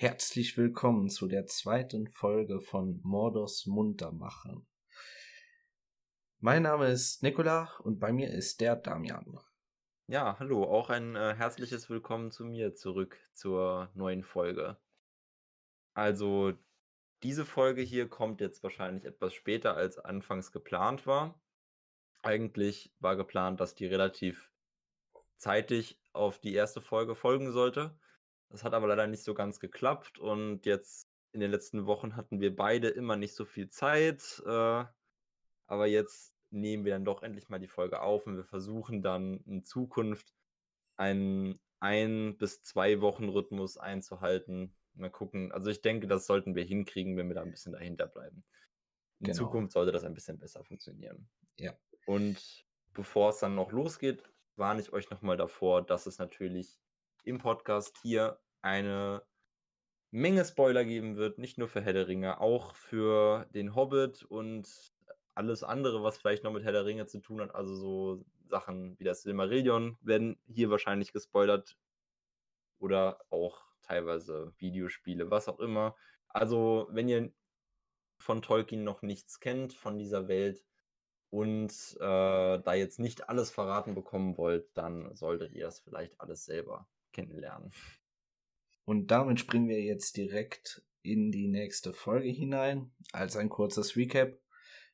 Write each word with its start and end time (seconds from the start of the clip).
Herzlich 0.00 0.56
willkommen 0.56 1.10
zu 1.10 1.28
der 1.28 1.44
zweiten 1.44 2.08
Folge 2.08 2.62
von 2.62 3.00
Mordos 3.02 3.66
Muntermachen. 3.66 4.66
Mein 6.38 6.62
Name 6.62 6.86
ist 6.86 7.22
Nikola 7.22 7.70
und 7.80 8.00
bei 8.00 8.10
mir 8.10 8.30
ist 8.30 8.62
der 8.62 8.76
Damian. 8.76 9.38
Ja, 10.06 10.38
hallo, 10.38 10.64
auch 10.64 10.88
ein 10.88 11.16
äh, 11.16 11.34
herzliches 11.34 11.90
Willkommen 11.90 12.30
zu 12.30 12.46
mir 12.46 12.74
zurück 12.74 13.18
zur 13.34 13.90
neuen 13.92 14.24
Folge. 14.24 14.78
Also, 15.92 16.54
diese 17.22 17.44
Folge 17.44 17.82
hier 17.82 18.08
kommt 18.08 18.40
jetzt 18.40 18.62
wahrscheinlich 18.62 19.04
etwas 19.04 19.34
später 19.34 19.76
als 19.76 19.98
anfangs 19.98 20.50
geplant 20.50 21.06
war. 21.06 21.38
Eigentlich 22.22 22.94
war 23.00 23.16
geplant, 23.16 23.60
dass 23.60 23.74
die 23.74 23.84
relativ 23.84 24.50
zeitig 25.36 26.00
auf 26.14 26.38
die 26.38 26.54
erste 26.54 26.80
Folge 26.80 27.14
folgen 27.14 27.52
sollte. 27.52 27.98
Das 28.50 28.64
hat 28.64 28.74
aber 28.74 28.88
leider 28.88 29.06
nicht 29.06 29.22
so 29.22 29.32
ganz 29.34 29.60
geklappt 29.60 30.18
und 30.18 30.66
jetzt 30.66 31.06
in 31.32 31.40
den 31.40 31.50
letzten 31.50 31.86
Wochen 31.86 32.16
hatten 32.16 32.40
wir 32.40 32.54
beide 32.54 32.88
immer 32.88 33.16
nicht 33.16 33.34
so 33.34 33.44
viel 33.44 33.68
Zeit. 33.68 34.42
Äh, 34.44 34.84
aber 35.66 35.86
jetzt 35.86 36.34
nehmen 36.50 36.84
wir 36.84 36.92
dann 36.92 37.04
doch 37.04 37.22
endlich 37.22 37.48
mal 37.48 37.60
die 37.60 37.68
Folge 37.68 38.02
auf 38.02 38.26
und 38.26 38.36
wir 38.36 38.44
versuchen 38.44 39.02
dann 39.02 39.38
in 39.46 39.62
Zukunft 39.62 40.34
einen 40.96 41.60
ein 41.78 42.36
bis 42.36 42.62
zwei 42.62 43.00
Wochen 43.00 43.28
Rhythmus 43.28 43.78
einzuhalten. 43.78 44.74
Mal 44.94 45.10
gucken. 45.10 45.52
Also 45.52 45.70
ich 45.70 45.80
denke, 45.80 46.06
das 46.06 46.26
sollten 46.26 46.54
wir 46.54 46.64
hinkriegen, 46.64 47.16
wenn 47.16 47.28
wir 47.28 47.34
da 47.34 47.42
ein 47.42 47.50
bisschen 47.50 47.72
dahinter 47.72 48.06
bleiben. 48.06 48.44
In 49.20 49.26
genau. 49.26 49.38
Zukunft 49.38 49.72
sollte 49.72 49.92
das 49.92 50.04
ein 50.04 50.14
bisschen 50.14 50.38
besser 50.38 50.64
funktionieren. 50.64 51.28
Ja. 51.58 51.72
Und 52.06 52.66
bevor 52.92 53.30
es 53.30 53.38
dann 53.38 53.54
noch 53.54 53.72
losgeht, 53.72 54.22
warne 54.56 54.80
ich 54.80 54.92
euch 54.92 55.08
nochmal 55.10 55.36
davor, 55.36 55.82
dass 55.82 56.06
es 56.06 56.18
natürlich 56.18 56.80
im 57.24 57.38
Podcast 57.38 57.98
hier 58.02 58.38
eine 58.62 59.22
Menge 60.10 60.44
Spoiler 60.44 60.84
geben 60.84 61.16
wird, 61.16 61.38
nicht 61.38 61.56
nur 61.58 61.68
für 61.68 61.80
Herr 61.82 61.92
der 61.92 62.08
Ringe, 62.08 62.40
auch 62.40 62.74
für 62.74 63.46
den 63.54 63.74
Hobbit 63.74 64.24
und 64.24 64.68
alles 65.34 65.62
andere, 65.62 66.02
was 66.02 66.18
vielleicht 66.18 66.42
noch 66.42 66.52
mit 66.52 66.64
Herr 66.64 66.72
der 66.72 66.84
Ringe 66.84 67.06
zu 67.06 67.20
tun 67.20 67.40
hat, 67.40 67.54
also 67.54 67.74
so 67.74 68.24
Sachen 68.46 68.98
wie 68.98 69.04
das 69.04 69.22
Silmarillion 69.22 69.96
werden 70.00 70.38
hier 70.46 70.70
wahrscheinlich 70.70 71.12
gespoilert 71.12 71.78
oder 72.80 73.20
auch 73.30 73.64
teilweise 73.82 74.52
Videospiele, 74.58 75.30
was 75.30 75.48
auch 75.48 75.60
immer. 75.60 75.96
Also, 76.28 76.88
wenn 76.90 77.08
ihr 77.08 77.32
von 78.18 78.42
Tolkien 78.42 78.84
noch 78.84 79.02
nichts 79.02 79.40
kennt, 79.40 79.72
von 79.72 79.98
dieser 79.98 80.28
Welt 80.28 80.64
und 81.30 81.72
äh, 82.00 82.58
da 82.58 82.74
jetzt 82.74 82.98
nicht 82.98 83.28
alles 83.28 83.50
verraten 83.50 83.94
bekommen 83.94 84.36
wollt, 84.36 84.76
dann 84.76 85.14
solltet 85.14 85.52
ihr 85.52 85.64
das 85.64 85.80
vielleicht 85.80 86.20
alles 86.20 86.44
selber 86.44 86.88
kennenlernen. 87.12 87.72
Und 88.84 89.10
damit 89.10 89.40
springen 89.40 89.68
wir 89.68 89.82
jetzt 89.82 90.16
direkt 90.16 90.82
in 91.02 91.30
die 91.30 91.48
nächste 91.48 91.92
Folge 91.92 92.28
hinein. 92.28 92.92
Als 93.12 93.36
ein 93.36 93.48
kurzes 93.48 93.96
Recap. 93.96 94.38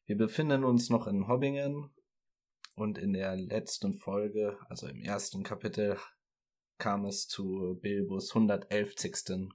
Wir 0.04 0.16
befinden 0.16 0.64
uns 0.64 0.90
noch 0.90 1.06
in 1.06 1.28
Hobbingen 1.28 1.90
und 2.76 2.98
in 2.98 3.12
der 3.12 3.36
letzten 3.36 3.94
Folge, 3.94 4.58
also 4.68 4.86
im 4.86 5.00
ersten 5.00 5.42
Kapitel, 5.42 5.98
kam 6.78 7.06
es 7.06 7.26
zu 7.26 7.78
Bilbos 7.80 8.30
111. 8.30 8.94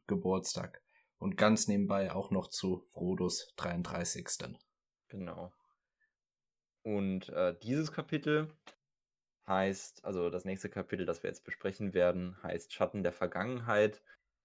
Geburtstag 0.08 0.82
und 1.20 1.38
ganz 1.38 1.68
nebenbei 1.68 2.12
auch 2.12 2.32
noch 2.32 2.48
zu 2.48 2.84
Frodos 2.92 3.54
33. 3.58 4.28
Genau. 5.08 5.54
Und 6.84 7.30
äh, 7.30 7.56
dieses 7.62 7.92
Kapitel 7.92 8.52
heißt, 9.52 10.06
also 10.06 10.30
das 10.30 10.46
nächste 10.46 10.70
Kapitel, 10.70 11.06
das 11.06 11.22
wir 11.22 11.30
jetzt 11.30 11.44
besprechen 11.44 11.94
werden, 11.94 12.42
heißt 12.42 12.74
Schatten 12.74 13.04
der 13.04 13.14
Vergangenheit. 13.14 14.02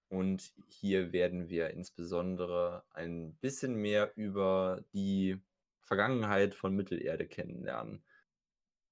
Und 0.09 0.53
hier 0.67 1.11
werden 1.11 1.49
wir 1.49 1.71
insbesondere 1.71 2.83
ein 2.91 3.35
bisschen 3.35 3.75
mehr 3.75 4.11
über 4.15 4.83
die 4.93 5.41
Vergangenheit 5.81 6.53
von 6.55 6.75
Mittelerde 6.75 7.27
kennenlernen. 7.27 8.03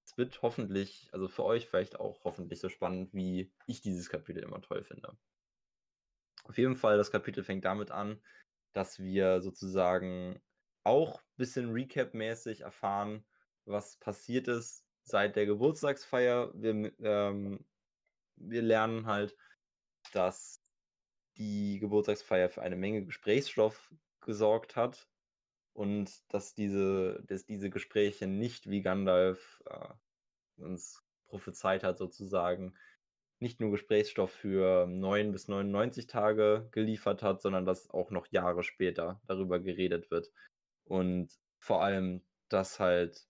Es 0.05 0.17
wird 0.17 0.41
hoffentlich, 0.41 1.09
also 1.11 1.27
für 1.27 1.43
euch 1.43 1.67
vielleicht 1.67 1.99
auch 1.99 2.23
hoffentlich 2.23 2.59
so 2.59 2.69
spannend, 2.69 3.13
wie 3.13 3.51
ich 3.67 3.81
dieses 3.81 4.09
Kapitel 4.09 4.43
immer 4.43 4.61
toll 4.61 4.83
finde. 4.83 5.17
Auf 6.43 6.57
jeden 6.57 6.75
Fall, 6.75 6.97
das 6.97 7.11
Kapitel 7.11 7.43
fängt 7.43 7.65
damit 7.65 7.91
an, 7.91 8.21
dass 8.73 8.99
wir 8.99 9.41
sozusagen 9.41 10.41
auch 10.83 11.19
ein 11.19 11.37
bisschen 11.37 11.71
Recap-mäßig 11.73 12.61
erfahren, 12.61 13.25
was 13.65 13.97
passiert 13.97 14.47
ist 14.47 14.84
seit 15.05 15.35
der 15.35 15.45
Geburtstagsfeier. 15.45 16.51
Wir, 16.55 16.91
ähm, 16.99 17.65
wir 18.35 18.61
lernen 18.61 19.05
halt, 19.05 19.35
dass 20.11 20.61
die 21.37 21.79
Geburtstagsfeier 21.79 22.49
für 22.49 22.61
eine 22.61 22.75
Menge 22.75 23.05
Gesprächsstoff 23.05 23.93
gesorgt 24.21 24.75
hat 24.75 25.07
und 25.73 26.11
dass 26.33 26.55
diese, 26.55 27.23
dass 27.27 27.45
diese 27.45 27.69
Gespräche 27.69 28.27
nicht 28.27 28.69
wie 28.69 28.81
Gandalf 28.81 29.63
äh, 29.69 30.61
uns 30.61 31.03
prophezeit 31.27 31.83
hat, 31.83 31.97
sozusagen, 31.97 32.75
nicht 33.39 33.59
nur 33.59 33.71
Gesprächsstoff 33.71 34.31
für 34.31 34.87
9 34.87 35.31
bis 35.31 35.47
99 35.49 36.07
Tage 36.07 36.69
geliefert 36.71 37.21
hat, 37.21 37.41
sondern 37.41 37.65
dass 37.65 37.89
auch 37.89 38.09
noch 38.09 38.27
Jahre 38.27 38.63
später 38.63 39.21
darüber 39.27 39.59
geredet 39.59 40.09
wird. 40.09 40.31
Und 40.85 41.37
vor 41.59 41.83
allem, 41.83 42.23
dass 42.47 42.79
halt 42.79 43.27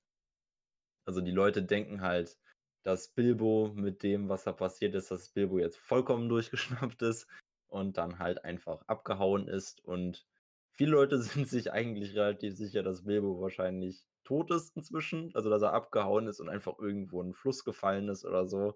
also 1.05 1.21
die 1.21 1.31
Leute 1.31 1.63
denken 1.63 2.01
halt, 2.01 2.38
dass 2.83 3.07
Bilbo 3.07 3.71
mit 3.75 4.03
dem, 4.03 4.29
was 4.29 4.43
da 4.43 4.51
passiert 4.51 4.93
ist, 4.95 5.09
dass 5.09 5.29
Bilbo 5.29 5.57
jetzt 5.57 5.77
vollkommen 5.77 6.29
durchgeschnappt 6.29 7.01
ist 7.01 7.27
und 7.67 7.97
dann 7.97 8.19
halt 8.19 8.45
einfach 8.45 8.83
abgehauen 8.88 9.47
ist. 9.47 9.83
Und 9.83 10.25
viele 10.71 10.91
Leute 10.91 11.19
sind 11.21 11.47
sich 11.47 11.71
eigentlich 11.71 12.15
relativ 12.15 12.55
sicher, 12.55 12.83
dass 12.83 13.05
Bilbo 13.05 13.41
wahrscheinlich 13.41 14.05
tot 14.23 14.51
ist 14.51 14.75
inzwischen. 14.75 15.31
Also 15.35 15.49
dass 15.49 15.61
er 15.61 15.73
abgehauen 15.73 16.27
ist 16.27 16.39
und 16.39 16.49
einfach 16.49 16.77
irgendwo 16.79 17.21
in 17.21 17.27
einen 17.27 17.33
Fluss 17.33 17.63
gefallen 17.63 18.09
ist 18.09 18.25
oder 18.25 18.45
so. 18.45 18.75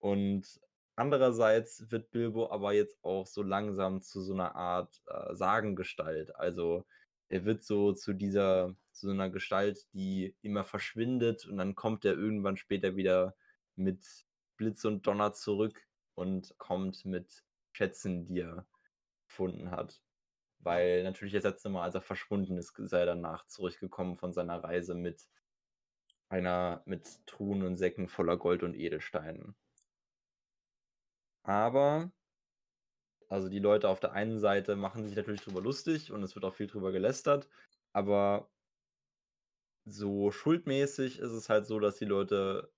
Und 0.00 0.60
andererseits 0.96 1.90
wird 1.90 2.10
Bilbo 2.10 2.50
aber 2.50 2.74
jetzt 2.74 3.02
auch 3.02 3.26
so 3.26 3.42
langsam 3.42 4.02
zu 4.02 4.20
so 4.20 4.34
einer 4.34 4.54
Art 4.54 5.02
äh, 5.06 5.34
Sagengestalt. 5.34 6.36
Also 6.36 6.84
er 7.34 7.44
wird 7.44 7.64
so 7.64 7.92
zu 7.92 8.12
dieser, 8.12 8.76
zu 8.92 9.08
so 9.08 9.12
einer 9.12 9.28
Gestalt, 9.28 9.92
die 9.92 10.36
immer 10.42 10.62
verschwindet 10.62 11.46
und 11.46 11.56
dann 11.56 11.74
kommt 11.74 12.04
er 12.04 12.14
irgendwann 12.14 12.56
später 12.56 12.94
wieder 12.94 13.34
mit 13.74 14.04
Blitz 14.56 14.84
und 14.84 15.04
Donner 15.04 15.32
zurück 15.32 15.84
und 16.14 16.56
kommt 16.58 17.04
mit 17.04 17.42
Schätzen, 17.72 18.24
die 18.26 18.38
er 18.38 18.64
gefunden 19.26 19.72
hat. 19.72 20.00
Weil 20.60 21.02
natürlich 21.02 21.34
das 21.34 21.42
letzte 21.42 21.70
Mal, 21.70 21.82
als 21.82 21.96
er 21.96 22.02
verschwunden 22.02 22.56
ist, 22.56 22.78
ist 22.78 22.92
er 22.92 23.04
danach 23.04 23.44
zurückgekommen 23.46 24.14
von 24.16 24.32
seiner 24.32 24.62
Reise 24.62 24.94
mit 24.94 25.26
einer, 26.28 26.82
mit 26.86 27.26
Truhen 27.26 27.64
und 27.64 27.74
Säcken 27.74 28.06
voller 28.06 28.36
Gold 28.36 28.62
und 28.62 28.74
Edelsteinen. 28.76 29.56
Aber 31.42 32.12
also 33.28 33.48
die 33.48 33.58
Leute 33.58 33.88
auf 33.88 34.00
der 34.00 34.12
einen 34.12 34.38
Seite 34.38 34.76
machen 34.76 35.04
sich 35.06 35.16
natürlich 35.16 35.40
drüber 35.42 35.60
lustig 35.60 36.12
und 36.12 36.22
es 36.22 36.34
wird 36.34 36.44
auch 36.44 36.54
viel 36.54 36.66
drüber 36.66 36.92
gelästert, 36.92 37.48
aber 37.92 38.48
so 39.84 40.30
schuldmäßig 40.30 41.18
ist 41.18 41.32
es 41.32 41.48
halt 41.48 41.66
so, 41.66 41.78
dass 41.78 41.96
die 41.96 42.04
Leute 42.06 42.72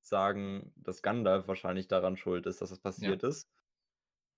sagen, 0.00 0.72
dass 0.76 1.02
Gandalf 1.02 1.48
wahrscheinlich 1.48 1.88
daran 1.88 2.16
schuld 2.16 2.46
ist, 2.46 2.60
dass 2.60 2.70
das 2.70 2.78
passiert 2.78 3.22
ja. 3.22 3.28
ist. 3.28 3.48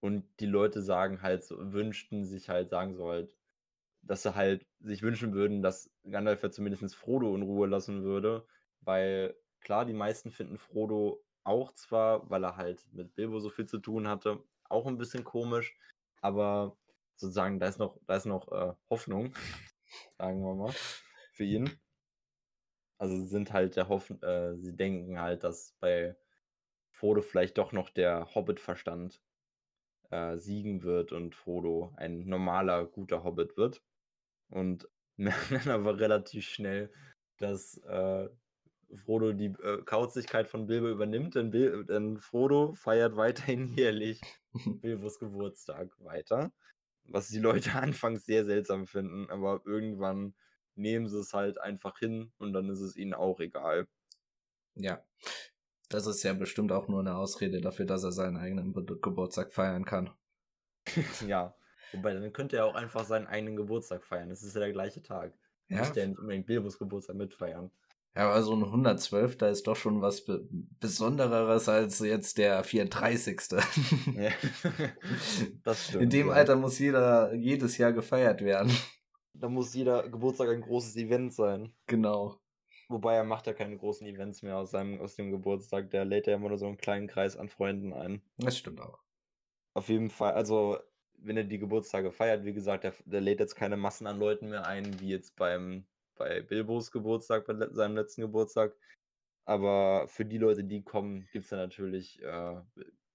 Und 0.01 0.25
die 0.41 0.47
Leute 0.47 0.83
sagen 0.83 1.23
halt 1.23 1.45
so, 1.45 1.57
wünschten 1.73 2.25
sich 2.25 2.49
halt, 2.49 2.69
sagen 2.69 2.95
so 2.95 3.09
halt, 3.09 3.41
dass 4.03 4.23
sie 4.23 4.35
halt 4.35 4.67
sich 4.81 5.03
wünschen 5.03 5.33
würden, 5.33 5.63
dass 5.63 5.91
Gandalf 6.11 6.43
ja 6.43 6.51
zumindest 6.51 6.95
Frodo 6.95 7.35
in 7.35 7.43
Ruhe 7.43 7.67
lassen 7.67 8.03
würde, 8.03 8.47
weil 8.83 9.35
klar, 9.61 9.87
die 9.87 9.95
meisten 9.95 10.31
finden 10.31 10.59
Frodo 10.59 11.25
auch 11.43 11.73
zwar, 11.73 12.29
weil 12.31 12.45
er 12.45 12.57
halt 12.57 12.87
mit 12.93 13.15
Bilbo 13.15 13.41
so 13.41 13.51
viel 13.51 13.67
zu 13.67 13.79
tun 13.79 14.07
hatte, 14.09 14.43
auch 14.69 14.87
ein 14.87 14.99
bisschen 14.99 15.25
komisch, 15.25 15.77
aber 16.21 16.77
sozusagen, 17.17 17.59
da 17.61 17.69
ist 17.69 17.79
noch, 17.79 17.99
da 18.07 18.17
ist 18.17 18.27
noch 18.27 18.51
äh, 18.53 18.75
Hoffnung, 18.91 19.35
sagen 20.19 20.43
wir 20.43 20.55
mal, 20.55 20.75
für 21.33 21.45
ihn. 21.45 21.71
Also 22.99 23.25
sind 23.25 23.53
halt 23.53 23.77
der 23.77 23.89
Hoffnung, 23.89 24.23
äh, 24.23 24.57
sie 24.57 24.77
denken 24.77 25.21
halt, 25.21 25.45
dass 25.45 25.75
bei 25.81 26.17
Frodo 26.91 27.23
vielleicht 27.23 27.59
doch 27.59 27.73
noch 27.73 27.91
der 27.91 28.35
Hobbit-Verstand 28.35 29.21
äh, 30.11 30.37
siegen 30.39 30.83
wird 30.83 31.13
und 31.13 31.35
Frodo 31.35 31.93
ein 31.97 32.27
normaler, 32.27 32.87
guter 32.87 33.25
Hobbit 33.25 33.57
wird. 33.57 33.83
Und 34.49 34.89
merken 35.17 35.61
dann 35.65 35.69
aber 35.69 35.99
relativ 35.99 36.45
schnell, 36.47 36.93
dass 37.39 37.79
äh, 37.79 38.29
Frodo 38.95 39.33
die 39.33 39.53
äh, 39.63 39.83
Kauzigkeit 39.85 40.49
von 40.49 40.67
Bilbo 40.67 40.89
übernimmt, 40.89 41.35
denn, 41.35 41.51
Bil 41.51 41.85
denn 41.85 42.19
Frodo 42.19 42.75
feiert 42.75 43.17
weiterhin 43.17 43.69
jährlich 43.77 44.21
Bilbos 44.83 45.19
Geburtstag 45.19 45.91
weiter. 45.99 46.53
Was 47.07 47.29
die 47.29 47.39
Leute 47.39 47.73
anfangs 47.75 48.25
sehr 48.25 48.45
seltsam 48.45 48.87
finden, 48.87 49.29
aber 49.31 49.63
irgendwann 49.65 50.35
nehmen 50.77 51.09
sie 51.09 51.19
es 51.19 51.35
halt 51.35 51.61
einfach 51.61 51.99
hin 51.99 52.33
und 52.39 52.53
dann 52.53 52.69
ist 52.69 52.81
es 52.81 52.97
ihnen 52.97 53.15
auch 53.15 53.41
egal. 53.41 53.87
Ja. 54.75 55.05
Das 55.89 56.07
ist 56.07 56.23
ja 56.23 56.33
bestimmt 56.33 56.73
auch 56.73 56.89
nur 56.89 57.01
eine 57.01 57.17
Ausrede 57.17 57.61
dafür, 57.61 57.87
dass 57.87 58.03
er 58.03 58.13
seinen 58.13 58.37
eigenen 58.37 58.73
Geburtstag 58.73 59.53
feiern 59.53 59.85
kann. 59.85 60.11
ja, 61.27 61.55
wobei 61.93 62.15
dann 62.15 62.33
könnte 62.33 62.57
er 62.57 62.67
auch 62.67 62.75
einfach 62.75 63.05
seinen 63.05 63.27
eigenen 63.27 63.57
Geburtstag 63.57 64.05
feiern. 64.05 64.31
Das 64.31 64.43
ist 64.43 64.55
ja 64.55 64.61
der 64.61 64.73
gleiche 64.73 65.03
Tag. 65.03 65.35
Ja. 65.69 65.79
Müsste 65.79 66.01
er 66.01 66.09
nicht 66.09 66.19
unbedingt 66.19 66.47
Bilbos 66.47 66.79
Geburtstag 66.79 67.17
mitfeiern. 67.17 67.71
Ja, 68.17 68.31
aber 68.31 68.43
so 68.43 68.55
ein 68.55 68.63
112. 68.63 69.37
Da 69.39 69.49
ist 69.49 69.67
doch 69.67 69.77
schon 69.77 70.01
was 70.01 70.25
Be 70.25 70.47
Besondereres 70.81 71.69
als 71.69 71.99
jetzt 71.99 72.39
der 72.39 72.63
34. 72.63 73.41
Ja. 74.15 74.31
das 75.65 75.89
stimmt. 75.89 76.03
In 76.05 76.11
dem 76.11 76.29
ja. 76.29 76.35
Alter 76.35 76.57
muss 76.57 76.79
jeder 76.79 77.35
jedes 77.35 77.77
Jahr 77.79 77.93
gefeiert 77.93 78.43
werden. 78.43 78.73
Da 79.35 79.49
muss 79.49 79.75
jeder 79.75 80.09
Geburtstag 80.09 80.49
ein 80.51 80.61
großes 80.61 80.97
Event 80.97 81.33
sein. 81.33 81.75
Genau. 81.89 82.41
Wobei 82.89 83.17
er 83.17 83.25
macht 83.25 83.47
ja 83.49 83.53
keine 83.53 83.77
großen 83.77 84.07
Events 84.07 84.43
mehr 84.43 84.59
aus 84.59 84.71
seinem 84.71 85.01
aus 85.01 85.17
dem 85.17 85.33
Geburtstag. 85.33 85.91
Der 85.91 86.05
lädt 86.05 86.29
ja 86.29 86.35
immer 86.35 86.51
nur 86.51 86.59
so 86.59 86.67
einen 86.67 86.77
kleinen 86.77 87.09
Kreis 87.09 87.37
an 87.37 87.49
Freunden 87.49 87.93
ein. 87.93 88.23
Das 88.39 88.57
stimmt 88.57 88.81
auch. 88.81 89.01
Auf 89.73 89.89
jeden 89.89 90.11
Fall, 90.11 90.35
also 90.35 90.79
wenn 91.19 91.37
er 91.37 91.45
die 91.45 91.59
Geburtstage 91.59 92.13
feiert, 92.13 92.45
wie 92.45 92.53
gesagt, 92.53 92.85
der, 92.85 92.95
der 93.07 93.21
lädt 93.21 93.41
jetzt 93.41 93.57
keine 93.57 93.77
Massen 93.77 94.07
an 94.07 94.19
Leuten 94.19 94.51
mehr 94.51 94.67
ein, 94.67 95.01
wie 95.01 95.09
jetzt 95.09 95.35
beim 95.37 95.85
bei 96.17 96.43
Bilbos 96.43 96.91
Geburtstag, 96.91 97.47
bei 97.47 97.55
seinem 97.73 97.97
letzten 97.97 98.23
Geburtstag. 98.23 98.75
Aber 99.45 100.09
für 100.09 100.25
die 100.25 100.39
Leute, 100.39 100.65
die 100.65 100.83
kommen, 100.83 101.29
gibt 101.33 101.45
es 101.45 101.51
da 101.51 101.57
natürlich, 101.57 102.23
äh, 102.23 102.61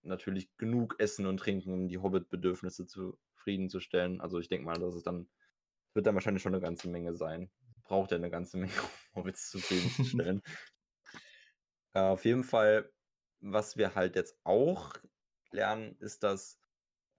natürlich 0.04 0.56
genug 0.58 0.96
Essen 1.00 1.26
und 1.26 1.38
Trinken, 1.38 1.74
um 1.74 1.88
die 1.88 1.98
Hobbit-Bedürfnisse 1.98 2.86
zufriedenzustellen. 2.86 4.22
Also 4.22 4.40
ich 4.40 4.48
denke 4.48 4.66
mal, 4.66 4.80
dass 4.80 4.96
es 4.96 5.04
dann, 5.04 5.28
wird 5.94 6.06
dann 6.06 6.16
wahrscheinlich 6.16 6.44
schon 6.44 6.54
eine 6.54 6.62
ganze 6.62 6.90
Menge 6.90 7.16
sein. 7.16 7.50
Braucht 7.84 8.12
er 8.12 8.18
eine 8.18 8.30
ganze 8.30 8.58
Menge, 8.60 8.74
um 9.14 9.22
Hobbits 9.22 9.50
zufriedenzustellen. 9.50 10.42
äh, 11.94 12.00
auf 12.00 12.26
jeden 12.26 12.44
Fall, 12.44 12.92
was 13.42 13.78
wir 13.78 13.96
halt 13.96 14.16
jetzt 14.16 14.38
auch 14.44 14.94
lernen, 15.52 15.96
ist, 16.00 16.24
dass 16.24 16.60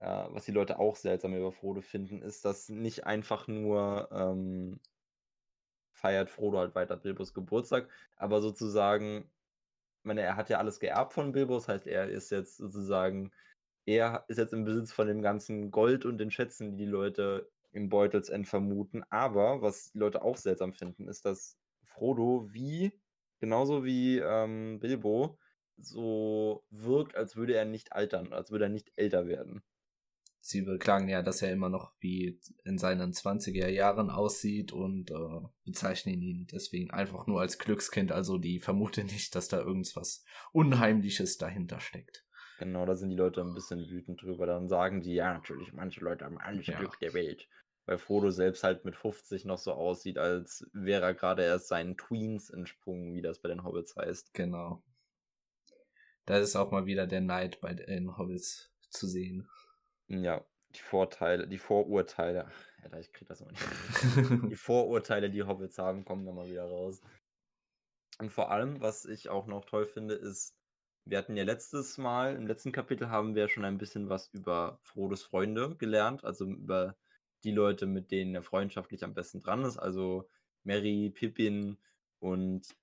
äh, 0.01 0.07
was 0.31 0.45
die 0.45 0.53
Leute 0.53 0.79
auch 0.79 0.97
seltsam 0.97 1.35
über 1.35 1.53
Frodo 1.53 1.81
finden, 1.81 2.23
ist, 2.23 2.45
dass 2.45 2.69
nicht 2.69 3.07
einfach 3.07 3.47
nur 3.49 4.09
ähm, 4.13 4.81
feiert 6.01 6.31
Frodo 6.31 6.59
halt 6.59 6.75
weiter 6.75 6.97
Bilbos 6.97 7.35
Geburtstag, 7.35 7.89
aber 8.17 8.41
sozusagen, 8.41 9.31
ich 10.01 10.05
meine, 10.05 10.23
er 10.23 10.37
hat 10.37 10.51
ja 10.51 10.59
alles 10.59 10.81
geerbt 10.81 11.13
von 11.13 11.33
Bilbo, 11.33 11.55
das 11.57 11.69
heißt, 11.69 11.87
er 11.87 12.09
ist 12.09 12.31
jetzt 12.31 12.57
sozusagen, 12.57 13.33
er 13.87 14.25
ist 14.29 14.39
jetzt 14.39 14.53
im 14.53 14.65
Besitz 14.65 14.93
von 14.93 15.07
dem 15.09 15.23
ganzen 15.23 15.71
Gold 15.71 16.07
und 16.07 16.19
den 16.19 16.31
Schätzen, 16.31 16.73
die 16.73 16.85
die 16.85 16.91
Leute 16.91 17.51
in 17.73 17.89
Beutelsend 17.89 18.49
vermuten, 18.49 19.05
aber 19.11 19.63
was 19.63 19.93
die 19.93 19.99
Leute 19.99 20.23
auch 20.23 20.37
seltsam 20.37 20.73
finden, 20.73 21.09
ist, 21.09 21.25
dass 21.27 21.59
Frodo 21.85 22.47
wie, 22.53 22.93
genauso 23.41 23.85
wie 23.85 24.19
ähm, 24.19 24.81
Bilbo, 24.81 25.39
so 25.79 26.65
wirkt, 26.71 27.17
als 27.17 27.37
würde 27.37 27.55
er 27.55 27.65
nicht 27.65 27.93
altern, 27.93 28.33
als 28.33 28.51
würde 28.51 28.67
er 28.67 28.71
nicht 28.71 28.93
älter 28.97 29.27
werden 29.29 29.63
sie 30.41 30.63
beklagen 30.63 31.09
ja, 31.09 31.23
dass 31.23 31.43
er 31.43 31.53
immer 31.53 31.69
noch 31.69 31.93
wie 32.01 32.41
in 32.65 32.79
seinen 32.79 33.13
20er 33.13 33.69
Jahren 33.69 34.11
aussieht 34.11 34.73
und 34.73 35.11
äh, 35.11 35.49
bezeichnen 35.65 36.21
ihn 36.23 36.47
deswegen 36.51 36.91
einfach 36.91 37.27
nur 37.27 37.41
als 37.41 37.59
Glückskind. 37.59 38.13
Also 38.13 38.39
die 38.39 38.59
vermuten 38.59 39.07
nicht, 39.07 39.35
dass 39.35 39.49
da 39.49 39.59
irgendwas 39.59 40.25
Unheimliches 40.53 41.39
dahinter 41.39 41.81
steckt. 41.81 42.25
Genau, 42.59 42.85
da 42.85 42.95
sind 42.95 43.11
die 43.11 43.17
Leute 43.17 43.41
ein 43.41 43.55
bisschen 43.55 43.89
wütend 43.89 44.23
drüber. 44.23 44.47
Dann 44.47 44.69
sagen 44.69 45.01
die, 45.01 45.15
ja, 45.15 45.33
natürlich, 45.33 45.73
manche 45.73 46.05
Leute 46.05 46.25
haben 46.25 46.39
alles 46.39 46.67
ja. 46.67 46.79
Glück 46.79 46.99
der 47.01 47.15
Welt. 47.15 47.49
Weil 47.87 47.99
Frodo 47.99 48.31
selbst 48.31 48.63
halt 48.63 48.85
mit 48.85 48.97
50 48.97 49.47
noch 49.47 49.59
so 49.59 49.73
aussieht, 49.73 50.19
als 50.19 50.69
wäre 50.73 51.07
er 51.07 51.15
gerade 51.15 51.43
erst 51.43 51.69
seinen 51.69 51.97
Tweens 51.97 52.51
entsprungen, 52.51 53.15
wie 53.15 53.23
das 53.23 53.41
bei 53.41 53.49
den 53.49 53.65
Hobbits 53.65 53.97
heißt. 53.97 54.35
Genau. 54.35 54.83
Da 56.27 56.39
ist 56.39 56.55
auch 56.55 56.71
mal 56.71 56.87
wieder 56.87 57.07
der 57.07 57.23
Neid 57.23 57.61
bei 57.61 57.73
den 57.73 58.17
Hobbits 58.19 58.71
zu 58.91 59.07
sehen. 59.07 59.49
Ja, 60.11 60.45
die 60.75 60.81
Vorteile, 60.81 61.47
die 61.47 61.59
Vorurteile. 61.59 62.47
Ach, 62.49 62.85
Alter, 62.85 63.01
ich 63.01 63.13
krieg 63.13 63.29
das 63.29 63.41
noch 63.41 63.51
nicht. 63.51 63.63
die 64.51 64.57
Vorurteile, 64.57 65.31
die 65.31 65.45
Hobbits 65.45 65.79
haben, 65.79 66.05
kommen 66.05 66.27
dann 66.27 66.35
mal 66.35 66.49
wieder 66.49 66.65
raus. 66.65 67.01
Und 68.19 68.31
vor 68.31 68.51
allem, 68.51 68.81
was 68.81 69.05
ich 69.05 69.29
auch 69.29 69.47
noch 69.47 69.65
toll 69.65 69.87
finde, 69.87 70.15
ist, 70.15 70.55
wir 71.05 71.17
hatten 71.17 71.37
ja 71.37 71.45
letztes 71.45 71.97
Mal, 71.97 72.37
im 72.37 72.47
letzten 72.47 72.73
Kapitel 72.73 73.09
haben 73.09 73.35
wir 73.35 73.49
schon 73.49 73.65
ein 73.65 73.79
bisschen 73.79 74.09
was 74.09 74.29
über 74.33 74.79
Frodos 74.83 75.23
Freunde 75.23 75.77
gelernt, 75.77 76.25
also 76.25 76.45
über 76.45 76.97
die 77.45 77.53
Leute, 77.53 77.87
mit 77.87 78.11
denen 78.11 78.35
er 78.35 78.43
freundschaftlich 78.43 79.05
am 79.05 79.15
besten 79.15 79.41
dran 79.41 79.65
ist, 79.65 79.79
also 79.79 80.29
Mary, 80.65 81.11
Pippin 81.15 81.79
und 82.19 82.77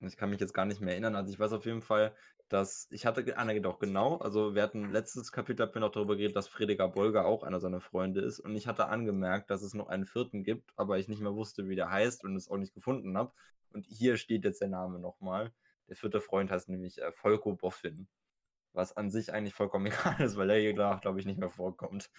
ich 0.00 0.16
kann 0.16 0.30
mich 0.30 0.40
jetzt 0.40 0.52
gar 0.52 0.66
nicht 0.66 0.80
mehr 0.80 0.92
erinnern. 0.92 1.16
Also 1.16 1.32
ich 1.32 1.38
weiß 1.38 1.52
auf 1.52 1.64
jeden 1.64 1.80
Fall, 1.80 2.14
dass 2.52 2.86
ich 2.90 3.06
hatte 3.06 3.36
Anna 3.38 3.58
doch 3.60 3.78
genau, 3.78 4.18
also 4.18 4.54
wir 4.54 4.62
hatten 4.62 4.90
letztes 4.90 5.32
Kapitel 5.32 5.62
hatten 5.62 5.74
wir 5.74 5.80
noch 5.80 5.92
darüber 5.92 6.16
geredet, 6.16 6.36
dass 6.36 6.48
Frediger 6.48 6.88
Bolger 6.88 7.24
auch 7.24 7.42
einer 7.44 7.60
seiner 7.60 7.80
Freunde 7.80 8.20
ist 8.20 8.40
und 8.40 8.54
ich 8.54 8.66
hatte 8.66 8.88
angemerkt, 8.88 9.50
dass 9.50 9.62
es 9.62 9.72
noch 9.74 9.88
einen 9.88 10.04
vierten 10.04 10.44
gibt, 10.44 10.72
aber 10.76 10.98
ich 10.98 11.08
nicht 11.08 11.22
mehr 11.22 11.34
wusste, 11.34 11.68
wie 11.68 11.76
der 11.76 11.90
heißt 11.90 12.24
und 12.24 12.36
es 12.36 12.50
auch 12.50 12.58
nicht 12.58 12.74
gefunden 12.74 13.16
habe. 13.16 13.32
Und 13.70 13.86
hier 13.86 14.18
steht 14.18 14.44
jetzt 14.44 14.60
der 14.60 14.68
Name 14.68 14.98
nochmal. 14.98 15.52
Der 15.88 15.96
vierte 15.96 16.20
Freund 16.20 16.50
heißt 16.50 16.68
nämlich 16.68 17.00
äh, 17.00 17.10
Volko 17.12 17.54
Boffin, 17.54 18.06
was 18.74 18.96
an 18.96 19.10
sich 19.10 19.32
eigentlich 19.32 19.54
vollkommen 19.54 19.86
egal 19.92 20.20
ist, 20.20 20.36
weil 20.36 20.50
er 20.50 20.60
hier, 20.60 20.74
glaube 20.74 21.20
ich, 21.20 21.26
nicht 21.26 21.38
mehr 21.38 21.50
vorkommt. 21.50 22.10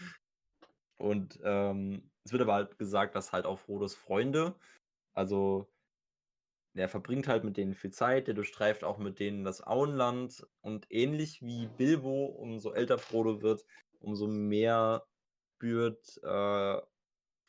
Und 0.97 1.39
ähm, 1.43 2.09
es 2.23 2.31
wird 2.31 2.41
aber 2.41 2.53
halt 2.53 2.77
gesagt, 2.79 3.15
dass 3.15 3.33
halt 3.33 3.45
auch 3.45 3.59
Frodos 3.59 3.93
Freunde, 3.93 4.55
also 5.13 5.67
der 6.73 6.89
verbringt 6.89 7.27
halt 7.27 7.43
mit 7.43 7.57
denen 7.57 7.73
viel 7.75 7.91
Zeit, 7.91 8.27
der 8.27 8.33
durchstreift 8.33 8.83
auch 8.83 8.97
mit 8.97 9.19
denen 9.19 9.43
das 9.43 9.65
Auenland 9.65 10.45
und 10.61 10.87
ähnlich 10.89 11.41
wie 11.41 11.67
Bilbo, 11.67 12.25
umso 12.25 12.71
älter 12.71 12.97
Frodo 12.97 13.41
wird, 13.41 13.65
umso 13.99 14.27
mehr 14.27 15.05
spürt 15.55 16.19
äh, 16.23 16.81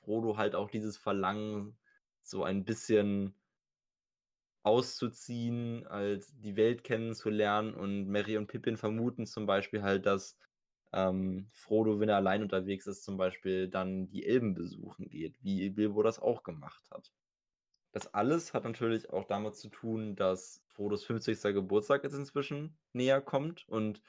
Frodo 0.05 0.37
halt 0.37 0.55
auch 0.55 0.71
dieses 0.71 0.99
Verlangen, 0.99 1.77
so 2.23 2.45
ein 2.45 2.65
bisschen 2.65 3.35
auszuziehen, 4.63 5.87
halt 5.89 6.27
die 6.43 6.57
Welt 6.57 6.85
kennenzulernen 6.85 7.75
und 7.75 8.09
Mary 8.09 8.37
und 8.39 8.47
Pippin 8.47 8.77
vermuten 8.77 9.27
zum 9.27 9.47
Beispiel 9.47 9.83
halt, 9.83 10.07
dass 10.07 10.39
ähm, 10.93 11.49
Frodo, 11.51 12.01
wenn 12.01 12.09
er 12.09 12.17
allein 12.17 12.43
unterwegs 12.43 12.87
ist, 12.87 13.05
zum 13.05 13.17
Beispiel 13.17 13.69
dann 13.69 14.09
die 14.09 14.25
Elben 14.25 14.55
besuchen 14.55 15.09
geht, 15.11 15.43
wie 15.43 15.69
Bilbo 15.71 16.03
das 16.03 16.19
auch 16.19 16.43
gemacht 16.45 16.83
hat. 16.91 17.13
Das 17.95 18.13
alles 18.13 18.53
hat 18.55 18.65
natürlich 18.65 19.11
auch 19.11 19.23
damit 19.23 19.55
zu 19.55 19.69
tun, 19.69 20.17
dass 20.17 20.65
Frodos 20.67 21.05
50. 21.05 21.41
Geburtstag 21.55 22.03
jetzt 22.03 22.17
inzwischen 22.17 22.77
näher 22.93 23.21
kommt 23.21 23.69
und 23.69 24.03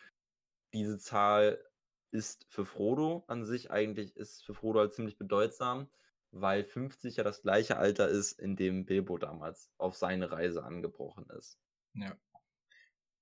diese 0.74 0.98
Zahl 0.98 1.64
ist 2.10 2.48
für 2.50 2.66
Frodo 2.66 3.26
an 3.28 3.46
sich 3.46 3.70
eigentlich 3.70 4.16
ist 4.18 4.44
für 4.44 4.56
Frodo 4.56 4.80
halt 4.80 4.94
ziemlich 4.94 5.20
bedeutsam, 5.20 5.88
weil 6.32 6.64
50 6.64 7.18
ja 7.18 7.24
das 7.24 7.44
gleiche 7.44 7.78
Alter 7.78 8.10
ist, 8.10 8.32
in 8.40 8.56
dem 8.56 8.88
Bilbo 8.88 9.20
damals 9.20 9.70
auf 9.78 9.96
seine 9.96 10.32
Reise 10.32 10.64
angebrochen 10.64 11.30
ist. 11.38 11.60
Ja. 11.94 12.18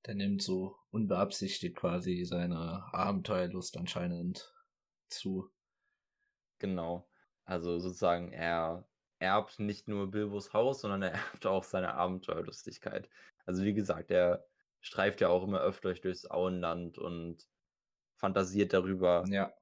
Der 0.05 0.15
nimmt 0.15 0.41
so 0.41 0.77
unbeabsichtigt 0.91 1.75
quasi 1.75 2.23
seine 2.23 2.85
Abenteuerlust 2.93 3.75
anscheinend 3.75 4.53
zu. 5.09 5.51
Genau. 6.59 7.09
Also 7.43 7.79
sozusagen 7.79 8.31
er 8.31 8.87
erbt 9.23 9.59
nicht 9.59 9.87
nur 9.87 10.11
Bilbos 10.11 10.53
Haus, 10.53 10.81
sondern 10.81 11.01
er 11.01 11.13
erbt 11.33 11.45
auch 11.45 11.63
seine 11.63 11.95
Abenteuerlustigkeit. 11.95 13.09
Also 13.45 13.63
wie 13.63 13.73
gesagt, 13.73 14.11
er 14.11 14.45
streift 14.81 15.21
ja 15.21 15.29
auch 15.29 15.43
immer 15.43 15.61
öfter 15.61 15.93
durchs 15.93 16.29
Auenland 16.29 16.97
und 16.97 17.47
fantasiert 18.17 18.73
darüber, 18.73 19.23
ja. 19.27 19.53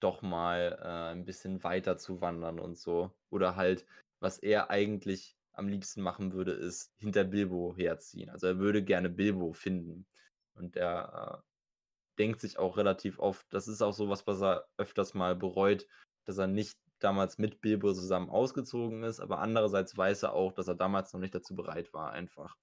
doch 0.00 0.22
mal 0.22 0.78
äh, 0.80 1.12
ein 1.12 1.24
bisschen 1.24 1.62
weiter 1.64 1.96
zu 1.98 2.20
wandern 2.20 2.58
und 2.60 2.78
so. 2.78 3.12
Oder 3.30 3.56
halt, 3.56 3.84
was 4.20 4.38
er 4.38 4.70
eigentlich 4.70 5.36
am 5.52 5.68
liebsten 5.68 6.02
machen 6.02 6.32
würde, 6.32 6.52
ist 6.52 6.92
hinter 6.96 7.24
Bilbo 7.24 7.74
herziehen. 7.76 8.30
Also 8.30 8.46
er 8.46 8.58
würde 8.58 8.82
gerne 8.82 9.10
Bilbo 9.10 9.52
finden. 9.52 10.06
Und 10.54 10.76
er 10.76 11.42
äh, 11.42 12.18
denkt 12.18 12.40
sich 12.40 12.58
auch 12.58 12.76
relativ 12.76 13.18
oft, 13.18 13.46
das 13.50 13.66
ist 13.66 13.82
auch 13.82 13.92
so 13.92 14.08
was, 14.08 14.26
was 14.26 14.40
er 14.40 14.68
öfters 14.76 15.14
mal 15.14 15.34
bereut, 15.34 15.86
dass 16.26 16.38
er 16.38 16.46
nicht 16.46 16.78
damals 17.00 17.38
mit 17.38 17.60
Bilbo 17.60 17.92
zusammen 17.92 18.30
ausgezogen 18.30 19.02
ist, 19.02 19.20
aber 19.20 19.38
andererseits 19.40 19.96
weiß 19.96 20.24
er 20.24 20.34
auch, 20.34 20.52
dass 20.52 20.68
er 20.68 20.74
damals 20.74 21.12
noch 21.12 21.20
nicht 21.20 21.34
dazu 21.34 21.54
bereit 21.54 21.92
war, 21.92 22.12
einfach. 22.12 22.56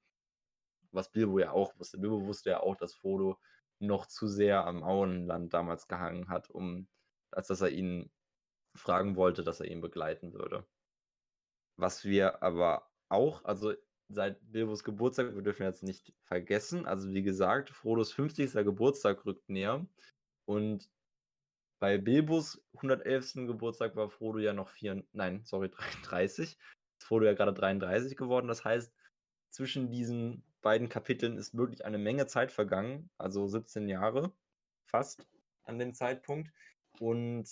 Was 0.92 1.12
Bilbo 1.12 1.40
ja 1.40 1.52
auch 1.52 1.78
wusste. 1.78 1.98
Bilbo 1.98 2.26
wusste 2.26 2.52
ja 2.52 2.60
auch, 2.62 2.76
dass 2.76 2.94
Frodo 2.94 3.38
noch 3.80 4.06
zu 4.08 4.28
sehr 4.28 4.66
am 4.66 4.84
Auenland 4.84 5.54
damals 5.54 5.88
gehangen 5.88 6.30
hat, 6.30 6.50
um, 6.50 6.88
als 7.32 7.48
dass 7.48 7.62
er 7.62 7.70
ihn 7.70 8.12
fragen 8.76 9.16
wollte, 9.16 9.44
dass 9.44 9.60
er 9.60 9.68
ihn 9.68 9.82
begleiten 9.82 10.34
würde. 10.34 10.66
Was 11.78 12.06
wir 12.06 12.42
aber 12.42 12.90
auch, 13.10 13.44
also 13.46 13.74
seit 14.10 14.40
Bilbos 14.52 14.84
Geburtstag, 14.84 15.36
wir 15.36 15.42
dürfen 15.42 15.64
jetzt 15.64 15.84
nicht 15.84 16.14
vergessen, 16.24 16.86
also 16.86 17.10
wie 17.14 17.24
gesagt, 17.24 17.70
Frodos 17.70 18.12
50. 18.14 18.54
Geburtstag 18.54 19.26
rückt 19.26 19.50
näher 19.50 19.86
und 20.46 20.90
bei 21.80 21.98
Bilbos 21.98 22.62
111. 22.76 23.48
Geburtstag 23.48 23.96
war 23.96 24.10
Frodo 24.10 24.40
ja 24.40 24.54
noch 24.54 24.70
4, 24.70 25.04
nein, 25.14 25.42
sorry, 25.46 25.70
33. 26.04 26.58
Ist 27.00 27.08
Frodo 27.08 27.26
ja 27.26 27.34
gerade 27.34 27.54
33 27.54 28.18
geworden. 28.18 28.48
Das 28.48 28.66
heißt, 28.66 28.94
zwischen 29.50 29.92
diesen 29.92 30.44
beiden 30.62 30.90
Kapiteln 30.90 31.38
ist 31.38 31.56
wirklich 31.56 31.86
eine 31.86 31.98
Menge 31.98 32.26
Zeit 32.26 32.52
vergangen, 32.52 33.10
also 33.18 33.48
17 33.48 33.88
Jahre 33.88 34.34
fast 34.86 35.28
an 35.64 35.80
dem 35.80 35.94
Zeitpunkt. 35.94 36.52
Und 37.00 37.48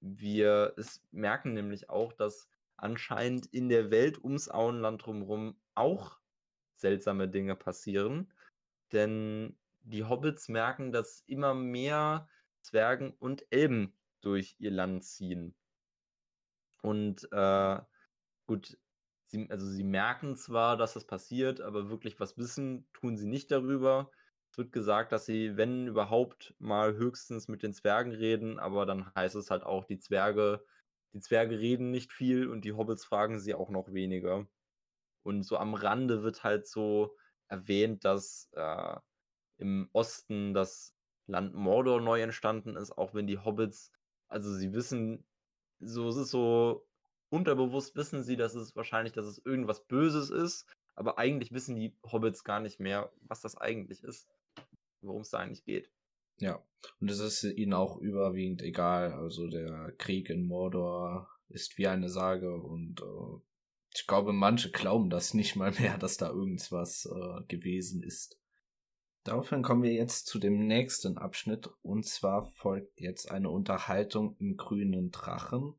wir 0.00 0.74
merken 1.10 1.54
nämlich 1.54 1.88
auch, 1.88 2.12
dass 2.12 2.48
anscheinend 2.76 3.46
in 3.46 3.68
der 3.68 3.90
Welt 3.90 4.22
ums 4.22 4.48
Auenland 4.50 5.04
drumherum 5.04 5.56
auch 5.74 6.18
seltsame 6.74 7.28
Dinge 7.28 7.56
passieren. 7.56 8.32
Denn 8.92 9.56
die 9.82 10.04
Hobbits 10.04 10.48
merken, 10.48 10.92
dass 10.92 11.24
immer 11.26 11.54
mehr 11.54 12.28
Zwergen 12.64 13.12
und 13.18 13.46
Elben 13.50 13.94
durch 14.20 14.56
ihr 14.58 14.70
Land 14.70 15.04
ziehen. 15.04 15.54
Und 16.82 17.28
äh, 17.32 17.80
gut, 18.46 18.78
sie, 19.26 19.50
also 19.50 19.66
sie 19.66 19.84
merken 19.84 20.36
zwar, 20.36 20.76
dass 20.76 20.94
das 20.94 21.06
passiert, 21.06 21.60
aber 21.60 21.88
wirklich 21.88 22.20
was 22.20 22.36
wissen, 22.36 22.86
tun 22.92 23.16
sie 23.16 23.26
nicht 23.26 23.50
darüber. 23.50 24.10
Es 24.50 24.58
wird 24.58 24.72
gesagt, 24.72 25.12
dass 25.12 25.26
sie, 25.26 25.56
wenn 25.56 25.86
überhaupt, 25.88 26.54
mal 26.58 26.94
höchstens 26.96 27.48
mit 27.48 27.62
den 27.62 27.74
Zwergen 27.74 28.12
reden, 28.12 28.58
aber 28.58 28.86
dann 28.86 29.12
heißt 29.14 29.34
es 29.34 29.50
halt 29.50 29.64
auch, 29.64 29.84
die 29.84 29.98
Zwerge, 29.98 30.64
die 31.12 31.20
Zwerge 31.20 31.58
reden 31.58 31.90
nicht 31.90 32.12
viel 32.12 32.48
und 32.48 32.64
die 32.64 32.72
Hobbits 32.72 33.04
fragen 33.04 33.40
sie 33.40 33.54
auch 33.54 33.70
noch 33.70 33.92
weniger. 33.92 34.46
Und 35.24 35.42
so 35.42 35.56
am 35.58 35.74
Rande 35.74 36.22
wird 36.22 36.44
halt 36.44 36.66
so 36.66 37.16
erwähnt, 37.48 38.04
dass 38.04 38.48
äh, 38.52 38.96
im 39.58 39.88
Osten 39.92 40.54
das 40.54 40.93
Land 41.26 41.54
Mordor 41.54 42.00
neu 42.00 42.20
entstanden 42.20 42.76
ist, 42.76 42.92
auch 42.92 43.14
wenn 43.14 43.26
die 43.26 43.38
Hobbits, 43.38 43.92
also 44.28 44.52
sie 44.52 44.72
wissen, 44.72 45.24
so 45.80 46.08
es 46.08 46.16
ist 46.16 46.30
so 46.30 46.86
unterbewusst 47.30 47.96
wissen 47.96 48.22
sie, 48.22 48.36
dass 48.36 48.54
es 48.54 48.76
wahrscheinlich, 48.76 49.12
dass 49.12 49.24
es 49.26 49.38
irgendwas 49.44 49.84
Böses 49.86 50.30
ist, 50.30 50.66
aber 50.94 51.18
eigentlich 51.18 51.52
wissen 51.52 51.74
die 51.74 51.96
Hobbits 52.04 52.44
gar 52.44 52.60
nicht 52.60 52.78
mehr, 52.78 53.10
was 53.22 53.40
das 53.40 53.56
eigentlich 53.56 54.04
ist 54.04 54.28
worum 55.04 55.22
es 55.22 55.30
da 55.30 55.38
eigentlich 55.38 55.64
geht. 55.64 55.90
Ja, 56.40 56.64
und 57.00 57.10
es 57.10 57.20
ist 57.20 57.44
ihnen 57.44 57.74
auch 57.74 57.98
überwiegend 57.98 58.62
egal. 58.62 59.12
Also 59.12 59.48
der 59.48 59.92
Krieg 59.98 60.30
in 60.30 60.46
Mordor 60.46 61.28
ist 61.48 61.78
wie 61.78 61.86
eine 61.86 62.08
Sage 62.08 62.54
und 62.54 63.00
äh, 63.00 63.40
ich 63.94 64.06
glaube, 64.08 64.32
manche 64.32 64.72
glauben 64.72 65.10
das 65.10 65.34
nicht 65.34 65.54
mal 65.54 65.72
mehr, 65.72 65.98
dass 65.98 66.16
da 66.16 66.28
irgendwas 66.28 67.06
äh, 67.06 67.44
gewesen 67.46 68.02
ist. 68.02 68.36
Daraufhin 69.24 69.62
kommen 69.62 69.82
wir 69.82 69.92
jetzt 69.92 70.26
zu 70.26 70.38
dem 70.38 70.66
nächsten 70.66 71.18
Abschnitt 71.18 71.68
und 71.82 72.06
zwar 72.06 72.52
folgt 72.52 73.00
jetzt 73.00 73.30
eine 73.30 73.50
Unterhaltung 73.50 74.36
im 74.38 74.56
grünen 74.56 75.10
Drachen 75.10 75.74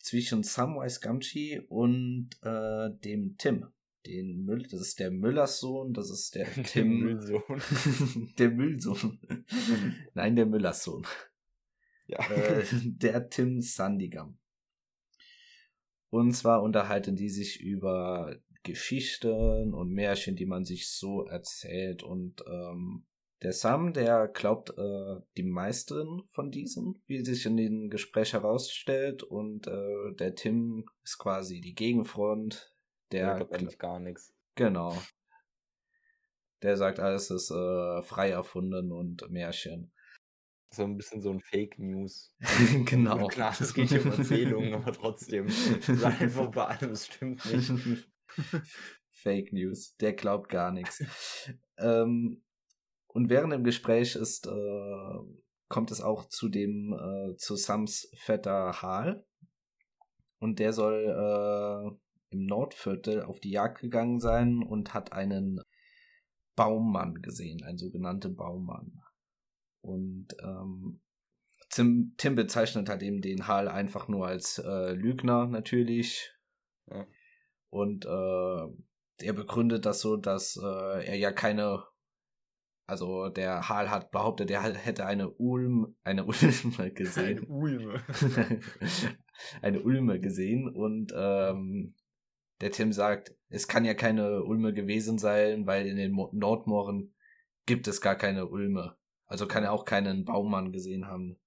zwischen 0.00 0.42
Samwise 0.42 1.00
Gamgee 1.00 1.60
und 1.68 2.30
äh, 2.42 2.90
dem 3.04 3.36
Tim 3.36 3.72
den 4.06 4.44
Müll, 4.44 4.62
das 4.62 4.80
ist 4.80 4.98
der 4.98 5.10
Müllers 5.10 5.60
Sohn, 5.60 5.92
das 5.92 6.10
ist 6.10 6.34
der 6.34 6.46
Tim. 6.64 6.64
Der 6.64 6.84
Müllsohn. 6.84 8.32
der 8.38 8.50
Müllsohn. 8.50 9.20
Nein, 10.14 10.36
der 10.36 10.46
Müllers 10.46 10.82
Sohn. 10.82 11.06
Ja. 12.06 12.18
Äh, 12.30 12.64
der 12.84 13.28
Tim 13.28 13.60
Sandigam. 13.60 14.38
Und 16.10 16.32
zwar 16.32 16.62
unterhalten 16.62 17.16
die 17.16 17.30
sich 17.30 17.60
über 17.60 18.36
Geschichten 18.62 19.74
und 19.74 19.90
Märchen, 19.90 20.36
die 20.36 20.46
man 20.46 20.64
sich 20.64 20.90
so 20.90 21.26
erzählt. 21.26 22.02
Und 22.02 22.44
ähm, 22.46 23.04
der 23.42 23.52
Sam, 23.52 23.92
der 23.92 24.28
glaubt 24.28 24.70
äh, 24.70 25.20
die 25.36 25.42
meisten 25.42 26.22
von 26.28 26.50
diesen, 26.50 27.02
wie 27.06 27.24
sich 27.24 27.44
in 27.44 27.56
den 27.56 27.90
Gespräch 27.90 28.34
herausstellt. 28.34 29.22
Und 29.22 29.66
äh, 29.66 30.14
der 30.18 30.34
Tim 30.34 30.88
ist 31.02 31.18
quasi 31.18 31.60
die 31.60 31.74
Gegenfront, 31.74 32.72
der 33.10 33.36
glaubt 33.36 33.52
eigentlich 33.52 33.78
gar 33.78 33.98
nichts. 33.98 34.32
Genau. 34.54 34.96
Der 36.62 36.76
sagt, 36.76 37.00
alles 37.00 37.30
ist 37.30 37.50
äh, 37.50 38.02
frei 38.02 38.30
erfunden 38.30 38.92
und 38.92 39.28
Märchen. 39.30 39.92
So 40.70 40.84
ein 40.84 40.96
bisschen 40.96 41.20
so 41.20 41.30
ein 41.30 41.40
Fake 41.40 41.78
News. 41.78 42.34
genau. 42.86 43.26
Klar, 43.26 43.54
es 43.60 43.74
geht 43.74 43.92
um 43.92 44.12
Erzählungen, 44.12 44.72
aber 44.72 44.92
trotzdem. 44.92 45.48
einfach 46.04 46.50
bei 46.50 46.64
allem, 46.64 46.92
es 46.92 47.06
stimmt 47.06 47.44
nicht. 47.44 48.08
Fake 49.10 49.52
News. 49.52 49.96
Der 49.96 50.12
glaubt 50.12 50.48
gar 50.48 50.72
nichts. 50.72 51.02
ähm, 51.78 52.42
und 53.06 53.28
während 53.28 53.52
dem 53.52 53.64
Gespräch 53.64 54.16
ist, 54.16 54.46
äh, 54.46 55.18
kommt 55.68 55.90
es 55.90 56.00
auch 56.00 56.28
zu 56.28 56.48
dem, 56.48 56.92
äh, 56.92 57.36
zu 57.36 57.56
Sams 57.56 58.10
Vetter 58.14 58.82
Hal. 58.82 59.24
Und 60.38 60.58
der 60.58 60.72
soll 60.72 61.06
äh, 61.06 62.34
im 62.34 62.46
Nordviertel 62.46 63.22
auf 63.22 63.38
die 63.38 63.50
Jagd 63.50 63.80
gegangen 63.80 64.18
sein 64.18 64.62
und 64.62 64.94
hat 64.94 65.12
einen 65.12 65.60
Baummann 66.56 67.22
gesehen, 67.22 67.62
ein 67.62 67.78
sogenannter 67.78 68.30
Baummann. 68.30 69.02
Und 69.82 70.28
ähm, 70.42 71.00
Tim, 71.70 72.14
Tim 72.16 72.34
bezeichnet 72.34 72.88
halt 72.88 73.02
eben 73.02 73.20
den 73.20 73.46
Hal 73.46 73.68
einfach 73.68 74.08
nur 74.08 74.26
als 74.26 74.58
äh, 74.58 74.92
Lügner 74.92 75.46
natürlich. 75.46 76.30
Ja. 76.90 77.06
Und 77.72 78.04
äh, 78.04 79.26
er 79.26 79.32
begründet 79.32 79.86
das 79.86 80.00
so, 80.00 80.16
dass 80.16 80.56
äh, 80.62 81.06
er 81.06 81.16
ja 81.16 81.32
keine 81.32 81.84
also 82.86 83.28
der 83.30 83.70
Hal 83.70 83.90
hat 83.90 84.10
behauptet, 84.10 84.50
er 84.50 84.62
hätte 84.62 85.06
eine 85.06 85.30
Ulm, 85.30 85.96
eine 86.02 86.24
Ulme 86.26 86.90
gesehen. 86.94 87.38
Eine 87.38 87.46
Ulme. 87.46 88.02
eine 89.62 89.80
Ulme 89.80 90.20
gesehen 90.20 90.68
und 90.68 91.10
ähm, 91.16 91.94
der 92.60 92.70
Tim 92.70 92.92
sagt, 92.92 93.34
es 93.48 93.66
kann 93.66 93.84
ja 93.84 93.94
keine 93.94 94.44
Ulme 94.44 94.74
gewesen 94.74 95.18
sein, 95.18 95.66
weil 95.66 95.86
in 95.86 95.96
den 95.96 96.12
Nordmooren 96.12 97.14
gibt 97.66 97.88
es 97.88 98.00
gar 98.00 98.14
keine 98.14 98.48
Ulme. 98.48 98.96
Also 99.26 99.46
kann 99.46 99.64
er 99.64 99.72
auch 99.72 99.84
keinen 99.84 100.24
Baumann 100.24 100.70
gesehen 100.70 101.06
haben. 101.06 101.38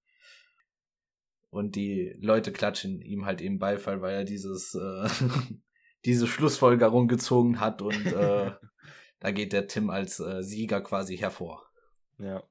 Und 1.50 1.76
die 1.76 2.16
Leute 2.20 2.52
klatschen 2.52 3.00
ihm 3.00 3.24
halt 3.24 3.40
eben 3.40 3.58
Beifall, 3.58 4.02
weil 4.02 4.14
er 4.14 4.24
dieses, 4.24 4.74
äh, 4.74 5.08
diese 6.04 6.26
Schlussfolgerung 6.26 7.08
gezogen 7.08 7.60
hat 7.60 7.82
und 7.82 8.06
äh, 8.06 8.52
da 9.20 9.30
geht 9.30 9.52
der 9.52 9.66
Tim 9.66 9.90
als 9.90 10.20
äh, 10.20 10.42
Sieger 10.42 10.80
quasi 10.80 11.16
hervor. 11.16 11.70
Ja. 12.18 12.42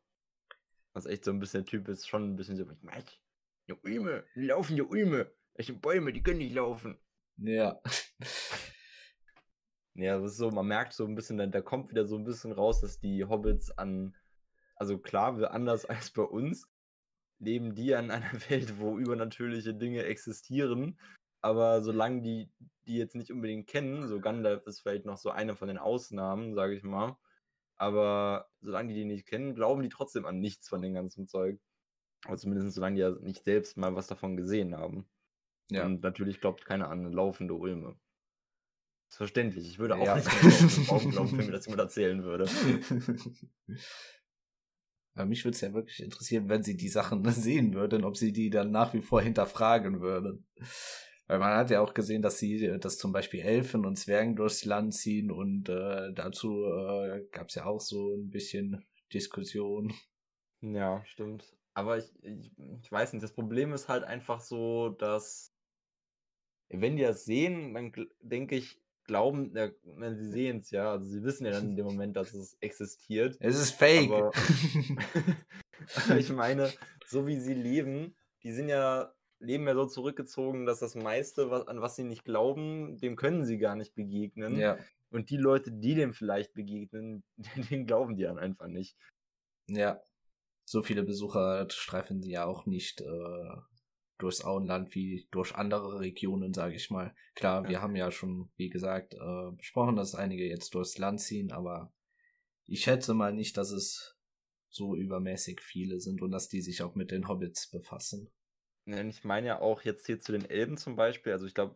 Was 0.93 1.05
echt 1.05 1.25
so 1.25 1.31
ein 1.31 1.39
bisschen 1.39 1.65
Typ 1.65 1.87
ist, 1.87 2.07
schon 2.07 2.31
ein 2.31 2.35
bisschen 2.35 2.57
so, 2.57 2.65
was? 2.67 3.21
Eine 3.67 3.77
Ulme, 3.83 4.23
laufende 4.35 4.85
Ulme. 4.85 5.31
Welche 5.55 5.73
Bäume, 5.73 6.11
die 6.13 6.21
können 6.21 6.39
nicht 6.39 6.55
laufen. 6.55 6.99
Ja. 7.37 7.81
Ja, 9.97 10.19
das 10.19 10.33
ist 10.33 10.37
so, 10.37 10.51
man 10.51 10.67
merkt 10.67 10.91
so 10.91 11.05
ein 11.05 11.15
bisschen, 11.15 11.37
da, 11.37 11.61
kommt 11.61 11.89
wieder 11.89 12.05
so 12.05 12.17
ein 12.17 12.25
bisschen 12.25 12.51
raus, 12.51 12.81
dass 12.81 12.99
die 12.99 13.23
Hobbits 13.23 13.71
an, 13.71 14.13
also 14.75 14.97
klar, 14.97 15.37
wir 15.37 15.51
anders 15.51 15.85
als 15.89 16.11
bei 16.11 16.23
uns, 16.23 16.69
leben 17.39 17.75
die 17.75 17.95
an 17.95 18.11
einer 18.11 18.33
Welt, 18.49 18.77
wo 18.77 18.97
übernatürliche 18.97 19.73
Dinge 19.73 20.03
existieren. 20.03 20.99
Aber 21.45 21.83
solange 21.83 22.23
die 22.23 22.49
die 22.87 22.97
jetzt 22.97 23.13
nicht 23.13 23.31
unbedingt 23.31 23.67
kennen, 23.67 24.07
so 24.07 24.19
Gandalf 24.19 24.65
ist 24.65 24.79
vielleicht 24.79 25.05
noch 25.05 25.17
so 25.17 25.29
eine 25.29 25.55
von 25.55 25.67
den 25.67 25.77
Ausnahmen, 25.77 26.55
sage 26.55 26.73
ich 26.75 26.81
mal. 26.81 27.17
Aber 27.75 28.49
solange 28.61 28.89
die 28.89 28.95
die 28.95 29.05
nicht 29.05 29.27
kennen, 29.27 29.53
glauben 29.53 29.83
die 29.83 29.89
trotzdem 29.89 30.25
an 30.25 30.39
nichts 30.39 30.67
von 30.67 30.81
dem 30.81 30.95
ganzen 30.95 31.27
Zeug. 31.27 31.59
Aber 32.25 32.35
zumindest 32.37 32.73
solange 32.73 32.95
die 32.95 33.01
ja 33.01 33.11
nicht 33.11 33.43
selbst 33.43 33.77
mal 33.77 33.95
was 33.95 34.07
davon 34.07 34.37
gesehen 34.37 34.75
haben. 34.75 35.05
Ja. 35.69 35.85
Und 35.85 36.01
natürlich 36.01 36.41
glaubt 36.41 36.65
keiner 36.65 36.89
an 36.89 37.01
eine 37.01 37.09
laufende 37.09 37.53
Ulme. 37.53 37.95
Das 39.05 39.13
ist 39.13 39.17
verständlich. 39.17 39.69
Ich 39.69 39.77
würde 39.77 39.97
auch 39.97 40.05
ja. 40.05 40.15
nicht 40.15 40.27
glauben, 41.11 41.37
wenn 41.37 41.45
mir 41.45 41.51
das 41.51 41.67
jemand 41.67 41.81
erzählen 41.81 42.23
würde. 42.23 42.49
Aber 45.15 45.25
mich 45.25 45.45
würde 45.45 45.55
es 45.55 45.61
ja 45.61 45.73
wirklich 45.73 46.03
interessieren, 46.03 46.49
wenn 46.49 46.63
sie 46.63 46.75
die 46.75 46.89
Sachen 46.89 47.23
sehen 47.31 47.75
würden, 47.75 48.03
ob 48.03 48.17
sie 48.17 48.33
die 48.33 48.49
dann 48.49 48.71
nach 48.71 48.93
wie 48.93 49.01
vor 49.01 49.21
hinterfragen 49.21 50.01
würden. 50.01 50.47
Weil 51.27 51.39
man 51.39 51.55
hat 51.55 51.71
ja 51.71 51.81
auch 51.81 51.93
gesehen, 51.93 52.21
dass 52.21 52.37
sie, 52.37 52.77
dass 52.79 52.97
zum 52.97 53.11
Beispiel 53.11 53.39
Elfen 53.39 53.85
und 53.85 53.95
Zwergen 53.97 54.35
durchs 54.35 54.63
Land 54.65 54.93
ziehen 54.93 55.31
und 55.31 55.69
äh, 55.69 56.13
dazu 56.13 56.65
äh, 56.65 57.25
gab 57.31 57.49
es 57.49 57.55
ja 57.55 57.65
auch 57.65 57.81
so 57.81 58.15
ein 58.15 58.29
bisschen 58.29 58.85
Diskussion. 59.11 59.93
Ja, 60.61 61.03
stimmt. 61.05 61.55
Aber 61.73 61.97
ich, 61.97 62.11
ich, 62.21 62.51
ich 62.81 62.91
weiß 62.91 63.13
nicht, 63.13 63.23
das 63.23 63.33
Problem 63.33 63.73
ist 63.73 63.89
halt 63.89 64.03
einfach 64.03 64.39
so, 64.39 64.89
dass 64.89 65.51
wenn 66.69 66.95
die 66.95 67.03
das 67.03 67.25
sehen, 67.25 67.73
dann 67.73 67.91
denke 68.21 68.55
ich, 68.55 68.79
glauben, 69.05 69.53
ja, 69.55 69.69
sie 70.15 70.29
sehen 70.29 70.59
es 70.59 70.71
ja, 70.71 70.91
also 70.91 71.05
sie 71.05 71.23
wissen 71.23 71.45
ja 71.45 71.51
dann 71.51 71.69
in 71.71 71.75
dem 71.75 71.85
Moment, 71.85 72.15
dass 72.15 72.33
es 72.33 72.57
existiert. 72.59 73.37
Es 73.39 73.59
ist 73.59 73.71
fake. 73.71 74.11
Aber, 74.11 74.31
ich 76.17 76.29
meine, 76.29 76.71
so 77.05 77.27
wie 77.27 77.39
sie 77.39 77.53
leben, 77.53 78.15
die 78.43 78.51
sind 78.51 78.69
ja, 78.69 79.13
leben 79.39 79.67
ja 79.67 79.73
so 79.73 79.85
zurückgezogen, 79.85 80.65
dass 80.65 80.79
das 80.79 80.95
meiste, 80.95 81.49
was, 81.49 81.67
an 81.67 81.81
was 81.81 81.95
sie 81.95 82.03
nicht 82.03 82.25
glauben, 82.25 82.97
dem 82.97 83.15
können 83.15 83.45
sie 83.45 83.57
gar 83.57 83.75
nicht 83.75 83.95
begegnen. 83.95 84.57
Ja. 84.57 84.77
Und 85.09 85.29
die 85.29 85.37
Leute, 85.37 85.71
die 85.71 85.95
dem 85.95 86.13
vielleicht 86.13 86.53
begegnen, 86.53 87.23
denen 87.69 87.85
glauben 87.85 88.15
die 88.15 88.23
dann 88.23 88.39
einfach 88.39 88.67
nicht. 88.67 88.97
Ja. 89.67 90.01
So 90.65 90.81
viele 90.81 91.03
Besucher 91.03 91.67
streifen 91.69 92.21
sie 92.21 92.31
ja 92.31 92.45
auch 92.45 92.65
nicht 92.65 93.01
äh, 93.01 93.55
durchs 94.17 94.43
Auenland 94.43 94.95
wie 94.95 95.27
durch 95.31 95.53
andere 95.55 95.99
Regionen, 95.99 96.53
sage 96.53 96.75
ich 96.75 96.89
mal. 96.89 97.13
Klar, 97.35 97.63
ja. 97.63 97.69
wir 97.69 97.81
haben 97.81 97.95
ja 97.95 98.11
schon, 98.11 98.49
wie 98.55 98.69
gesagt, 98.69 99.13
äh, 99.13 99.51
besprochen, 99.55 99.95
dass 99.95 100.15
einige 100.15 100.47
jetzt 100.47 100.73
durchs 100.73 100.97
Land 100.97 101.21
ziehen, 101.21 101.51
aber 101.51 101.93
ich 102.65 102.81
schätze 102.81 103.13
mal 103.13 103.33
nicht, 103.33 103.57
dass 103.57 103.71
es 103.71 104.17
so 104.69 104.95
übermäßig 104.95 105.61
viele 105.61 105.99
sind 105.99 106.21
und 106.21 106.31
dass 106.31 106.49
die 106.49 106.61
sich 106.61 106.81
auch 106.81 106.95
mit 106.95 107.11
den 107.11 107.27
Hobbits 107.27 107.69
befassen. 107.69 108.31
Ja, 108.85 109.01
ich 109.03 109.23
meine 109.23 109.47
ja 109.47 109.59
auch 109.59 109.81
jetzt 109.81 110.05
hier 110.05 110.19
zu 110.19 110.31
den 110.31 110.47
Elben 110.49 110.77
zum 110.77 110.95
Beispiel, 110.95 111.31
also 111.31 111.45
ich 111.45 111.53
glaube, 111.53 111.75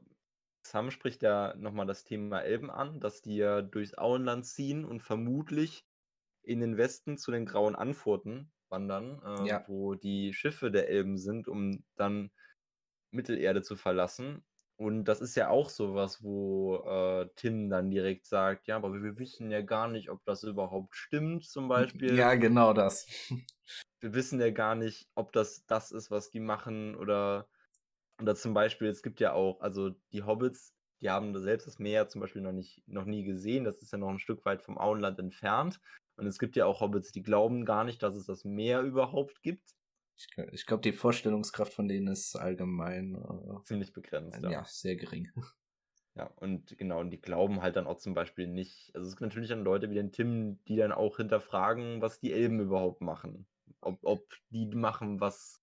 Sam 0.62 0.92
spricht 0.92 1.24
ja 1.24 1.56
nochmal 1.56 1.88
das 1.88 2.04
Thema 2.04 2.42
Elben 2.42 2.70
an, 2.70 3.00
dass 3.00 3.22
die 3.22 3.38
ja 3.38 3.62
durchs 3.62 3.98
Auenland 3.98 4.46
ziehen 4.46 4.86
und 4.86 5.02
vermutlich 5.02 5.86
in 6.44 6.60
den 6.60 6.78
Westen 6.78 7.18
zu 7.18 7.32
den 7.32 7.46
Grauen 7.46 7.76
Anfurten 7.76 8.52
wandern, 8.70 9.22
äh, 9.26 9.48
ja. 9.48 9.64
wo 9.68 9.96
die 9.96 10.34
Schiffe 10.34 10.72
der 10.72 10.90
Elben 10.90 11.18
sind, 11.18 11.48
um 11.48 11.84
dann 11.96 12.32
Mittelerde 13.12 13.62
zu 13.62 13.76
verlassen. 13.76 14.44
Und 14.78 15.06
das 15.06 15.20
ist 15.20 15.36
ja 15.36 15.50
auch 15.50 15.70
sowas, 15.70 16.24
wo 16.24 16.78
äh, 16.78 17.28
Tim 17.36 17.70
dann 17.70 17.90
direkt 17.90 18.26
sagt, 18.26 18.68
ja, 18.68 18.78
aber 18.78 18.94
wir 18.94 19.18
wissen 19.18 19.52
ja 19.52 19.62
gar 19.62 19.90
nicht, 19.90 20.10
ob 20.10 20.24
das 20.24 20.44
überhaupt 20.44 20.96
stimmt, 20.96 21.46
zum 21.46 21.68
Beispiel. 21.68 22.16
Ja, 22.16 22.36
genau 22.36 22.74
das. 22.74 23.08
Wir 24.02 24.14
wissen 24.14 24.40
ja 24.40 24.50
gar 24.52 24.76
nicht, 24.76 25.10
ob 25.16 25.32
das 25.34 25.66
das 25.66 25.92
ist, 25.92 26.12
was 26.12 26.32
die 26.32 26.40
machen 26.40 26.96
oder 26.96 27.48
oder 28.22 28.36
zum 28.36 28.54
Beispiel, 28.54 28.88
es 28.88 29.02
gibt 29.02 29.20
ja 29.20 29.34
auch, 29.34 29.62
also 29.62 29.92
die 30.12 30.24
Hobbits, 30.24 30.74
die 31.02 31.10
haben 31.10 31.38
selbst 31.40 31.68
das 31.68 31.80
Meer 31.80 32.08
zum 32.08 32.22
Beispiel 32.22 32.42
noch 32.42 32.52
nicht, 32.52 32.84
noch 32.88 33.06
nie 33.06 33.24
gesehen. 33.24 33.64
Das 33.64 33.82
ist 33.82 33.92
ja 33.92 33.98
noch 33.98 34.10
ein 34.10 34.20
Stück 34.20 34.46
weit 34.46 34.62
vom 34.62 34.78
Auenland 34.78 35.20
entfernt. 35.20 35.80
Und 36.18 36.26
es 36.26 36.40
gibt 36.40 36.56
ja 36.58 36.66
auch 36.66 36.82
Hobbits, 36.82 37.12
die 37.12 37.24
glauben 37.24 37.64
gar 37.66 37.86
nicht, 37.86 38.04
dass 38.04 38.16
es 38.16 38.26
das 38.26 38.44
Meer 38.44 38.82
überhaupt 38.82 39.42
gibt. 39.42 39.74
Ich, 40.18 40.28
ich 40.52 40.66
glaube, 40.66 40.82
die 40.82 40.92
Vorstellungskraft 40.92 41.74
von 41.74 41.88
denen 41.88 42.08
ist 42.08 42.36
allgemein 42.36 43.16
äh, 43.16 43.62
ziemlich 43.64 43.94
begrenzt. 43.94 44.44
Ja. 44.44 44.52
ja, 44.52 44.66
sehr 44.66 44.96
gering. 44.96 45.32
Ja, 46.16 46.26
und 46.36 46.78
genau, 46.78 47.00
und 47.00 47.12
die 47.12 47.22
glauben 47.22 47.62
halt 47.62 47.78
dann 47.78 47.88
auch 47.88 47.98
zum 47.98 48.14
Beispiel 48.14 48.48
nicht. 48.48 48.92
Also 48.94 49.08
es 49.08 49.14
gibt 49.14 49.22
natürlich 49.22 49.48
dann 49.50 49.64
Leute 49.64 49.90
wie 49.90 49.94
den 49.94 50.12
Tim, 50.12 50.60
die 50.66 50.76
dann 50.76 50.92
auch 50.92 51.16
hinterfragen, 51.16 52.02
was 52.02 52.20
die 52.20 52.34
Elben 52.34 52.60
überhaupt 52.60 53.00
machen. 53.00 53.48
Ob, 53.82 54.00
ob 54.04 54.28
die 54.50 54.68
machen, 54.68 55.20
was 55.20 55.62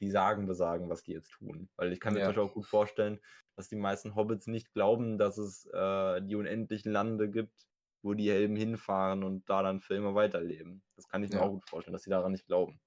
die 0.00 0.10
sagen, 0.10 0.46
besagen, 0.46 0.88
was 0.88 1.02
die 1.02 1.12
jetzt 1.12 1.30
tun. 1.32 1.68
Weil 1.76 1.92
ich 1.92 2.00
kann 2.00 2.14
mir 2.14 2.20
ja. 2.20 2.26
zum 2.26 2.30
Beispiel 2.34 2.48
auch 2.48 2.54
gut 2.54 2.66
vorstellen, 2.66 3.20
dass 3.56 3.68
die 3.68 3.76
meisten 3.76 4.14
Hobbits 4.14 4.46
nicht 4.46 4.72
glauben, 4.72 5.18
dass 5.18 5.38
es 5.38 5.66
äh, 5.72 6.22
die 6.22 6.36
unendlichen 6.36 6.92
Lande 6.92 7.28
gibt, 7.30 7.66
wo 8.02 8.14
die 8.14 8.30
Helden 8.30 8.56
hinfahren 8.56 9.24
und 9.24 9.48
da 9.50 9.62
dann 9.62 9.80
für 9.80 9.96
immer 9.96 10.14
weiterleben. 10.14 10.82
Das 10.94 11.08
kann 11.08 11.24
ich 11.24 11.30
mir 11.30 11.38
ja. 11.38 11.42
auch 11.42 11.50
gut 11.50 11.68
vorstellen, 11.68 11.92
dass 11.92 12.02
sie 12.02 12.10
daran 12.10 12.32
nicht 12.32 12.46
glauben. 12.46 12.80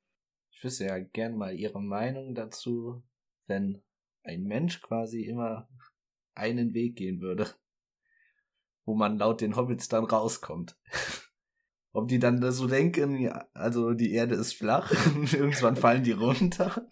Ich 0.51 0.63
wüsste 0.63 0.85
ja 0.85 0.99
gern 0.99 1.35
mal 1.35 1.53
Ihre 1.53 1.81
Meinung 1.81 2.35
dazu, 2.35 3.03
wenn 3.47 3.81
ein 4.23 4.43
Mensch 4.43 4.81
quasi 4.81 5.23
immer 5.23 5.67
einen 6.35 6.73
Weg 6.73 6.95
gehen 6.95 7.19
würde, 7.19 7.47
wo 8.85 8.95
man 8.95 9.17
laut 9.17 9.41
den 9.41 9.55
Hobbits 9.55 9.89
dann 9.89 10.05
rauskommt. 10.05 10.77
Ob 11.93 12.07
die 12.07 12.19
dann 12.19 12.51
so 12.51 12.67
denken, 12.67 13.17
ja, 13.17 13.45
also 13.53 13.93
die 13.93 14.13
Erde 14.13 14.35
ist 14.35 14.53
flach 14.53 14.91
und 15.15 15.33
irgendwann 15.33 15.75
fallen 15.75 16.03
die 16.03 16.13
runter. 16.13 16.87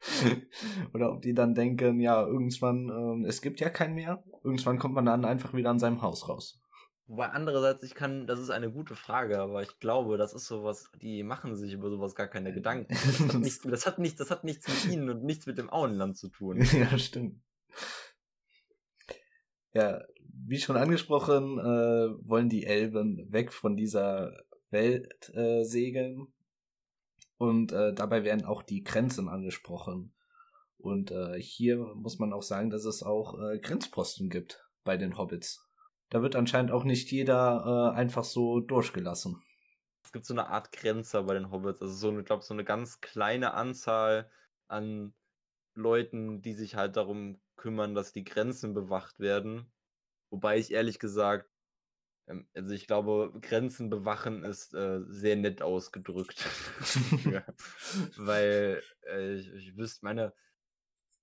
Oder 0.94 1.12
ob 1.12 1.22
die 1.22 1.34
dann 1.34 1.54
denken, 1.54 2.00
ja, 2.00 2.24
irgendwann, 2.24 2.88
ähm, 2.88 3.24
es 3.24 3.40
gibt 3.42 3.60
ja 3.60 3.70
kein 3.70 3.94
Meer, 3.94 4.22
irgendwann 4.42 4.78
kommt 4.78 4.94
man 4.94 5.06
dann 5.06 5.24
einfach 5.24 5.54
wieder 5.54 5.70
an 5.70 5.78
seinem 5.78 6.02
Haus 6.02 6.28
raus. 6.28 6.60
Wobei 7.06 7.28
andererseits, 7.28 7.82
ich 7.82 7.94
kann, 7.94 8.26
das 8.26 8.38
ist 8.38 8.50
eine 8.50 8.70
gute 8.70 8.94
Frage, 8.94 9.38
aber 9.38 9.62
ich 9.62 9.78
glaube, 9.78 10.16
das 10.16 10.32
ist 10.32 10.46
sowas, 10.46 10.90
die 11.02 11.22
machen 11.22 11.54
sich 11.54 11.74
über 11.74 11.90
sowas 11.90 12.14
gar 12.14 12.28
keine 12.28 12.52
Gedanken. 12.52 12.94
Das 12.94 13.20
hat, 13.20 13.34
nichts, 13.40 13.60
das 13.60 13.86
hat, 13.86 13.98
nichts, 13.98 14.18
das 14.18 14.30
hat 14.30 14.44
nichts 14.44 14.68
mit 14.68 14.92
ihnen 14.92 15.10
und 15.10 15.22
nichts 15.22 15.46
mit 15.46 15.58
dem 15.58 15.70
Auenland 15.70 16.16
zu 16.16 16.28
tun. 16.28 16.62
ja, 16.72 16.98
stimmt. 16.98 17.40
Ja, 19.74 20.02
wie 20.46 20.58
schon 20.58 20.76
angesprochen, 20.76 21.58
äh, 21.58 22.28
wollen 22.28 22.48
die 22.48 22.66
Elben 22.66 23.26
weg 23.32 23.52
von 23.52 23.76
dieser 23.76 24.36
Welt 24.70 25.30
äh, 25.34 25.64
segeln 25.64 26.28
und 27.38 27.72
äh, 27.72 27.92
dabei 27.94 28.24
werden 28.24 28.44
auch 28.44 28.62
die 28.62 28.82
Grenzen 28.82 29.28
angesprochen. 29.28 30.12
Und 30.78 31.10
äh, 31.10 31.40
hier 31.40 31.78
muss 31.78 32.18
man 32.18 32.32
auch 32.32 32.42
sagen, 32.42 32.70
dass 32.70 32.84
es 32.84 33.02
auch 33.02 33.40
äh, 33.40 33.58
Grenzposten 33.58 34.28
gibt 34.28 34.68
bei 34.84 34.96
den 34.96 35.16
Hobbits. 35.16 35.66
Da 36.10 36.20
wird 36.20 36.36
anscheinend 36.36 36.70
auch 36.70 36.84
nicht 36.84 37.10
jeder 37.10 37.92
äh, 37.94 37.98
einfach 37.98 38.24
so 38.24 38.60
durchgelassen. 38.60 39.42
Es 40.02 40.12
gibt 40.12 40.26
so 40.26 40.34
eine 40.34 40.48
Art 40.48 40.72
Grenzer 40.72 41.22
bei 41.22 41.34
den 41.34 41.50
Hobbits. 41.50 41.80
Also 41.80 41.94
so, 41.94 42.18
ich 42.18 42.26
glaube, 42.26 42.42
so 42.42 42.52
eine 42.52 42.64
ganz 42.64 43.00
kleine 43.00 43.54
Anzahl 43.54 44.30
an 44.68 45.14
Leuten, 45.72 46.42
die 46.42 46.52
sich 46.52 46.76
halt 46.76 46.96
darum 46.96 47.40
kümmern, 47.56 47.94
dass 47.94 48.12
die 48.12 48.24
Grenzen 48.24 48.74
bewacht 48.74 49.18
werden. 49.20 49.72
Wobei 50.34 50.58
ich 50.58 50.72
ehrlich 50.72 50.98
gesagt 50.98 51.48
ähm, 52.26 52.46
also 52.54 52.72
ich 52.72 52.88
glaube, 52.88 53.32
Grenzen 53.40 53.88
bewachen 53.88 54.42
ist 54.42 54.74
äh, 54.74 55.00
sehr 55.06 55.36
nett 55.36 55.62
ausgedrückt. 55.62 56.44
ja. 57.30 57.44
Weil 58.16 58.82
äh, 59.06 59.34
ich, 59.34 59.52
ich 59.52 59.76
wüsste, 59.76 60.04
meine, 60.04 60.32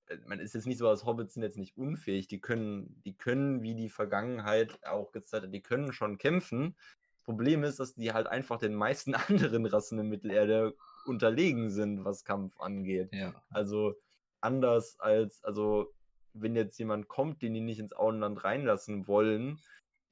äh, 0.07 0.17
man 0.27 0.39
ist 0.39 0.53
jetzt 0.53 0.67
nicht 0.67 0.77
so, 0.77 0.87
als 0.87 1.05
Hobbits 1.05 1.33
sind 1.33 1.43
jetzt 1.43 1.57
nicht 1.57 1.77
unfähig. 1.77 2.27
Die 2.27 2.39
können, 2.39 3.01
die 3.03 3.17
können, 3.17 3.63
wie 3.63 3.75
die 3.75 3.89
Vergangenheit 3.89 4.79
auch 4.85 5.11
gezeigt 5.11 5.43
hat, 5.43 5.53
die 5.53 5.61
können 5.61 5.91
schon 5.91 6.17
kämpfen. 6.17 6.77
Das 7.17 7.25
Problem 7.25 7.65
ist, 7.65 7.79
dass 7.81 7.95
die 7.95 8.13
halt 8.13 8.27
einfach 8.27 8.59
den 8.59 8.75
meisten 8.75 9.13
anderen 9.15 9.65
Rassen 9.65 9.99
in 9.99 10.07
Mittelerde 10.07 10.75
unterlegen 11.05 11.69
sind, 11.69 12.05
was 12.05 12.23
Kampf 12.23 12.59
angeht. 12.59 13.09
Ja. 13.11 13.33
Also 13.49 13.95
anders 14.39 14.99
als, 14.99 15.43
also 15.43 15.93
wenn 16.33 16.55
jetzt 16.55 16.77
jemand 16.77 17.07
kommt, 17.07 17.41
den 17.41 17.53
die 17.53 17.61
nicht 17.61 17.79
ins 17.79 17.93
Auenland 17.93 18.43
reinlassen 18.43 19.07
wollen, 19.07 19.59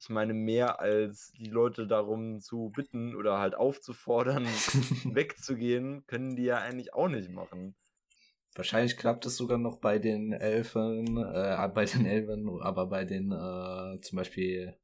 ich 0.00 0.08
meine, 0.08 0.32
mehr 0.32 0.80
als 0.80 1.32
die 1.32 1.50
Leute 1.50 1.86
darum 1.86 2.40
zu 2.40 2.72
bitten 2.74 3.14
oder 3.14 3.38
halt 3.38 3.54
aufzufordern, 3.54 4.44
wegzugehen, 5.14 6.06
können 6.06 6.36
die 6.36 6.44
ja 6.44 6.56
eigentlich 6.58 6.94
auch 6.94 7.08
nicht 7.08 7.28
machen. 7.28 7.74
Wahrscheinlich 8.54 8.96
klappt 8.96 9.26
es 9.26 9.36
sogar 9.36 9.58
noch 9.58 9.78
bei 9.78 9.98
den 9.98 10.32
Elfen, 10.32 11.18
äh, 11.18 11.68
bei 11.74 11.84
den 11.84 12.06
Elfen, 12.06 12.48
aber 12.62 12.86
bei 12.86 13.04
den 13.04 13.30
äh, 13.30 14.00
zum 14.00 14.16
Beispiel 14.16 14.74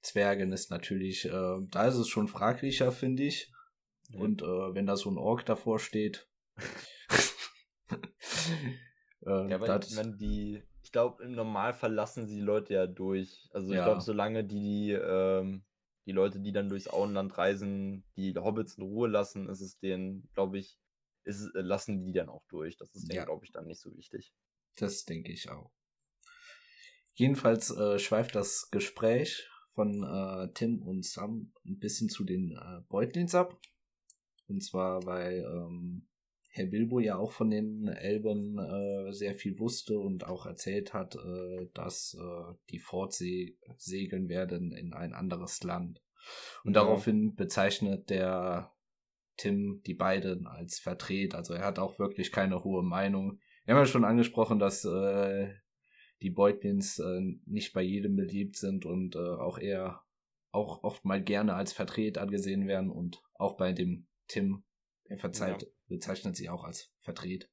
Zwergen 0.00 0.52
ist 0.52 0.70
natürlich, 0.70 1.26
äh, 1.26 1.58
da 1.68 1.88
ist 1.88 1.96
es 1.96 2.08
schon 2.08 2.28
fraglicher, 2.28 2.92
finde 2.92 3.24
ich. 3.24 3.52
Ja. 4.10 4.20
Und 4.20 4.42
äh, 4.42 4.74
wenn 4.74 4.86
da 4.86 4.96
so 4.96 5.10
ein 5.10 5.18
Ork 5.18 5.44
davor 5.44 5.78
steht. 5.78 6.28
äh, 9.26 9.48
ja, 9.50 9.56
aber 9.56 9.80
wenn 9.96 10.16
die, 10.16 10.62
ich 10.82 10.92
glaube, 10.92 11.22
im 11.22 11.32
Normalfall 11.32 11.92
lassen 11.92 12.26
sie 12.26 12.36
die 12.36 12.40
Leute 12.40 12.74
ja 12.74 12.86
durch. 12.86 13.48
Also 13.52 13.68
ich 13.68 13.76
ja. 13.76 13.84
glaube, 13.84 14.00
solange 14.00 14.44
die, 14.44 14.92
ähm, 14.92 15.64
die 16.06 16.12
Leute, 16.12 16.40
die 16.40 16.52
dann 16.52 16.68
durchs 16.68 16.88
Auenland 16.88 17.36
reisen, 17.36 18.04
die 18.16 18.34
Hobbits 18.34 18.74
in 18.74 18.84
Ruhe 18.84 19.08
lassen, 19.08 19.48
ist 19.48 19.60
es 19.60 19.78
denen, 19.78 20.28
glaube 20.34 20.58
ich, 20.58 20.78
ist, 21.24 21.54
äh, 21.54 21.60
lassen 21.60 22.00
die 22.00 22.12
dann 22.12 22.28
auch 22.28 22.44
durch. 22.48 22.76
Das 22.76 22.94
ist 22.94 23.08
denen, 23.08 23.18
ja. 23.18 23.24
glaube 23.24 23.44
ich, 23.44 23.52
dann 23.52 23.66
nicht 23.66 23.80
so 23.80 23.94
wichtig. 23.96 24.34
Das 24.76 25.04
denke 25.04 25.32
ich 25.32 25.50
auch. 25.50 25.70
Jedenfalls 27.14 27.70
äh, 27.70 27.98
schweift 27.98 28.34
das 28.34 28.70
Gespräch 28.70 29.48
von 29.74 30.02
äh, 30.02 30.52
Tim 30.54 30.82
und 30.82 31.04
Sam 31.04 31.52
ein 31.66 31.78
bisschen 31.78 32.08
zu 32.08 32.24
den 32.24 32.52
äh, 32.52 32.80
Beutlins 32.88 33.34
ab. 33.34 33.60
Und 34.48 34.62
zwar, 34.62 35.04
weil 35.04 35.44
ähm, 35.44 36.08
Herr 36.52 36.66
Bilbo 36.66 36.98
ja 36.98 37.16
auch 37.16 37.30
von 37.30 37.48
den 37.48 37.86
Elben 37.86 38.58
äh, 38.58 39.12
sehr 39.12 39.36
viel 39.36 39.60
wusste 39.60 39.98
und 40.00 40.26
auch 40.26 40.46
erzählt 40.46 40.92
hat, 40.92 41.14
äh, 41.14 41.68
dass 41.74 42.16
äh, 42.20 42.54
die 42.70 42.80
fortsegeln 42.80 44.28
werden 44.28 44.72
in 44.72 44.92
ein 44.92 45.14
anderes 45.14 45.62
Land. 45.62 46.02
Und 46.64 46.74
ja. 46.74 46.82
daraufhin 46.82 47.36
bezeichnet 47.36 48.10
der 48.10 48.72
Tim 49.36 49.80
die 49.86 49.94
beiden 49.94 50.48
als 50.48 50.80
Vertret. 50.80 51.36
Also 51.36 51.54
er 51.54 51.64
hat 51.64 51.78
auch 51.78 52.00
wirklich 52.00 52.32
keine 52.32 52.64
hohe 52.64 52.82
Meinung. 52.82 53.38
Wir 53.64 53.74
haben 53.74 53.82
ja 53.82 53.86
schon 53.86 54.04
angesprochen, 54.04 54.58
dass 54.58 54.84
äh, 54.84 55.54
die 56.20 56.30
Beutlins 56.30 56.98
äh, 56.98 57.20
nicht 57.46 57.72
bei 57.72 57.82
jedem 57.82 58.16
beliebt 58.16 58.56
sind 58.56 58.84
und 58.86 59.14
äh, 59.14 59.20
auch 59.20 59.58
eher 59.58 60.02
auch 60.50 60.82
oft 60.82 61.04
mal 61.04 61.22
gerne 61.22 61.54
als 61.54 61.72
Vertret 61.72 62.18
angesehen 62.18 62.66
werden 62.66 62.90
und 62.90 63.22
auch 63.34 63.56
bei 63.56 63.72
dem 63.72 64.08
Tim, 64.26 64.64
er 65.04 65.16
verzeiht, 65.16 65.62
ja 65.62 65.68
bezeichnet 65.90 66.36
sie 66.36 66.48
auch 66.48 66.64
als 66.64 66.90
verdreht. 66.98 67.50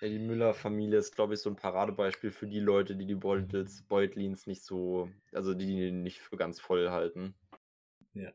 Ja, 0.00 0.08
die 0.08 0.18
Müller-Familie 0.18 0.98
ist, 0.98 1.14
glaube 1.14 1.34
ich, 1.34 1.40
so 1.40 1.50
ein 1.50 1.56
Paradebeispiel 1.56 2.30
für 2.30 2.46
die 2.46 2.60
Leute, 2.60 2.94
die 2.94 3.06
die 3.06 3.14
Beutels, 3.16 3.82
Beutlins 3.82 4.46
nicht 4.46 4.62
so, 4.62 5.08
also 5.32 5.54
die 5.54 5.66
die 5.66 5.90
nicht 5.90 6.20
für 6.20 6.36
ganz 6.36 6.60
voll 6.60 6.90
halten. 6.90 7.34
Ja. 8.12 8.32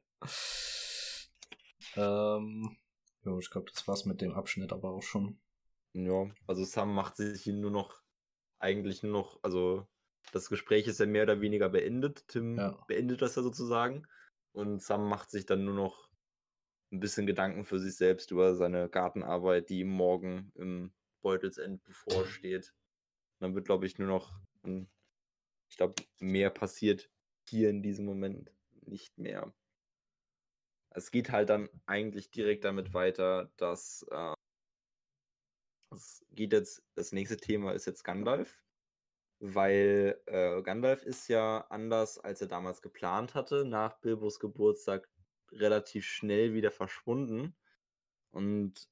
Ähm, 1.96 2.76
ja, 3.24 3.38
ich 3.38 3.50
glaube, 3.50 3.72
das 3.72 3.88
war's 3.88 4.06
mit 4.06 4.20
dem 4.20 4.34
Abschnitt 4.34 4.74
aber 4.74 4.90
auch 4.90 5.04
schon. 5.04 5.40
Ja, 5.94 6.28
also 6.48 6.66
Sam 6.66 6.94
macht 6.94 7.16
sich 7.16 7.46
nur 7.46 7.72
noch, 7.72 8.02
eigentlich 8.60 9.04
nur 9.04 9.14
noch, 9.14 9.40
also 9.44 9.88
das 10.32 10.50
Gespräch 10.50 10.88
ist 10.88 11.00
ja 11.00 11.06
mehr 11.06 11.24
oder 11.24 11.40
weniger 11.40 11.70
beendet. 11.70 12.28
Tim 12.28 12.58
ja. 12.58 12.84
beendet 12.88 13.22
das 13.22 13.36
ja 13.36 13.42
sozusagen. 13.42 14.08
Und 14.52 14.82
Sam 14.82 15.08
macht 15.08 15.30
sich 15.30 15.46
dann 15.46 15.64
nur 15.66 15.76
noch 15.76 16.10
ein 16.94 17.00
bisschen 17.00 17.26
Gedanken 17.26 17.66
für 17.66 17.80
sich 17.80 17.96
selbst 17.96 18.32
über 18.32 18.56
seine 18.56 18.88
Gartenarbeit, 18.88 19.70
die 19.70 19.80
ihm 19.80 19.90
morgen 19.90 20.52
im 20.56 20.94
Beutelsend 21.22 21.84
bevorsteht. 21.84 22.74
dann 23.40 23.56
wird, 23.56 23.66
glaube 23.66 23.86
ich, 23.86 23.98
nur 23.98 24.08
noch, 24.08 24.40
ich 25.70 25.78
glaube, 25.78 25.96
mehr 26.20 26.50
passiert 26.50 27.10
hier 27.50 27.70
in 27.70 27.82
diesem 27.82 28.06
Moment 28.06 28.52
nicht 28.86 29.18
mehr. 29.18 29.54
es 30.92 31.12
geht 31.12 31.32
halt 31.32 31.50
dann 31.50 31.70
eigentlich 31.86 32.32
direkt 32.32 32.64
damit 32.66 32.94
weiter, 32.94 33.52
dass 33.58 34.06
äh, 34.12 34.34
es 35.92 36.26
geht 36.32 36.54
jetzt, 36.54 36.84
das 36.96 37.12
nächste 37.12 37.38
Thema 37.38 37.74
ist 37.74 37.86
jetzt 37.86 38.04
Gandalf, 38.04 38.64
weil 39.40 40.22
äh, 40.28 40.62
Gandalf 40.62 41.04
ist 41.04 41.28
ja 41.28 41.66
anders, 41.70 42.20
als 42.20 42.42
er 42.42 42.48
damals 42.48 42.82
geplant 42.82 43.36
hatte, 43.36 43.66
nach 43.66 44.00
Bilbos 44.00 44.40
Geburtstag 44.40 45.10
relativ 45.60 46.06
schnell 46.06 46.54
wieder 46.54 46.72
verschwunden. 46.72 47.56
Und 48.32 48.88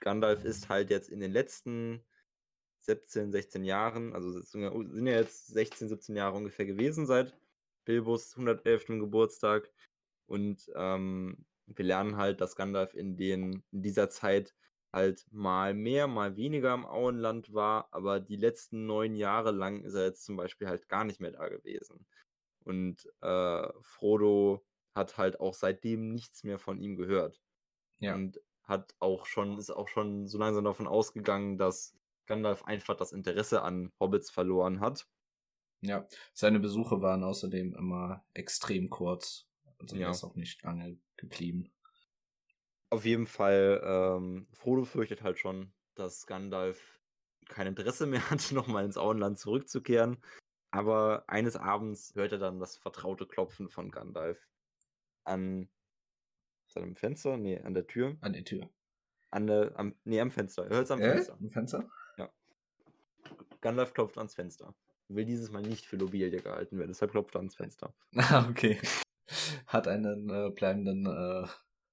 Gandalf 0.00 0.44
ist 0.44 0.68
halt 0.68 0.90
jetzt 0.90 1.08
in 1.08 1.20
den 1.20 1.32
letzten 1.32 2.04
17, 2.80 3.32
16 3.32 3.64
Jahren, 3.64 4.12
also 4.12 4.40
sind 4.40 4.62
ja 4.62 5.14
jetzt 5.14 5.48
16, 5.48 5.88
17 5.88 6.16
Jahre 6.16 6.36
ungefähr 6.36 6.66
gewesen 6.66 7.06
seit 7.06 7.36
Bilbos 7.84 8.36
111. 8.36 8.86
Geburtstag. 8.86 9.70
Und 10.26 10.70
ähm, 10.74 11.44
wir 11.66 11.84
lernen 11.84 12.16
halt, 12.16 12.40
dass 12.40 12.56
Gandalf 12.56 12.94
in, 12.94 13.16
den, 13.16 13.64
in 13.72 13.82
dieser 13.82 14.10
Zeit 14.10 14.54
halt 14.92 15.26
mal 15.30 15.74
mehr, 15.74 16.06
mal 16.06 16.36
weniger 16.36 16.72
im 16.74 16.86
Auenland 16.86 17.52
war, 17.52 17.88
aber 17.92 18.20
die 18.20 18.36
letzten 18.36 18.86
neun 18.86 19.14
Jahre 19.14 19.50
lang 19.50 19.82
ist 19.82 19.94
er 19.94 20.06
jetzt 20.06 20.24
zum 20.24 20.36
Beispiel 20.36 20.68
halt 20.68 20.88
gar 20.88 21.04
nicht 21.04 21.20
mehr 21.20 21.32
da 21.32 21.48
gewesen. 21.48 22.06
Und 22.64 23.06
äh, 23.20 23.68
Frodo 23.82 24.64
hat 24.96 25.18
halt 25.18 25.40
auch 25.40 25.54
seitdem 25.54 26.12
nichts 26.12 26.42
mehr 26.42 26.58
von 26.58 26.80
ihm 26.80 26.96
gehört. 26.96 27.40
Ja. 27.98 28.14
Und 28.14 28.40
hat 28.64 28.94
auch 28.98 29.26
schon, 29.26 29.58
ist 29.58 29.70
auch 29.70 29.88
schon 29.88 30.26
so 30.26 30.38
langsam 30.38 30.64
davon 30.64 30.88
ausgegangen, 30.88 31.56
dass 31.56 31.94
Gandalf 32.26 32.64
einfach 32.64 32.96
das 32.96 33.12
Interesse 33.12 33.62
an 33.62 33.92
Hobbits 34.00 34.30
verloren 34.30 34.80
hat. 34.80 35.06
Ja, 35.82 36.08
seine 36.32 36.58
Besuche 36.58 37.00
waren 37.00 37.22
außerdem 37.22 37.74
immer 37.74 38.24
extrem 38.34 38.90
kurz. 38.90 39.46
Also 39.78 39.96
ja. 39.96 40.06
er 40.06 40.10
ist 40.10 40.24
auch 40.24 40.34
nicht 40.34 40.62
lange 40.62 40.98
geblieben. 41.16 41.70
Auf 42.90 43.04
jeden 43.04 43.26
Fall, 43.26 43.80
ähm, 43.84 44.48
Frodo 44.52 44.84
fürchtet 44.84 45.22
halt 45.22 45.38
schon, 45.38 45.72
dass 45.94 46.26
Gandalf 46.26 47.00
kein 47.48 47.66
Interesse 47.68 48.06
mehr 48.06 48.20
hat, 48.30 48.50
nochmal 48.52 48.84
ins 48.84 48.98
Auenland 48.98 49.38
zurückzukehren. 49.38 50.18
Aber 50.70 51.24
eines 51.28 51.56
Abends 51.56 52.14
hört 52.14 52.32
er 52.32 52.38
dann 52.38 52.58
das 52.58 52.76
vertraute 52.76 53.26
Klopfen 53.26 53.68
von 53.68 53.90
Gandalf 53.90 54.48
an 55.26 55.68
seinem 56.66 56.96
Fenster? 56.96 57.36
Nee, 57.36 57.60
an 57.60 57.74
der 57.74 57.86
Tür. 57.86 58.16
An 58.20 58.32
der 58.32 58.44
Tür. 58.44 58.68
An 59.30 59.46
der, 59.46 59.72
am, 59.76 59.94
nee, 60.04 60.20
am 60.20 60.30
Fenster. 60.30 60.64
Er 60.64 60.76
hört 60.76 60.84
es 60.84 60.90
am 60.90 61.00
äh? 61.00 61.12
Fenster. 61.12 61.36
Am 61.40 61.50
Fenster? 61.50 61.90
Ja. 62.16 62.30
Gandalf 63.60 63.92
klopft 63.92 64.18
ans 64.18 64.34
Fenster. 64.34 64.74
Will 65.08 65.24
dieses 65.24 65.50
Mal 65.50 65.62
nicht 65.62 65.86
für 65.86 65.96
Lobelia 65.96 66.40
gehalten 66.40 66.78
werden, 66.78 66.90
deshalb 66.90 67.12
klopft 67.12 67.34
er 67.34 67.40
ans 67.40 67.54
Fenster. 67.54 67.94
Ah, 68.16 68.48
okay. 68.48 68.78
Hat 69.66 69.88
einen 69.88 70.30
äh, 70.30 70.50
bleibenden 70.50 71.06
äh, 71.06 71.46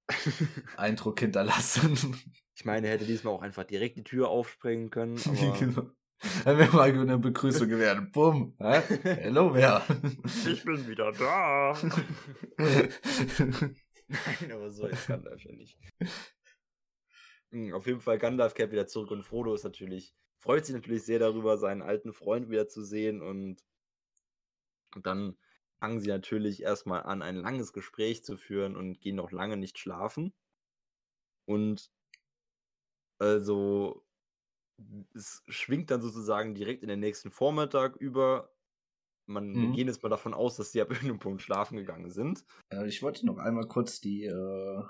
Eindruck 0.76 1.20
hinterlassen. 1.20 2.16
Ich 2.54 2.64
meine, 2.64 2.86
er 2.86 2.94
hätte 2.94 3.06
diesmal 3.06 3.34
auch 3.34 3.42
einfach 3.42 3.64
direkt 3.64 3.96
die 3.96 4.04
Tür 4.04 4.28
aufspringen 4.28 4.90
können. 4.90 5.18
Aber... 5.26 5.58
genau. 5.58 5.90
Dann 6.44 6.58
wäre 6.58 6.74
mal 6.74 6.90
eine 6.90 7.18
Begrüßung 7.18 7.68
gewesen. 7.68 8.10
Bumm. 8.12 8.54
Hä? 8.58 8.80
Hello, 9.02 9.54
wer? 9.54 9.84
Ich 10.46 10.64
bin 10.64 10.86
wieder 10.86 11.12
da. 11.12 11.76
Nein, 14.08 14.52
aber 14.52 14.70
so 14.70 14.86
ist 14.86 15.06
Gandalf 15.06 15.42
ja 15.44 15.52
nicht. 15.52 15.78
Hm, 17.50 17.72
auf 17.72 17.86
jeden 17.86 18.00
Fall, 18.00 18.18
Gandalf 18.18 18.54
kehrt 18.54 18.72
wieder 18.72 18.86
zurück 18.86 19.10
und 19.10 19.22
Frodo 19.22 19.54
ist 19.54 19.64
natürlich, 19.64 20.14
freut 20.38 20.66
sich 20.66 20.74
natürlich 20.74 21.04
sehr 21.04 21.18
darüber, 21.18 21.56
seinen 21.56 21.82
alten 21.82 22.12
Freund 22.12 22.50
wieder 22.50 22.68
zu 22.68 22.82
sehen 22.84 23.22
und, 23.22 23.64
und 24.94 25.06
dann 25.06 25.36
fangen 25.78 26.00
sie 26.00 26.08
natürlich 26.08 26.62
erstmal 26.62 27.02
an, 27.02 27.22
ein 27.22 27.36
langes 27.36 27.72
Gespräch 27.72 28.24
zu 28.24 28.36
führen 28.36 28.76
und 28.76 29.00
gehen 29.00 29.16
noch 29.16 29.32
lange 29.32 29.56
nicht 29.56 29.78
schlafen. 29.78 30.32
Und 31.46 31.90
also 33.18 34.03
es 35.14 35.42
schwingt 35.48 35.90
dann 35.90 36.02
sozusagen 36.02 36.54
direkt 36.54 36.82
in 36.82 36.88
den 36.88 37.00
nächsten 37.00 37.30
Vormittag 37.30 37.96
über. 37.96 38.50
Man 39.26 39.52
mhm. 39.52 39.72
gehen 39.72 39.88
jetzt 39.88 40.02
mal 40.02 40.08
davon 40.08 40.34
aus, 40.34 40.56
dass 40.56 40.72
sie 40.72 40.82
ab 40.82 40.90
irgendeinem 40.90 41.18
Punkt 41.18 41.42
schlafen 41.42 41.76
gegangen 41.76 42.10
sind. 42.10 42.44
Äh, 42.70 42.86
ich 42.86 43.02
wollte 43.02 43.26
noch 43.26 43.38
einmal 43.38 43.66
kurz 43.66 44.00
die 44.00 44.24
äh, 44.24 44.82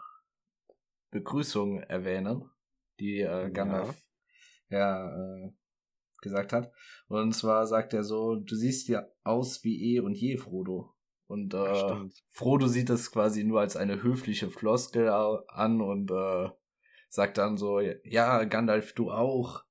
Begrüßung 1.11 1.81
erwähnen, 1.81 2.51
die 2.99 3.21
äh, 3.21 3.51
Gandalf 3.51 4.03
ja, 4.69 4.79
ja 4.79 5.47
äh, 5.47 5.53
gesagt 6.21 6.53
hat. 6.53 6.73
Und 7.07 7.33
zwar 7.33 7.67
sagt 7.67 7.95
er 7.95 8.03
so, 8.03 8.37
du 8.37 8.57
siehst 8.57 8.89
ja 8.89 9.07
aus 9.23 9.63
wie 9.63 9.95
eh 9.95 10.01
und 10.01 10.15
je, 10.15 10.37
Frodo. 10.37 10.95
Und 11.27 11.55
äh, 11.55 12.09
Frodo 12.31 12.67
sieht 12.67 12.91
das 12.91 13.11
quasi 13.11 13.45
nur 13.45 13.61
als 13.61 13.77
eine 13.77 14.03
höfliche 14.03 14.51
Floskel 14.51 15.09
an 15.09 15.81
und 15.81 16.11
äh, 16.11 16.51
sagt 17.09 17.39
dann 17.39 17.57
so, 17.57 17.81
ja, 17.81 18.45
Gandalf, 18.45 18.93
du 18.93 19.11
auch. 19.11 19.65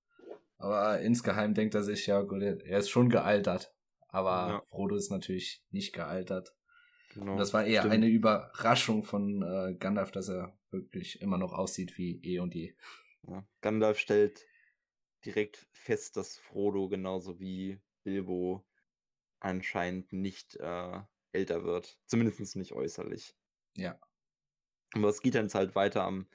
Aber 0.58 1.00
insgeheim 1.02 1.54
denkt 1.54 1.76
er 1.76 1.84
sich, 1.84 2.08
ja 2.08 2.22
gut, 2.22 2.42
er 2.42 2.78
ist 2.78 2.90
schon 2.90 3.10
gealtert. 3.10 3.74
Aber 4.08 4.48
ja. 4.50 4.62
Frodo 4.70 4.96
ist 4.96 5.10
natürlich 5.10 5.64
nicht 5.72 5.94
gealtert. 5.94 6.56
Genau, 7.14 7.34
und 7.34 7.38
das 7.38 7.54
war 7.54 7.66
eher 7.66 7.82
stimmt. 7.82 7.96
eine 7.96 8.08
Überraschung 8.08 9.04
von 9.04 9.42
äh, 9.42 9.76
Gandalf, 9.76 10.12
dass 10.12 10.30
er 10.30 10.58
wirklich 10.72 11.22
immer 11.22 11.38
noch 11.38 11.54
aussieht 11.54 11.98
wie 11.98 12.20
eh 12.24 12.40
und 12.40 12.56
je. 12.56 12.76
Ja. 13.28 13.46
Gandalf 13.62 14.00
stellt 14.00 14.46
direkt 15.26 15.68
fest, 15.72 16.18
dass 16.18 16.38
Frodo 16.38 16.90
genauso 16.90 17.40
wie 17.40 17.80
Bilbo 18.04 18.66
anscheinend 19.40 20.12
nicht 20.14 20.56
äh, 20.58 21.00
älter 21.32 21.64
wird. 21.64 22.00
Zumindest 22.06 22.56
nicht 22.56 22.74
äußerlich. 22.74 23.36
Ja. 23.76 24.00
Aber 24.94 25.10
es 25.10 25.22
geht 25.22 25.36
dann 25.36 25.46
jetzt 25.46 25.56
halt 25.56 25.76
weiter 25.76 26.04
am 26.04 26.28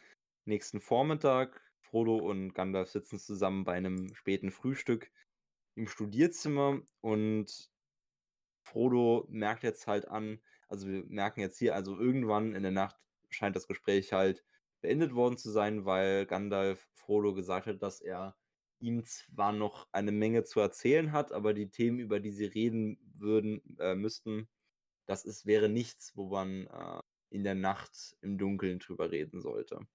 nächsten 0.44 0.80
Vormittag. 0.80 1.62
Frodo 1.90 2.16
und 2.16 2.54
Gandalf 2.54 2.90
sitzen 2.90 3.18
zusammen 3.18 3.64
bei 3.64 3.74
einem 3.74 4.14
späten 4.14 4.50
Frühstück 4.50 5.10
im 5.74 5.86
Studierzimmer 5.86 6.80
und 7.00 7.70
Frodo 8.62 9.26
merkt 9.30 9.62
jetzt 9.62 9.86
halt 9.86 10.08
an, 10.08 10.40
also 10.68 10.86
wir 10.86 11.04
merken 11.06 11.40
jetzt 11.40 11.58
hier, 11.58 11.74
also 11.74 11.98
irgendwann 11.98 12.54
in 12.54 12.62
der 12.62 12.72
Nacht 12.72 12.96
scheint 13.30 13.56
das 13.56 13.66
Gespräch 13.66 14.12
halt 14.12 14.44
beendet 14.80 15.14
worden 15.14 15.38
zu 15.38 15.50
sein, 15.50 15.84
weil 15.84 16.26
Gandalf 16.26 16.88
Frodo 16.94 17.34
gesagt 17.34 17.66
hat, 17.66 17.82
dass 17.82 18.00
er 18.00 18.36
ihm 18.80 19.04
zwar 19.04 19.52
noch 19.52 19.88
eine 19.92 20.12
Menge 20.12 20.44
zu 20.44 20.60
erzählen 20.60 21.12
hat, 21.12 21.32
aber 21.32 21.54
die 21.54 21.70
Themen, 21.70 21.98
über 21.98 22.20
die 22.20 22.30
sie 22.30 22.44
reden 22.44 22.98
würden, 23.16 23.62
äh, 23.78 23.94
müssten, 23.94 24.48
das 25.06 25.24
ist, 25.24 25.46
wäre 25.46 25.68
nichts, 25.68 26.16
wo 26.16 26.28
man 26.28 26.66
äh, 26.66 27.00
in 27.30 27.44
der 27.44 27.54
Nacht 27.54 28.16
im 28.20 28.38
Dunkeln 28.38 28.78
drüber 28.78 29.10
reden 29.10 29.40
sollte. 29.40 29.86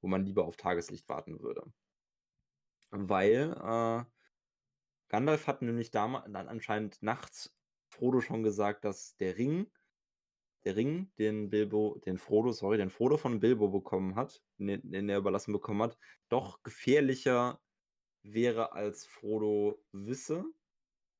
Wo 0.00 0.08
man 0.08 0.24
lieber 0.24 0.44
auf 0.44 0.56
Tageslicht 0.56 1.08
warten 1.08 1.40
würde. 1.40 1.64
Weil 2.90 3.52
äh, 3.52 4.04
Gandalf 5.08 5.46
hat 5.46 5.62
nämlich 5.62 5.90
damals 5.90 6.30
dann 6.30 6.48
anscheinend 6.48 7.02
nachts 7.02 7.54
Frodo 7.88 8.20
schon 8.20 8.42
gesagt, 8.42 8.84
dass 8.84 9.16
der 9.16 9.38
Ring, 9.38 9.66
der 10.64 10.76
Ring, 10.76 11.10
den 11.18 11.50
Bilbo, 11.50 11.98
den 12.04 12.18
Frodo, 12.18 12.52
sorry, 12.52 12.76
den 12.76 12.90
Frodo 12.90 13.16
von 13.16 13.40
Bilbo 13.40 13.68
bekommen 13.68 14.14
hat, 14.14 14.42
den, 14.58 14.90
den 14.90 15.08
er 15.08 15.18
überlassen 15.18 15.52
bekommen 15.52 15.82
hat, 15.82 15.98
doch 16.28 16.62
gefährlicher 16.62 17.60
wäre, 18.22 18.72
als 18.72 19.06
Frodo 19.06 19.82
wisse. 19.92 20.44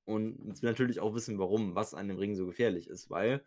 Und 0.04 0.62
natürlich 0.62 1.00
auch 1.00 1.14
wissen, 1.14 1.38
warum, 1.38 1.74
was 1.74 1.94
an 1.94 2.08
dem 2.08 2.18
Ring 2.18 2.34
so 2.34 2.46
gefährlich 2.46 2.88
ist, 2.88 3.10
weil, 3.10 3.44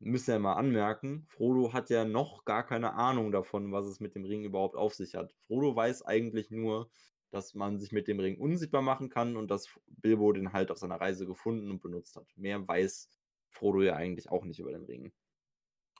müssen 0.00 0.32
wir 0.32 0.38
mal 0.38 0.54
anmerken, 0.54 1.24
Frodo 1.28 1.72
hat 1.72 1.90
ja 1.90 2.04
noch 2.04 2.44
gar 2.44 2.66
keine 2.66 2.94
Ahnung 2.94 3.32
davon, 3.32 3.70
was 3.70 3.84
es 3.86 4.00
mit 4.00 4.14
dem 4.14 4.24
Ring 4.24 4.44
überhaupt 4.44 4.74
auf 4.74 4.94
sich 4.94 5.14
hat. 5.14 5.34
Frodo 5.46 5.76
weiß 5.76 6.02
eigentlich 6.02 6.50
nur, 6.50 6.90
dass 7.30 7.54
man 7.54 7.78
sich 7.78 7.92
mit 7.92 8.08
dem 8.08 8.18
Ring 8.18 8.38
unsichtbar 8.38 8.82
machen 8.82 9.10
kann 9.10 9.36
und 9.36 9.50
dass 9.50 9.68
Bilbo 9.86 10.32
den 10.32 10.52
halt 10.52 10.70
auf 10.70 10.78
seiner 10.78 11.00
Reise 11.00 11.26
gefunden 11.26 11.70
und 11.70 11.80
benutzt 11.80 12.16
hat. 12.16 12.26
Mehr 12.36 12.66
weiß 12.66 13.08
Frodo 13.50 13.82
ja 13.82 13.94
eigentlich 13.94 14.30
auch 14.30 14.44
nicht 14.44 14.58
über 14.58 14.72
den 14.72 14.84
Ring. 14.84 15.12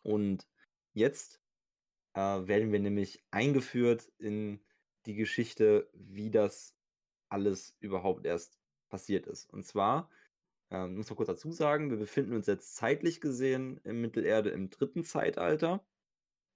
Und 0.03 0.49
jetzt 0.93 1.41
äh, 2.15 2.21
werden 2.21 2.73
wir 2.73 2.81
nämlich 2.81 3.23
eingeführt 3.31 4.11
in 4.19 4.61
die 5.07 5.15
Geschichte, 5.15 5.89
wie 5.93 6.31
das 6.31 6.75
alles 7.29 7.77
überhaupt 7.81 8.27
erst 8.27 8.59
passiert 8.89 9.27
ist. 9.27 9.49
Und 9.51 9.67
zwar, 9.67 10.11
ähm, 10.71 10.97
muss 10.97 11.11
man 11.11 11.17
kurz 11.17 11.29
dazu 11.29 11.53
sagen, 11.53 11.91
wir 11.91 11.99
befinden 11.99 12.35
uns 12.35 12.47
jetzt 12.47 12.77
zeitlich 12.77 13.21
gesehen 13.21 13.81
im 13.85 14.01
Mittelerde 14.01 14.51
im 14.51 14.71
dritten 14.71 15.05
Zeitalter. 15.05 15.85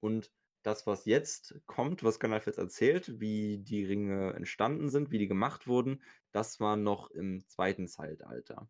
Und 0.00 0.30
das, 0.62 0.86
was 0.86 1.04
jetzt 1.04 1.60
kommt, 1.66 2.02
was 2.04 2.18
Gandalf 2.20 2.46
jetzt 2.46 2.58
erzählt, 2.58 3.20
wie 3.20 3.58
die 3.58 3.84
Ringe 3.84 4.32
entstanden 4.34 4.88
sind, 4.88 5.10
wie 5.10 5.18
die 5.18 5.28
gemacht 5.28 5.66
wurden, 5.66 6.02
das 6.32 6.58
war 6.60 6.76
noch 6.76 7.10
im 7.10 7.46
zweiten 7.48 7.86
Zeitalter. 7.86 8.68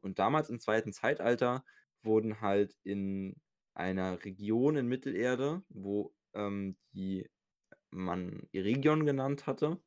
Und 0.00 0.18
damals 0.18 0.50
im 0.50 0.60
zweiten 0.60 0.92
Zeitalter 0.92 1.64
wurden 2.02 2.40
halt 2.40 2.76
in 2.84 3.40
einer 3.74 4.24
Region 4.24 4.76
in 4.76 4.86
Mittelerde, 4.86 5.62
wo 5.68 6.14
ähm, 6.34 6.76
die 6.92 7.28
man 7.90 8.48
Eregion 8.52 9.04
genannt 9.04 9.46
hatte, 9.46 9.80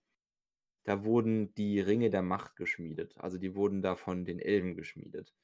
da 0.90 1.04
wurden 1.04 1.54
die 1.54 1.80
Ringe 1.80 2.10
der 2.10 2.24
Macht 2.24 2.56
geschmiedet. 2.56 3.16
Also 3.20 3.38
die 3.38 3.54
wurden 3.54 3.84
da 3.84 3.96
von 3.96 4.26
den 4.26 4.40
Elben 4.40 4.74
geschmiedet. 4.74 5.36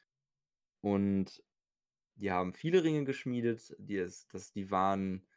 Und 0.81 1.43
die 2.15 2.31
haben 2.31 2.55
viele 2.55 2.83
Ringe 2.83 3.03
geschmiedet. 3.03 3.75
Die, 3.77 3.97
ist, 3.97 4.33
das, 4.33 4.53
die 4.53 4.71
waren 4.71 5.27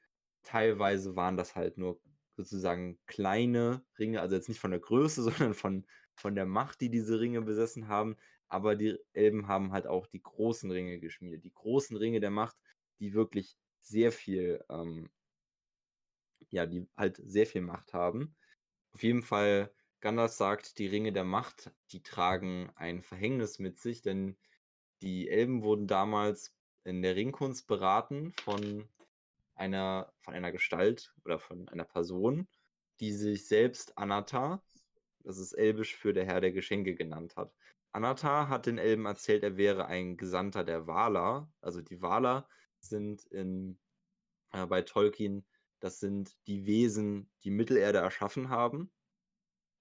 teilweise 0.44 1.14
waren 1.14 1.36
das 1.36 1.56
halt 1.56 1.76
nur 1.76 2.00
sozusagen 2.36 2.98
kleine 3.06 3.84
Ringe, 3.98 4.22
also 4.22 4.34
jetzt 4.34 4.48
nicht 4.48 4.60
von 4.60 4.70
der 4.70 4.80
Größe, 4.80 5.22
sondern 5.24 5.52
von, 5.52 5.86
von 6.14 6.34
der 6.34 6.46
Macht, 6.46 6.80
die 6.80 6.88
diese 6.88 7.20
Ringe 7.20 7.42
besessen 7.42 7.88
haben. 7.88 8.16
Aber 8.48 8.76
die 8.76 8.96
Elben 9.12 9.46
haben 9.46 9.72
halt 9.72 9.86
auch 9.86 10.06
die 10.06 10.22
großen 10.22 10.70
Ringe 10.70 11.00
geschmiedet. 11.00 11.44
Die 11.44 11.52
großen 11.52 11.98
Ringe 11.98 12.20
der 12.20 12.30
Macht, 12.30 12.56
die 12.98 13.12
wirklich 13.12 13.58
sehr 13.80 14.10
viel, 14.10 14.64
ähm, 14.70 15.10
ja, 16.48 16.64
die 16.64 16.88
halt 16.96 17.20
sehr 17.22 17.44
viel 17.44 17.60
Macht 17.60 17.92
haben. 17.92 18.34
Auf 18.92 19.02
jeden 19.02 19.22
Fall, 19.22 19.70
Gandalf 20.00 20.32
sagt, 20.32 20.78
die 20.78 20.86
Ringe 20.86 21.12
der 21.12 21.24
Macht, 21.24 21.72
die 21.90 22.02
tragen 22.02 22.70
ein 22.76 23.02
Verhängnis 23.02 23.58
mit 23.58 23.78
sich, 23.78 24.02
denn 24.02 24.36
die 25.02 25.28
Elben 25.28 25.62
wurden 25.62 25.86
damals 25.86 26.54
in 26.84 27.02
der 27.02 27.16
Ringkunst 27.16 27.66
beraten 27.66 28.32
von 28.44 28.88
einer, 29.54 30.12
von 30.20 30.34
einer 30.34 30.52
Gestalt 30.52 31.12
oder 31.24 31.38
von 31.38 31.68
einer 31.68 31.84
Person, 31.84 32.48
die 33.00 33.12
sich 33.12 33.46
selbst 33.46 33.98
Anatar, 33.98 34.62
das 35.24 35.38
ist 35.38 35.52
elbisch 35.52 35.94
für 35.96 36.12
der 36.12 36.24
Herr 36.24 36.40
der 36.40 36.52
Geschenke 36.52 36.94
genannt 36.94 37.36
hat. 37.36 37.52
Anatar 37.92 38.48
hat 38.48 38.66
den 38.66 38.78
Elben 38.78 39.06
erzählt, 39.06 39.42
er 39.42 39.56
wäre 39.56 39.86
ein 39.86 40.16
Gesandter 40.16 40.64
der 40.64 40.86
Valar. 40.86 41.50
Also 41.60 41.80
die 41.80 42.00
Valar 42.00 42.48
sind 42.80 43.24
in, 43.26 43.78
äh, 44.52 44.66
bei 44.66 44.82
Tolkien, 44.82 45.44
das 45.80 46.00
sind 46.00 46.36
die 46.46 46.66
Wesen, 46.66 47.30
die 47.42 47.50
Mittelerde 47.50 47.98
erschaffen 47.98 48.48
haben. 48.48 48.90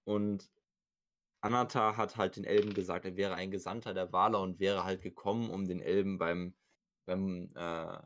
Und 0.08 0.50
Anatar 1.42 1.98
hat 1.98 2.16
halt 2.16 2.36
den 2.36 2.44
Elben 2.44 2.72
gesagt, 2.72 3.04
er 3.04 3.18
wäre 3.18 3.34
ein 3.34 3.50
Gesandter 3.50 3.92
der 3.92 4.10
Valar 4.10 4.40
und 4.40 4.58
wäre 4.58 4.84
halt 4.84 5.02
gekommen, 5.02 5.50
um 5.50 5.66
den 5.66 5.80
Elben 5.80 6.16
beim, 6.16 6.54
beim 7.04 7.52
äh, 7.54 7.98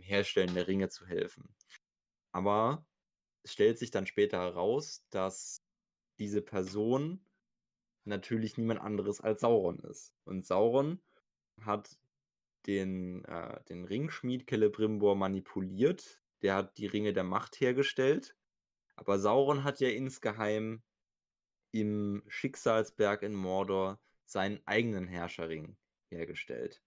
Herstellen 0.00 0.54
der 0.54 0.68
Ringe 0.68 0.88
zu 0.88 1.04
helfen. 1.04 1.54
Aber 2.32 2.86
es 3.42 3.52
stellt 3.52 3.78
sich 3.78 3.90
dann 3.90 4.06
später 4.06 4.40
heraus, 4.40 5.04
dass 5.10 5.62
diese 6.18 6.40
Person 6.40 7.22
natürlich 8.04 8.56
niemand 8.56 8.80
anderes 8.80 9.20
als 9.20 9.42
Sauron 9.42 9.80
ist. 9.80 10.14
Und 10.24 10.46
Sauron 10.46 10.98
hat 11.60 11.98
den, 12.64 13.22
äh, 13.26 13.62
den 13.64 13.84
Ringschmied 13.84 14.48
Celebrimbor 14.48 15.14
manipuliert. 15.14 16.22
Der 16.40 16.54
hat 16.54 16.78
die 16.78 16.86
Ringe 16.86 17.12
der 17.12 17.24
Macht 17.24 17.60
hergestellt. 17.60 18.34
Aber 18.96 19.18
Sauron 19.18 19.62
hat 19.62 19.80
ja 19.80 19.90
insgeheim 19.90 20.82
im 21.72 22.22
Schicksalsberg 22.28 23.22
in 23.22 23.34
Mordor 23.34 24.00
seinen 24.26 24.60
eigenen 24.66 25.06
Herrscherring 25.06 25.76
hergestellt. 26.08 26.82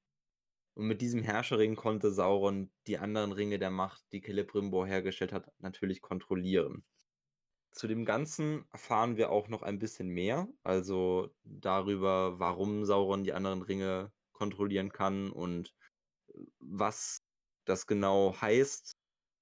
Und 0.76 0.88
mit 0.88 1.02
diesem 1.02 1.22
Herrscherring 1.22 1.76
konnte 1.76 2.12
Sauron 2.12 2.72
die 2.88 2.98
anderen 2.98 3.32
Ringe 3.32 3.60
der 3.60 3.69
Macht, 3.69 4.04
die 4.12 4.22
Celebrimbor 4.22 4.88
hergestellt 4.88 5.32
hat, 5.32 5.52
natürlich 5.60 6.02
kontrollieren. 6.02 6.84
Zu 7.72 7.88
dem 7.88 8.06
Ganzen 8.06 8.65
erfahren 8.72 9.17
wir 9.17 9.32
auch 9.32 9.48
noch 9.50 9.63
ein 9.63 9.80
bisschen 9.80 10.08
mehr, 10.08 10.48
also 10.63 11.34
darüber, 11.43 12.39
warum 12.39 12.86
Sauron 12.86 13.24
die 13.24 13.34
anderen 13.34 13.62
Ringe 13.62 14.12
kontrollieren 14.32 14.91
kann 14.91 15.32
und 15.32 15.74
äh, 16.28 16.39
was 16.60 17.24
das 17.65 17.88
genau 17.88 18.36
heißt. 18.39 18.98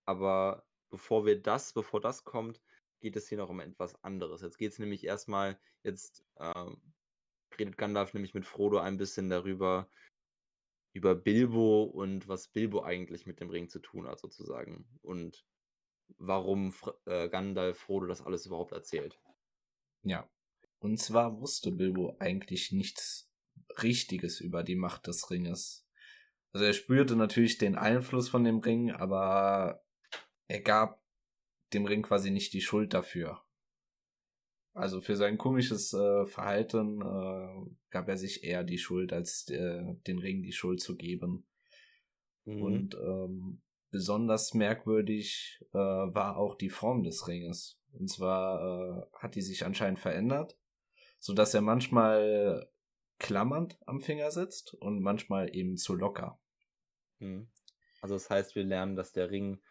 Aber 0.05 0.65
bevor 0.89 1.25
wir 1.25 1.41
das, 1.41 1.73
bevor 1.73 2.01
das 2.01 2.23
kommt, 2.23 2.61
geht 3.01 3.15
es 3.15 3.27
hier 3.27 3.37
noch 3.37 3.49
um 3.49 3.59
etwas 3.59 4.01
anderes. 4.03 4.41
Jetzt 4.41 4.57
geht 4.57 4.71
es 4.71 4.79
nämlich 4.79 5.03
erstmal, 5.03 5.59
jetzt 5.83 6.25
ähm, 6.39 6.81
redet 7.59 7.77
Gandalf 7.77 8.13
nämlich 8.13 8.33
mit 8.33 8.45
Frodo 8.45 8.77
ein 8.79 8.97
bisschen 8.97 9.29
darüber, 9.29 9.89
über 10.93 11.15
Bilbo 11.15 11.83
und 11.83 12.27
was 12.27 12.47
Bilbo 12.47 12.83
eigentlich 12.83 13.25
mit 13.25 13.39
dem 13.39 13.49
Ring 13.49 13.69
zu 13.69 13.79
tun 13.79 14.07
hat, 14.07 14.19
sozusagen. 14.19 14.85
Und 15.01 15.45
warum 16.17 16.73
äh, 17.05 17.29
Gandalf 17.29 17.79
Frodo 17.79 18.07
das 18.07 18.21
alles 18.21 18.45
überhaupt 18.45 18.71
erzählt. 18.71 19.19
Ja. 20.03 20.29
Und 20.79 20.97
zwar 20.97 21.39
wusste 21.39 21.71
Bilbo 21.71 22.15
eigentlich 22.19 22.71
nichts 22.71 23.31
Richtiges 23.81 24.39
über 24.39 24.63
die 24.63 24.75
Macht 24.75 25.07
des 25.07 25.29
Ringes. 25.29 25.87
Also 26.53 26.65
er 26.65 26.73
spürte 26.73 27.15
natürlich 27.15 27.57
den 27.57 27.75
Einfluss 27.75 28.29
von 28.29 28.43
dem 28.43 28.59
Ring, 28.59 28.91
aber 28.91 29.85
er 30.47 30.61
gab 30.61 31.00
dem 31.73 31.85
Ring 31.85 32.03
quasi 32.03 32.31
nicht 32.31 32.53
die 32.53 32.61
Schuld 32.61 32.93
dafür. 32.93 33.41
Also 34.73 35.01
für 35.01 35.15
sein 35.15 35.37
komisches 35.37 35.93
äh, 35.93 36.25
Verhalten 36.25 37.01
äh, 37.01 37.71
gab 37.89 38.07
er 38.07 38.17
sich 38.17 38.43
eher 38.43 38.63
die 38.63 38.77
Schuld, 38.77 39.11
als 39.11 39.49
äh, 39.49 39.95
den 40.07 40.19
Ring 40.19 40.43
die 40.43 40.53
Schuld 40.53 40.79
zu 40.79 40.95
geben. 40.95 41.45
Mhm. 42.45 42.61
Und 42.61 42.95
ähm, 42.95 43.61
besonders 43.89 44.53
merkwürdig 44.53 45.59
äh, 45.73 45.77
war 45.77 46.37
auch 46.37 46.55
die 46.55 46.69
Form 46.69 47.03
des 47.03 47.27
Ringes. 47.27 47.79
Und 47.91 48.09
zwar 48.09 48.61
äh, 48.61 49.17
hat 49.17 49.35
die 49.35 49.41
sich 49.41 49.65
anscheinend 49.65 49.99
verändert, 49.99 50.57
so 51.19 51.33
dass 51.33 51.53
er 51.53 51.61
manchmal 51.61 52.69
klammernd 53.19 53.77
am 53.85 53.99
Finger 53.99 54.31
sitzt 54.31 54.73
und 54.75 55.01
manchmal 55.01 55.53
eben 55.53 55.75
zu 55.75 55.95
locker. 55.95 56.39
Mhm. 57.19 57.49
Also 58.01 58.15
das 58.15 58.29
heißt, 58.29 58.55
wir 58.55 58.63
lernen, 58.63 58.95
dass 58.95 59.11
der 59.11 59.29
Ring 59.29 59.61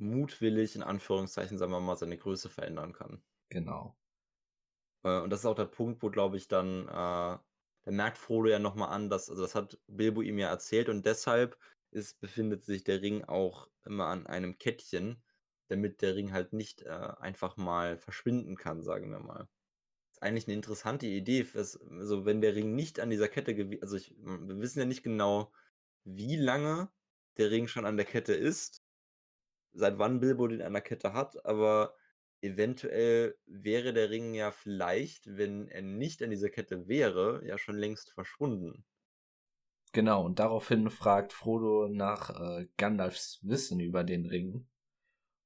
mutwillig, 0.00 0.76
in 0.76 0.82
Anführungszeichen, 0.82 1.58
sagen 1.58 1.72
wir 1.72 1.80
mal, 1.80 1.96
seine 1.96 2.16
Größe 2.16 2.48
verändern 2.48 2.92
kann. 2.92 3.22
Genau. 3.50 3.96
Äh, 5.04 5.20
und 5.20 5.30
das 5.30 5.40
ist 5.40 5.46
auch 5.46 5.54
der 5.54 5.66
Punkt, 5.66 6.02
wo, 6.02 6.10
glaube 6.10 6.36
ich, 6.36 6.48
dann, 6.48 6.88
äh, 6.88 7.38
da 7.82 7.90
merkt 7.90 8.18
Frodo 8.18 8.48
ja 8.48 8.58
nochmal 8.58 8.90
an, 8.90 9.08
dass, 9.08 9.30
also 9.30 9.42
das 9.42 9.54
hat 9.54 9.78
Bilbo 9.86 10.22
ihm 10.22 10.38
ja 10.38 10.48
erzählt 10.48 10.88
und 10.88 11.06
deshalb 11.06 11.58
ist, 11.90 12.20
befindet 12.20 12.62
sich 12.64 12.84
der 12.84 13.02
Ring 13.02 13.24
auch 13.24 13.68
immer 13.84 14.06
an 14.06 14.26
einem 14.26 14.58
Kettchen, 14.58 15.22
damit 15.68 16.02
der 16.02 16.14
Ring 16.14 16.32
halt 16.32 16.52
nicht 16.52 16.82
äh, 16.82 16.88
einfach 16.88 17.56
mal 17.56 17.98
verschwinden 17.98 18.56
kann, 18.56 18.82
sagen 18.82 19.10
wir 19.10 19.20
mal. 19.20 19.48
Das 20.08 20.16
ist 20.16 20.22
eigentlich 20.22 20.46
eine 20.46 20.54
interessante 20.54 21.06
Idee. 21.06 21.46
Also 21.54 22.24
wenn 22.24 22.40
der 22.40 22.54
Ring 22.54 22.74
nicht 22.74 23.00
an 23.00 23.10
dieser 23.10 23.28
Kette, 23.28 23.78
also 23.80 23.96
ich, 23.96 24.14
wir 24.18 24.60
wissen 24.60 24.80
ja 24.80 24.84
nicht 24.84 25.02
genau, 25.02 25.52
wie 26.04 26.36
lange 26.36 26.90
der 27.36 27.50
Ring 27.50 27.68
schon 27.68 27.86
an 27.86 27.96
der 27.96 28.06
Kette 28.06 28.34
ist, 28.34 28.82
seit 29.72 29.98
wann 29.98 30.20
Bilbo 30.20 30.46
den 30.48 30.62
an 30.62 30.72
der 30.72 30.82
Kette 30.82 31.12
hat, 31.12 31.44
aber 31.44 31.94
Eventuell 32.42 33.36
wäre 33.46 33.92
der 33.92 34.08
Ring 34.08 34.32
ja 34.32 34.50
vielleicht, 34.50 35.26
wenn 35.26 35.68
er 35.68 35.82
nicht 35.82 36.22
an 36.22 36.30
dieser 36.30 36.48
Kette 36.48 36.88
wäre, 36.88 37.46
ja 37.46 37.58
schon 37.58 37.76
längst 37.76 38.12
verschwunden. 38.12 38.84
Genau, 39.92 40.24
und 40.24 40.38
daraufhin 40.38 40.88
fragt 40.88 41.34
Frodo 41.34 41.88
nach 41.88 42.30
äh, 42.30 42.66
Gandalfs 42.78 43.40
Wissen 43.42 43.80
über 43.80 44.04
den 44.04 44.24
Ring. 44.24 44.66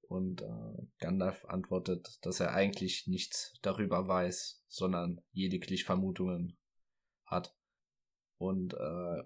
Und 0.03 0.43
äh, 0.43 0.87
Gandalf 0.99 1.45
antwortet, 1.47 2.19
dass 2.23 2.39
er 2.39 2.53
eigentlich 2.53 3.09
nichts 3.09 3.55
darüber 3.63 4.07
weiß, 4.07 4.63
sondern 4.69 5.21
lediglich 5.33 5.85
Vermutungen 5.85 6.57
hat. 7.25 7.57
Und 8.39 8.75
äh, 8.75 9.23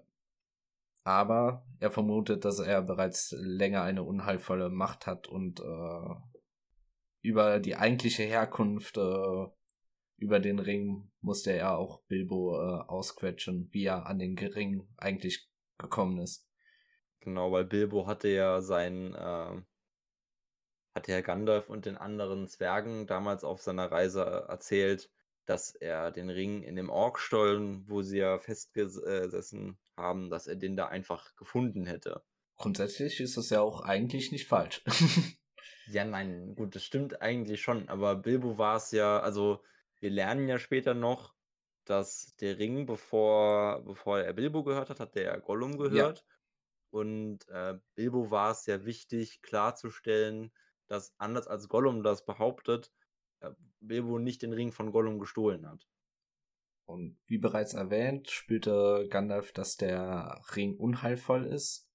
aber 1.03 1.65
er 1.79 1.91
vermutet, 1.91 2.45
dass 2.45 2.59
er 2.59 2.81
bereits 2.81 3.33
länger 3.37 3.83
eine 3.83 4.03
unheilvolle 4.03 4.69
Macht 4.69 5.07
hat 5.07 5.27
und 5.27 5.59
äh, 5.59 6.15
über 7.21 7.59
die 7.59 7.75
eigentliche 7.75 8.23
Herkunft 8.23 8.97
äh, 8.97 9.47
über 10.17 10.39
den 10.39 10.59
Ring 10.59 11.09
musste 11.21 11.51
er 11.51 11.77
auch 11.77 12.01
Bilbo 12.03 12.57
äh, 12.57 12.81
ausquetschen, 12.87 13.69
wie 13.71 13.85
er 13.85 14.05
an 14.05 14.19
den 14.19 14.37
Ring 14.37 14.87
eigentlich 14.97 15.49
gekommen 15.77 16.19
ist. 16.19 16.45
Genau, 17.21 17.51
weil 17.51 17.65
Bilbo 17.65 18.07
hatte 18.07 18.27
ja 18.27 18.61
sein, 18.61 19.13
äh, 19.15 19.61
hatte 20.95 21.11
ja 21.11 21.21
Gandalf 21.21 21.69
und 21.69 21.85
den 21.85 21.97
anderen 21.97 22.47
Zwergen 22.47 23.07
damals 23.07 23.43
auf 23.43 23.61
seiner 23.61 23.91
Reise 23.91 24.45
erzählt, 24.47 25.09
dass 25.45 25.73
er 25.73 26.11
den 26.11 26.29
Ring 26.29 26.63
in 26.63 26.75
dem 26.75 26.89
Orkstollen, 26.89 27.89
wo 27.89 28.01
sie 28.01 28.19
ja 28.19 28.37
festgesessen 28.37 29.77
haben, 29.99 30.29
dass 30.29 30.47
er 30.47 30.55
den 30.55 30.75
da 30.75 30.87
einfach 30.87 31.35
gefunden 31.35 31.85
hätte. 31.85 32.23
Grundsätzlich 32.57 33.19
ist 33.19 33.37
das 33.37 33.49
ja 33.51 33.61
auch 33.61 33.81
eigentlich 33.81 34.31
nicht 34.31 34.47
falsch. 34.47 34.83
Ja, 35.91 36.05
nein, 36.05 36.53
gut, 36.55 36.75
das 36.75 36.83
stimmt 36.83 37.19
eigentlich 37.21 37.61
schon, 37.63 37.89
aber 37.89 38.15
Bilbo 38.15 38.59
war 38.59 38.77
es 38.77 38.91
ja, 38.91 39.19
also 39.21 39.63
wir 39.99 40.11
lernen 40.11 40.47
ja 40.47 40.59
später 40.59 40.93
noch, 40.93 41.33
dass 41.85 42.35
der 42.35 42.59
Ring, 42.59 42.85
bevor, 42.85 43.83
bevor 43.83 44.19
er 44.19 44.33
Bilbo 44.33 44.63
gehört 44.63 44.91
hat, 44.91 44.99
hat 44.99 45.15
der 45.15 45.39
Gollum 45.39 45.79
gehört. 45.79 46.19
Ja. 46.19 46.35
Und 46.91 47.47
äh, 47.49 47.79
Bilbo 47.95 48.29
war 48.29 48.51
es 48.51 48.67
ja 48.67 48.85
wichtig, 48.85 49.41
klarzustellen, 49.41 50.51
dass 50.85 51.15
anders 51.17 51.47
als 51.47 51.67
Gollum 51.67 52.03
das 52.03 52.23
behauptet, 52.23 52.91
äh, 53.39 53.49
Bilbo 53.79 54.19
nicht 54.19 54.43
den 54.43 54.53
Ring 54.53 54.71
von 54.71 54.91
Gollum 54.91 55.17
gestohlen 55.17 55.67
hat. 55.67 55.87
Und 56.89 57.19
wie 57.27 57.37
bereits 57.37 57.75
erwähnt, 57.75 58.31
spürte 58.31 59.07
Gandalf, 59.11 59.51
dass 59.51 59.77
der 59.77 60.41
Ring 60.55 60.75
unheilvoll 60.75 61.45
ist. 61.45 61.87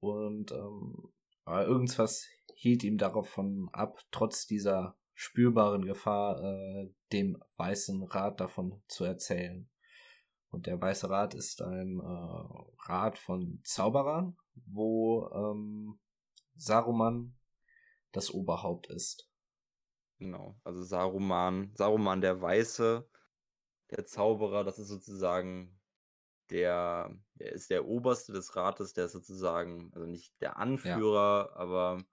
Und 0.00 0.52
ähm, 0.52 1.14
irgendwas 1.46 2.26
hielt 2.54 2.84
ihm 2.84 2.98
davon 2.98 3.70
ab, 3.72 3.98
trotz 4.10 4.46
dieser 4.46 4.98
spürbaren 5.14 5.86
Gefahr, 5.86 6.42
äh, 6.44 6.90
dem 7.10 7.42
Weißen 7.56 8.02
Rat 8.02 8.38
davon 8.38 8.82
zu 8.86 9.04
erzählen. 9.04 9.66
Und 10.50 10.66
der 10.66 10.78
Weiße 10.78 11.08
Rat 11.08 11.32
ist 11.32 11.62
ein 11.62 11.98
äh, 11.98 12.90
Rat 12.90 13.16
von 13.16 13.60
Zauberern, 13.64 14.36
wo 14.66 15.26
ähm, 15.30 15.98
Saruman 16.54 17.34
das 18.12 18.30
Oberhaupt 18.30 18.88
ist. 18.88 19.30
Genau, 20.18 20.60
also 20.64 20.82
Saruman, 20.82 21.72
Saruman 21.76 22.20
der 22.20 22.42
Weiße, 22.42 23.08
der 23.90 24.04
Zauberer, 24.04 24.64
das 24.64 24.78
ist 24.78 24.88
sozusagen 24.88 25.78
der, 26.50 27.10
der 27.34 27.52
ist 27.52 27.70
der 27.70 27.86
Oberste 27.86 28.32
des 28.32 28.54
Rates, 28.56 28.92
der 28.92 29.06
ist 29.06 29.12
sozusagen, 29.12 29.90
also 29.94 30.06
nicht 30.06 30.32
der 30.40 30.58
Anführer, 30.58 31.50
ja. 31.50 31.56
aber 31.56 32.04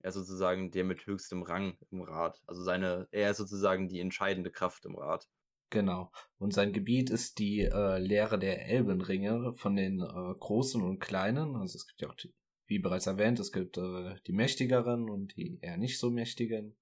er 0.00 0.08
ist 0.08 0.14
sozusagen 0.14 0.70
der 0.70 0.84
mit 0.84 1.06
höchstem 1.06 1.42
Rang 1.42 1.76
im 1.90 2.02
Rat. 2.02 2.40
Also 2.46 2.62
seine, 2.62 3.08
er 3.10 3.30
ist 3.30 3.36
sozusagen 3.38 3.88
die 3.88 4.00
entscheidende 4.00 4.50
Kraft 4.50 4.84
im 4.84 4.96
Rat. 4.96 5.28
Genau. 5.70 6.12
Und 6.38 6.52
sein 6.52 6.72
Gebiet 6.72 7.08
ist 7.08 7.38
die 7.38 7.60
äh, 7.60 7.98
Lehre 7.98 8.38
der 8.38 8.66
Elbenringe 8.66 9.54
von 9.54 9.74
den 9.74 10.00
äh, 10.00 10.34
Großen 10.38 10.82
und 10.82 10.98
Kleinen. 10.98 11.56
Also 11.56 11.76
es 11.76 11.86
gibt 11.86 12.02
ja 12.02 12.08
auch, 12.08 12.14
die, 12.14 12.34
wie 12.66 12.78
bereits 12.78 13.06
erwähnt, 13.06 13.40
es 13.40 13.52
gibt 13.52 13.78
äh, 13.78 14.16
die 14.26 14.32
Mächtigeren 14.32 15.08
und 15.08 15.34
die 15.36 15.58
eher 15.62 15.78
nicht 15.78 15.98
so 15.98 16.10
Mächtigen. 16.10 16.76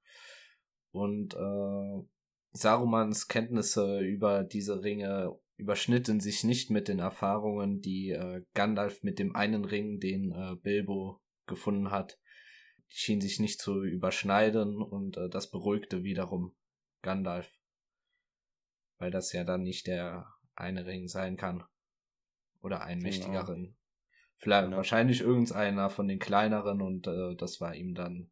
Und 0.90 1.34
äh, 1.34 2.02
Sarumans 2.52 3.28
Kenntnisse 3.28 4.00
über 4.00 4.44
diese 4.44 4.82
Ringe 4.82 5.38
überschnitten 5.56 6.20
sich 6.20 6.42
nicht 6.42 6.70
mit 6.70 6.88
den 6.88 6.98
Erfahrungen, 6.98 7.80
die 7.80 8.10
äh, 8.10 8.42
Gandalf 8.54 9.02
mit 9.02 9.18
dem 9.18 9.36
einen 9.36 9.64
Ring, 9.64 10.00
den 10.00 10.32
äh, 10.32 10.56
Bilbo 10.56 11.20
gefunden 11.46 11.90
hat. 11.90 12.18
Die 12.90 12.96
schienen 12.96 13.20
sich 13.20 13.38
nicht 13.38 13.60
zu 13.60 13.84
überschneiden 13.84 14.82
und 14.82 15.16
äh, 15.16 15.28
das 15.28 15.50
beruhigte 15.50 16.02
wiederum 16.02 16.56
Gandalf. 17.02 17.48
Weil 18.98 19.10
das 19.10 19.32
ja 19.32 19.44
dann 19.44 19.62
nicht 19.62 19.86
der 19.86 20.26
eine 20.54 20.86
Ring 20.86 21.08
sein 21.08 21.36
kann. 21.36 21.62
Oder 22.62 22.82
ein 22.82 22.98
genau. 22.98 23.08
mächtiger 23.08 23.48
Ring. 23.48 23.76
Vielleicht 24.36 24.64
genau. 24.66 24.76
wahrscheinlich 24.78 25.20
irgendeiner 25.20 25.90
von 25.90 26.08
den 26.08 26.18
kleineren 26.18 26.80
und 26.80 27.06
äh, 27.06 27.36
das 27.36 27.60
war 27.60 27.74
ihm 27.74 27.94
dann 27.94 28.30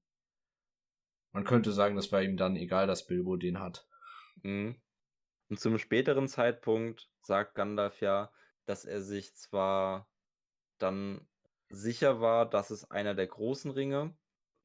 man 1.32 1.44
könnte 1.44 1.72
sagen, 1.72 1.96
das 1.96 2.10
war 2.10 2.22
ihm 2.22 2.36
dann 2.36 2.56
egal, 2.56 2.86
dass 2.86 3.06
Bilbo 3.06 3.36
den 3.36 3.60
hat. 3.60 3.86
Mhm. 4.42 4.76
Und 5.48 5.60
zum 5.60 5.78
späteren 5.78 6.28
Zeitpunkt 6.28 7.10
sagt 7.22 7.54
Gandalf 7.54 8.00
ja, 8.00 8.32
dass 8.66 8.84
er 8.84 9.00
sich 9.00 9.34
zwar 9.34 10.08
dann 10.78 11.26
sicher 11.70 12.20
war, 12.20 12.48
dass 12.48 12.70
es 12.70 12.90
einer 12.90 13.14
der 13.14 13.26
großen 13.26 13.70
Ringe 13.70 14.16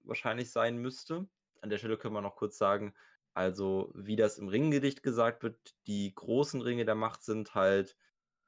wahrscheinlich 0.03 0.51
sein 0.51 0.77
müsste. 0.77 1.27
An 1.61 1.69
der 1.69 1.77
Stelle 1.77 1.97
können 1.97 2.13
wir 2.13 2.21
noch 2.21 2.35
kurz 2.35 2.57
sagen, 2.57 2.93
also 3.33 3.91
wie 3.95 4.15
das 4.15 4.37
im 4.37 4.47
Ringgedicht 4.47 5.01
gesagt 5.03 5.43
wird, 5.43 5.57
die 5.87 6.13
großen 6.13 6.61
Ringe 6.61 6.85
der 6.85 6.95
Macht 6.95 7.23
sind 7.23 7.55
halt 7.55 7.97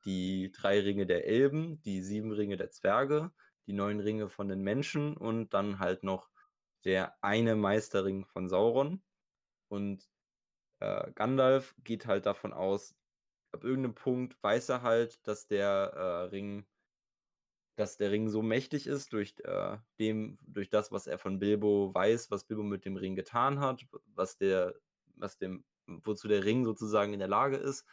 die 0.05 0.51
drei 0.51 0.79
Ringe 0.81 1.07
der 1.07 1.25
Elben, 1.25 1.81
die 1.81 2.01
sieben 2.01 2.31
Ringe 2.31 2.57
der 2.57 2.69
Zwerge, 2.69 3.31
die 3.65 3.73
neun 3.73 3.99
Ringe 3.99 4.29
von 4.29 4.47
den 4.47 4.61
Menschen 4.61 5.17
und 5.17 5.53
dann 5.53 5.79
halt 5.79 6.03
noch 6.03 6.29
der 6.83 7.15
eine 7.23 7.55
Meisterring 7.55 8.25
von 8.25 8.47
Sauron. 8.47 9.01
Und 9.67 10.07
äh, 10.79 11.11
Gandalf 11.13 11.75
geht 11.83 12.05
halt 12.05 12.25
davon 12.25 12.53
aus, 12.53 12.95
ab 13.51 13.63
irgendeinem 13.63 13.95
Punkt 13.95 14.41
weiß 14.43 14.69
er 14.69 14.81
halt, 14.81 15.25
dass 15.27 15.47
der 15.47 15.93
äh, 15.95 16.23
Ring, 16.29 16.65
dass 17.77 17.97
der 17.97 18.11
Ring 18.11 18.29
so 18.29 18.41
mächtig 18.41 18.87
ist 18.87 19.13
durch 19.13 19.35
äh, 19.43 19.77
dem, 19.99 20.37
durch 20.41 20.69
das, 20.69 20.91
was 20.91 21.07
er 21.07 21.17
von 21.17 21.39
Bilbo 21.39 21.93
weiß, 21.93 22.31
was 22.31 22.43
Bilbo 22.43 22.63
mit 22.63 22.85
dem 22.85 22.97
Ring 22.97 23.15
getan 23.15 23.59
hat, 23.59 23.85
was 24.13 24.37
der, 24.37 24.75
was 25.15 25.37
dem, 25.37 25.63
wozu 25.87 26.27
der 26.27 26.43
Ring 26.43 26.65
sozusagen 26.65 27.13
in 27.13 27.19
der 27.19 27.27
Lage 27.27 27.57
ist, 27.57 27.85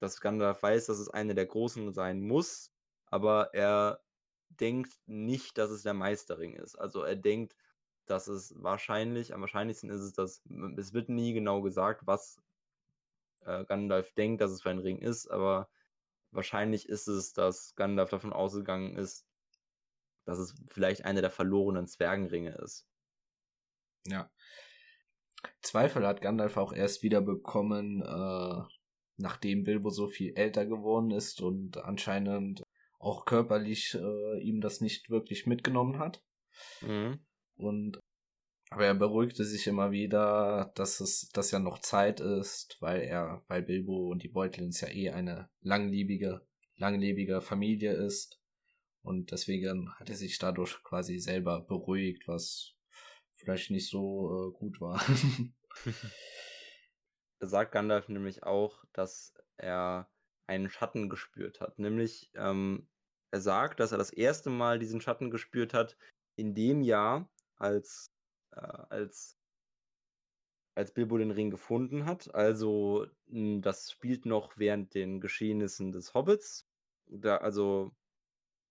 dass 0.00 0.20
Gandalf 0.20 0.62
weiß, 0.62 0.86
dass 0.86 0.98
es 0.98 1.08
eine 1.08 1.34
der 1.34 1.46
Großen 1.46 1.92
sein 1.92 2.20
muss, 2.20 2.72
aber 3.06 3.54
er 3.54 4.00
denkt 4.48 4.92
nicht, 5.06 5.58
dass 5.58 5.70
es 5.70 5.82
der 5.82 5.94
Meisterring 5.94 6.54
ist. 6.54 6.76
Also 6.76 7.02
er 7.02 7.16
denkt, 7.16 7.56
dass 8.06 8.28
es 8.28 8.54
wahrscheinlich, 8.62 9.34
am 9.34 9.40
wahrscheinlichsten 9.40 9.90
ist 9.90 10.00
es, 10.00 10.12
dass 10.12 10.42
es 10.76 10.92
wird 10.92 11.08
nie 11.08 11.32
genau 11.32 11.62
gesagt, 11.62 12.06
was 12.06 12.40
äh, 13.44 13.64
Gandalf 13.64 14.12
denkt, 14.12 14.40
dass 14.40 14.50
es 14.50 14.62
für 14.62 14.70
ein 14.70 14.78
Ring 14.78 14.98
ist, 14.98 15.28
aber 15.28 15.68
wahrscheinlich 16.30 16.88
ist 16.88 17.08
es, 17.08 17.32
dass 17.32 17.74
Gandalf 17.76 18.10
davon 18.10 18.32
ausgegangen 18.32 18.96
ist, 18.96 19.26
dass 20.24 20.38
es 20.38 20.54
vielleicht 20.68 21.04
einer 21.04 21.20
der 21.20 21.30
verlorenen 21.30 21.86
Zwergenringe 21.86 22.54
ist. 22.56 22.86
Ja. 24.06 24.30
Zweifel 25.60 26.06
hat 26.06 26.20
Gandalf 26.20 26.56
auch 26.56 26.72
erst 26.72 27.02
wieder 27.02 27.20
bekommen, 27.20 28.02
äh, 28.02 28.62
nachdem 29.16 29.64
Bilbo 29.64 29.90
so 29.90 30.06
viel 30.06 30.34
älter 30.36 30.66
geworden 30.66 31.10
ist 31.10 31.40
und 31.40 31.78
anscheinend 31.78 32.62
auch 32.98 33.24
körperlich 33.24 33.94
äh, 33.94 34.40
ihm 34.40 34.60
das 34.60 34.80
nicht 34.80 35.10
wirklich 35.10 35.46
mitgenommen 35.46 35.98
hat. 35.98 36.22
Mhm. 36.80 37.24
Und 37.56 37.98
aber 38.72 38.86
er 38.86 38.94
beruhigte 38.94 39.44
sich 39.44 39.66
immer 39.66 39.90
wieder, 39.90 40.72
dass 40.76 41.00
es, 41.00 41.28
dass 41.34 41.50
ja 41.50 41.58
noch 41.58 41.80
Zeit 41.80 42.20
ist, 42.20 42.78
weil 42.80 43.02
er, 43.02 43.42
weil 43.48 43.62
Bilbo 43.62 44.10
und 44.10 44.22
die 44.22 44.30
Beutlins 44.30 44.80
ja 44.80 44.88
eh 44.88 45.10
eine 45.10 45.50
langlebige, 45.60 46.46
langlebige 46.76 47.42
Familie 47.42 47.92
ist. 47.92 48.40
Und 49.02 49.30
deswegen 49.30 49.92
hat 49.96 50.08
er 50.08 50.16
sich 50.16 50.38
dadurch 50.38 50.82
quasi 50.84 51.18
selber 51.18 51.60
beruhigt, 51.60 52.28
was 52.28 52.74
vielleicht 53.34 53.70
nicht 53.70 53.90
so 53.90 54.54
äh, 54.54 54.58
gut 54.58 54.80
war. 54.80 55.04
da 57.40 57.46
sagt 57.46 57.72
Gandalf 57.72 58.08
nämlich 58.08 58.42
auch, 58.42 58.84
dass 58.94 59.34
er 59.58 60.10
einen 60.46 60.70
Schatten 60.70 61.10
gespürt 61.10 61.60
hat. 61.60 61.78
Nämlich, 61.78 62.30
ähm, 62.34 62.88
er 63.32 63.40
sagt, 63.42 63.80
dass 63.80 63.92
er 63.92 63.98
das 63.98 64.12
erste 64.12 64.48
Mal 64.48 64.78
diesen 64.78 65.02
Schatten 65.02 65.30
gespürt 65.30 65.74
hat 65.74 65.98
in 66.36 66.54
dem 66.54 66.80
Jahr, 66.80 67.28
als, 67.62 68.10
äh, 68.52 68.60
als, 68.60 69.38
als 70.74 70.92
Bilbo 70.92 71.18
den 71.18 71.30
Ring 71.30 71.50
gefunden 71.50 72.06
hat. 72.06 72.34
Also 72.34 73.06
hm, 73.28 73.62
das 73.62 73.90
spielt 73.90 74.26
noch 74.26 74.56
während 74.56 74.94
den 74.94 75.20
Geschehnissen 75.20 75.92
des 75.92 76.14
Hobbits. 76.14 76.66
Da, 77.06 77.38
also 77.38 77.92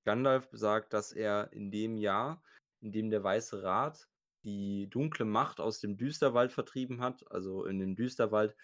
Gandalf 0.05 0.49
sagt, 0.51 0.93
dass 0.93 1.11
er 1.11 1.51
in 1.53 1.71
dem 1.71 1.97
Jahr, 1.97 2.43
in 2.81 2.91
dem 2.91 3.09
der 3.09 3.23
Weiße 3.23 3.63
Rat 3.63 4.07
die 4.43 4.89
dunkle 4.89 5.25
Macht 5.25 5.59
aus 5.59 5.79
dem 5.79 5.97
Düsterwald 5.97 6.51
vertrieben 6.51 7.01
hat, 7.01 7.29
also 7.31 7.65
in 7.65 7.79
dem 7.79 7.95
Düsterwald, 7.95 8.55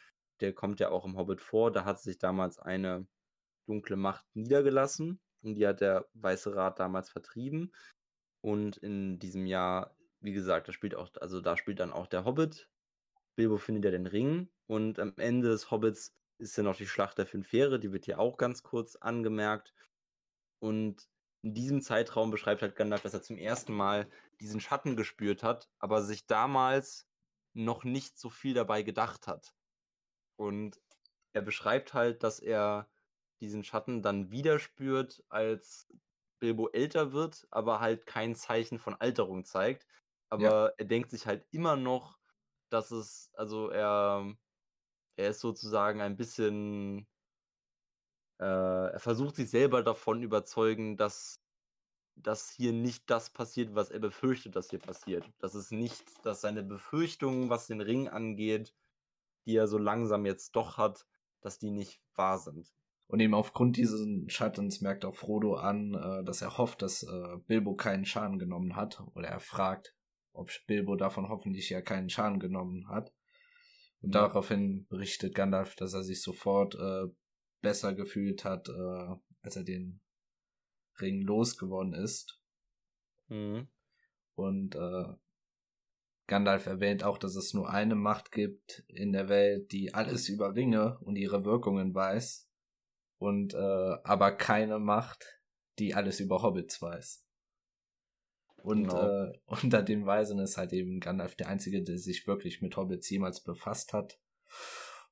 der 0.41 0.53
kommt 0.53 0.79
ja 0.79 0.89
auch 0.89 1.05
im 1.05 1.17
Hobbit 1.17 1.41
vor, 1.41 1.71
da 1.71 1.85
hat 1.85 2.01
sich 2.01 2.17
damals 2.17 2.57
eine 2.59 3.07
dunkle 3.67 3.95
Macht 3.95 4.25
niedergelassen 4.33 5.19
und 5.43 5.55
die 5.55 5.67
hat 5.67 5.81
der 5.81 6.07
Weiße 6.13 6.55
Rat 6.55 6.79
damals 6.79 7.09
vertrieben. 7.09 7.73
Und 8.41 8.77
in 8.77 9.19
diesem 9.19 9.45
Jahr 9.45 9.96
wie 10.21 10.33
gesagt, 10.33 10.67
da 10.67 10.73
spielt 10.73 10.95
auch, 10.95 11.09
also 11.21 11.41
da 11.41 11.57
spielt 11.57 11.79
dann 11.79 11.93
auch 11.93 12.07
der 12.07 12.25
Hobbit. 12.25 12.69
Bilbo 13.35 13.57
findet 13.57 13.85
ja 13.85 13.91
den 13.91 14.07
Ring 14.07 14.49
und 14.65 14.99
am 14.99 15.13
Ende 15.17 15.49
des 15.49 15.69
Hobbits 15.69 16.15
ist 16.39 16.57
ja 16.57 16.63
noch 16.63 16.75
die 16.75 16.87
Schlacht 16.87 17.17
der 17.17 17.25
fünf 17.25 17.47
Fähre, 17.47 17.79
die 17.79 17.91
wird 17.91 18.05
hier 18.05 18.19
auch 18.19 18.37
ganz 18.37 18.63
kurz 18.63 18.95
angemerkt. 18.95 19.73
Und 20.59 21.07
in 21.43 21.53
diesem 21.53 21.81
Zeitraum 21.81 22.31
beschreibt 22.31 22.61
halt 22.61 22.75
Gandalf, 22.75 23.03
dass 23.03 23.13
er 23.13 23.21
zum 23.21 23.37
ersten 23.37 23.73
Mal 23.73 24.09
diesen 24.39 24.59
Schatten 24.59 24.95
gespürt 24.95 25.43
hat, 25.43 25.69
aber 25.79 26.01
sich 26.01 26.25
damals 26.25 27.07
noch 27.53 27.83
nicht 27.83 28.17
so 28.17 28.29
viel 28.29 28.53
dabei 28.53 28.83
gedacht 28.83 29.27
hat. 29.27 29.53
Und 30.35 30.79
er 31.33 31.41
beschreibt 31.41 31.93
halt, 31.93 32.23
dass 32.23 32.39
er 32.39 32.89
diesen 33.39 33.63
Schatten 33.63 34.01
dann 34.01 34.31
wieder 34.31 34.59
spürt, 34.59 35.23
als 35.29 35.87
Bilbo 36.39 36.69
älter 36.69 37.13
wird, 37.13 37.47
aber 37.51 37.79
halt 37.79 38.05
kein 38.05 38.35
Zeichen 38.35 38.79
von 38.79 38.95
Alterung 38.95 39.45
zeigt. 39.45 39.87
Aber 40.29 40.43
ja. 40.43 40.67
er 40.77 40.85
denkt 40.85 41.09
sich 41.09 41.25
halt 41.25 41.45
immer 41.51 41.75
noch, 41.75 42.17
dass 42.69 42.91
es, 42.91 43.31
also 43.33 43.69
er, 43.69 44.35
er 45.15 45.29
ist 45.29 45.39
sozusagen 45.39 46.01
ein 46.01 46.17
bisschen, 46.17 47.07
äh, 48.39 48.45
er 48.91 48.99
versucht 48.99 49.35
sich 49.35 49.49
selber 49.49 49.83
davon 49.83 50.21
überzeugen, 50.21 50.97
dass, 50.97 51.41
dass 52.15 52.49
hier 52.49 52.73
nicht 52.73 53.09
das 53.09 53.29
passiert, 53.29 53.75
was 53.75 53.89
er 53.89 53.99
befürchtet, 53.99 54.55
dass 54.55 54.69
hier 54.69 54.79
passiert. 54.79 55.29
Dass 55.39 55.55
es 55.55 55.71
nicht, 55.71 56.03
dass 56.25 56.41
seine 56.41 56.63
Befürchtungen, 56.63 57.49
was 57.49 57.67
den 57.67 57.81
Ring 57.81 58.07
angeht, 58.09 58.73
die 59.45 59.55
er 59.55 59.67
so 59.67 59.77
langsam 59.77 60.25
jetzt 60.25 60.55
doch 60.55 60.77
hat, 60.77 61.05
dass 61.41 61.57
die 61.59 61.71
nicht 61.71 62.01
wahr 62.15 62.37
sind. 62.37 62.73
Und 63.07 63.21
eben 63.21 63.33
aufgrund 63.33 63.77
dieses 63.77 64.05
Schattens 64.27 64.81
merkt 64.81 65.05
auch 65.05 65.15
Frodo 65.15 65.55
an, 65.55 65.93
äh, 65.93 66.23
dass 66.25 66.41
er 66.41 66.57
hofft, 66.57 66.81
dass 66.81 67.03
äh, 67.03 67.37
Bilbo 67.47 67.75
keinen 67.75 68.05
Schaden 68.05 68.37
genommen 68.37 68.75
hat. 68.75 69.01
Oder 69.15 69.29
er 69.29 69.39
fragt, 69.39 69.95
ob 70.37 70.49
Bilbo 70.67 70.95
davon 70.95 71.29
hoffentlich 71.29 71.69
ja 71.69 71.81
keinen 71.81 72.09
Schaden 72.09 72.39
genommen 72.39 72.87
hat. 72.87 73.13
Und 74.01 74.13
ja. 74.13 74.21
daraufhin 74.21 74.85
berichtet 74.87 75.35
Gandalf, 75.35 75.75
dass 75.75 75.93
er 75.93 76.03
sich 76.03 76.21
sofort 76.21 76.75
äh, 76.75 77.07
besser 77.61 77.93
gefühlt 77.93 78.45
hat, 78.45 78.69
äh, 78.69 79.15
als 79.41 79.55
er 79.55 79.63
den 79.63 79.99
Ring 81.01 81.21
losgeworden 81.21 81.93
ist. 81.93 82.39
Mhm. 83.27 83.67
Und 84.35 84.75
äh, 84.75 85.13
Gandalf 86.27 86.65
erwähnt 86.65 87.03
auch, 87.03 87.17
dass 87.17 87.35
es 87.35 87.53
nur 87.53 87.69
eine 87.69 87.95
Macht 87.95 88.31
gibt 88.31 88.83
in 88.87 89.13
der 89.13 89.29
Welt, 89.29 89.71
die 89.71 89.93
alles 89.93 90.29
über 90.29 90.55
Ringe 90.55 90.99
und 90.99 91.15
ihre 91.15 91.45
Wirkungen 91.45 91.95
weiß. 91.95 92.49
Und 93.17 93.53
äh, 93.53 93.97
aber 94.03 94.33
keine 94.33 94.77
Macht, 94.77 95.41
die 95.79 95.95
alles 95.95 96.19
über 96.19 96.43
Hobbits 96.43 96.81
weiß. 96.81 97.26
Und 98.67 98.89
genau. 98.89 99.23
äh, 99.23 99.39
unter 99.45 99.81
den 99.81 100.05
Weisen 100.05 100.39
ist 100.39 100.57
halt 100.57 100.73
eben 100.73 100.99
Gandalf 100.99 101.35
der 101.35 101.47
Einzige, 101.47 101.81
der 101.83 101.97
sich 101.97 102.27
wirklich 102.27 102.61
mit 102.61 102.75
Hobbits 102.75 103.09
jemals 103.09 103.41
befasst 103.41 103.93
hat. 103.93 104.19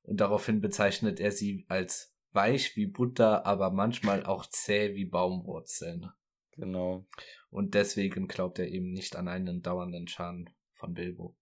Und 0.02 0.20
daraufhin 0.20 0.60
bezeichnet 0.60 1.20
er 1.20 1.32
sie 1.32 1.64
als 1.68 2.14
weich 2.32 2.76
wie 2.76 2.84
Butter, 2.84 3.46
aber 3.46 3.70
manchmal 3.70 4.26
auch 4.26 4.44
zäh 4.44 4.94
wie 4.94 5.06
Baumwurzeln. 5.06 6.10
Genau. 6.52 7.06
Und 7.48 7.72
deswegen 7.72 8.28
glaubt 8.28 8.58
er 8.58 8.68
eben 8.68 8.92
nicht 8.92 9.16
an 9.16 9.26
einen 9.26 9.62
dauernden 9.62 10.06
Schaden 10.06 10.50
von 10.74 10.92
Bilbo. 10.92 11.34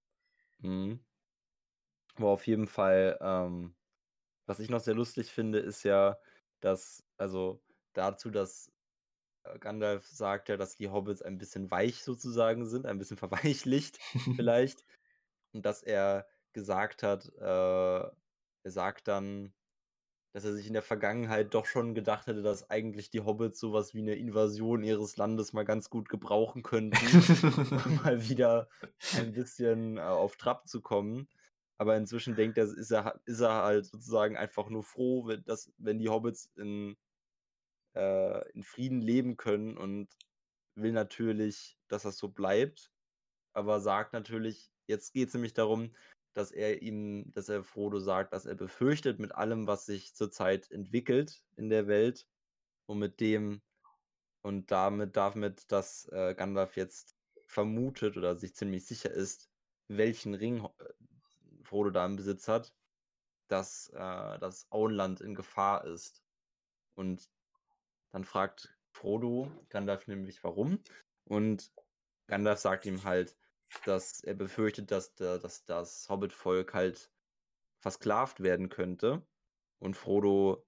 Mhm. 0.61 1.01
Aber 2.15 2.29
auf 2.29 2.47
jeden 2.47 2.69
Fall, 2.69 3.19
ähm, 3.21 3.75
was 4.47 4.61
ich 4.61 4.71
noch 4.71 4.81
sehr 4.81 4.95
lustig 4.95 5.33
finde, 5.33 5.59
ist 5.59 5.83
ja, 5.83 6.17
dass, 6.61 7.05
also 7.17 7.61
dazu, 7.93 8.31
dass 8.31 8.71
Gandalf 9.61 10.07
sagt 10.07 10.49
ja, 10.49 10.57
dass 10.57 10.77
die 10.77 10.89
Hobbits 10.89 11.23
ein 11.23 11.39
bisschen 11.39 11.71
weich 11.71 12.03
sozusagen 12.03 12.67
sind, 12.67 12.87
ein 12.87 12.99
bisschen 12.99 13.17
verweichlicht 13.19 13.99
vielleicht. 14.37 14.85
Und 15.53 15.65
dass 15.65 15.83
er 15.83 16.27
gesagt 16.53 17.03
hat, 17.03 17.31
äh, 17.39 17.43
er 18.65 18.71
sagt 18.71 19.09
dann, 19.09 19.53
dass 20.33 20.45
er 20.45 20.53
sich 20.53 20.67
in 20.67 20.73
der 20.73 20.83
Vergangenheit 20.83 21.55
doch 21.55 21.65
schon 21.65 21.95
gedacht 21.95 22.27
hätte, 22.27 22.43
dass 22.43 22.69
eigentlich 22.69 23.09
die 23.09 23.21
Hobbits 23.21 23.61
sowas 23.61 23.95
wie 23.95 24.01
eine 24.01 24.17
Invasion 24.17 24.83
ihres 24.83 25.17
Landes 25.17 25.53
mal 25.53 25.65
ganz 25.65 25.91
gut 25.91 26.09
gebrauchen 26.09 26.65
könnten, 26.65 26.97
um 27.87 27.97
mal 28.05 28.29
wieder 28.29 28.69
ein 29.17 29.33
bisschen 29.33 29.99
äh, 29.99 30.01
auf 30.01 30.37
Trab 30.37 30.67
zu 30.67 30.81
kommen. 30.81 31.29
Aber 31.79 31.97
inzwischen 31.97 32.35
denkt 32.35 32.59
er, 32.59 32.65
ist 32.65 32.91
er, 32.91 33.21
ist 33.27 33.41
er 33.41 33.63
halt 33.63 33.87
sozusagen 33.87 34.37
einfach 34.37 34.69
nur 34.71 34.83
froh, 34.83 35.27
wenn, 35.27 35.45
dass, 35.45 35.73
wenn 35.79 35.99
die 35.99 36.09
Hobbits 36.09 36.51
in 36.57 36.97
äh, 37.95 38.49
in 38.53 38.63
Frieden 38.63 39.01
leben 39.01 39.37
können 39.37 39.77
und 39.77 40.09
will 40.75 40.93
natürlich, 40.93 41.79
dass 41.89 42.03
das 42.03 42.19
so 42.19 42.29
bleibt, 42.29 42.91
aber 43.53 43.81
sagt 43.81 44.13
natürlich, 44.13 44.73
jetzt 44.87 45.13
geht 45.13 45.29
es 45.29 45.35
nämlich 45.35 45.55
darum, 45.55 45.95
dass 46.35 46.51
er 46.51 46.83
ihm, 46.83 47.33
dass 47.33 47.49
er 47.49 47.63
Frodo 47.63 48.01
sagt, 48.01 48.33
dass 48.33 48.47
er 48.47 48.57
befürchtet 48.57 49.21
mit 49.21 49.35
allem, 49.35 49.67
was 49.67 49.87
sich 49.87 50.15
zurzeit 50.15 50.71
entwickelt 50.71 51.45
in 51.57 51.69
der 51.69 51.87
Welt 51.87 52.27
und 52.87 52.99
mit 52.99 53.21
dem 53.21 53.63
und 54.43 54.71
damit 54.71 55.17
damit, 55.17 55.71
dass 55.73 56.07
äh, 56.13 56.35
Gandalf 56.35 56.77
jetzt 56.77 57.17
vermutet 57.47 58.17
oder 58.17 58.37
sich 58.37 58.55
ziemlich 58.55 58.85
sicher 58.85 59.11
ist, 59.11 59.49
welchen 59.89 60.35
Ring 60.35 60.65
äh, 60.65 60.69
Frodo 61.63 61.91
da 61.91 62.05
im 62.05 62.17
Besitz 62.17 62.49
hat, 62.49 62.75
dass 63.49 63.89
äh, 63.91 64.39
das 64.39 64.67
Auenland 64.71 65.21
in 65.21 65.35
Gefahr 65.35 65.85
ist. 65.87 66.23
Und 66.95 67.31
dann 68.15 68.25
fragt 68.25 68.73
Frodo 68.93 69.51
Gandalf 69.71 70.07
nämlich 70.07 70.45
warum. 70.45 70.79
Und 71.25 71.73
Gandalf 72.29 72.61
sagt 72.61 72.87
ihm 72.87 73.03
halt, 73.03 73.37
dass 73.87 74.23
er 74.23 74.35
befürchtet, 74.35 74.93
dass, 74.93 75.17
dass 75.17 75.65
das 75.65 76.09
Hobbit-Volk 76.09 76.75
halt 76.75 77.11
versklavt 77.81 78.41
werden 78.41 78.69
könnte. 78.69 79.27
Und 79.81 79.97
Frodo 79.97 80.65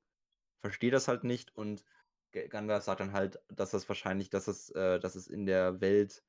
versteht 0.61 0.92
das 0.92 1.07
halt 1.07 1.22
nicht 1.22 1.55
und 1.55 1.84
Gandalf 2.32 2.82
sagt 2.82 2.99
dann 2.99 3.12
halt, 3.12 3.40
dass 3.49 3.70
das 3.70 3.88
wahrscheinlich, 3.88 4.28
dass 4.28 4.49
es, 4.49 4.70
äh, 4.70 4.99
dass 4.99 5.14
es 5.14 5.28
in 5.28 5.47
der 5.47 5.80
Welt. 5.80 6.24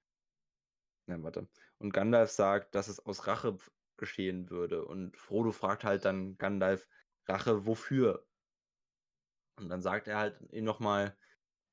Nein, 1.07 1.23
warte. 1.23 1.47
Und 1.79 1.93
Gandalf 1.93 2.29
sagt, 2.29 2.75
dass 2.75 2.89
es 2.89 2.99
aus 2.99 3.25
Rache 3.25 3.57
geschehen 3.97 4.51
würde. 4.51 4.85
Und 4.85 5.17
Frodo 5.17 5.51
fragt 5.51 5.83
halt 5.83 6.05
dann 6.05 6.37
Gandalf, 6.37 6.87
Rache 7.27 7.65
wofür? 7.65 8.26
Und 9.57 9.69
dann 9.69 9.81
sagt 9.81 10.07
er 10.07 10.17
halt 10.17 10.39
ihm 10.51 10.65
nochmal, 10.65 11.15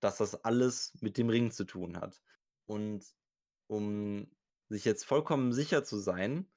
dass 0.01 0.19
das 0.19 0.45
alles 0.45 0.93
mit 1.01 1.17
dem 1.19 1.29
Ring 1.29 1.51
zu 1.51 1.65
tun 1.65 1.97
hat. 1.97 2.23
Und 2.67 3.05
um 3.67 4.27
sich 4.69 4.85
jetzt 4.85 5.05
vollkommen 5.05 5.53
sicher 5.53 5.85
zu 5.85 5.99
sein 5.99 6.51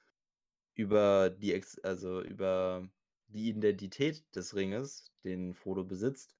über 0.73 1.29
die, 1.29 1.53
Ex 1.53 1.79
also 1.79 2.21
über 2.21 2.89
die 3.27 3.49
Identität 3.49 4.23
des 4.35 4.55
Ringes, 4.55 5.11
den 5.23 5.53
Frodo 5.53 5.83
besitzt, 5.83 6.35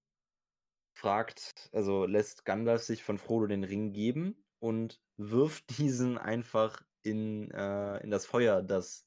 fragt, 0.93 1.69
also 1.73 2.05
lässt 2.05 2.45
Gandalf 2.45 2.83
sich 2.83 3.03
von 3.03 3.17
Frodo 3.17 3.47
den 3.47 3.63
Ring 3.63 3.91
geben 3.91 4.43
und 4.59 5.01
wirft 5.17 5.65
diesen 5.77 6.17
einfach 6.17 6.81
in, 7.03 7.51
äh, 7.51 8.03
in 8.03 8.11
das 8.11 8.25
Feuer, 8.25 8.61
das 8.61 9.05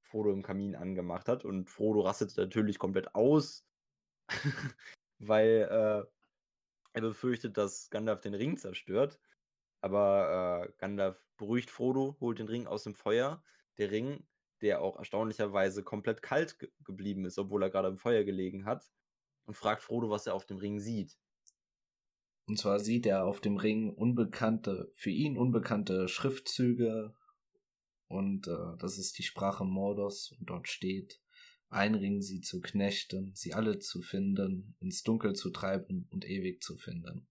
Frodo 0.00 0.32
im 0.32 0.42
Kamin 0.42 0.74
angemacht 0.74 1.28
hat. 1.28 1.44
Und 1.44 1.68
Frodo 1.70 2.00
rastet 2.00 2.36
natürlich 2.36 2.78
komplett 2.78 3.14
aus, 3.14 3.64
weil 5.18 5.68
äh, 5.70 6.08
er 6.92 7.00
befürchtet, 7.00 7.56
dass 7.56 7.90
Gandalf 7.90 8.20
den 8.20 8.34
Ring 8.34 8.56
zerstört. 8.56 9.20
Aber 9.80 10.66
äh, 10.66 10.72
Gandalf 10.78 11.22
beruhigt 11.36 11.70
Frodo, 11.70 12.16
holt 12.20 12.38
den 12.38 12.48
Ring 12.48 12.66
aus 12.66 12.84
dem 12.84 12.94
Feuer. 12.94 13.42
Der 13.78 13.90
Ring, 13.90 14.26
der 14.60 14.82
auch 14.82 14.98
erstaunlicherweise 14.98 15.84
komplett 15.84 16.22
kalt 16.22 16.58
ge 16.58 16.70
geblieben 16.84 17.24
ist, 17.24 17.38
obwohl 17.38 17.62
er 17.62 17.70
gerade 17.70 17.88
im 17.88 17.98
Feuer 17.98 18.24
gelegen 18.24 18.64
hat, 18.64 18.90
und 19.44 19.54
fragt 19.54 19.82
Frodo, 19.82 20.10
was 20.10 20.26
er 20.26 20.34
auf 20.34 20.46
dem 20.46 20.58
Ring 20.58 20.80
sieht. 20.80 21.16
Und 22.46 22.58
zwar 22.58 22.80
sieht 22.80 23.06
er 23.06 23.24
auf 23.24 23.40
dem 23.40 23.58
Ring 23.58 23.90
unbekannte, 23.90 24.90
für 24.94 25.10
ihn 25.10 25.36
unbekannte 25.36 26.08
Schriftzüge. 26.08 27.14
Und 28.08 28.48
äh, 28.48 28.76
das 28.78 28.98
ist 28.98 29.18
die 29.18 29.22
Sprache 29.22 29.64
Mordos. 29.64 30.32
Und 30.32 30.48
dort 30.48 30.66
steht, 30.66 31.20
einringen 31.70 32.22
sie 32.22 32.40
zu 32.40 32.60
knechten, 32.60 33.32
sie 33.34 33.54
alle 33.54 33.78
zu 33.78 34.02
finden, 34.02 34.74
ins 34.80 35.02
Dunkel 35.02 35.34
zu 35.34 35.50
treiben 35.50 36.08
und 36.10 36.24
ewig 36.26 36.62
zu 36.62 36.76
finden. 36.76 37.26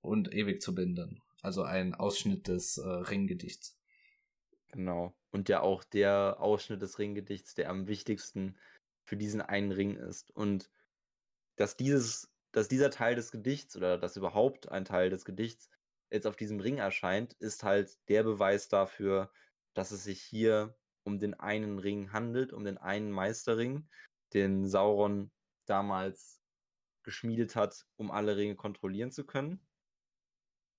Und 0.00 0.32
ewig 0.34 0.60
zu 0.60 0.74
binden. 0.74 1.22
Also 1.40 1.62
ein 1.62 1.94
Ausschnitt 1.94 2.48
des 2.48 2.78
äh, 2.78 2.88
Ringgedichts. 2.88 3.76
Genau. 4.68 5.14
Und 5.30 5.48
ja 5.48 5.60
auch 5.60 5.84
der 5.84 6.36
Ausschnitt 6.40 6.82
des 6.82 6.98
Ringgedichts, 6.98 7.54
der 7.54 7.70
am 7.70 7.86
wichtigsten 7.86 8.56
für 9.04 9.16
diesen 9.16 9.40
einen 9.40 9.72
Ring 9.72 9.96
ist. 9.96 10.30
Und 10.32 10.70
dass 11.56 11.76
dieses, 11.76 12.32
dass 12.52 12.68
dieser 12.68 12.90
Teil 12.90 13.14
des 13.14 13.30
Gedichts 13.30 13.76
oder 13.76 13.98
dass 13.98 14.16
überhaupt 14.16 14.68
ein 14.68 14.84
Teil 14.84 15.10
des 15.10 15.24
Gedichts 15.24 15.70
jetzt 16.10 16.26
auf 16.26 16.36
diesem 16.36 16.60
Ring 16.60 16.78
erscheint, 16.78 17.34
ist 17.34 17.62
halt 17.62 17.98
der 18.08 18.24
Beweis 18.24 18.68
dafür, 18.68 19.30
dass 19.74 19.90
es 19.90 20.04
sich 20.04 20.20
hier 20.20 20.74
um 21.04 21.18
den 21.18 21.34
einen 21.34 21.78
Ring 21.78 22.12
handelt, 22.12 22.52
um 22.52 22.64
den 22.64 22.78
einen 22.78 23.10
Meisterring, 23.10 23.88
den 24.32 24.66
Sauron 24.66 25.30
damals 25.66 26.42
geschmiedet 27.02 27.54
hat, 27.54 27.86
um 27.96 28.10
alle 28.10 28.36
Ringe 28.36 28.56
kontrollieren 28.56 29.10
zu 29.10 29.24
können. 29.24 29.60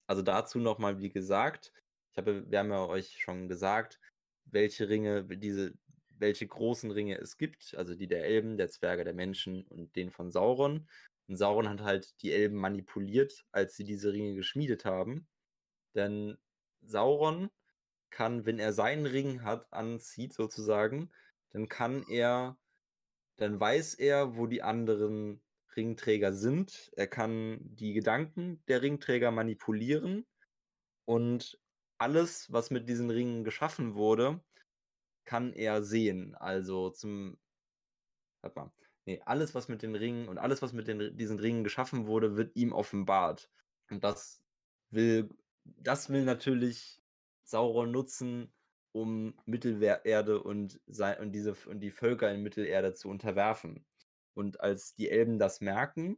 Also 0.07 0.21
dazu 0.21 0.59
nochmal, 0.59 0.99
wie 0.99 1.11
gesagt, 1.11 1.71
ich 2.11 2.17
habe, 2.17 2.49
wir 2.49 2.59
haben 2.59 2.71
ja 2.71 2.85
euch 2.85 3.17
schon 3.19 3.47
gesagt, 3.47 3.99
welche 4.45 4.89
Ringe, 4.89 5.25
diese, 5.25 5.73
welche 6.09 6.47
großen 6.47 6.91
Ringe 6.91 7.17
es 7.17 7.37
gibt, 7.37 7.75
also 7.75 7.95
die 7.95 8.07
der 8.07 8.25
Elben, 8.25 8.57
der 8.57 8.69
Zwerge, 8.69 9.03
der 9.03 9.13
Menschen 9.13 9.63
und 9.67 9.95
den 9.95 10.11
von 10.11 10.31
Sauron. 10.31 10.87
Und 11.27 11.37
Sauron 11.37 11.69
hat 11.69 11.81
halt 11.81 12.21
die 12.21 12.31
Elben 12.31 12.55
manipuliert, 12.55 13.45
als 13.51 13.75
sie 13.75 13.83
diese 13.83 14.13
Ringe 14.13 14.35
geschmiedet 14.35 14.85
haben. 14.85 15.27
Denn 15.95 16.37
Sauron 16.81 17.49
kann, 18.15 18.45
wenn 18.45 18.59
er 18.59 18.71
seinen 18.71 19.05
Ring 19.05 19.43
hat, 19.43 19.71
anzieht 19.73 20.33
sozusagen, 20.33 21.11
dann 21.51 21.67
kann 21.67 22.05
er, 22.07 22.57
dann 23.35 23.59
weiß 23.59 23.95
er, 23.95 24.37
wo 24.37 24.47
die 24.47 24.63
anderen 24.63 25.41
Ringträger 25.75 26.31
sind. 26.31 26.93
Er 26.95 27.07
kann 27.07 27.59
die 27.61 27.91
Gedanken 27.91 28.63
der 28.69 28.81
Ringträger 28.81 29.31
manipulieren 29.31 30.25
und 31.03 31.59
alles, 31.97 32.49
was 32.53 32.71
mit 32.71 32.87
diesen 32.87 33.09
Ringen 33.09 33.43
geschaffen 33.43 33.95
wurde, 33.95 34.39
kann 35.25 35.51
er 35.51 35.83
sehen. 35.83 36.35
Also 36.35 36.91
zum, 36.91 37.37
warte 38.41 38.59
mal, 38.59 38.71
nee, 39.05 39.21
alles, 39.25 39.53
was 39.53 39.67
mit 39.67 39.81
den 39.81 39.95
Ringen 39.95 40.29
und 40.29 40.37
alles, 40.37 40.61
was 40.61 40.71
mit 40.71 40.87
den, 40.87 41.17
diesen 41.17 41.39
Ringen 41.39 41.65
geschaffen 41.65 42.07
wurde, 42.07 42.37
wird 42.37 42.55
ihm 42.55 42.71
offenbart. 42.71 43.49
Und 43.89 44.05
das 44.05 44.41
will, 44.89 45.29
das 45.65 46.09
will 46.09 46.23
natürlich 46.23 47.01
Sauron 47.45 47.91
nutzen, 47.91 48.51
um 48.91 49.37
Mittelerde 49.45 50.41
und, 50.41 50.79
und, 50.87 51.31
diese, 51.31 51.55
und 51.67 51.79
die 51.79 51.91
Völker 51.91 52.31
in 52.33 52.43
Mittelerde 52.43 52.93
zu 52.93 53.09
unterwerfen. 53.09 53.85
Und 54.33 54.59
als 54.61 54.95
die 54.95 55.09
Elben 55.09 55.39
das 55.39 55.61
merken, 55.61 56.17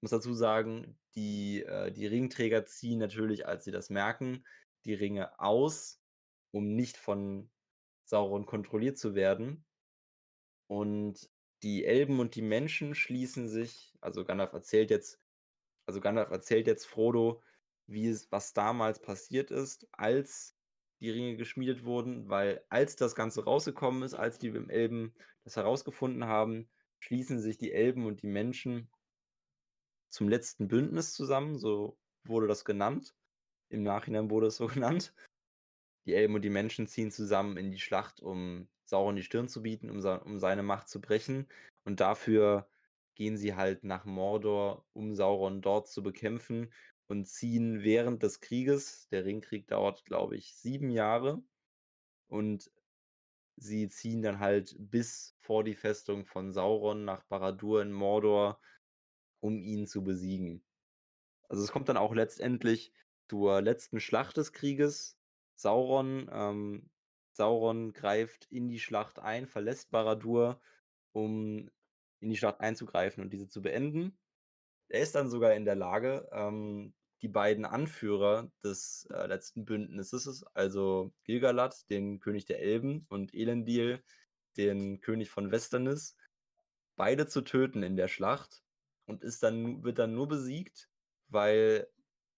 muss 0.00 0.10
dazu 0.10 0.34
sagen, 0.34 0.98
die, 1.14 1.62
äh, 1.62 1.90
die 1.90 2.06
Ringträger 2.06 2.66
ziehen 2.66 2.98
natürlich, 2.98 3.46
als 3.46 3.64
sie 3.64 3.70
das 3.70 3.90
merken, 3.90 4.44
die 4.84 4.94
Ringe 4.94 5.38
aus, 5.40 6.00
um 6.52 6.74
nicht 6.74 6.96
von 6.96 7.50
Sauron 8.04 8.46
kontrolliert 8.46 8.98
zu 8.98 9.14
werden. 9.14 9.64
Und 10.68 11.30
die 11.62 11.84
Elben 11.84 12.20
und 12.20 12.34
die 12.34 12.42
Menschen 12.42 12.94
schließen 12.94 13.48
sich, 13.48 13.96
also 14.00 14.24
Gandalf 14.24 14.52
erzählt 14.52 14.90
jetzt, 14.90 15.20
also 15.86 16.00
Gandalf 16.00 16.30
erzählt 16.30 16.66
jetzt 16.66 16.86
Frodo, 16.86 17.42
wie 17.86 18.08
es, 18.08 18.30
was 18.32 18.52
damals 18.52 19.00
passiert 19.00 19.50
ist, 19.50 19.86
als 19.92 20.56
die 21.00 21.10
Ringe 21.10 21.36
geschmiedet 21.36 21.84
wurden, 21.84 22.28
weil 22.28 22.64
als 22.68 22.96
das 22.96 23.14
Ganze 23.14 23.44
rausgekommen 23.44 24.02
ist, 24.02 24.14
als 24.14 24.38
die 24.38 24.48
Elben 24.68 25.14
das 25.44 25.56
herausgefunden 25.56 26.24
haben, 26.24 26.68
schließen 26.98 27.40
sich 27.40 27.58
die 27.58 27.72
Elben 27.72 28.06
und 28.06 28.22
die 28.22 28.28
Menschen 28.28 28.88
zum 30.08 30.28
letzten 30.28 30.68
Bündnis 30.68 31.12
zusammen, 31.12 31.58
so 31.58 31.98
wurde 32.24 32.46
das 32.46 32.64
genannt. 32.64 33.14
Im 33.68 33.82
Nachhinein 33.82 34.30
wurde 34.30 34.46
es 34.46 34.56
so 34.56 34.66
genannt. 34.66 35.12
Die 36.06 36.14
Elben 36.14 36.34
und 36.34 36.42
die 36.42 36.50
Menschen 36.50 36.86
ziehen 36.86 37.10
zusammen 37.10 37.56
in 37.56 37.70
die 37.70 37.80
Schlacht, 37.80 38.20
um 38.20 38.68
Sauron 38.84 39.16
die 39.16 39.24
Stirn 39.24 39.48
zu 39.48 39.62
bieten, 39.62 39.90
um, 39.90 39.98
um 39.98 40.38
seine 40.38 40.62
Macht 40.62 40.88
zu 40.88 41.00
brechen. 41.00 41.48
Und 41.84 42.00
dafür 42.00 42.68
gehen 43.16 43.36
sie 43.36 43.54
halt 43.54 43.82
nach 43.82 44.04
Mordor, 44.04 44.84
um 44.92 45.14
Sauron 45.14 45.62
dort 45.62 45.88
zu 45.88 46.02
bekämpfen 46.02 46.72
und 47.08 47.26
ziehen 47.26 47.82
während 47.82 48.22
des 48.22 48.40
Krieges, 48.40 49.08
der 49.08 49.24
Ringkrieg 49.24 49.68
dauert, 49.68 50.04
glaube 50.04 50.36
ich, 50.36 50.54
sieben 50.54 50.90
Jahre, 50.90 51.42
und 52.28 52.70
sie 53.56 53.88
ziehen 53.88 54.22
dann 54.22 54.40
halt 54.40 54.76
bis 54.78 55.34
vor 55.38 55.64
die 55.64 55.74
Festung 55.74 56.24
von 56.24 56.52
Sauron 56.52 57.04
nach 57.04 57.24
Baradur 57.24 57.82
in 57.82 57.92
Mordor, 57.92 58.60
um 59.40 59.60
ihn 59.60 59.86
zu 59.86 60.02
besiegen. 60.02 60.64
Also 61.48 61.62
es 61.62 61.72
kommt 61.72 61.88
dann 61.88 61.96
auch 61.96 62.14
letztendlich 62.14 62.92
zur 63.28 63.62
letzten 63.62 64.00
Schlacht 64.00 64.36
des 64.36 64.52
Krieges. 64.52 65.18
Sauron, 65.54 66.28
ähm, 66.32 66.90
Sauron 67.32 67.92
greift 67.92 68.46
in 68.50 68.68
die 68.68 68.80
Schlacht 68.80 69.18
ein, 69.18 69.46
verlässt 69.46 69.90
Baradur, 69.90 70.60
um 71.12 71.70
in 72.20 72.30
die 72.30 72.36
Schlacht 72.36 72.60
einzugreifen 72.60 73.22
und 73.22 73.32
diese 73.32 73.48
zu 73.48 73.62
beenden. 73.62 74.18
Er 74.88 75.00
ist 75.00 75.14
dann 75.14 75.30
sogar 75.30 75.54
in 75.54 75.64
der 75.64 75.74
Lage, 75.74 76.28
ähm, 76.32 76.94
die 77.22 77.28
beiden 77.28 77.64
Anführer 77.64 78.50
des 78.62 79.08
äh, 79.10 79.26
letzten 79.26 79.64
Bündnisses, 79.64 80.44
also 80.54 81.12
Gilgalad, 81.24 81.88
den 81.90 82.20
König 82.20 82.44
der 82.44 82.60
Elben, 82.60 83.06
und 83.08 83.34
Elendil, 83.34 84.02
den 84.56 85.00
König 85.00 85.30
von 85.30 85.50
Westernis, 85.50 86.16
beide 86.96 87.26
zu 87.26 87.42
töten 87.42 87.82
in 87.82 87.96
der 87.96 88.08
Schlacht 88.08 88.62
und 89.06 89.22
ist 89.22 89.42
dann, 89.42 89.82
wird 89.84 89.98
dann 89.98 90.14
nur 90.14 90.28
besiegt, 90.28 90.88
weil 91.28 91.88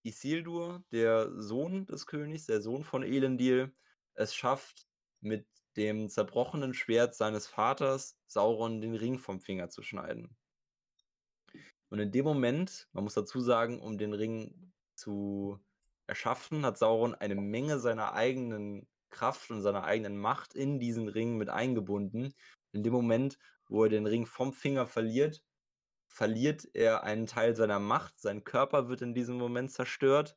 Isildur, 0.03 0.83
der 0.91 1.31
Sohn 1.41 1.85
des 1.85 2.05
Königs, 2.05 2.45
der 2.45 2.61
Sohn 2.61 2.83
von 2.83 3.03
Elendil, 3.03 3.73
es 4.13 4.33
schafft, 4.33 4.87
mit 5.21 5.45
dem 5.75 6.09
zerbrochenen 6.09 6.73
Schwert 6.73 7.15
seines 7.15 7.47
Vaters 7.47 8.17
Sauron 8.27 8.81
den 8.81 8.95
Ring 8.95 9.17
vom 9.17 9.39
Finger 9.41 9.69
zu 9.69 9.83
schneiden. 9.83 10.35
Und 11.89 11.99
in 11.99 12.11
dem 12.11 12.25
Moment, 12.25 12.87
man 12.93 13.03
muss 13.03 13.15
dazu 13.15 13.41
sagen, 13.41 13.79
um 13.79 13.97
den 13.97 14.13
Ring 14.13 14.71
zu 14.95 15.59
erschaffen, 16.07 16.65
hat 16.65 16.77
Sauron 16.77 17.15
eine 17.15 17.35
Menge 17.35 17.79
seiner 17.79 18.13
eigenen 18.13 18.87
Kraft 19.09 19.49
und 19.49 19.61
seiner 19.61 19.83
eigenen 19.83 20.17
Macht 20.17 20.53
in 20.53 20.79
diesen 20.79 21.07
Ring 21.07 21.37
mit 21.37 21.49
eingebunden. 21.49 22.33
In 22.71 22.83
dem 22.83 22.93
Moment, 22.93 23.39
wo 23.67 23.83
er 23.83 23.89
den 23.89 24.05
Ring 24.05 24.25
vom 24.25 24.53
Finger 24.53 24.85
verliert, 24.85 25.43
verliert 26.07 26.67
er 26.73 27.03
einen 27.03 27.27
Teil 27.27 27.55
seiner 27.55 27.79
Macht, 27.79 28.19
sein 28.19 28.43
Körper 28.43 28.89
wird 28.89 29.01
in 29.01 29.13
diesem 29.13 29.37
Moment 29.37 29.71
zerstört 29.71 30.35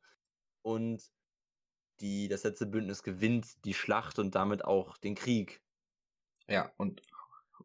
und 0.63 1.11
die, 2.01 2.29
das 2.29 2.45
letzte 2.45 2.67
Bündnis 2.67 3.03
gewinnt 3.03 3.65
die 3.65 3.75
Schlacht 3.75 4.19
und 4.19 4.35
damit 4.35 4.65
auch 4.65 4.99
den 4.99 5.15
Krieg. 5.15 5.63
Ja, 6.49 6.73
und 6.77 7.03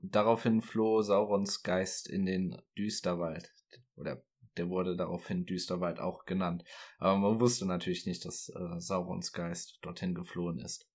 daraufhin 0.01 0.61
floh 0.61 1.01
Saurons 1.01 1.63
Geist 1.63 2.07
in 2.07 2.25
den 2.25 2.61
Düsterwald. 2.77 3.53
Oder 3.95 4.23
der 4.57 4.69
wurde 4.69 4.95
daraufhin 4.95 5.45
Düsterwald 5.45 5.99
auch 5.99 6.25
genannt. 6.25 6.63
Aber 6.97 7.17
man 7.17 7.39
wusste 7.39 7.65
natürlich 7.65 8.05
nicht, 8.05 8.25
dass 8.25 8.49
äh, 8.49 8.79
Saurons 8.79 9.31
Geist 9.31 9.79
dorthin 9.81 10.15
geflohen 10.15 10.59
ist. 10.59 10.87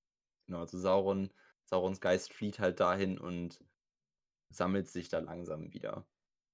Genau, 0.46 0.60
also 0.60 0.78
Sauron, 0.78 1.30
Saurons 1.64 2.00
Geist 2.00 2.32
flieht 2.32 2.58
halt 2.58 2.80
dahin 2.80 3.18
und 3.18 3.60
sammelt 4.50 4.88
sich 4.88 5.08
da 5.08 5.18
langsam 5.18 5.72
wieder. 5.72 6.06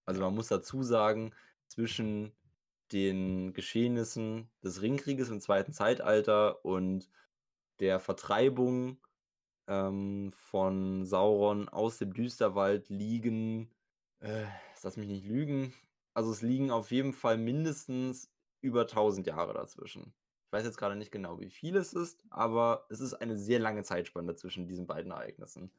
Also 0.05 0.21
man 0.21 0.35
muss 0.35 0.49
dazu 0.49 0.83
sagen, 0.83 1.35
zwischen 1.67 2.33
den 2.93 3.53
Geschehnissen 3.53 4.51
des 4.63 4.81
Ringkrieges 4.81 5.29
im 5.29 5.41
zweiten 5.41 5.73
Zeitalter 5.73 6.65
und 6.65 7.11
der 7.81 8.01
Vertreibung 8.01 8.99
ähm, 9.69 10.33
von 10.33 11.05
Sauron 11.05 11.69
aus 11.69 11.99
dem 11.99 12.13
Düsterwald 12.13 12.89
liegen, 12.89 13.71
äh, 14.21 14.47
lass 14.83 14.97
mich 14.97 15.09
nicht 15.09 15.27
lügen, 15.27 15.75
also 16.15 16.33
es 16.33 16.43
liegen 16.43 16.71
auf 16.71 16.91
jeden 16.91 17.13
Fall 17.13 17.39
mindestens 17.39 18.33
über 18.61 18.83
1000 18.83 19.27
Jahre 19.27 19.55
dazwischen. 19.55 20.15
Ich 20.47 20.53
weiß 20.53 20.65
jetzt 20.65 20.79
gerade 20.79 20.97
nicht 20.97 21.13
genau, 21.13 21.39
wie 21.41 21.51
viel 21.51 21.77
es 21.77 21.93
ist, 21.93 22.25
aber 22.31 22.87
es 22.89 23.01
ist 23.01 23.15
eine 23.15 23.37
sehr 23.37 23.59
lange 23.59 23.83
Zeitspanne 23.83 24.35
zwischen 24.35 24.67
diesen 24.67 24.87
beiden 24.87 25.13
Ereignissen. 25.13 25.71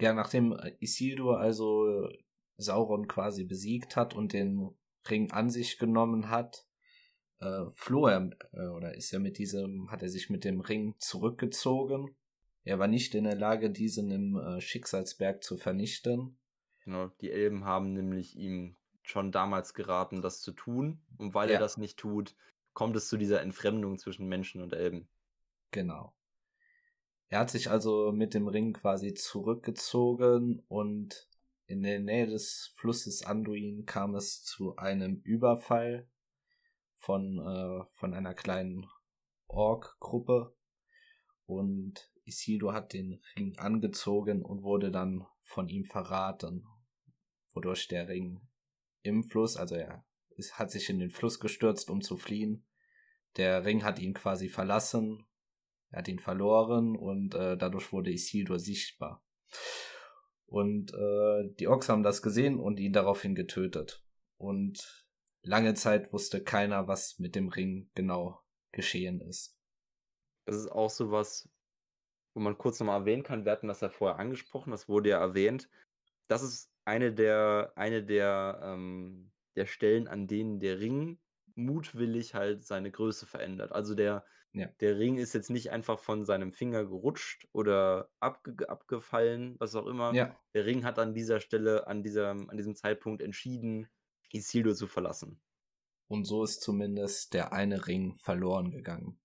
Ja, 0.00 0.12
nachdem 0.12 0.56
Isildur 0.80 1.38
also 1.38 2.08
Sauron 2.56 3.08
quasi 3.08 3.44
besiegt 3.44 3.96
hat 3.96 4.14
und 4.14 4.32
den 4.32 4.70
Ring 5.08 5.32
an 5.32 5.50
sich 5.50 5.78
genommen 5.78 6.30
hat, 6.30 6.66
äh, 7.40 7.64
floh 7.74 8.06
er 8.06 8.30
äh, 8.52 8.68
oder 8.68 8.94
ist 8.94 9.12
er 9.12 9.20
mit 9.20 9.38
diesem, 9.38 9.90
hat 9.90 10.02
er 10.02 10.08
sich 10.08 10.30
mit 10.30 10.44
dem 10.44 10.60
Ring 10.60 10.94
zurückgezogen. 10.98 12.16
Er 12.64 12.78
war 12.78 12.88
nicht 12.88 13.14
in 13.14 13.24
der 13.24 13.36
Lage, 13.36 13.70
diesen 13.70 14.10
im 14.10 14.36
äh, 14.36 14.60
Schicksalsberg 14.60 15.44
zu 15.44 15.56
vernichten. 15.56 16.38
Genau, 16.84 17.08
die 17.20 17.30
Elben 17.30 17.64
haben 17.64 17.92
nämlich 17.92 18.36
ihm 18.36 18.76
schon 19.02 19.32
damals 19.32 19.74
geraten, 19.74 20.22
das 20.22 20.40
zu 20.40 20.52
tun. 20.52 21.02
Und 21.18 21.34
weil 21.34 21.48
ja. 21.48 21.54
er 21.54 21.60
das 21.60 21.76
nicht 21.76 21.98
tut, 21.98 22.34
kommt 22.72 22.96
es 22.96 23.08
zu 23.08 23.18
dieser 23.18 23.42
Entfremdung 23.42 23.98
zwischen 23.98 24.26
Menschen 24.26 24.62
und 24.62 24.72
Elben. 24.72 25.08
Genau. 25.70 26.14
Er 27.28 27.40
hat 27.40 27.50
sich 27.50 27.70
also 27.70 28.12
mit 28.12 28.32
dem 28.32 28.48
Ring 28.48 28.72
quasi 28.72 29.12
zurückgezogen 29.12 30.62
und 30.68 31.28
in 31.66 31.82
der 31.82 31.98
Nähe 32.00 32.26
des 32.26 32.72
Flusses 32.76 33.24
Anduin 33.24 33.86
kam 33.86 34.14
es 34.14 34.42
zu 34.42 34.76
einem 34.76 35.20
Überfall 35.22 36.06
von, 36.96 37.38
äh, 37.38 37.84
von 37.94 38.14
einer 38.14 38.34
kleinen 38.34 38.86
Ork-Gruppe 39.48 40.54
und 41.46 42.13
Isildur 42.24 42.72
hat 42.72 42.92
den 42.92 43.20
Ring 43.36 43.58
angezogen 43.58 44.42
und 44.42 44.62
wurde 44.62 44.90
dann 44.90 45.26
von 45.42 45.68
ihm 45.68 45.84
verraten, 45.84 46.66
wodurch 47.52 47.88
der 47.88 48.08
Ring 48.08 48.40
im 49.02 49.24
Fluss, 49.24 49.56
also 49.56 49.74
er 49.74 50.04
ist, 50.36 50.58
hat 50.58 50.70
sich 50.70 50.88
in 50.88 50.98
den 50.98 51.10
Fluss 51.10 51.38
gestürzt, 51.38 51.90
um 51.90 52.00
zu 52.00 52.16
fliehen. 52.16 52.66
Der 53.36 53.64
Ring 53.64 53.84
hat 53.84 53.98
ihn 53.98 54.14
quasi 54.14 54.48
verlassen, 54.48 55.26
er 55.90 55.98
hat 55.98 56.08
ihn 56.08 56.18
verloren 56.18 56.96
und 56.96 57.34
äh, 57.34 57.56
dadurch 57.56 57.92
wurde 57.92 58.12
Isildur 58.12 58.58
sichtbar. 58.58 59.24
Und 60.46 60.92
äh, 60.92 61.54
die 61.58 61.68
Orks 61.68 61.88
haben 61.88 62.02
das 62.02 62.22
gesehen 62.22 62.58
und 62.58 62.78
ihn 62.78 62.92
daraufhin 62.92 63.34
getötet. 63.34 64.04
Und 64.36 65.06
lange 65.42 65.74
Zeit 65.74 66.12
wusste 66.12 66.42
keiner, 66.42 66.88
was 66.88 67.18
mit 67.18 67.34
dem 67.34 67.48
Ring 67.48 67.90
genau 67.94 68.40
geschehen 68.72 69.20
ist. 69.20 69.56
Das 70.44 70.56
ist 70.56 70.70
auch 70.70 70.90
so 70.90 71.10
was, 71.10 71.48
wo 72.34 72.40
man 72.40 72.58
kurz 72.58 72.80
nochmal 72.80 73.00
erwähnen 73.00 73.22
kann. 73.22 73.44
Wir 73.44 73.52
hatten 73.52 73.68
das 73.68 73.80
ja 73.80 73.88
vorher 73.88 74.18
angesprochen, 74.18 74.70
das 74.70 74.88
wurde 74.88 75.10
ja 75.10 75.20
erwähnt. 75.20 75.68
Das 76.28 76.42
ist 76.42 76.70
eine 76.84 77.12
der, 77.12 77.72
eine 77.76 78.02
der, 78.02 78.60
ähm, 78.62 79.30
der 79.56 79.66
Stellen, 79.66 80.08
an 80.08 80.26
denen 80.26 80.60
der 80.60 80.80
Ring 80.80 81.18
mutwillig 81.54 82.34
halt 82.34 82.64
seine 82.66 82.90
Größe 82.90 83.26
verändert. 83.26 83.72
Also 83.72 83.94
der, 83.94 84.24
ja. 84.52 84.66
der 84.80 84.98
Ring 84.98 85.16
ist 85.16 85.32
jetzt 85.34 85.50
nicht 85.50 85.70
einfach 85.70 85.98
von 85.98 86.24
seinem 86.24 86.52
Finger 86.52 86.84
gerutscht 86.84 87.46
oder 87.52 88.10
abge 88.20 88.68
abgefallen, 88.68 89.54
was 89.58 89.74
auch 89.76 89.86
immer. 89.86 90.12
Ja. 90.14 90.36
Der 90.54 90.66
Ring 90.66 90.84
hat 90.84 90.98
an 90.98 91.14
dieser 91.14 91.40
Stelle, 91.40 91.86
an, 91.86 92.02
dieser, 92.02 92.30
an 92.30 92.56
diesem 92.56 92.74
Zeitpunkt 92.74 93.22
entschieden, 93.22 93.88
Isildur 94.32 94.74
zu 94.74 94.88
verlassen. 94.88 95.40
Und 96.08 96.24
so 96.24 96.42
ist 96.42 96.60
zumindest 96.60 97.34
der 97.34 97.52
eine 97.52 97.86
Ring 97.86 98.16
verloren 98.16 98.70
gegangen. 98.70 99.18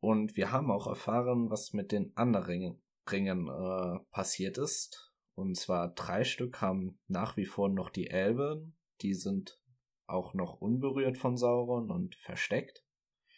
Und 0.00 0.36
wir 0.36 0.52
haben 0.52 0.70
auch 0.70 0.86
erfahren, 0.86 1.50
was 1.50 1.72
mit 1.72 1.92
den 1.92 2.16
anderen 2.16 2.80
Ringen 3.10 3.48
äh, 3.48 3.98
passiert 4.10 4.58
ist. 4.58 5.12
Und 5.34 5.56
zwar 5.56 5.94
drei 5.94 6.24
Stück 6.24 6.60
haben 6.60 6.98
nach 7.06 7.36
wie 7.36 7.46
vor 7.46 7.68
noch 7.68 7.90
die 7.90 8.10
Elben. 8.10 8.76
Die 9.00 9.14
sind 9.14 9.60
auch 10.06 10.34
noch 10.34 10.60
unberührt 10.60 11.18
von 11.18 11.36
Sauron 11.36 11.90
und 11.90 12.14
versteckt. 12.16 12.84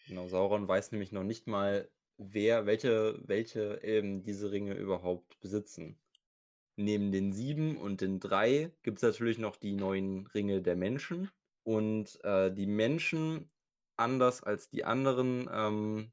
Genau, 0.07 0.29
Sauron 0.29 0.67
weiß 0.67 0.93
nämlich 0.93 1.13
noch 1.13 1.25
nicht 1.25 1.47
mal, 1.47 1.91
wer, 2.17 2.67
welche, 2.67 3.21
welche 3.27 3.83
Elben 3.83 4.23
diese 4.23 4.51
Ringe 4.51 4.75
überhaupt 4.75 5.39
besitzen. 5.41 5.99
Neben 6.77 7.13
den 7.13 7.33
sieben 7.33 7.77
und 7.77 8.01
den 8.01 8.21
drei 8.21 8.73
gibt 8.83 8.99
es 8.99 9.03
natürlich 9.03 9.39
noch 9.39 9.57
die 9.57 9.73
neuen 9.73 10.27
Ringe 10.29 10.63
der 10.63 10.77
Menschen. 10.77 11.31
Und 11.63 12.19
äh, 12.25 12.53
die 12.53 12.67
Menschen, 12.67 13.51
anders 13.97 14.43
als 14.43 14.71
die 14.71 14.85
anderen, 14.85 15.49
ähm, 15.53 16.13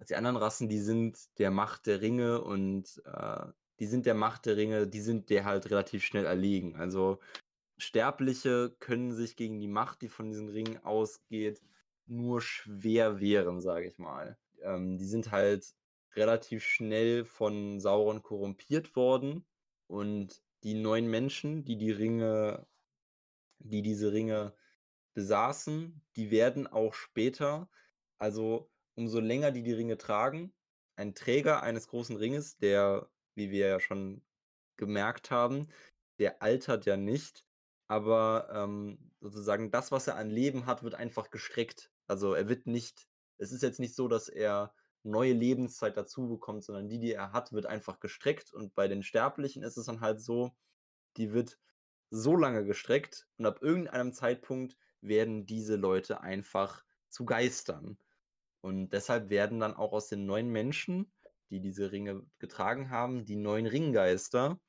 als 0.00 0.08
die 0.08 0.16
anderen 0.16 0.36
Rassen, 0.38 0.68
die 0.68 0.80
sind 0.80 1.18
der 1.38 1.52
Macht 1.52 1.86
der 1.86 2.02
Ringe 2.02 2.42
und 2.42 3.02
äh, 3.06 3.46
die 3.80 3.86
sind 3.86 4.06
der 4.06 4.14
Macht 4.14 4.46
der 4.46 4.56
Ringe, 4.56 4.88
die 4.88 5.00
sind 5.00 5.30
der 5.30 5.44
halt 5.46 5.70
relativ 5.70 6.04
schnell 6.04 6.26
erlegen. 6.26 6.76
Also 6.76 7.20
Sterbliche 7.78 8.76
können 8.80 9.12
sich 9.14 9.36
gegen 9.36 9.58
die 9.60 9.68
Macht, 9.68 10.02
die 10.02 10.08
von 10.08 10.28
diesen 10.28 10.48
Ringen 10.48 10.78
ausgeht, 10.84 11.62
nur 12.06 12.42
schwer 12.42 13.20
wehren, 13.20 13.60
sage 13.60 13.86
ich 13.88 13.98
mal. 13.98 14.38
Ähm, 14.62 14.98
die 14.98 15.06
sind 15.06 15.30
halt 15.32 15.74
relativ 16.16 16.64
schnell 16.64 17.24
von 17.24 17.80
Sauron 17.80 18.22
korrumpiert 18.22 18.96
worden 18.96 19.46
und 19.86 20.42
die 20.64 20.74
neuen 20.74 21.08
Menschen, 21.10 21.64
die 21.64 21.76
die 21.78 21.90
Ringe, 21.92 22.66
die 23.58 23.82
diese 23.82 24.12
Ringe 24.12 24.54
besaßen, 25.14 26.02
die 26.16 26.30
werden 26.30 26.66
auch 26.66 26.94
später 26.94 27.70
Also, 28.18 28.69
umso 29.00 29.20
länger 29.20 29.50
die 29.52 29.62
die 29.62 29.72
Ringe 29.72 29.98
tragen, 29.98 30.54
ein 30.96 31.14
Träger 31.14 31.62
eines 31.62 31.88
großen 31.88 32.16
Ringes, 32.16 32.58
der, 32.58 33.10
wie 33.34 33.50
wir 33.50 33.66
ja 33.68 33.80
schon 33.80 34.22
gemerkt 34.76 35.30
haben, 35.30 35.68
der 36.18 36.42
altert 36.42 36.86
ja 36.86 36.96
nicht, 36.96 37.44
aber, 37.88 38.48
ähm, 38.52 39.12
sozusagen 39.20 39.70
das, 39.70 39.90
was 39.92 40.06
er 40.06 40.16
an 40.16 40.30
Leben 40.30 40.66
hat, 40.66 40.82
wird 40.82 40.94
einfach 40.94 41.30
gestreckt. 41.30 41.92
Also, 42.06 42.34
er 42.34 42.48
wird 42.48 42.66
nicht 42.66 43.06
es 43.38 43.52
ist 43.52 43.62
jetzt 43.62 43.80
nicht 43.80 43.94
so, 43.96 44.06
dass 44.06 44.28
er 44.28 44.74
neue 45.02 45.32
Lebenszeit 45.32 45.96
dazu 45.96 46.28
bekommt, 46.28 46.62
sondern 46.62 46.88
die, 46.88 46.98
die 46.98 47.12
er 47.14 47.32
hat, 47.32 47.52
wird 47.52 47.64
einfach 47.66 47.98
gestreckt 48.00 48.52
und 48.52 48.74
bei 48.74 48.86
den 48.86 49.02
Sterblichen 49.02 49.62
ist 49.62 49.78
es 49.78 49.86
dann 49.86 50.00
halt 50.02 50.20
so, 50.20 50.52
die 51.16 51.32
wird 51.32 51.58
so 52.10 52.36
lange 52.36 52.64
gestreckt 52.66 53.28
und 53.38 53.46
ab 53.46 53.62
irgendeinem 53.62 54.12
Zeitpunkt 54.12 54.76
werden 55.00 55.46
diese 55.46 55.76
Leute 55.76 56.20
einfach 56.20 56.84
zu 57.08 57.24
Geistern. 57.24 57.98
Und 58.60 58.90
deshalb 58.90 59.30
werden 59.30 59.60
dann 59.60 59.74
auch 59.74 59.92
aus 59.92 60.08
den 60.08 60.26
neuen 60.26 60.48
Menschen, 60.48 61.10
die 61.50 61.60
diese 61.60 61.92
Ringe 61.92 62.22
getragen 62.38 62.90
haben, 62.90 63.24
die 63.24 63.36
neuen 63.36 63.66
Ringgeister. 63.66 64.60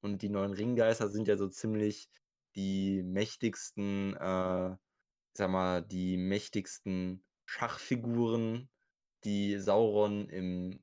Und 0.00 0.22
die 0.22 0.28
neuen 0.28 0.52
Ringgeister 0.52 1.08
sind 1.08 1.28
ja 1.28 1.36
so 1.36 1.48
ziemlich 1.48 2.08
die 2.54 3.02
mächtigsten, 3.02 4.14
äh, 4.16 4.76
sag 5.32 5.50
mal, 5.50 5.82
die 5.82 6.16
mächtigsten 6.16 7.24
Schachfiguren, 7.46 8.68
die 9.24 9.58
Sauron 9.58 10.28
im, 10.28 10.80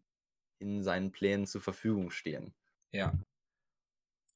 in 0.59 0.81
seinen 0.81 1.11
Plänen 1.11 1.45
zur 1.45 1.61
Verfügung 1.61 2.09
stehen. 2.09 2.53
Ja. 2.91 3.13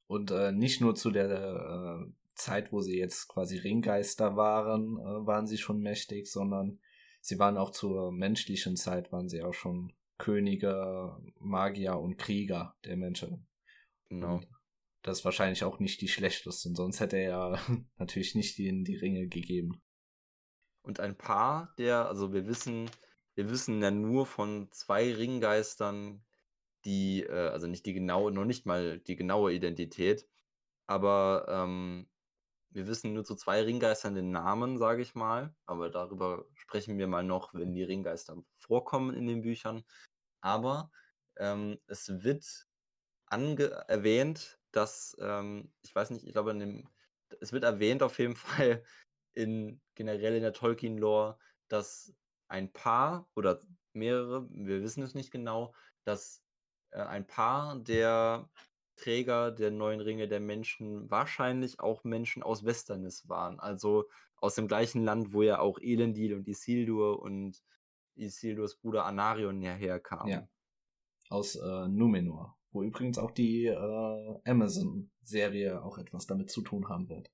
Und 0.07 0.31
äh, 0.31 0.51
nicht 0.51 0.81
nur 0.81 0.95
zu 0.95 1.09
der 1.09 1.29
äh, 1.29 2.11
Zeit, 2.35 2.71
wo 2.71 2.81
sie 2.81 2.97
jetzt 2.97 3.27
quasi 3.29 3.57
Ringgeister 3.57 4.35
waren, 4.35 4.97
äh, 4.99 5.25
waren 5.25 5.47
sie 5.47 5.57
schon 5.57 5.79
mächtig, 5.79 6.27
sondern 6.27 6.79
sie 7.23 7.39
waren 7.39 7.57
auch 7.57 7.71
zur 7.71 8.11
menschlichen 8.11 8.75
Zeit, 8.75 9.11
waren 9.11 9.29
sie 9.29 9.43
auch 9.43 9.53
schon 9.53 9.93
Könige, 10.17 11.17
Magier 11.39 11.97
und 11.97 12.17
Krieger 12.17 12.75
der 12.83 12.97
Menschen. 12.97 13.47
Genau. 14.09 14.35
Und 14.35 14.47
das 15.01 15.19
ist 15.19 15.25
wahrscheinlich 15.25 15.63
auch 15.63 15.79
nicht 15.79 16.01
die 16.01 16.07
schlechtesten, 16.07 16.75
sonst 16.75 16.99
hätte 16.99 17.17
er 17.17 17.29
ja 17.29 17.59
natürlich 17.97 18.35
nicht 18.35 18.57
die, 18.57 18.83
die 18.83 18.97
Ringe 18.97 19.27
gegeben. 19.27 19.81
Und 20.81 20.99
ein 20.99 21.17
paar 21.17 21.73
der, 21.77 22.07
also 22.07 22.33
wir 22.33 22.45
wissen, 22.45 22.89
wir 23.35 23.49
wissen 23.49 23.81
ja 23.81 23.89
nur 23.89 24.25
von 24.25 24.69
zwei 24.71 25.13
Ringgeistern, 25.13 26.25
die, 26.83 27.23
äh, 27.23 27.49
also 27.49 27.67
nicht 27.67 27.85
die 27.85 27.93
genaue, 27.93 28.31
noch 28.33 28.45
nicht 28.45 28.65
mal 28.65 28.99
die 28.99 29.15
genaue 29.15 29.53
Identität, 29.53 30.27
aber 30.87 31.45
ähm, 31.47 32.09
wir 32.73 32.87
wissen 32.87 33.13
nur 33.13 33.23
zu 33.23 33.35
zwei 33.35 33.61
Ringgeistern 33.61 34.15
den 34.15 34.31
Namen, 34.31 34.77
sage 34.77 35.01
ich 35.01 35.15
mal, 35.15 35.55
aber 35.65 35.89
darüber 35.89 36.45
sprechen 36.55 36.97
wir 36.97 37.07
mal 37.07 37.23
noch, 37.23 37.53
wenn 37.53 37.73
die 37.73 37.83
Ringgeister 37.83 38.43
vorkommen 38.57 39.13
in 39.13 39.27
den 39.27 39.41
Büchern. 39.41 39.83
Aber 40.41 40.91
ähm, 41.37 41.79
es 41.87 42.23
wird 42.23 42.67
erwähnt, 43.29 44.59
dass, 44.71 45.15
ähm, 45.19 45.71
ich 45.83 45.95
weiß 45.95 46.09
nicht, 46.11 46.25
ich 46.25 46.33
glaube, 46.33 46.55
dem, 46.55 46.89
es 47.41 47.53
wird 47.53 47.63
erwähnt 47.63 48.03
auf 48.03 48.19
jeden 48.19 48.35
Fall 48.75 48.83
in 49.33 49.81
generell 49.95 50.35
in 50.35 50.43
der 50.43 50.53
Tolkien-Lore, 50.53 51.37
dass 51.67 52.13
ein 52.47 52.71
Paar 52.73 53.29
oder 53.35 53.59
mehrere, 53.93 54.47
wir 54.51 54.81
wissen 54.83 55.03
es 55.03 55.15
nicht 55.15 55.31
genau, 55.31 55.73
dass 56.03 56.43
äh, 56.91 57.01
ein 57.01 57.25
Paar 57.27 57.79
der 57.79 58.49
Träger 58.95 59.51
der 59.51 59.71
neuen 59.71 59.99
Ringe 59.99 60.27
der 60.27 60.39
Menschen 60.39 61.09
wahrscheinlich 61.09 61.79
auch 61.79 62.03
Menschen 62.03 62.43
aus 62.43 62.63
Westernis 62.63 63.27
waren. 63.27 63.59
Also 63.59 64.05
aus 64.37 64.55
dem 64.55 64.67
gleichen 64.67 65.03
Land, 65.03 65.33
wo 65.33 65.41
ja 65.41 65.59
auch 65.59 65.79
Elendil 65.79 66.33
und 66.35 66.47
Isildur 66.47 67.21
und 67.21 67.63
Isildurs 68.15 68.75
Bruder 68.75 69.05
Anarion 69.05 69.61
ja 69.61 69.73
herkamen. 69.73 70.31
Ja. 70.31 70.47
Aus 71.29 71.55
äh, 71.55 71.87
Numenor, 71.87 72.57
wo 72.71 72.83
übrigens 72.83 73.17
auch 73.17 73.31
die 73.31 73.65
äh, 73.65 74.39
Amazon-Serie 74.45 75.81
auch 75.81 75.97
etwas 75.97 76.27
damit 76.27 76.51
zu 76.51 76.61
tun 76.61 76.89
haben 76.89 77.09
wird. 77.09 77.31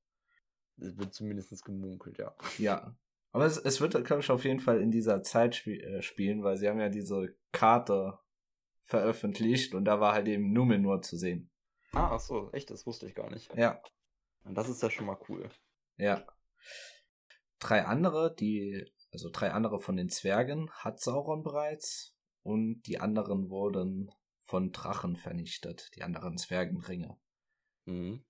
Es 0.78 0.98
wird 0.98 1.14
zumindest 1.14 1.66
gemunkelt, 1.66 2.18
ja. 2.18 2.34
Ja. 2.58 2.96
Aber 3.32 3.46
es, 3.46 3.58
es 3.58 3.82
wird, 3.82 3.92
glaube 4.06 4.22
ich, 4.22 4.30
auf 4.32 4.46
jeden 4.46 4.60
Fall 4.60 4.82
in 4.82 4.92
dieser 4.92 5.22
Zeit 5.22 5.56
spie 5.56 5.82
äh, 5.82 6.02
spielen, 6.02 6.44
weil 6.44 6.58
sie 6.58 6.70
haben 6.70 6.80
ja 6.80 6.90
diese 6.90 7.36
Karte 7.52 8.20
veröffentlicht 8.84 9.76
und 9.76 9.86
da 9.86 10.00
war 10.00 10.14
halt 10.14 10.28
eben 10.28 10.52
Numenor 10.52 11.02
zu 11.02 11.18
sehen. 11.18 11.49
Ah, 11.94 12.12
ach 12.14 12.20
so, 12.20 12.52
echt, 12.52 12.70
das 12.70 12.86
wusste 12.86 13.08
ich 13.08 13.16
gar 13.16 13.30
nicht. 13.30 13.54
Ja. 13.56 13.82
Und 14.44 14.56
das 14.56 14.70
ist 14.70 14.82
ja 14.82 14.90
schon 14.90 15.06
mal 15.06 15.20
cool. 15.28 15.50
Ja. 15.98 16.26
Drei 17.60 17.86
andere, 17.86 18.34
die, 18.34 18.86
also 19.12 19.30
drei 19.32 19.52
andere 19.52 19.80
von 19.80 19.96
den 19.98 20.10
Zwergen 20.10 20.72
hat 20.72 21.00
Sauron 21.00 21.44
bereits 21.44 22.16
und 22.44 22.82
die 22.84 23.00
anderen 23.00 23.50
wurden 23.50 24.12
von 24.44 24.72
Drachen 24.72 25.16
vernichtet, 25.16 25.90
die 25.96 26.04
anderen 26.04 26.38
Zwergenringe. 26.38 27.18
Mhm. 27.86 28.24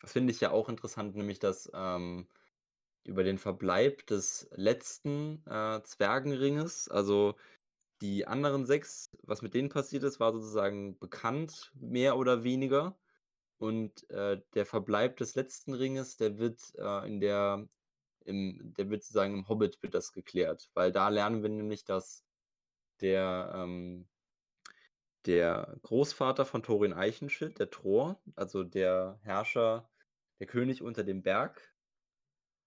Das 0.00 0.12
finde 0.12 0.32
ich 0.32 0.40
ja 0.40 0.50
auch 0.50 0.68
interessant, 0.68 1.16
nämlich 1.16 1.38
dass 1.38 1.70
ähm, 1.74 2.28
über 3.04 3.24
den 3.24 3.38
Verbleib 3.38 4.06
des 4.06 4.48
letzten 4.52 5.44
äh, 5.46 5.82
Zwergenringes, 5.82 6.88
also 6.88 7.34
die 8.00 8.26
anderen 8.26 8.64
sechs, 8.66 9.10
was 9.22 9.42
mit 9.42 9.54
denen 9.54 9.68
passiert 9.68 10.04
ist, 10.04 10.20
war 10.20 10.32
sozusagen 10.32 10.98
bekannt, 10.98 11.72
mehr 11.74 12.16
oder 12.16 12.44
weniger. 12.44 12.98
Und 13.58 14.08
äh, 14.10 14.40
der 14.54 14.66
Verbleib 14.66 15.16
des 15.16 15.34
letzten 15.34 15.74
Ringes, 15.74 16.16
der 16.16 16.38
wird 16.38 16.60
äh, 16.76 17.06
in 17.08 17.20
der, 17.20 17.68
im, 18.24 18.74
der 18.78 18.88
wird 18.90 19.02
sozusagen 19.02 19.34
im 19.34 19.48
Hobbit 19.48 19.82
wird 19.82 19.94
das 19.94 20.12
geklärt, 20.12 20.70
weil 20.74 20.92
da 20.92 21.08
lernen 21.08 21.42
wir 21.42 21.50
nämlich, 21.50 21.84
dass 21.84 22.24
der, 23.00 23.52
ähm, 23.54 24.06
der 25.26 25.76
Großvater 25.82 26.44
von 26.44 26.62
Thorin 26.62 26.92
Eichenschild, 26.92 27.58
der 27.58 27.70
Tror, 27.70 28.20
also 28.36 28.62
der 28.62 29.18
Herrscher, 29.22 29.88
der 30.38 30.46
König 30.46 30.82
unter 30.82 31.02
dem 31.02 31.22
Berg, 31.22 31.74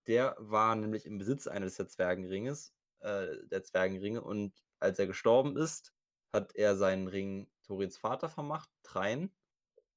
der 0.08 0.36
war 0.40 0.76
nämlich 0.76 1.06
im 1.06 1.18
Besitz 1.18 1.48
eines 1.48 1.78
der 1.78 1.88
Zwergenringes, 1.88 2.74
äh, 3.00 3.28
der 3.50 3.64
Zwergenringe 3.64 4.22
und 4.22 4.54
als 4.82 5.00
er 5.00 5.08
gestorben 5.08 5.58
ist, 5.58 5.94
hat 6.34 6.56
er 6.56 6.76
seinen 6.76 7.08
Ring 7.08 7.48
Torins 7.64 7.98
Vater 7.98 8.30
vermacht, 8.30 8.70
Trein. 8.84 9.32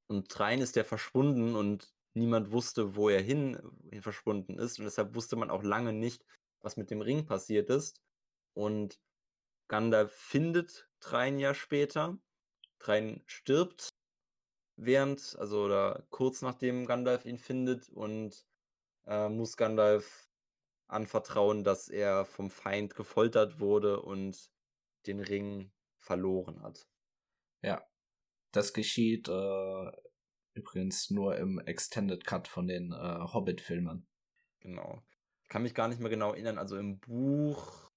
Und 0.07 0.29
Trein 0.29 0.61
ist 0.61 0.77
der 0.77 0.85
verschwunden 0.85 1.57
und 1.57 1.93
niemand 2.15 2.53
wusste, 2.53 2.95
wo 2.95 3.09
er 3.09 3.21
hin, 3.21 3.59
hin 3.91 4.03
verschwunden 4.03 4.59
ist. 4.59 4.79
Und 4.79 4.85
deshalb 4.85 5.15
wusste 5.15 5.37
man 5.37 5.51
auch 5.51 5.63
lange 5.63 5.93
nicht, 5.93 6.25
was 6.61 6.77
mit 6.77 6.91
dem 6.91 7.01
Ring 7.01 7.27
passiert 7.27 7.71
ist. 7.71 8.01
Und 8.55 9.01
Gandalf 9.69 10.13
findet 10.13 10.89
Trein 11.01 11.39
ja 11.39 11.55
später. 11.55 12.19
Trein 12.79 13.23
stirbt 13.27 13.95
während, 14.77 15.37
also 15.39 15.65
oder 15.65 16.07
kurz 16.11 16.43
nachdem 16.43 16.87
Gandalf 16.87 17.25
ihn 17.25 17.39
findet 17.39 17.89
und 17.91 18.47
äh, 19.07 19.29
muss 19.29 19.57
Gandalf 19.57 20.29
anvertrauen, 20.89 21.65
dass 21.65 21.89
er 21.89 22.25
vom 22.25 22.51
Feind 22.51 22.95
gefoltert 22.95 23.59
wurde 23.59 24.03
und 24.03 24.51
den 25.07 25.21
Ring 25.21 25.71
verloren 25.99 26.63
hat. 26.63 26.87
Ja, 27.63 27.85
das 28.53 28.73
geschieht 28.73 29.29
äh, 29.29 29.93
übrigens 30.55 31.11
nur 31.11 31.37
im 31.37 31.59
Extended 31.61 32.25
Cut 32.25 32.49
von 32.49 32.67
den 32.67 32.93
äh, 32.93 33.19
Hobbit-Filmen. 33.33 34.07
Genau. 34.61 35.03
Ich 35.43 35.49
kann 35.49 35.63
mich 35.63 35.75
gar 35.75 35.89
nicht 35.89 36.01
mehr 36.01 36.11
genau 36.11 36.33
erinnern. 36.33 36.59
Also 36.59 36.77
im 36.77 36.99
Buch, 37.01 37.91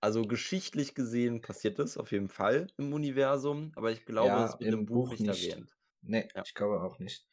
also 0.00 0.22
geschichtlich 0.22 0.94
gesehen 0.94 1.40
passiert 1.40 1.78
das 1.78 1.96
auf 1.96 2.12
jeden 2.12 2.28
Fall 2.28 2.66
im 2.78 2.92
Universum, 2.92 3.72
aber 3.76 3.92
ich 3.92 4.04
glaube, 4.04 4.28
ja, 4.28 4.46
es 4.46 4.58
wird 4.58 4.72
im, 4.72 4.80
im 4.80 4.86
Buch, 4.86 5.10
Buch 5.10 5.10
nicht, 5.10 5.20
nicht 5.22 5.48
erwähnt. 5.50 5.76
Nee, 6.02 6.28
ja. 6.34 6.42
ich 6.44 6.54
glaube 6.54 6.82
auch 6.82 6.98
nicht. 6.98 7.26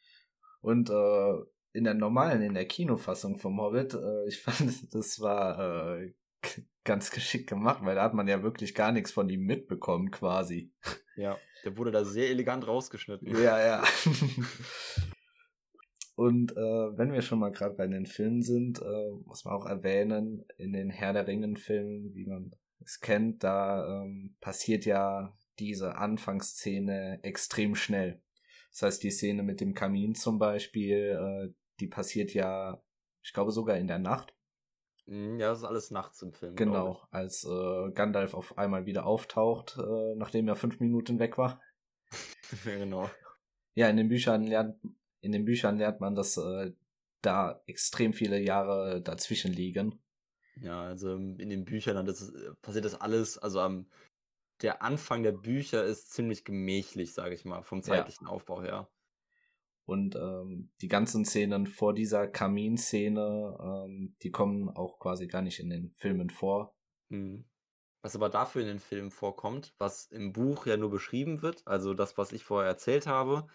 Und 0.60 0.90
äh, 0.90 1.34
in 1.72 1.84
der 1.84 1.94
normalen, 1.94 2.42
in 2.42 2.54
der 2.54 2.66
Kinofassung 2.66 3.38
vom 3.38 3.60
Hobbit, 3.60 3.94
äh, 3.94 4.28
ich 4.28 4.40
fand, 4.40 4.92
das 4.94 5.20
war 5.20 5.98
äh, 5.98 6.14
ganz 6.88 7.10
geschickt 7.10 7.48
gemacht, 7.48 7.84
weil 7.84 7.94
da 7.94 8.02
hat 8.02 8.14
man 8.14 8.26
ja 8.26 8.42
wirklich 8.42 8.74
gar 8.74 8.90
nichts 8.90 9.12
von 9.12 9.28
ihm 9.28 9.42
mitbekommen, 9.42 10.10
quasi. 10.10 10.72
Ja, 11.16 11.38
der 11.64 11.76
wurde 11.76 11.90
da 11.90 12.04
sehr 12.04 12.30
elegant 12.30 12.66
rausgeschnitten. 12.66 13.28
Ja, 13.28 13.60
ja. 13.60 13.84
Und 16.16 16.52
äh, 16.52 16.98
wenn 16.98 17.12
wir 17.12 17.22
schon 17.22 17.38
mal 17.38 17.52
gerade 17.52 17.76
bei 17.76 17.86
den 17.86 18.06
Filmen 18.06 18.42
sind, 18.42 18.80
äh, 18.80 19.10
muss 19.24 19.44
man 19.44 19.54
auch 19.54 19.66
erwähnen, 19.66 20.44
in 20.56 20.72
den 20.72 20.90
Herr 20.90 21.12
der 21.12 21.28
Ringen-Filmen, 21.28 22.14
wie 22.14 22.26
man 22.26 22.52
es 22.84 22.98
kennt, 23.00 23.44
da 23.44 24.02
ähm, 24.02 24.34
passiert 24.40 24.84
ja 24.84 25.36
diese 25.58 25.96
Anfangsszene 25.96 27.20
extrem 27.22 27.74
schnell. 27.74 28.20
Das 28.72 28.82
heißt, 28.82 29.02
die 29.02 29.10
Szene 29.10 29.42
mit 29.42 29.60
dem 29.60 29.74
Kamin 29.74 30.14
zum 30.14 30.38
Beispiel, 30.38 30.96
äh, 31.20 31.54
die 31.80 31.86
passiert 31.86 32.32
ja, 32.32 32.82
ich 33.22 33.32
glaube 33.32 33.52
sogar 33.52 33.76
in 33.76 33.88
der 33.88 33.98
Nacht. 33.98 34.34
Mhm, 35.08 35.40
ja, 35.40 35.48
das 35.48 35.58
ist 35.58 35.64
alles 35.64 35.90
nachts 35.90 36.20
im 36.20 36.32
Film. 36.32 36.54
Genau, 36.54 37.02
als 37.10 37.44
äh, 37.44 37.90
Gandalf 37.92 38.34
auf 38.34 38.58
einmal 38.58 38.84
wieder 38.84 39.06
auftaucht, 39.06 39.78
äh, 39.78 40.14
nachdem 40.16 40.46
er 40.48 40.54
fünf 40.54 40.80
Minuten 40.80 41.18
weg 41.18 41.38
war. 41.38 41.62
ja, 42.64 42.76
genau. 42.76 43.10
Ja, 43.74 43.88
in 43.88 43.96
den 43.96 44.08
Büchern 44.08 44.44
lernt, 44.44 44.76
in 45.20 45.32
den 45.32 45.46
Büchern 45.46 45.78
lernt 45.78 46.00
man, 46.00 46.14
dass 46.14 46.36
äh, 46.36 46.72
da 47.22 47.62
extrem 47.66 48.12
viele 48.12 48.38
Jahre 48.38 49.00
dazwischen 49.00 49.52
liegen. 49.52 49.98
Ja, 50.60 50.82
also 50.82 51.14
in 51.14 51.48
den 51.48 51.64
Büchern 51.64 52.04
das 52.04 52.28
äh, 52.28 52.54
passiert 52.60 52.84
das 52.84 53.00
alles, 53.00 53.38
also 53.38 53.60
am 53.60 53.86
der 54.62 54.82
Anfang 54.82 55.22
der 55.22 55.32
Bücher 55.32 55.84
ist 55.84 56.10
ziemlich 56.10 56.44
gemächlich, 56.44 57.14
sage 57.14 57.34
ich 57.34 57.44
mal, 57.44 57.62
vom 57.62 57.82
zeitlichen 57.82 58.26
ja. 58.26 58.32
Aufbau 58.32 58.60
her. 58.60 58.88
Und 59.88 60.16
ähm, 60.16 60.68
die 60.82 60.88
ganzen 60.88 61.24
Szenen 61.24 61.66
vor 61.66 61.94
dieser 61.94 62.28
Kaminszene, 62.28 63.56
ähm, 63.58 64.14
die 64.20 64.30
kommen 64.30 64.68
auch 64.68 64.98
quasi 64.98 65.28
gar 65.28 65.40
nicht 65.40 65.60
in 65.60 65.70
den 65.70 65.92
Filmen 65.94 66.28
vor. 66.28 66.74
Mhm. 67.08 67.46
Was 68.02 68.14
aber 68.14 68.28
dafür 68.28 68.60
in 68.60 68.68
den 68.68 68.80
Filmen 68.80 69.10
vorkommt, 69.10 69.74
was 69.78 70.04
im 70.06 70.34
Buch 70.34 70.66
ja 70.66 70.76
nur 70.76 70.90
beschrieben 70.90 71.40
wird, 71.40 71.66
also 71.66 71.94
das, 71.94 72.18
was 72.18 72.32
ich 72.32 72.44
vorher 72.44 72.68
erzählt 72.68 73.06
habe, 73.06 73.48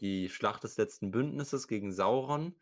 die 0.00 0.30
Schlacht 0.30 0.64
des 0.64 0.78
letzten 0.78 1.10
Bündnisses 1.10 1.68
gegen 1.68 1.92
Sauron, 1.92 2.54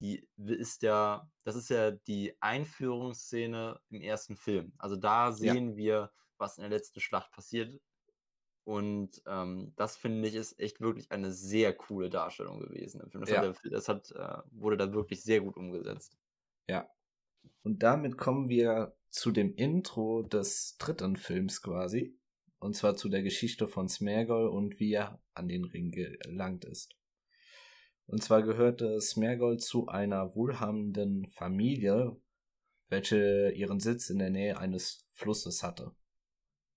die 0.00 0.26
ist 0.38 0.82
ja, 0.82 1.30
das 1.44 1.56
ist 1.56 1.68
ja 1.68 1.90
die 1.90 2.34
Einführungsszene 2.40 3.78
im 3.90 4.00
ersten 4.00 4.36
Film. 4.36 4.72
Also 4.78 4.96
da 4.96 5.32
sehen 5.32 5.72
ja. 5.72 5.76
wir, 5.76 6.12
was 6.38 6.56
in 6.56 6.62
der 6.62 6.70
letzten 6.70 7.00
Schlacht 7.00 7.30
passiert. 7.30 7.78
Und 8.64 9.22
ähm, 9.26 9.72
das 9.76 9.96
finde 9.96 10.26
ich 10.26 10.34
ist 10.34 10.58
echt 10.58 10.80
wirklich 10.80 11.12
eine 11.12 11.32
sehr 11.32 11.74
coole 11.74 12.08
Darstellung 12.08 12.60
gewesen 12.60 13.02
im 13.02 13.10
Film. 13.10 13.20
Das, 13.20 13.30
ja. 13.30 13.42
hat, 13.42 13.60
das 13.70 13.88
hat, 13.88 14.10
äh, 14.12 14.38
wurde 14.52 14.78
da 14.78 14.92
wirklich 14.92 15.22
sehr 15.22 15.42
gut 15.42 15.56
umgesetzt. 15.56 16.16
Ja. 16.66 16.88
Und 17.62 17.82
damit 17.82 18.16
kommen 18.16 18.48
wir 18.48 18.96
zu 19.10 19.30
dem 19.30 19.54
Intro 19.54 20.22
des 20.22 20.76
dritten 20.78 21.16
Films 21.16 21.60
quasi. 21.60 22.18
Und 22.58 22.74
zwar 22.74 22.96
zu 22.96 23.10
der 23.10 23.22
Geschichte 23.22 23.68
von 23.68 23.88
Smergol 23.88 24.48
und 24.48 24.80
wie 24.80 24.94
er 24.94 25.22
an 25.34 25.48
den 25.48 25.64
Ring 25.64 25.90
gelangt 25.90 26.64
ist. 26.64 26.96
Und 28.06 28.22
zwar 28.22 28.42
gehörte 28.42 29.00
Smergol 29.00 29.58
zu 29.58 29.88
einer 29.88 30.34
wohlhabenden 30.34 31.26
Familie, 31.28 32.16
welche 32.88 33.50
ihren 33.50 33.80
Sitz 33.80 34.08
in 34.08 34.18
der 34.18 34.30
Nähe 34.30 34.58
eines 34.58 35.06
Flusses 35.12 35.62
hatte. 35.62 35.94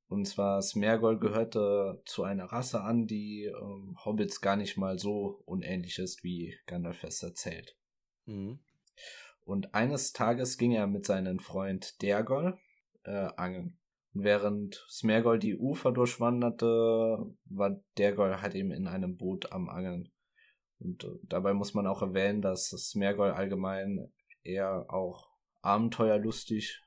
Und 0.07 0.25
zwar 0.25 0.61
Smergol 0.61 1.19
gehörte 1.19 2.01
zu 2.05 2.23
einer 2.23 2.45
Rasse 2.45 2.81
an, 2.81 3.07
die 3.07 3.45
ähm, 3.45 3.97
Hobbits 4.05 4.39
gar 4.39 4.55
nicht 4.55 4.77
mal 4.77 4.97
so 4.97 5.41
unähnlich 5.45 5.99
ist, 5.99 6.23
wie 6.23 6.55
Gandalf 6.65 7.03
es 7.03 7.21
erzählt. 7.23 7.75
Mhm. 8.25 8.59
Und 9.43 9.73
eines 9.73 10.13
Tages 10.13 10.57
ging 10.57 10.71
er 10.71 10.87
mit 10.87 11.05
seinem 11.05 11.39
Freund 11.39 12.01
Dergol 12.01 12.57
äh, 13.03 13.29
angeln. 13.35 13.77
Und 14.13 14.23
während 14.23 14.85
Smergol 14.89 15.39
die 15.39 15.57
Ufer 15.57 15.91
durchwanderte, 15.91 16.65
war 17.45 17.79
Dergol 17.97 18.41
halt 18.41 18.55
eben 18.55 18.71
in 18.71 18.87
einem 18.87 19.17
Boot 19.17 19.51
am 19.51 19.69
Angeln. 19.69 20.09
Und 20.79 21.03
äh, 21.03 21.19
dabei 21.23 21.53
muss 21.53 21.73
man 21.73 21.85
auch 21.85 22.01
erwähnen, 22.01 22.41
dass 22.41 22.69
Smergol 22.69 23.31
allgemein 23.31 24.11
eher 24.43 24.85
auch 24.89 25.29
abenteuerlustig, 25.61 26.81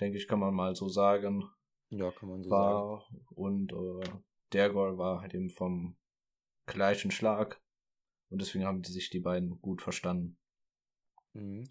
denke 0.00 0.18
ich, 0.18 0.28
kann 0.28 0.38
man 0.38 0.54
mal 0.54 0.74
so 0.74 0.88
sagen. 0.88 1.44
Ja, 1.90 2.10
kann 2.10 2.28
man 2.28 2.42
so 2.42 2.50
war. 2.50 3.00
sagen. 3.00 3.26
Und 3.34 3.72
äh, 3.72 4.08
Dergol 4.52 4.98
war 4.98 5.20
halt 5.20 5.34
eben 5.34 5.50
vom 5.50 5.96
gleichen 6.66 7.10
Schlag. 7.10 7.60
Und 8.30 8.40
deswegen 8.40 8.64
haben 8.64 8.82
die 8.82 8.92
sich 8.92 9.10
die 9.10 9.20
beiden 9.20 9.60
gut 9.60 9.82
verstanden. 9.82 10.38
Mhm. 11.34 11.68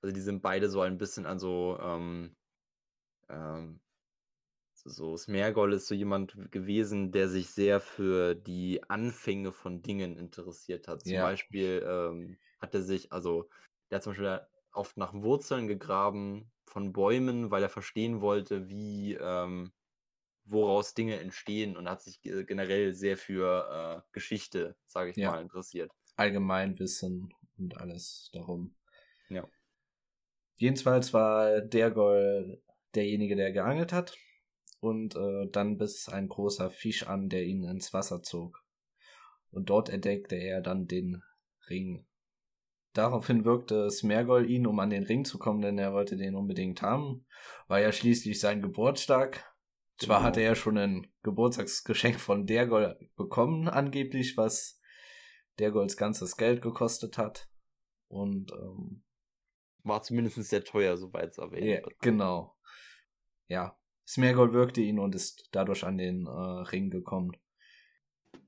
Also 0.00 0.14
die 0.14 0.20
sind 0.20 0.42
beide 0.42 0.68
so 0.68 0.80
ein 0.80 0.98
bisschen 0.98 1.26
an 1.26 1.38
so, 1.38 1.78
ähm, 1.80 2.36
ähm, 3.28 3.80
so 4.74 5.16
Smergol 5.16 5.74
ist 5.74 5.86
so 5.86 5.94
jemand 5.94 6.50
gewesen, 6.50 7.12
der 7.12 7.28
sich 7.28 7.50
sehr 7.50 7.80
für 7.80 8.34
die 8.34 8.82
Anfänge 8.88 9.52
von 9.52 9.82
Dingen 9.82 10.16
interessiert 10.16 10.88
hat. 10.88 11.02
Zum 11.02 11.12
ja. 11.12 11.22
Beispiel 11.22 11.84
ähm, 11.86 12.36
hat 12.58 12.74
er 12.74 12.82
sich, 12.82 13.12
also 13.12 13.48
der 13.90 13.96
hat 13.96 14.02
zum 14.02 14.12
Beispiel 14.12 14.40
oft 14.72 14.96
nach 14.96 15.14
Wurzeln 15.14 15.68
gegraben 15.68 16.51
von 16.66 16.92
Bäumen, 16.92 17.50
weil 17.50 17.62
er 17.62 17.68
verstehen 17.68 18.20
wollte, 18.20 18.68
wie 18.68 19.14
ähm, 19.14 19.72
woraus 20.44 20.94
Dinge 20.94 21.18
entstehen 21.20 21.76
und 21.76 21.88
hat 21.88 22.02
sich 22.02 22.20
generell 22.20 22.92
sehr 22.94 23.16
für 23.16 24.02
äh, 24.04 24.12
Geschichte, 24.12 24.76
sage 24.86 25.10
ich 25.10 25.16
ja. 25.16 25.30
mal, 25.30 25.42
interessiert. 25.42 25.90
Allgemeinwissen 26.16 27.32
und 27.58 27.76
alles 27.78 28.30
darum. 28.32 28.74
Ja. 29.28 29.46
Jedenfalls 30.56 31.12
war 31.12 31.60
Dergol 31.60 32.62
derjenige, 32.94 33.36
der 33.36 33.52
geangelt 33.52 33.92
hat 33.92 34.16
und 34.80 35.16
äh, 35.16 35.48
dann 35.50 35.78
biss 35.78 36.08
ein 36.08 36.28
großer 36.28 36.70
Fisch 36.70 37.06
an, 37.06 37.28
der 37.28 37.44
ihn 37.44 37.64
ins 37.64 37.92
Wasser 37.92 38.22
zog. 38.22 38.62
Und 39.50 39.70
dort 39.70 39.88
entdeckte 39.88 40.36
er 40.36 40.60
dann 40.60 40.86
den 40.86 41.22
Ring. 41.68 42.06
Daraufhin 42.92 43.44
wirkte 43.44 43.90
Smergol 43.90 44.50
ihn, 44.50 44.66
um 44.66 44.78
an 44.78 44.90
den 44.90 45.04
Ring 45.04 45.24
zu 45.24 45.38
kommen, 45.38 45.62
denn 45.62 45.78
er 45.78 45.94
wollte 45.94 46.16
den 46.16 46.34
unbedingt 46.34 46.82
haben. 46.82 47.26
War 47.68 47.80
ja 47.80 47.90
schließlich 47.90 48.38
sein 48.38 48.60
Geburtstag. 48.60 49.50
Zwar 49.96 50.18
genau. 50.18 50.26
hatte 50.26 50.40
er 50.40 50.54
schon 50.54 50.76
ein 50.76 51.06
Geburtstagsgeschenk 51.22 52.20
von 52.20 52.46
Dergol 52.46 52.98
bekommen, 53.16 53.68
angeblich, 53.68 54.36
was 54.36 54.80
Dergols 55.58 55.96
ganzes 55.96 56.36
Geld 56.36 56.60
gekostet 56.60 57.16
hat. 57.16 57.48
Und 58.08 58.52
ähm, 58.52 59.04
war 59.84 60.02
zumindest 60.02 60.42
sehr 60.44 60.64
teuer, 60.64 60.96
soweit 60.96 61.30
es 61.30 61.38
erwähnt 61.38 61.64
yeah, 61.64 61.82
wird. 61.82 61.98
Genau. 62.00 62.56
Ja, 63.48 63.78
Smergol 64.06 64.52
wirkte 64.52 64.80
ihn 64.82 64.98
und 64.98 65.14
ist 65.14 65.48
dadurch 65.52 65.84
an 65.84 65.96
den 65.96 66.26
äh, 66.26 66.30
Ring 66.30 66.90
gekommen. 66.90 67.32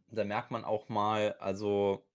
Da 0.08 0.24
merkt 0.24 0.50
man 0.50 0.64
auch 0.64 0.88
mal, 0.88 1.32
also 1.34 2.06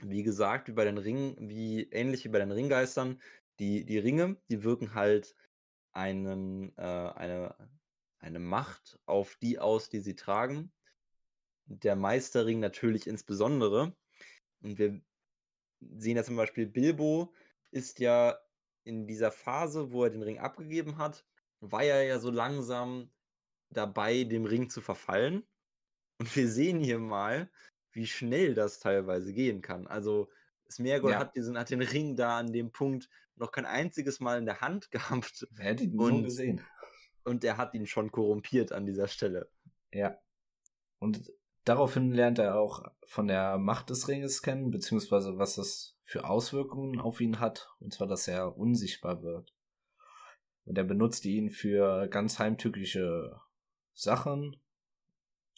wie 0.00 0.22
gesagt, 0.22 0.68
wie 0.68 0.72
bei 0.72 0.84
den 0.84 0.98
Ringen, 0.98 1.36
wie 1.48 1.84
ähnlich 1.90 2.24
wie 2.24 2.28
bei 2.28 2.38
den 2.38 2.50
Ringgeistern, 2.50 3.20
die, 3.58 3.84
die 3.84 3.98
Ringe, 3.98 4.36
die 4.50 4.62
wirken 4.62 4.94
halt 4.94 5.36
einen, 5.92 6.76
äh, 6.76 6.82
eine, 6.82 7.56
eine 8.18 8.38
Macht 8.38 8.98
auf 9.06 9.36
die 9.36 9.58
aus, 9.58 9.88
die 9.88 10.00
sie 10.00 10.16
tragen. 10.16 10.72
Der 11.66 11.96
Meisterring 11.96 12.60
natürlich 12.60 13.06
insbesondere. 13.06 13.96
Und 14.60 14.78
wir 14.78 15.00
sehen 15.80 16.16
ja 16.16 16.24
zum 16.24 16.36
Beispiel, 16.36 16.66
Bilbo 16.66 17.32
ist 17.70 18.00
ja 18.00 18.38
in 18.84 19.06
dieser 19.06 19.30
Phase, 19.30 19.92
wo 19.92 20.04
er 20.04 20.10
den 20.10 20.22
Ring 20.22 20.38
abgegeben 20.38 20.98
hat, 20.98 21.24
war 21.60 21.82
er 21.82 22.02
ja 22.04 22.18
so 22.18 22.30
langsam 22.30 23.10
dabei, 23.70 24.24
dem 24.24 24.44
Ring 24.44 24.68
zu 24.68 24.80
verfallen. 24.80 25.46
Und 26.18 26.34
wir 26.36 26.48
sehen 26.48 26.80
hier 26.80 26.98
mal, 26.98 27.50
wie 27.94 28.06
schnell 28.06 28.54
das 28.54 28.80
teilweise 28.80 29.32
gehen 29.32 29.62
kann. 29.62 29.86
Also 29.86 30.28
Smergol 30.70 31.12
ja. 31.12 31.18
hat, 31.18 31.36
diesen, 31.36 31.58
hat 31.58 31.70
den 31.70 31.82
Ring 31.82 32.16
da 32.16 32.38
an 32.38 32.52
dem 32.52 32.72
Punkt 32.72 33.08
noch 33.36 33.52
kein 33.52 33.66
einziges 33.66 34.20
Mal 34.20 34.38
in 34.38 34.46
der 34.46 34.60
Hand 34.60 34.90
gehabt. 34.90 35.46
Er 35.56 35.64
hätte 35.64 35.84
ihn 35.84 35.98
und, 35.98 36.24
gesehen. 36.24 36.60
Und 37.24 37.44
er 37.44 37.56
hat 37.56 37.74
ihn 37.74 37.86
schon 37.86 38.12
korrumpiert 38.12 38.72
an 38.72 38.86
dieser 38.86 39.08
Stelle. 39.08 39.50
Ja. 39.92 40.18
Und 40.98 41.32
daraufhin 41.64 42.12
lernt 42.12 42.38
er 42.38 42.58
auch 42.58 42.84
von 43.06 43.26
der 43.26 43.58
Macht 43.58 43.90
des 43.90 44.08
Ringes 44.08 44.42
kennen, 44.42 44.70
beziehungsweise 44.70 45.38
was 45.38 45.58
es 45.58 45.96
für 46.02 46.28
Auswirkungen 46.28 47.00
auf 47.00 47.20
ihn 47.20 47.40
hat, 47.40 47.70
und 47.80 47.94
zwar, 47.94 48.06
dass 48.06 48.28
er 48.28 48.58
unsichtbar 48.58 49.22
wird. 49.22 49.54
Und 50.66 50.76
er 50.76 50.84
benutzt 50.84 51.24
ihn 51.24 51.50
für 51.50 52.08
ganz 52.08 52.38
heimtückische 52.38 53.40
Sachen, 53.94 54.56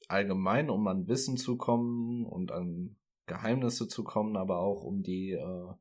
allgemein, 0.09 0.71
um 0.71 0.87
an 0.89 1.09
Wissen 1.09 1.37
zu 1.37 1.57
kommen 1.57 2.25
und 2.25 2.53
an 2.53 2.97
Geheimnisse 3.27 3.89
zu 3.89 4.05
kommen, 4.05 4.37
aber 4.37 4.61
auch 4.61 4.83
um 4.85 5.03
die 5.03 5.33
äh, 5.33 5.75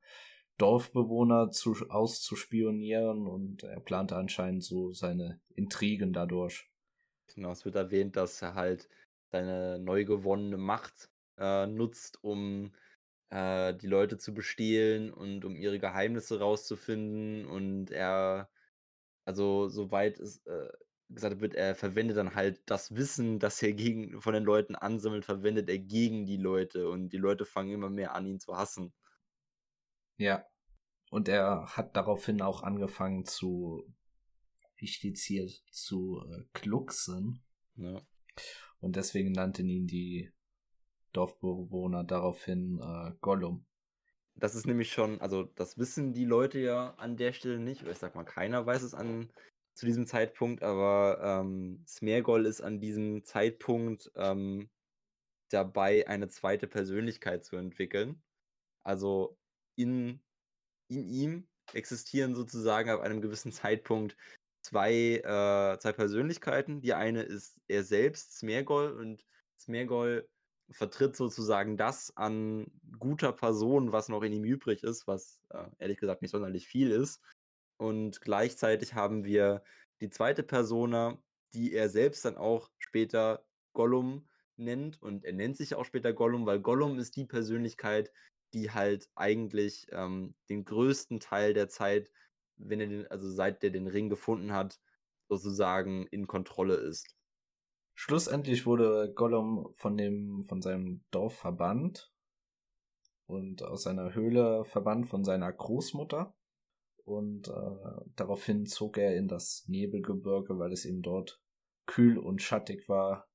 Dorfbewohner 0.58 1.52
zu, 1.52 1.76
auszuspionieren 1.90 3.28
und 3.28 3.64
er 3.64 3.80
plante 3.80 4.16
anscheinend 4.16 4.64
so 4.64 4.94
seine 4.94 5.40
Intrigen 5.54 6.14
dadurch. 6.14 6.70
Genau, 7.34 7.52
es 7.52 7.66
wird 7.66 7.76
erwähnt, 7.76 8.16
dass 8.16 8.42
er 8.42 8.56
halt 8.56 8.88
seine 9.32 9.80
neu 9.80 10.06
gewonnene 10.06 10.58
Macht 10.58 11.10
äh, 11.38 11.68
nutzt, 11.68 12.24
um 12.24 12.72
äh, 13.30 13.74
die 13.76 13.88
Leute 13.88 14.18
zu 14.18 14.34
bestehlen 14.34 15.12
und 15.12 15.44
um 15.44 15.56
ihre 15.56 15.80
Geheimnisse 15.80 16.40
rauszufinden 16.40 17.46
und 17.46 17.92
er, 17.92 18.50
also 19.26 19.68
soweit 19.68 20.20
es 20.20 20.46
äh, 20.46 20.70
gesagt 21.10 21.40
wird, 21.42 21.54
er 21.54 21.76
verwendet 21.76 22.18
dann 22.18 22.36
halt 22.36 22.62
das 22.66 22.96
Wissen, 22.96 23.40
das 23.40 23.62
er 23.62 23.74
gegen, 23.74 24.20
von 24.22 24.34
den 24.34 24.44
Leuten 24.44 24.76
ansammelt, 24.76 25.26
verwendet 25.26 25.70
er 25.70 25.78
gegen 25.78 26.26
die 26.26 26.38
Leute 26.38 26.90
und 26.90 27.10
die 27.10 27.18
Leute 27.18 27.46
fangen 27.46 27.72
immer 27.72 27.90
mehr 27.90 28.16
an, 28.16 28.26
ihn 28.26 28.40
zu 28.40 28.58
hassen. 28.58 28.94
Ja. 30.18 30.46
Und 31.12 31.28
er 31.30 31.68
hat 31.68 31.96
daraufhin 31.96 32.42
auch 32.42 32.64
angefangen 32.64 33.26
zu, 33.26 33.88
wie 34.78 34.88
steht's 34.88 35.24
hier, 35.24 35.48
zu 35.72 36.24
äh, 36.28 36.44
klucksen. 36.54 37.44
Ja. 37.76 38.02
Und 38.80 38.96
deswegen 38.96 39.32
nannten 39.32 39.70
ihn 39.70 39.88
die 39.88 40.34
Dorfbewohner 41.14 42.04
daraufhin 42.04 42.80
äh, 42.82 43.14
Gollum. 43.22 43.66
Das 44.36 44.56
ist 44.56 44.68
nämlich 44.68 44.92
schon, 44.92 45.22
also 45.22 45.44
das 45.44 45.78
wissen 45.78 46.14
die 46.14 46.26
Leute 46.26 46.60
ja 46.60 46.96
an 46.96 47.16
der 47.16 47.32
Stelle 47.32 47.60
nicht, 47.60 47.84
oder 47.84 47.92
ich 47.92 48.00
sag 48.00 48.16
mal, 48.16 48.26
keiner 48.26 48.66
weiß 48.66 48.82
es 48.82 48.94
an 48.94 49.32
zu 49.76 49.86
diesem 49.86 50.08
Zeitpunkt, 50.08 50.64
aber 50.64 51.20
ähm, 51.22 51.84
Smergol 51.88 52.46
ist 52.46 52.62
an 52.62 52.80
diesem 52.80 53.26
Zeitpunkt 53.26 54.10
ähm, 54.16 54.70
dabei, 55.50 56.08
eine 56.08 56.30
zweite 56.30 56.68
Persönlichkeit 56.68 57.44
zu 57.44 57.58
entwickeln. 57.58 58.24
Also 58.84 59.38
in, 59.76 60.22
in 60.88 61.08
ihm 61.08 61.48
existieren 61.74 62.36
sozusagen 62.36 62.90
ab 62.90 63.02
einem 63.02 63.22
gewissen 63.22 63.52
Zeitpunkt 63.52 64.16
zwei, 64.62 65.18
äh, 65.18 65.78
zwei 65.80 65.92
Persönlichkeiten. 65.92 66.82
Die 66.82 66.94
eine 66.94 67.24
ist 67.24 67.62
er 67.68 67.84
selbst, 67.84 68.38
Smergol, 68.38 68.92
und 68.94 69.26
Smergol 69.60 70.28
vertritt 70.70 71.16
sozusagen 71.16 71.78
das 71.78 72.16
an 72.16 72.72
guter 72.98 73.34
Person, 73.34 73.92
was 73.92 74.10
noch 74.10 74.24
in 74.24 74.34
ihm 74.34 74.46
übrig 74.46 74.84
ist, 74.84 75.06
was 75.06 75.40
äh, 75.50 75.66
ehrlich 75.80 76.00
gesagt 76.00 76.22
nicht 76.22 76.32
sonderlich 76.32 76.66
viel 76.66 76.92
ist. 76.92 77.22
Und 77.78 78.22
gleichzeitig 78.22 78.94
haben 78.94 79.26
wir 79.26 79.64
die 80.02 80.10
zweite 80.10 80.44
Persona, 80.44 81.18
die 81.54 81.74
er 81.74 81.90
selbst 81.90 82.26
dann 82.26 82.38
auch 82.38 82.70
später 82.78 83.46
Gollum 83.74 84.28
nennt. 84.58 85.02
Und 85.02 85.26
er 85.26 85.34
nennt 85.34 85.58
sich 85.58 85.76
auch 85.76 85.86
später 85.86 86.14
Gollum, 86.14 86.46
weil 86.46 86.60
Gollum 86.60 86.98
ist 87.00 87.16
die 87.16 87.26
Persönlichkeit, 87.26 88.12
die 88.54 88.72
halt 88.72 89.10
eigentlich 89.16 89.88
ähm, 89.92 90.34
den 90.50 90.64
größten 90.64 91.20
Teil 91.20 91.54
der 91.54 91.68
Zeit, 91.68 92.10
wenn 92.58 92.80
er 92.80 92.88
den, 92.88 93.08
also 93.08 93.30
seit 93.30 93.64
er 93.64 93.70
den 93.70 93.88
Ring 93.88 94.10
gefunden 94.10 94.54
hat, 94.54 94.80
sozusagen 95.28 96.08
in 96.08 96.28
Kontrolle 96.28 96.76
ist. 96.76 97.16
Schlussendlich 97.96 98.66
wurde 98.66 99.14
Gollum 99.14 99.74
von 99.74 99.98
dem, 99.98 100.44
von 100.44 100.62
seinem 100.62 101.04
Dorf 101.12 101.36
verbannt 101.36 102.12
und 103.26 103.64
aus 103.64 103.84
seiner 103.84 104.14
Höhle 104.14 104.66
verbannt 104.66 105.08
von 105.08 105.24
seiner 105.24 105.52
Großmutter. 105.52 106.36
Und 107.06 107.48
äh, 107.48 108.02
daraufhin 108.16 108.66
zog 108.66 108.98
er 108.98 109.16
in 109.16 109.28
das 109.28 109.64
Nebelgebirge, 109.68 110.58
weil 110.58 110.74
es 110.74 110.86
ihm 110.86 111.02
dort 111.02 111.40
kühl 111.86 112.18
und 112.18 112.42
schattig 112.42 112.90
war. 112.90 113.28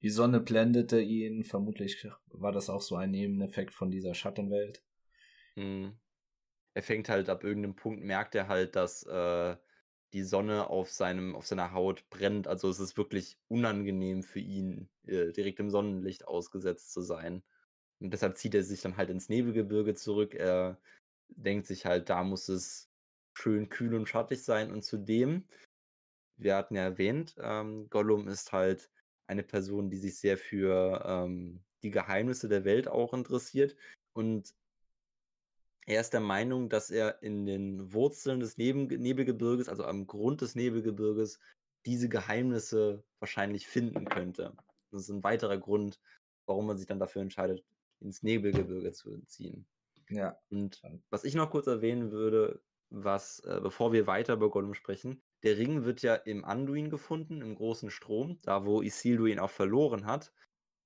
Die 0.00 0.10
Sonne 0.10 0.40
blendete 0.40 1.00
ihn, 1.00 1.44
vermutlich 1.44 2.08
war 2.26 2.50
das 2.50 2.70
auch 2.70 2.80
so 2.80 2.96
ein 2.96 3.10
Nebeneffekt 3.10 3.74
von 3.74 3.90
dieser 3.90 4.14
Schattenwelt. 4.14 4.82
Hm. 5.54 5.92
Er 6.74 6.82
fängt 6.82 7.08
halt 7.10 7.28
ab 7.28 7.44
irgendeinem 7.44 7.76
Punkt, 7.76 8.02
merkt 8.02 8.34
er 8.34 8.48
halt, 8.48 8.74
dass 8.76 9.04
äh, 9.04 9.56
die 10.12 10.22
Sonne 10.22 10.68
auf, 10.68 10.90
seinem, 10.90 11.36
auf 11.36 11.46
seiner 11.46 11.72
Haut 11.72 12.08
brennt. 12.10 12.48
Also 12.48 12.68
es 12.68 12.80
ist 12.80 12.96
wirklich 12.96 13.38
unangenehm 13.48 14.22
für 14.22 14.40
ihn, 14.40 14.88
äh, 15.06 15.32
direkt 15.32 15.60
im 15.60 15.70
Sonnenlicht 15.70 16.26
ausgesetzt 16.26 16.92
zu 16.92 17.02
sein. 17.02 17.42
Und 18.00 18.12
deshalb 18.12 18.36
zieht 18.36 18.54
er 18.54 18.64
sich 18.64 18.80
dann 18.80 18.96
halt 18.96 19.10
ins 19.10 19.28
Nebelgebirge 19.28 19.94
zurück. 19.94 20.34
Er 20.34 20.78
denkt 21.28 21.66
sich 21.66 21.86
halt, 21.86 22.10
da 22.10 22.24
muss 22.24 22.48
es 22.48 22.91
schön 23.34 23.68
kühl 23.68 23.94
und 23.94 24.08
schattig 24.08 24.42
sein. 24.42 24.70
Und 24.70 24.82
zudem, 24.82 25.44
wir 26.36 26.56
hatten 26.56 26.76
ja 26.76 26.82
erwähnt, 26.82 27.34
ähm, 27.38 27.88
Gollum 27.90 28.28
ist 28.28 28.52
halt 28.52 28.90
eine 29.26 29.42
Person, 29.42 29.90
die 29.90 29.98
sich 29.98 30.18
sehr 30.18 30.36
für 30.36 31.02
ähm, 31.06 31.62
die 31.82 31.90
Geheimnisse 31.90 32.48
der 32.48 32.64
Welt 32.64 32.88
auch 32.88 33.14
interessiert. 33.14 33.76
Und 34.12 34.54
er 35.86 36.00
ist 36.00 36.12
der 36.12 36.20
Meinung, 36.20 36.68
dass 36.68 36.90
er 36.90 37.22
in 37.22 37.44
den 37.44 37.92
Wurzeln 37.92 38.40
des 38.40 38.56
Neben 38.56 38.86
Nebelgebirges, 38.86 39.68
also 39.68 39.84
am 39.84 40.06
Grund 40.06 40.40
des 40.40 40.54
Nebelgebirges, 40.54 41.40
diese 41.86 42.08
Geheimnisse 42.08 43.02
wahrscheinlich 43.18 43.66
finden 43.66 44.04
könnte. 44.04 44.54
Das 44.90 45.02
ist 45.02 45.08
ein 45.08 45.24
weiterer 45.24 45.58
Grund, 45.58 46.00
warum 46.46 46.66
man 46.66 46.76
sich 46.76 46.86
dann 46.86 47.00
dafür 47.00 47.22
entscheidet, 47.22 47.64
ins 48.00 48.22
Nebelgebirge 48.22 48.92
zu 48.92 49.20
ziehen. 49.26 49.66
Ja. 50.08 50.38
Und 50.50 50.82
was 51.10 51.24
ich 51.24 51.34
noch 51.34 51.50
kurz 51.50 51.66
erwähnen 51.66 52.12
würde, 52.12 52.60
was, 52.92 53.40
äh, 53.40 53.58
bevor 53.62 53.92
wir 53.92 54.06
weiter 54.06 54.34
über 54.34 54.50
Gollum 54.50 54.74
sprechen, 54.74 55.22
der 55.42 55.56
Ring 55.56 55.84
wird 55.84 56.02
ja 56.02 56.14
im 56.14 56.44
Anduin 56.44 56.90
gefunden, 56.90 57.40
im 57.40 57.54
großen 57.54 57.90
Strom, 57.90 58.38
da 58.42 58.64
wo 58.64 58.82
Isildur 58.82 59.28
ihn 59.28 59.38
auch 59.38 59.50
verloren 59.50 60.06
hat. 60.06 60.32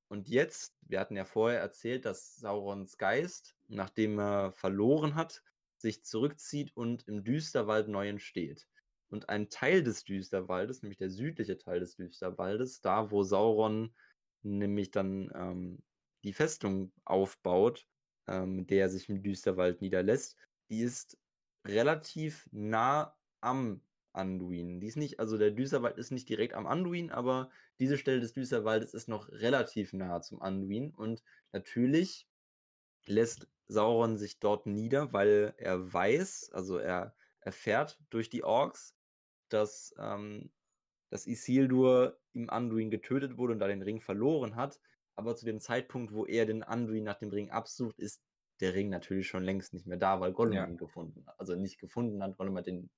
Und 0.08 0.28
jetzt, 0.28 0.76
wir 0.82 1.00
hatten 1.00 1.16
ja 1.16 1.24
vorher 1.24 1.60
erzählt, 1.60 2.04
dass 2.04 2.36
Saurons 2.36 2.96
Geist, 2.96 3.56
nachdem 3.66 4.20
er 4.20 4.52
verloren 4.52 5.16
hat, 5.16 5.42
sich 5.78 6.04
zurückzieht 6.04 6.76
und 6.76 7.06
im 7.08 7.24
Düsterwald 7.24 7.88
neu 7.88 8.08
entsteht. 8.08 8.68
Und 9.08 9.28
ein 9.28 9.50
Teil 9.50 9.82
des 9.82 10.04
Düsterwaldes, 10.04 10.82
nämlich 10.82 10.98
der 10.98 11.10
südliche 11.10 11.58
Teil 11.58 11.80
des 11.80 11.96
Düsterwaldes, 11.96 12.80
da 12.80 13.10
wo 13.10 13.24
Sauron 13.24 13.94
nämlich 14.42 14.92
dann 14.92 15.30
ähm, 15.34 15.82
die 16.22 16.32
Festung 16.32 16.92
aufbaut, 17.04 17.86
ähm, 18.28 18.66
der 18.66 18.88
sich 18.88 19.08
im 19.08 19.22
Düsterwald 19.22 19.80
niederlässt, 19.80 20.36
die 20.70 20.80
ist 20.80 21.18
relativ 21.66 22.48
nah 22.52 23.16
am 23.40 23.80
Anduin. 24.12 24.80
Die 24.80 24.86
ist 24.86 24.96
nicht, 24.96 25.20
also 25.20 25.36
der 25.38 25.50
Düsterwald 25.50 25.98
ist 25.98 26.10
nicht 26.10 26.28
direkt 26.28 26.54
am 26.54 26.66
Anduin, 26.66 27.10
aber 27.10 27.50
diese 27.78 27.98
Stelle 27.98 28.20
des 28.20 28.32
Düsterwaldes 28.32 28.94
ist 28.94 29.08
noch 29.08 29.28
relativ 29.28 29.92
nah 29.92 30.22
zum 30.22 30.40
Anduin. 30.40 30.94
Und 30.94 31.22
natürlich 31.52 32.26
lässt 33.04 33.48
Sauron 33.68 34.16
sich 34.16 34.38
dort 34.38 34.66
nieder, 34.66 35.12
weil 35.12 35.54
er 35.58 35.92
weiß, 35.92 36.50
also 36.52 36.78
er 36.78 37.14
erfährt 37.40 37.98
durch 38.10 38.30
die 38.30 38.44
Orks, 38.44 38.96
dass, 39.48 39.94
ähm, 39.98 40.50
dass 41.10 41.26
Isildur 41.26 42.18
im 42.32 42.50
Anduin 42.50 42.90
getötet 42.90 43.38
wurde 43.38 43.52
und 43.52 43.58
da 43.58 43.68
den 43.68 43.82
Ring 43.82 44.00
verloren 44.00 44.56
hat. 44.56 44.80
Aber 45.14 45.36
zu 45.36 45.46
dem 45.46 45.60
Zeitpunkt, 45.60 46.12
wo 46.12 46.26
er 46.26 46.46
den 46.46 46.62
Anduin 46.62 47.04
nach 47.04 47.18
dem 47.18 47.30
Ring 47.30 47.50
absucht, 47.50 47.98
ist 47.98 48.22
der 48.60 48.74
Ring 48.74 48.88
natürlich 48.88 49.28
schon 49.28 49.44
längst 49.44 49.74
nicht 49.74 49.86
mehr 49.86 49.98
da, 49.98 50.20
weil 50.20 50.32
Gollum 50.32 50.54
ja. 50.54 50.66
ihn 50.66 50.76
gefunden 50.76 51.24
hat. 51.26 51.38
Also 51.38 51.54
nicht 51.54 51.78
gefunden 51.78 52.22
hat, 52.22 52.36
Gollum 52.36 52.56
hat 52.56 52.66
den, 52.66 52.90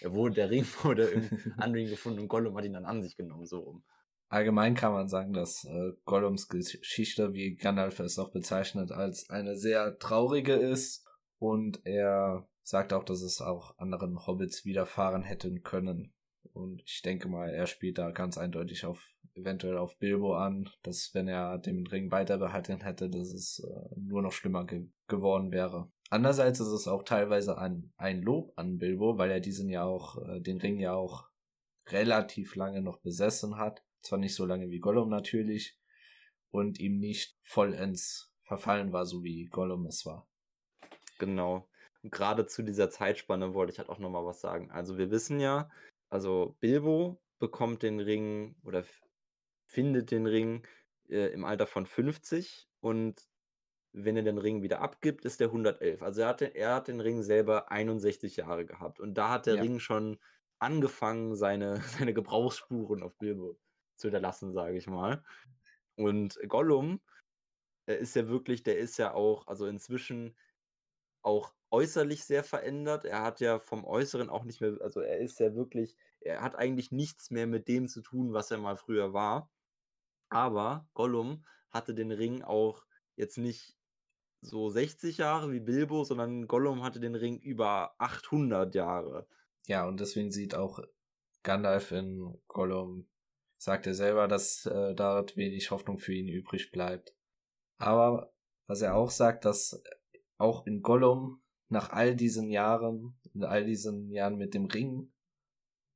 er 0.00 0.12
wurde, 0.12 0.34
der 0.36 0.50
Ring 0.50 0.66
wurde 0.82 1.04
im 1.08 1.28
Anduin 1.58 1.88
gefunden 1.88 2.20
und 2.20 2.28
Gollum 2.28 2.56
hat 2.56 2.64
ihn 2.64 2.72
dann 2.72 2.86
an 2.86 3.02
sich 3.02 3.16
genommen, 3.16 3.46
so 3.46 3.60
rum. 3.60 3.84
Allgemein 4.28 4.74
kann 4.74 4.92
man 4.92 5.08
sagen, 5.08 5.34
dass 5.34 5.64
äh, 5.64 5.92
Gollums 6.06 6.48
Geschichte, 6.48 7.34
wie 7.34 7.54
Gandalf 7.54 8.00
es 8.00 8.18
auch 8.18 8.30
bezeichnet, 8.30 8.90
als 8.90 9.28
eine 9.28 9.56
sehr 9.56 9.98
traurige 9.98 10.54
ist 10.54 11.06
und 11.38 11.84
er 11.84 12.48
sagt 12.62 12.92
auch, 12.92 13.04
dass 13.04 13.20
es 13.20 13.40
auch 13.40 13.76
anderen 13.78 14.26
Hobbits 14.26 14.64
widerfahren 14.64 15.22
hätten 15.22 15.62
können. 15.62 16.14
Und 16.52 16.82
ich 16.86 17.02
denke 17.02 17.28
mal, 17.28 17.50
er 17.50 17.66
spielt 17.66 17.98
da 17.98 18.10
ganz 18.10 18.38
eindeutig 18.38 18.86
auf 18.86 19.02
eventuell 19.34 19.78
auf 19.78 19.96
Bilbo 19.98 20.34
an, 20.36 20.68
dass 20.82 21.10
wenn 21.14 21.28
er 21.28 21.58
den 21.58 21.86
Ring 21.86 22.10
weiter 22.10 22.38
behalten 22.38 22.80
hätte, 22.80 23.08
dass 23.08 23.32
es 23.32 23.60
äh, 23.60 23.98
nur 23.98 24.22
noch 24.22 24.32
schlimmer 24.32 24.66
ge 24.66 24.88
geworden 25.08 25.52
wäre. 25.52 25.90
Andererseits 26.10 26.60
ist 26.60 26.68
es 26.68 26.88
auch 26.88 27.04
teilweise 27.04 27.58
ein, 27.58 27.92
ein 27.96 28.22
Lob 28.22 28.52
an 28.56 28.78
Bilbo, 28.78 29.18
weil 29.18 29.30
er 29.30 29.40
diesen 29.40 29.68
ja 29.68 29.84
auch, 29.84 30.16
äh, 30.26 30.40
den 30.40 30.60
Ring 30.60 30.78
ja 30.78 30.94
auch 30.94 31.28
relativ 31.88 32.54
lange 32.54 32.82
noch 32.82 33.00
besessen 33.00 33.56
hat. 33.56 33.82
Zwar 34.02 34.18
nicht 34.18 34.34
so 34.34 34.44
lange 34.44 34.70
wie 34.70 34.78
Gollum 34.78 35.08
natürlich. 35.08 35.78
Und 36.50 36.78
ihm 36.78 36.98
nicht 36.98 37.38
vollends 37.42 38.30
verfallen 38.42 38.92
war, 38.92 39.06
so 39.06 39.22
wie 39.24 39.46
Gollum 39.46 39.86
es 39.86 40.04
war. 40.04 40.28
Genau. 41.18 41.68
Und 42.02 42.12
gerade 42.12 42.46
zu 42.46 42.62
dieser 42.62 42.90
Zeitspanne 42.90 43.54
wollte 43.54 43.72
ich 43.72 43.78
halt 43.78 43.88
auch 43.88 43.98
nochmal 43.98 44.26
was 44.26 44.40
sagen. 44.40 44.70
Also 44.70 44.98
wir 44.98 45.10
wissen 45.10 45.40
ja, 45.40 45.70
also 46.10 46.56
Bilbo 46.60 47.22
bekommt 47.38 47.82
den 47.82 48.00
Ring 48.00 48.54
oder 48.64 48.84
findet 49.72 50.10
den 50.10 50.26
Ring 50.26 50.66
äh, 51.08 51.32
im 51.32 51.44
Alter 51.44 51.66
von 51.66 51.86
50 51.86 52.68
und 52.80 53.28
wenn 53.92 54.16
er 54.16 54.22
den 54.22 54.38
Ring 54.38 54.62
wieder 54.62 54.80
abgibt, 54.80 55.24
ist 55.24 55.40
der 55.40 55.48
111. 55.48 56.02
Also 56.02 56.22
er, 56.22 56.28
hatte, 56.28 56.46
er 56.54 56.76
hat 56.76 56.88
den 56.88 57.00
Ring 57.00 57.22
selber 57.22 57.70
61 57.70 58.36
Jahre 58.36 58.64
gehabt 58.64 59.00
und 59.00 59.14
da 59.14 59.30
hat 59.30 59.46
der 59.46 59.56
ja. 59.56 59.62
Ring 59.62 59.80
schon 59.80 60.18
angefangen, 60.58 61.34
seine, 61.36 61.76
seine 61.98 62.14
Gebrauchsspuren 62.14 63.02
auf 63.02 63.16
Bilbo 63.18 63.58
zu 63.96 64.08
hinterlassen, 64.08 64.52
sage 64.52 64.76
ich 64.76 64.86
mal. 64.86 65.22
Und 65.96 66.38
Gollum 66.48 67.00
äh, 67.86 67.96
ist 67.96 68.16
ja 68.16 68.28
wirklich, 68.28 68.62
der 68.62 68.78
ist 68.78 68.98
ja 68.98 69.12
auch, 69.14 69.46
also 69.46 69.66
inzwischen 69.66 70.36
auch 71.22 71.52
äußerlich 71.70 72.24
sehr 72.24 72.44
verändert. 72.44 73.04
Er 73.04 73.22
hat 73.22 73.40
ja 73.40 73.58
vom 73.58 73.84
Äußeren 73.84 74.30
auch 74.30 74.44
nicht 74.44 74.60
mehr, 74.60 74.76
also 74.80 75.00
er 75.00 75.18
ist 75.18 75.40
ja 75.40 75.54
wirklich, 75.54 75.96
er 76.20 76.42
hat 76.42 76.56
eigentlich 76.56 76.92
nichts 76.92 77.30
mehr 77.30 77.46
mit 77.46 77.68
dem 77.68 77.88
zu 77.88 78.02
tun, 78.02 78.32
was 78.32 78.50
er 78.50 78.58
mal 78.58 78.76
früher 78.76 79.12
war. 79.12 79.50
Aber 80.32 80.88
Gollum 80.94 81.44
hatte 81.70 81.94
den 81.94 82.10
Ring 82.10 82.42
auch 82.42 82.84
jetzt 83.16 83.38
nicht 83.38 83.76
so 84.40 84.70
60 84.70 85.18
Jahre 85.18 85.52
wie 85.52 85.60
Bilbo, 85.60 86.04
sondern 86.04 86.46
Gollum 86.46 86.82
hatte 86.82 87.00
den 87.00 87.14
Ring 87.14 87.38
über 87.38 87.94
800 87.98 88.74
Jahre. 88.74 89.28
Ja, 89.66 89.86
und 89.86 90.00
deswegen 90.00 90.32
sieht 90.32 90.54
auch 90.54 90.80
Gandalf 91.42 91.92
in 91.92 92.40
Gollum, 92.48 93.08
sagt 93.58 93.86
er 93.86 93.94
selber, 93.94 94.26
dass 94.26 94.66
äh, 94.66 94.94
dort 94.94 95.36
wenig 95.36 95.70
Hoffnung 95.70 95.98
für 95.98 96.14
ihn 96.14 96.28
übrig 96.28 96.72
bleibt. 96.72 97.14
Aber 97.78 98.32
was 98.66 98.80
er 98.80 98.96
auch 98.96 99.10
sagt, 99.10 99.44
dass 99.44 99.82
auch 100.38 100.66
in 100.66 100.82
Gollum 100.82 101.42
nach 101.68 101.90
all 101.90 102.16
diesen 102.16 102.48
Jahren, 102.48 103.18
in 103.34 103.44
all 103.44 103.64
diesen 103.64 104.10
Jahren 104.10 104.36
mit 104.36 104.54
dem 104.54 104.64
Ring, 104.64 105.12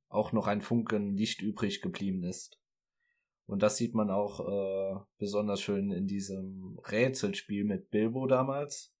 auch 0.09 0.31
noch 0.31 0.47
ein 0.47 0.61
Funken 0.61 1.15
Licht 1.17 1.41
übrig 1.41 1.81
geblieben 1.81 2.23
ist. 2.23 2.59
Und 3.47 3.63
das 3.63 3.77
sieht 3.77 3.95
man 3.95 4.11
auch 4.11 4.41
äh, 4.41 4.99
besonders 5.17 5.61
schön 5.61 5.91
in 5.91 6.05
diesem 6.05 6.79
Rätselspiel 6.79 7.63
mit 7.63 7.89
Bilbo 7.89 8.27
damals. 8.27 8.93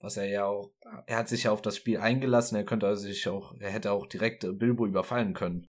Was 0.00 0.16
er 0.16 0.26
ja 0.26 0.46
auch, 0.46 0.72
er 1.06 1.18
hat 1.18 1.28
sich 1.28 1.44
ja 1.44 1.52
auf 1.52 1.62
das 1.62 1.76
Spiel 1.76 1.98
eingelassen, 1.98 2.56
er 2.56 2.64
könnte 2.64 2.86
also 2.86 3.02
sich 3.02 3.28
auch, 3.28 3.54
er 3.60 3.70
hätte 3.70 3.92
auch 3.92 4.06
direkt 4.06 4.44
äh, 4.44 4.52
Bilbo 4.52 4.86
überfallen 4.86 5.34
können. 5.34 5.68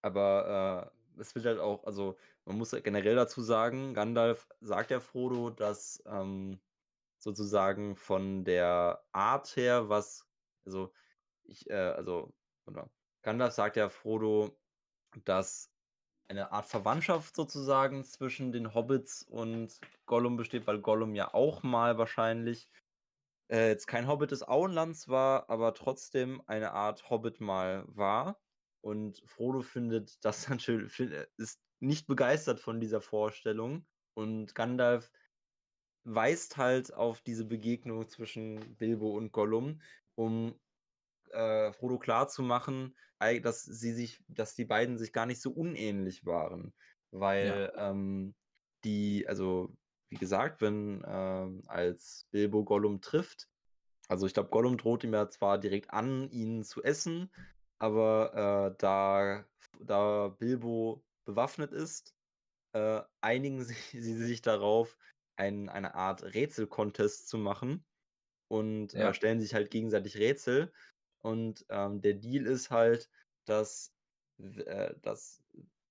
Aber 0.00 0.90
äh, 1.16 1.20
es 1.20 1.34
wird 1.34 1.44
halt 1.44 1.60
auch, 1.60 1.84
also 1.84 2.16
man 2.44 2.58
muss 2.58 2.72
generell 2.82 3.14
dazu 3.14 3.42
sagen, 3.42 3.94
Gandalf 3.94 4.48
sagt 4.60 4.90
ja 4.90 4.98
Frodo, 4.98 5.50
dass 5.50 6.02
ähm, 6.06 6.58
sozusagen 7.18 7.96
von 7.96 8.44
der 8.44 9.04
Art 9.12 9.54
her, 9.56 9.88
was, 9.88 10.26
also 10.64 10.92
ich, 11.44 11.68
äh, 11.70 11.74
also, 11.74 12.32
Gandalf 13.22 13.52
sagt 13.52 13.76
ja 13.76 13.88
Frodo, 13.88 14.58
dass 15.24 15.71
eine 16.32 16.50
Art 16.50 16.66
Verwandtschaft 16.66 17.36
sozusagen 17.36 18.04
zwischen 18.04 18.52
den 18.52 18.74
Hobbits 18.74 19.22
und 19.22 19.78
Gollum 20.06 20.36
besteht, 20.36 20.66
weil 20.66 20.80
Gollum 20.80 21.14
ja 21.14 21.34
auch 21.34 21.62
mal 21.62 21.98
wahrscheinlich 21.98 22.70
äh, 23.50 23.68
jetzt 23.68 23.86
kein 23.86 24.08
Hobbit 24.08 24.30
des 24.30 24.42
Auenlands 24.42 25.08
war, 25.08 25.50
aber 25.50 25.74
trotzdem 25.74 26.42
eine 26.46 26.72
Art 26.72 27.10
Hobbit 27.10 27.40
mal 27.40 27.84
war. 27.86 28.40
Und 28.80 29.22
Frodo 29.26 29.60
findet 29.60 30.24
das 30.24 30.48
natürlich, 30.48 30.98
ist 31.36 31.60
nicht 31.80 32.06
begeistert 32.06 32.60
von 32.60 32.80
dieser 32.80 33.02
Vorstellung. 33.02 33.84
Und 34.14 34.54
Gandalf 34.54 35.10
weist 36.04 36.56
halt 36.56 36.94
auf 36.94 37.20
diese 37.20 37.44
Begegnung 37.44 38.08
zwischen 38.08 38.76
Bilbo 38.76 39.16
und 39.16 39.32
Gollum, 39.32 39.82
um 40.14 40.58
äh, 41.30 41.72
Frodo 41.72 41.98
klarzumachen, 41.98 42.96
dass 43.42 43.64
sie 43.64 43.92
sich, 43.92 44.22
dass 44.28 44.54
die 44.54 44.64
beiden 44.64 44.98
sich 44.98 45.12
gar 45.12 45.26
nicht 45.26 45.40
so 45.40 45.50
unähnlich 45.50 46.24
waren. 46.26 46.72
Weil 47.10 47.72
ja. 47.74 47.90
ähm, 47.90 48.34
die, 48.84 49.26
also 49.28 49.74
wie 50.10 50.16
gesagt, 50.16 50.60
wenn 50.60 51.02
äh, 51.04 51.68
als 51.68 52.26
Bilbo 52.30 52.64
Gollum 52.64 53.00
trifft, 53.00 53.48
also 54.08 54.26
ich 54.26 54.34
glaube, 54.34 54.50
Gollum 54.50 54.76
droht 54.76 55.04
ihm 55.04 55.14
ja 55.14 55.28
zwar 55.28 55.58
direkt 55.58 55.90
an, 55.90 56.30
ihn 56.30 56.64
zu 56.64 56.82
essen, 56.82 57.30
aber 57.78 58.72
äh, 58.72 58.76
da, 58.78 59.44
da 59.80 60.28
Bilbo 60.28 61.02
bewaffnet 61.24 61.72
ist, 61.72 62.14
äh, 62.72 63.00
einigen 63.20 63.64
sie, 63.64 63.74
sie 63.92 64.14
sich 64.14 64.42
darauf, 64.42 64.98
ein, 65.36 65.68
eine 65.68 65.94
Art 65.94 66.22
Rätsel-Contest 66.22 67.28
zu 67.28 67.38
machen 67.38 67.84
und 68.48 68.94
äh, 68.94 69.00
ja. 69.00 69.14
stellen 69.14 69.40
sich 69.40 69.54
halt 69.54 69.70
gegenseitig 69.70 70.18
Rätsel. 70.18 70.72
Und 71.22 71.64
ähm, 71.70 72.00
der 72.00 72.14
Deal 72.14 72.46
ist 72.46 72.70
halt, 72.70 73.10
dass, 73.44 73.94
äh, 74.38 74.94
dass 75.02 75.42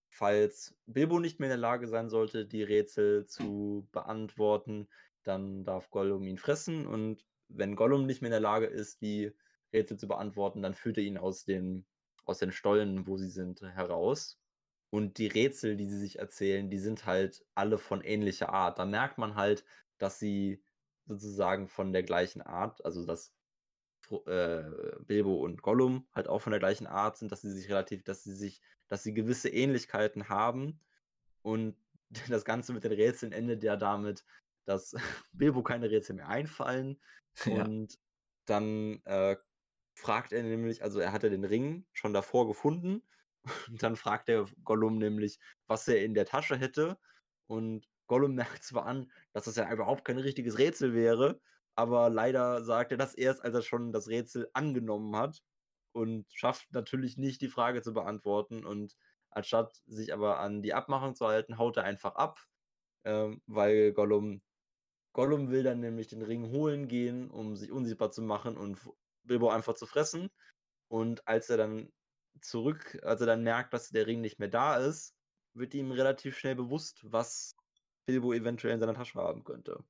falls 0.09 0.75
Bilbo 0.85 1.19
nicht 1.19 1.39
mehr 1.39 1.47
in 1.47 1.51
der 1.51 1.57
Lage 1.57 1.87
sein 1.87 2.09
sollte, 2.09 2.45
die 2.45 2.63
Rätsel 2.63 3.25
zu 3.25 3.87
beantworten, 3.91 4.87
dann 5.23 5.63
darf 5.63 5.89
Gollum 5.89 6.27
ihn 6.27 6.37
fressen. 6.37 6.85
Und 6.85 7.25
wenn 7.47 7.75
Gollum 7.75 8.05
nicht 8.05 8.21
mehr 8.21 8.29
in 8.29 8.33
der 8.33 8.39
Lage 8.39 8.65
ist, 8.67 9.01
die 9.01 9.31
Rätsel 9.73 9.97
zu 9.97 10.07
beantworten, 10.07 10.61
dann 10.61 10.73
führt 10.73 10.97
er 10.97 11.03
ihn 11.03 11.17
aus 11.17 11.45
den, 11.45 11.85
aus 12.25 12.39
den 12.39 12.51
Stollen, 12.51 13.07
wo 13.07 13.17
sie 13.17 13.29
sind, 13.29 13.61
heraus. 13.61 14.37
Und 14.89 15.17
die 15.17 15.27
Rätsel, 15.27 15.77
die 15.77 15.85
sie 15.85 15.97
sich 15.97 16.19
erzählen, 16.19 16.69
die 16.69 16.77
sind 16.77 17.05
halt 17.05 17.45
alle 17.55 17.77
von 17.77 18.01
ähnlicher 18.03 18.49
Art. 18.49 18.77
Da 18.79 18.85
merkt 18.85 19.17
man 19.17 19.35
halt, 19.35 19.63
dass 19.97 20.19
sie 20.19 20.61
sozusagen 21.05 21.67
von 21.69 21.93
der 21.93 22.03
gleichen 22.03 22.41
Art, 22.41 22.83
also 22.83 23.05
dass 23.05 23.33
äh, 24.25 24.63
Bilbo 25.05 25.35
und 25.35 25.61
Gollum 25.61 26.07
halt 26.13 26.27
auch 26.27 26.39
von 26.39 26.51
der 26.51 26.59
gleichen 26.59 26.87
Art 26.87 27.17
sind, 27.17 27.31
dass 27.31 27.41
sie 27.41 27.51
sich 27.51 27.69
relativ, 27.69 28.03
dass 28.03 28.23
sie 28.23 28.33
sich, 28.33 28.61
dass 28.87 29.03
sie 29.03 29.13
gewisse 29.13 29.49
Ähnlichkeiten 29.49 30.29
haben. 30.29 30.79
Und 31.41 31.75
das 32.29 32.45
Ganze 32.45 32.73
mit 32.73 32.83
den 32.83 32.91
Rätseln 32.91 33.31
endet 33.31 33.63
ja 33.63 33.75
damit, 33.75 34.25
dass 34.65 34.93
Bilbo 35.33 35.63
keine 35.63 35.89
Rätsel 35.89 36.15
mehr 36.15 36.27
einfallen. 36.27 36.99
Ja. 37.45 37.63
Und 37.63 37.97
dann 38.43 39.01
äh, 39.05 39.37
fragt 39.93 40.33
er 40.33 40.43
nämlich, 40.43 40.83
also 40.83 40.99
er 40.99 41.13
hatte 41.13 41.29
den 41.29 41.45
Ring 41.45 41.85
schon 41.93 42.11
davor 42.11 42.45
gefunden. 42.45 43.03
Und 43.69 43.81
dann 43.81 43.95
fragt 43.95 44.27
der 44.27 44.47
Gollum 44.65 44.97
nämlich, 44.97 45.39
was 45.65 45.87
er 45.87 46.03
in 46.03 46.13
der 46.13 46.25
Tasche 46.25 46.57
hätte. 46.57 46.99
Und 47.47 47.87
Gollum 48.07 48.35
merkt 48.35 48.63
zwar 48.63 48.85
an, 48.85 49.09
dass 49.31 49.45
das 49.45 49.55
ja 49.55 49.71
überhaupt 49.71 50.03
kein 50.03 50.17
richtiges 50.17 50.57
Rätsel 50.57 50.93
wäre, 50.93 51.39
aber 51.75 52.09
leider 52.09 52.63
sagt 52.63 52.91
er 52.91 52.97
das 52.97 53.13
erst, 53.13 53.43
als 53.43 53.55
er 53.55 53.61
schon 53.61 53.91
das 53.91 54.07
Rätsel 54.07 54.49
angenommen 54.53 55.15
hat 55.15 55.41
und 55.93 56.25
schafft 56.33 56.71
natürlich 56.73 57.17
nicht, 57.17 57.41
die 57.41 57.49
Frage 57.49 57.81
zu 57.81 57.93
beantworten. 57.93 58.65
Und 58.65 58.97
anstatt 59.29 59.81
sich 59.85 60.13
aber 60.13 60.39
an 60.39 60.61
die 60.61 60.73
Abmachung 60.73 61.15
zu 61.15 61.27
halten, 61.27 61.57
haut 61.57 61.77
er 61.77 61.83
einfach 61.83 62.15
ab, 62.15 62.39
äh, 63.03 63.29
weil 63.47 63.93
Gollum, 63.93 64.41
Gollum 65.13 65.49
will 65.51 65.63
dann 65.63 65.79
nämlich 65.81 66.07
den 66.07 66.21
Ring 66.21 66.51
holen 66.51 66.87
gehen, 66.87 67.29
um 67.29 67.55
sich 67.55 67.71
unsichtbar 67.71 68.11
zu 68.11 68.21
machen 68.21 68.57
und 68.57 68.79
Bilbo 69.23 69.49
einfach 69.49 69.73
zu 69.75 69.85
fressen. 69.85 70.29
Und 70.87 71.27
als 71.27 71.49
er 71.49 71.57
dann 71.57 71.91
zurück, 72.41 72.99
als 73.03 73.21
er 73.21 73.27
dann 73.27 73.43
merkt, 73.43 73.73
dass 73.73 73.89
der 73.89 74.07
Ring 74.07 74.21
nicht 74.21 74.39
mehr 74.39 74.49
da 74.49 74.77
ist, 74.77 75.15
wird 75.53 75.73
ihm 75.73 75.91
relativ 75.91 76.37
schnell 76.37 76.55
bewusst, 76.55 77.01
was 77.03 77.55
Bilbo 78.05 78.33
eventuell 78.33 78.73
in 78.73 78.79
seiner 78.79 78.93
Tasche 78.93 79.19
haben 79.19 79.43
könnte. 79.43 79.83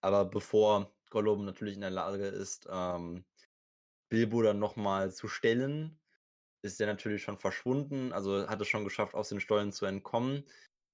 Aber 0.00 0.24
bevor 0.24 0.92
Gollum 1.10 1.44
natürlich 1.44 1.74
in 1.74 1.80
der 1.80 1.90
Lage 1.90 2.26
ist, 2.26 2.68
ähm, 2.70 3.24
Bilbo 4.08 4.42
dann 4.42 4.58
nochmal 4.58 5.12
zu 5.12 5.28
stellen, 5.28 5.98
ist 6.62 6.80
er 6.80 6.86
natürlich 6.86 7.22
schon 7.22 7.38
verschwunden, 7.38 8.12
also 8.12 8.48
hat 8.48 8.60
es 8.60 8.68
schon 8.68 8.84
geschafft, 8.84 9.14
aus 9.14 9.28
den 9.28 9.40
Stollen 9.40 9.72
zu 9.72 9.86
entkommen. 9.86 10.44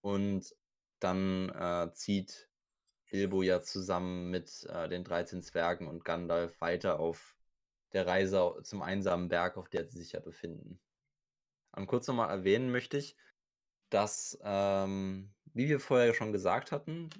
Und 0.03 0.55
dann 1.01 1.49
äh, 1.51 1.93
zieht 1.93 2.49
Bilbo 3.11 3.43
ja 3.43 3.61
zusammen 3.63 4.31
mit 4.31 4.65
äh, 4.65 4.89
den 4.89 5.05
13 5.05 5.43
Zwergen 5.43 5.87
und 5.87 6.05
Gandalf 6.05 6.61
weiter 6.61 6.99
auf 6.99 7.37
der 7.93 8.07
Reise 8.07 8.61
zum 8.65 8.83
einsamen 8.83 9.29
Berg, 9.29 9.57
auf 9.57 9.69
der 9.69 9.87
sie 9.87 9.99
sich 9.99 10.13
ja 10.13 10.21
befinden. 10.21 10.81
Und 11.73 11.87
kurz 11.87 12.07
nochmal 12.09 12.31
erwähnen 12.31 12.71
möchte 12.71 12.99
ich, 12.99 13.17
dass, 13.91 14.39
ähm, 14.43 15.33
wie 15.53 15.69
wir 15.69 15.81
vorher 15.81 16.15
schon 16.15 16.33
gesagt 16.33 16.73
hatten, 16.73 17.11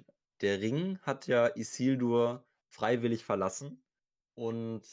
der 0.41 0.59
Ring 0.59 0.99
hat 1.01 1.27
ja 1.27 1.47
Isildur 1.55 2.45
freiwillig 2.69 3.25
verlassen 3.25 3.83
und 4.35 4.83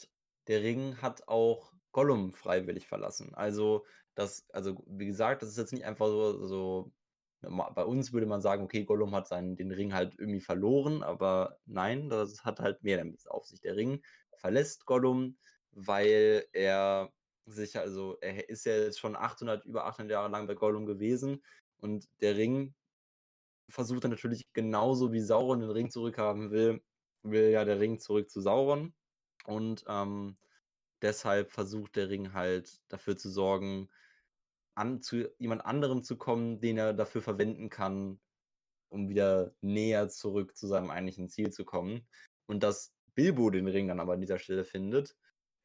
der 0.47 0.61
Ring 0.61 1.01
hat 1.01 1.27
auch 1.27 1.73
Gollum 1.91 2.33
freiwillig 2.33 2.87
verlassen. 2.87 3.33
Also, 3.35 3.85
das, 4.15 4.45
also 4.51 4.83
wie 4.87 5.05
gesagt, 5.05 5.41
das 5.41 5.49
ist 5.49 5.57
jetzt 5.57 5.73
nicht 5.73 5.85
einfach 5.85 6.07
so, 6.07 6.45
so 6.45 6.91
bei 7.41 7.83
uns 7.83 8.13
würde 8.13 8.25
man 8.25 8.41
sagen, 8.41 8.63
okay, 8.63 8.85
Gollum 8.85 9.13
hat 9.15 9.27
seinen, 9.27 9.55
den 9.57 9.71
Ring 9.71 9.93
halt 9.93 10.15
irgendwie 10.17 10.39
verloren, 10.39 11.03
aber 11.03 11.59
nein, 11.65 12.09
das 12.09 12.45
hat 12.45 12.59
halt 12.59 12.83
mehr 12.83 12.97
damit 12.97 13.29
auf 13.29 13.45
sich. 13.45 13.59
Der 13.59 13.75
Ring 13.75 14.01
verlässt 14.37 14.85
Gollum, 14.85 15.37
weil 15.71 16.45
er 16.53 17.11
sich, 17.45 17.77
also 17.77 18.17
er 18.21 18.49
ist 18.49 18.65
ja 18.65 18.77
jetzt 18.77 18.99
schon 18.99 19.15
800, 19.15 19.65
über 19.65 19.85
800 19.85 20.11
Jahre 20.11 20.29
lang 20.29 20.47
bei 20.47 20.55
Gollum 20.55 20.85
gewesen 20.85 21.43
und 21.77 22.07
der 22.21 22.37
Ring 22.37 22.73
versucht 23.69 24.05
er 24.05 24.09
natürlich 24.09 24.51
genauso 24.53 25.11
wie 25.11 25.21
Sauron 25.21 25.59
den 25.59 25.71
Ring 25.71 25.89
zurückhaben 25.89 26.51
will, 26.51 26.81
will 27.23 27.49
ja 27.49 27.65
der 27.65 27.79
Ring 27.79 27.99
zurück 27.99 28.29
zu 28.29 28.41
Sauron. 28.41 28.93
Und 29.45 29.83
ähm, 29.87 30.37
deshalb 31.01 31.51
versucht 31.51 31.95
der 31.95 32.09
Ring 32.09 32.33
halt 32.33 32.81
dafür 32.89 33.17
zu 33.17 33.29
sorgen, 33.29 33.89
an, 34.75 35.01
zu 35.01 35.29
jemand 35.37 35.65
anderem 35.65 36.03
zu 36.03 36.17
kommen, 36.17 36.59
den 36.59 36.77
er 36.77 36.93
dafür 36.93 37.21
verwenden 37.21 37.69
kann, 37.69 38.19
um 38.89 39.09
wieder 39.09 39.53
näher 39.61 40.09
zurück 40.09 40.55
zu 40.57 40.67
seinem 40.67 40.91
eigentlichen 40.91 41.29
Ziel 41.29 41.51
zu 41.51 41.65
kommen. 41.65 42.07
Und 42.45 42.63
dass 42.63 42.93
Bilbo 43.15 43.49
den 43.49 43.67
Ring 43.67 43.87
dann 43.87 43.99
aber 43.99 44.13
an 44.13 44.21
dieser 44.21 44.39
Stelle 44.39 44.63
findet, 44.63 45.15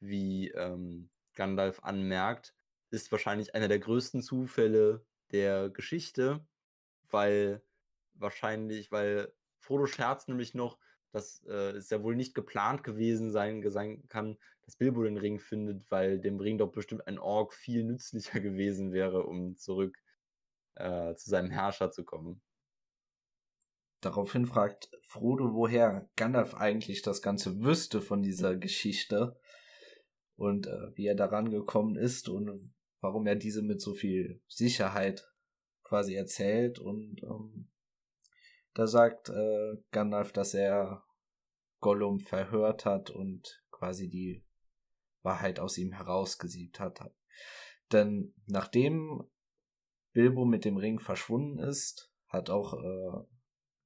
wie 0.01 0.51
ähm, 0.51 1.11
Gandalf 1.35 1.81
anmerkt, 1.83 2.55
ist 2.91 3.13
wahrscheinlich 3.13 3.55
einer 3.55 3.69
der 3.69 3.79
größten 3.79 4.23
Zufälle 4.23 5.05
der 5.31 5.71
Geschichte, 5.71 6.47
weil 7.11 7.63
wahrscheinlich, 8.15 8.91
weil 8.91 9.33
Frodo 9.61 9.87
scherzt 9.87 10.29
nämlich 10.29 10.55
noch, 10.55 10.79
dass 11.13 11.45
äh, 11.47 11.73
es 11.77 11.91
ja 11.91 12.03
wohl 12.03 12.17
nicht 12.17 12.35
geplant 12.35 12.85
gewesen 12.85 13.31
sein, 13.31 13.63
sein 13.71 14.07
kann, 14.09 14.39
dass 14.65 14.77
Bilbo 14.77 15.03
den 15.03 15.17
Ring 15.17 15.39
findet, 15.39 15.91
weil 15.91 16.21
dem 16.21 16.39
Ring 16.41 16.59
doch 16.59 16.71
bestimmt 16.71 17.07
ein 17.07 17.19
Ork 17.19 17.55
viel 17.55 17.85
nützlicher 17.85 18.41
gewesen 18.41 18.93
wäre, 18.93 19.25
um 19.25 19.57
zurück 19.57 19.97
äh, 20.75 21.15
zu 21.15 21.31
seinem 21.31 21.51
Herrscher 21.51 21.91
zu 21.91 22.05
kommen. 22.05 22.43
Daraufhin 24.01 24.47
fragt 24.47 24.91
Frodo, 25.03 25.55
woher 25.55 26.09
Gandalf 26.15 26.55
eigentlich 26.55 27.03
das 27.03 27.21
Ganze 27.21 27.63
wüsste 27.63 28.01
von 28.01 28.23
dieser 28.23 28.57
Geschichte 28.57 29.37
und 30.37 30.69
äh, 30.69 30.97
wie 30.97 31.07
er 31.07 31.17
daran 31.17 31.51
gekommen 31.51 31.97
ist 31.97 32.29
und 32.29 32.73
warum 33.01 33.27
er 33.27 33.35
diese 33.35 33.63
mit 33.63 33.81
so 33.81 33.95
viel 33.95 34.41
Sicherheit 34.47 35.29
quasi 35.83 36.15
erzählt 36.15 36.79
und 36.79 37.23
ähm, 37.23 37.69
da 38.79 38.87
sagt 38.87 39.29
äh, 39.29 39.77
Gandalf, 39.91 40.31
dass 40.31 40.55
er 40.55 41.03
Gollum 41.81 42.21
verhört 42.21 42.85
hat 42.85 43.11
und 43.11 43.61
quasi 43.73 44.09
die 44.09 44.45
Wahrheit 45.23 45.59
aus 45.59 45.77
ihm 45.79 45.91
herausgesiebt 45.91 46.79
hat. 46.79 47.01
Denn 47.91 48.35
nachdem 48.47 49.25
Bilbo 50.13 50.45
mit 50.45 50.65
dem 50.65 50.77
Ring 50.77 51.01
verschwunden 51.01 51.59
ist, 51.59 52.13
hat 52.29 52.51
auch 52.51 52.75
äh, 52.75 53.27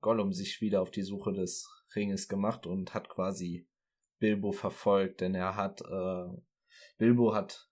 Gollum 0.02 0.34
sich 0.34 0.60
wieder 0.60 0.82
auf 0.82 0.90
die 0.90 1.04
Suche 1.04 1.32
des 1.32 1.70
Ringes 1.96 2.28
gemacht 2.28 2.66
und 2.66 2.92
hat 2.92 3.08
quasi 3.08 3.66
Bilbo 4.18 4.52
verfolgt, 4.52 5.22
denn 5.22 5.34
er 5.34 5.56
hat 5.56 5.80
äh, 5.80 6.42
Bilbo 6.98 7.34
hat 7.34 7.70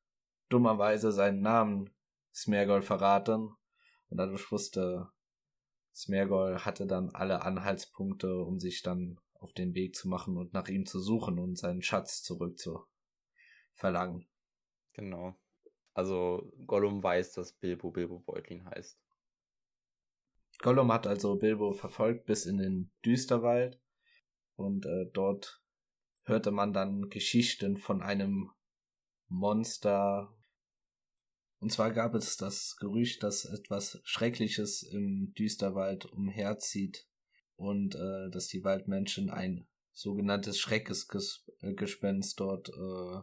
dummerweise 0.48 1.12
seinen 1.12 1.42
Namen 1.42 1.90
Smergol 2.32 2.80
verraten 2.80 3.50
und 4.08 4.16
dadurch 4.16 4.50
wusste 4.50 5.10
Smergol 5.94 6.60
hatte 6.60 6.86
dann 6.86 7.10
alle 7.10 7.42
Anhaltspunkte, 7.42 8.42
um 8.42 8.60
sich 8.60 8.82
dann 8.82 9.20
auf 9.34 9.52
den 9.52 9.74
Weg 9.74 9.94
zu 9.96 10.08
machen 10.08 10.36
und 10.36 10.52
nach 10.52 10.68
ihm 10.68 10.86
zu 10.86 11.00
suchen 11.00 11.38
und 11.38 11.58
seinen 11.58 11.82
Schatz 11.82 12.22
zurück 12.22 12.58
zu 12.58 12.84
verlangen. 13.74 14.28
Genau. 14.92 15.34
Also 15.94 16.52
Gollum 16.66 17.02
weiß, 17.02 17.32
dass 17.32 17.52
Bilbo 17.52 17.90
Bilbo 17.90 18.20
Beutlin 18.20 18.64
heißt. 18.66 18.98
Gollum 20.58 20.92
hat 20.92 21.06
also 21.06 21.36
Bilbo 21.36 21.72
verfolgt 21.72 22.26
bis 22.26 22.44
in 22.46 22.58
den 22.58 22.90
Düsterwald 23.04 23.80
und 24.56 24.84
äh, 24.84 25.06
dort 25.12 25.62
hörte 26.24 26.50
man 26.50 26.72
dann 26.72 27.08
Geschichten 27.08 27.76
von 27.76 28.02
einem 28.02 28.50
Monster. 29.28 30.36
Und 31.60 31.70
zwar 31.70 31.92
gab 31.92 32.14
es 32.14 32.36
das 32.36 32.76
Gerücht, 32.80 33.22
dass 33.22 33.44
etwas 33.44 34.00
Schreckliches 34.02 34.82
im 34.82 35.32
Düsterwald 35.38 36.06
umherzieht 36.06 37.06
und 37.56 37.94
äh, 37.94 38.30
dass 38.30 38.48
die 38.48 38.64
Waldmenschen 38.64 39.30
ein 39.30 39.68
sogenanntes 39.92 40.58
Schreckesgespenst 40.58 42.40
dort, 42.40 42.70
äh, 42.70 43.20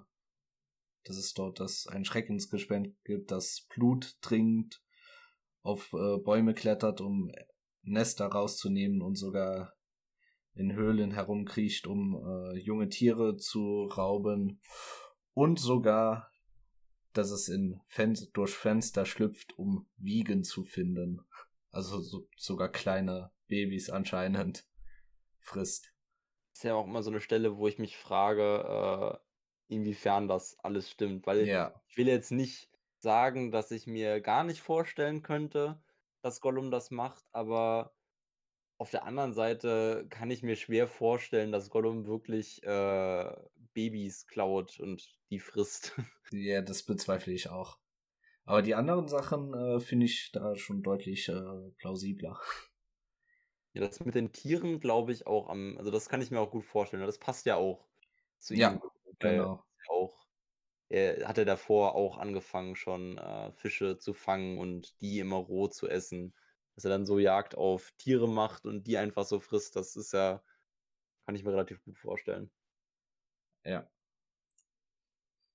dass 1.04 1.18
es 1.18 1.34
dort 1.34 1.60
das 1.60 1.88
ein 1.88 2.06
Schreckensgespenst 2.06 3.04
gibt, 3.04 3.32
das 3.32 3.66
Blut 3.74 4.16
trinkt 4.22 4.84
auf 5.64 5.92
äh, 5.94 6.18
Bäume 6.24 6.54
klettert, 6.54 7.02
um 7.02 7.32
Nester 7.82 8.28
rauszunehmen 8.28 9.02
und 9.02 9.16
sogar 9.16 9.74
in 10.54 10.74
Höhlen 10.74 11.12
herumkriecht, 11.12 11.88
um 11.88 12.16
äh, 12.16 12.60
junge 12.60 12.90
Tiere 12.90 13.38
zu 13.38 13.86
rauben 13.86 14.62
und 15.34 15.60
sogar, 15.60 16.32
dass 17.18 17.32
es 17.32 17.49
in 17.49 17.82
Fen 17.88 18.18
durch 18.34 18.53
Fenster 18.53 19.05
schlüpft, 19.05 19.57
um 19.57 19.88
Wiegen 19.97 20.43
zu 20.43 20.63
finden. 20.63 21.22
Also 21.72 21.99
so, 21.99 22.28
sogar 22.38 22.70
kleine 22.70 23.32
Babys 23.47 23.89
anscheinend 23.89 24.68
frisst. 25.39 25.93
ist 26.53 26.63
ja 26.63 26.76
auch 26.76 26.86
immer 26.86 27.03
so 27.03 27.09
eine 27.09 27.22
Stelle, 27.22 27.57
wo 27.57 27.68
ich 27.68 27.80
mich 27.80 27.97
frage, 27.97 29.20
äh, 29.70 29.74
inwiefern 29.74 30.28
das 30.28 30.57
alles 30.59 30.89
stimmt, 30.89 31.26
weil 31.26 31.47
ja. 31.47 31.82
ich 31.88 31.97
will 31.97 32.07
jetzt 32.07 32.32
nicht 32.32 32.70
sagen, 32.99 33.51
dass 33.51 33.72
ich 33.72 33.88
mir 33.88 34.22
gar 34.22 34.43
nicht 34.43 34.61
vorstellen 34.61 35.22
könnte, 35.24 35.82
dass 36.22 36.41
Gollum 36.41 36.72
das 36.72 36.91
macht, 36.91 37.26
aber 37.32 37.93
auf 38.78 38.91
der 38.91 39.05
anderen 39.05 39.34
Seite 39.34 40.05
kann 40.09 40.30
ich 40.30 40.43
mir 40.43 40.55
schwer 40.55 40.88
vorstellen, 40.88 41.51
dass 41.51 41.70
Gollum 41.70 42.05
wirklich 42.05 42.63
äh, 42.63 43.36
Babys 43.78 44.25
klaut 44.25 44.80
und 44.80 45.07
die 45.30 45.39
frisst. 45.39 45.93
Ja, 46.32 46.61
das 46.61 46.84
bezweifle 46.84 47.32
ich 47.32 47.49
auch. 47.49 47.78
Aber 48.43 48.61
die 48.61 48.75
anderen 48.75 49.07
Sachen 49.07 49.53
äh, 49.53 49.80
finde 49.80 50.07
ich 50.07 50.32
da 50.34 50.57
schon 50.57 50.84
deutlich 50.84 51.30
äh, 51.30 51.71
plausibler. 51.78 52.41
Ja, 53.71 53.82
das 53.82 54.03
mit 54.03 54.13
den 54.13 54.34
Tieren 54.34 54.82
glaube 54.82 55.13
ich 55.13 55.25
auch 55.25 55.47
am, 55.47 55.78
also 55.78 55.89
das 55.89 56.09
kann 56.09 56.21
ich 56.21 56.30
mir 56.30 56.41
auch 56.41 56.51
gut 56.51 56.65
vorstellen. 56.65 57.05
Das 57.05 57.17
passt 57.17 57.45
ja 57.45 57.55
auch 57.55 57.88
zu 58.39 58.55
ja, 58.55 58.73
ihm. 58.73 58.82
Genau. 59.19 59.63
Auch 59.88 60.28
er 60.89 61.28
hatte 61.30 61.45
davor 61.45 61.95
auch 61.95 62.17
angefangen, 62.17 62.75
schon 62.75 63.17
äh, 63.17 63.53
Fische 63.53 63.97
zu 63.99 64.13
fangen 64.13 64.57
und 64.57 64.99
die 64.99 65.19
immer 65.19 65.38
roh 65.38 65.67
zu 65.67 65.88
essen. 65.88 66.34
Dass 66.75 66.84
er 66.84 66.89
dann 66.89 67.05
so 67.05 67.19
Jagd 67.19 67.55
auf 67.55 67.93
Tiere 67.97 68.28
macht 68.28 68.65
und 68.65 68.86
die 68.86 68.97
einfach 68.97 69.23
so 69.23 69.39
frisst, 69.39 69.78
das 69.78 69.95
ist 69.95 70.11
ja, 70.11 70.43
kann 71.25 71.36
ich 71.36 71.45
mir 71.45 71.51
relativ 71.51 71.82
gut 71.86 71.97
vorstellen. 71.97 72.51
Ja. 73.68 73.86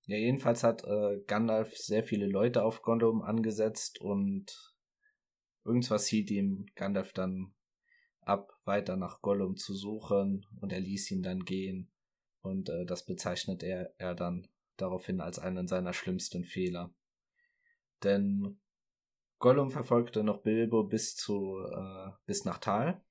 Ja, 0.06 0.16
jedenfalls 0.18 0.62
hat 0.64 0.84
äh, 0.84 1.20
Gandalf 1.26 1.76
sehr 1.76 2.04
viele 2.04 2.26
Leute 2.26 2.62
auf 2.64 2.82
Gollum 2.82 3.22
angesetzt 3.22 4.00
und 4.00 4.74
irgendwas 5.64 6.06
hielt 6.08 6.30
ihm 6.30 6.66
Gandalf 6.74 7.12
dann 7.12 7.54
ab, 8.20 8.52
weiter 8.64 8.96
nach 8.96 9.22
Gollum 9.22 9.56
zu 9.56 9.74
suchen 9.74 10.46
und 10.60 10.72
er 10.72 10.80
ließ 10.80 11.10
ihn 11.12 11.22
dann 11.22 11.44
gehen 11.44 11.90
und 12.42 12.68
äh, 12.68 12.84
das 12.84 13.06
bezeichnet 13.06 13.62
er, 13.62 13.94
er 13.98 14.14
dann 14.14 14.48
daraufhin 14.76 15.20
als 15.20 15.38
einen 15.38 15.66
seiner 15.68 15.92
schlimmsten 15.92 16.44
Fehler. 16.44 16.92
Denn 18.02 18.60
Gollum 19.38 19.70
verfolgte 19.70 20.22
noch 20.24 20.42
Bilbo 20.42 20.84
bis 20.84 21.16
zu 21.16 21.58
äh, 21.60 22.10
bis 22.26 22.44
nach 22.44 22.58
Tal, 22.58 23.02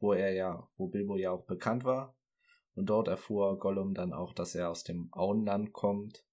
wo 0.00 0.12
er 0.12 0.32
ja, 0.32 0.68
wo 0.76 0.88
Bilbo 0.88 1.16
ja 1.16 1.32
auch 1.32 1.44
bekannt 1.46 1.84
war. 1.84 2.15
Und 2.76 2.86
dort 2.86 3.08
erfuhr 3.08 3.58
Gollum 3.58 3.94
dann 3.94 4.12
auch, 4.12 4.32
dass 4.34 4.54
er 4.54 4.70
aus 4.70 4.84
dem 4.84 5.08
Auenland 5.12 5.72
kommt. 5.72 6.24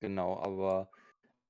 Genau, 0.00 0.38
aber 0.38 0.90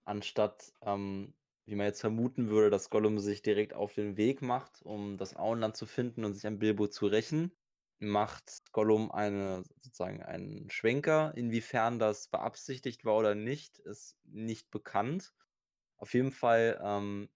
anstatt, 0.04 0.72
ähm, 0.82 1.34
wie 1.66 1.74
man 1.76 1.86
jetzt 1.86 2.00
vermuten 2.00 2.48
würde, 2.48 2.70
dass 2.70 2.90
Gollum 2.90 3.18
sich 3.18 3.42
direkt 3.42 3.74
auf 3.74 3.94
den 3.94 4.16
Weg 4.16 4.42
macht, 4.42 4.82
um 4.82 5.18
das 5.18 5.36
Auenland 5.36 5.76
zu 5.76 5.86
finden 5.86 6.24
und 6.24 6.32
sich 6.32 6.46
an 6.46 6.58
Bilbo 6.58 6.88
zu 6.88 7.06
rächen, 7.06 7.52
macht 7.98 8.72
Gollum 8.72 9.10
eine 9.12 9.64
sozusagen 9.80 10.22
einen 10.22 10.70
Schwenker. 10.70 11.32
Inwiefern 11.36 11.98
das 11.98 12.28
beabsichtigt 12.28 13.04
war 13.04 13.16
oder 13.16 13.34
nicht, 13.34 13.78
ist 13.78 14.16
nicht 14.24 14.70
bekannt. 14.70 15.34
Auf 15.98 16.14
jeden 16.14 16.32
Fall 16.32 16.80
ähm, 16.82 17.28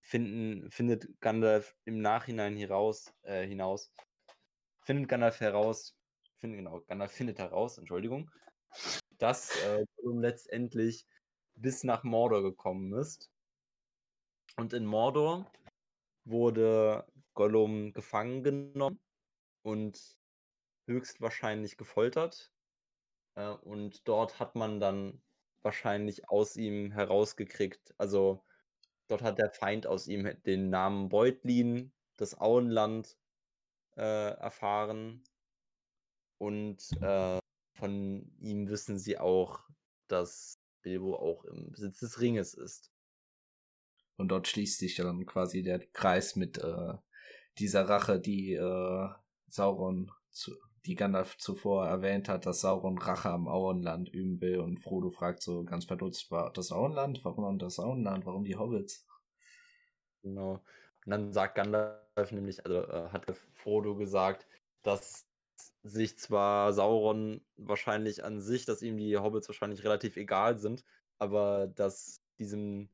finden, 0.00 0.70
findet 0.70 1.20
Gandalf 1.20 1.76
im 1.84 2.00
Nachhinein 2.00 2.56
heraus, 2.56 3.12
äh, 3.22 3.46
hinaus, 3.46 3.92
findet 4.82 5.08
Gandalf 5.08 5.40
heraus, 5.40 5.96
find, 6.38 6.56
genau, 6.56 6.80
Gandalf 6.82 7.12
findet 7.12 7.38
heraus, 7.38 7.78
Entschuldigung, 7.78 8.30
dass 9.18 9.56
äh, 9.64 9.84
Gollum 9.96 10.20
letztendlich 10.20 11.06
bis 11.54 11.84
nach 11.84 12.04
Mordor 12.04 12.42
gekommen 12.42 12.92
ist. 12.94 13.30
Und 14.56 14.72
in 14.72 14.86
Mordor 14.86 15.50
wurde 16.24 17.06
Gollum 17.34 17.92
gefangen 17.92 18.42
genommen 18.42 19.00
und 19.62 20.16
höchstwahrscheinlich 20.86 21.76
gefoltert. 21.76 22.52
Äh, 23.36 23.50
und 23.50 24.06
dort 24.08 24.40
hat 24.40 24.54
man 24.56 24.80
dann 24.80 25.22
wahrscheinlich 25.62 26.28
aus 26.28 26.56
ihm 26.56 26.92
herausgekriegt. 26.92 27.94
Also 27.98 28.44
dort 29.08 29.22
hat 29.22 29.38
der 29.38 29.50
Feind 29.50 29.86
aus 29.86 30.06
ihm 30.08 30.30
den 30.46 30.70
Namen 30.70 31.08
Beutlin, 31.08 31.92
das 32.16 32.38
Auenland, 32.38 33.16
äh, 34.00 34.30
erfahren. 34.38 35.22
Und 36.38 36.78
äh, 37.02 37.38
von 37.74 38.32
ihm 38.38 38.68
wissen 38.68 38.98
sie 38.98 39.18
auch, 39.18 39.60
dass 40.08 40.58
Bilbo 40.82 41.16
auch 41.16 41.44
im 41.44 41.70
Besitz 41.70 42.00
des 42.00 42.20
Ringes 42.20 42.54
ist. 42.54 42.90
Und 44.16 44.28
dort 44.28 44.48
schließt 44.48 44.78
sich 44.78 44.96
dann 44.96 45.26
quasi 45.26 45.62
der 45.62 45.78
Kreis 45.92 46.34
mit 46.34 46.58
äh, 46.58 46.94
dieser 47.58 47.88
Rache, 47.88 48.18
die 48.18 48.54
äh, 48.54 49.08
Sauron, 49.48 50.10
zu, 50.30 50.52
die 50.86 50.94
Gandalf 50.94 51.36
zuvor 51.36 51.86
erwähnt 51.86 52.28
hat, 52.28 52.46
dass 52.46 52.62
Sauron 52.62 52.98
Rache 52.98 53.28
am 53.28 53.48
Auenland 53.48 54.08
üben 54.08 54.40
will 54.40 54.60
und 54.60 54.78
Frodo 54.78 55.10
fragt 55.10 55.42
so 55.42 55.64
ganz 55.64 55.84
verdutzt, 55.84 56.30
war 56.30 56.52
das 56.52 56.72
Auenland? 56.72 57.22
Warum 57.24 57.58
das 57.58 57.78
Auenland? 57.78 58.24
Warum 58.24 58.44
die 58.44 58.56
Hobbits? 58.56 59.06
Genau. 60.22 60.62
Und 61.10 61.22
dann 61.24 61.32
sagt 61.32 61.56
Gandalf 61.56 62.30
nämlich, 62.30 62.64
also 62.64 62.84
äh, 62.84 63.08
hat 63.08 63.26
Frodo 63.52 63.96
gesagt, 63.96 64.46
dass 64.82 65.26
sich 65.82 66.16
zwar 66.16 66.72
Sauron 66.72 67.44
wahrscheinlich 67.56 68.22
an 68.22 68.40
sich, 68.40 68.64
dass 68.64 68.80
ihm 68.80 68.96
die 68.96 69.18
Hobbits 69.18 69.48
wahrscheinlich 69.48 69.82
relativ 69.82 70.16
egal 70.16 70.56
sind, 70.58 70.84
aber 71.18 71.66
dass 71.66 72.22
diesem 72.38 72.90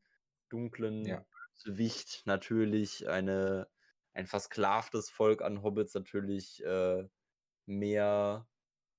dunklen 0.48 1.04
ja. 1.04 1.26
Wicht 1.66 2.22
natürlich 2.24 3.06
eine 3.06 3.68
ein 4.14 4.26
versklavtes 4.26 5.10
Volk 5.10 5.42
an 5.42 5.62
Hobbits 5.62 5.92
natürlich 5.92 6.64
äh, 6.64 7.06
mehr 7.66 8.48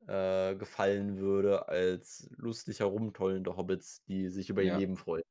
äh, 0.06 0.54
gefallen 0.54 1.18
würde 1.18 1.68
als 1.68 2.30
lustig 2.38 2.82
herumtollende 2.82 3.58
Hobbits, 3.58 4.04
die 4.04 4.30
sich 4.30 4.52
über 4.52 4.62
ja. 4.62 4.74
ihr 4.74 4.80
Leben 4.80 4.96
freuen. 4.96 5.24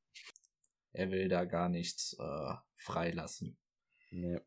Er 0.92 1.12
will 1.12 1.28
da 1.28 1.44
gar 1.44 1.68
nichts 1.68 2.16
äh, 2.18 2.54
freilassen. 2.74 3.56
Nee. 4.16 4.40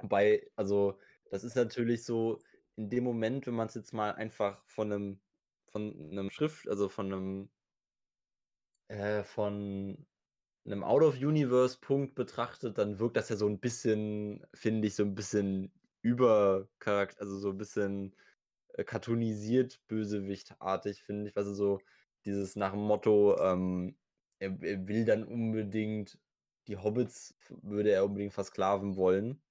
Wobei, 0.00 0.50
also, 0.56 0.98
das 1.30 1.44
ist 1.44 1.56
natürlich 1.56 2.04
so, 2.04 2.40
in 2.76 2.90
dem 2.90 3.04
Moment, 3.04 3.46
wenn 3.46 3.54
man 3.54 3.68
es 3.68 3.74
jetzt 3.74 3.92
mal 3.94 4.12
einfach 4.12 4.62
von 4.66 4.92
einem, 4.92 5.20
von 5.66 6.10
einem 6.10 6.30
Schrift, 6.30 6.68
also 6.68 6.88
von 6.88 7.12
einem, 7.12 7.48
äh, 8.88 9.22
von 9.24 10.06
einem 10.66 10.84
Out-of-Universe-Punkt 10.84 12.14
betrachtet, 12.16 12.78
dann 12.78 12.98
wirkt 12.98 13.16
das 13.16 13.28
ja 13.28 13.36
so 13.36 13.46
ein 13.48 13.60
bisschen, 13.60 14.44
finde 14.54 14.88
ich, 14.88 14.96
so 14.96 15.04
ein 15.04 15.14
bisschen 15.14 15.72
übercharakter, 16.02 17.20
also 17.20 17.38
so 17.38 17.50
ein 17.50 17.58
bisschen 17.58 18.16
äh, 18.74 18.84
cartoonisiert, 18.84 19.80
bösewichtartig, 19.88 21.02
finde 21.02 21.30
ich. 21.30 21.36
Also 21.36 21.54
so 21.54 21.80
dieses 22.24 22.56
nach 22.56 22.72
dem 22.72 22.82
Motto, 22.82 23.38
ähm, 23.40 23.96
er, 24.40 24.50
er, 24.62 24.88
will 24.88 25.04
dann 25.04 25.24
unbedingt, 25.24 26.18
die 26.68 26.76
Hobbits 26.76 27.36
würde 27.48 27.90
er 27.90 28.04
unbedingt 28.04 28.32
versklaven 28.32 28.96
wollen. 28.96 29.42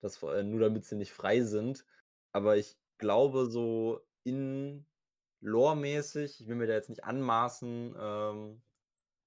Das, 0.00 0.22
nur 0.22 0.60
damit 0.60 0.84
sie 0.84 0.96
nicht 0.96 1.12
frei 1.12 1.42
sind. 1.42 1.86
Aber 2.32 2.56
ich 2.56 2.76
glaube, 2.98 3.46
so 3.46 4.06
in 4.24 4.86
Lore-mäßig, 5.40 6.40
ich 6.40 6.48
will 6.48 6.56
mir 6.56 6.66
da 6.66 6.74
jetzt 6.74 6.88
nicht 6.90 7.04
anmaßen, 7.04 7.94
ähm, 7.98 8.62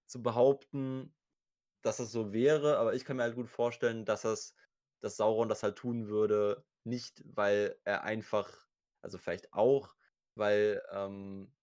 zu 0.07 0.21
behaupten, 0.23 1.13
dass 1.81 1.99
es 1.99 2.11
so 2.11 2.33
wäre, 2.33 2.77
aber 2.77 2.93
ich 2.95 3.05
kann 3.05 3.17
mir 3.17 3.23
halt 3.23 3.35
gut 3.35 3.49
vorstellen, 3.49 4.05
dass 4.05 4.23
das, 4.23 4.55
dass 5.01 5.17
Sauron 5.17 5.49
das 5.49 5.63
halt 5.63 5.77
tun 5.77 6.07
würde, 6.07 6.65
nicht 6.83 7.23
weil 7.25 7.79
er 7.85 8.03
einfach, 8.03 8.67
also 9.01 9.17
vielleicht 9.17 9.53
auch, 9.53 9.95
weil 10.35 10.81
ähm, 10.91 11.53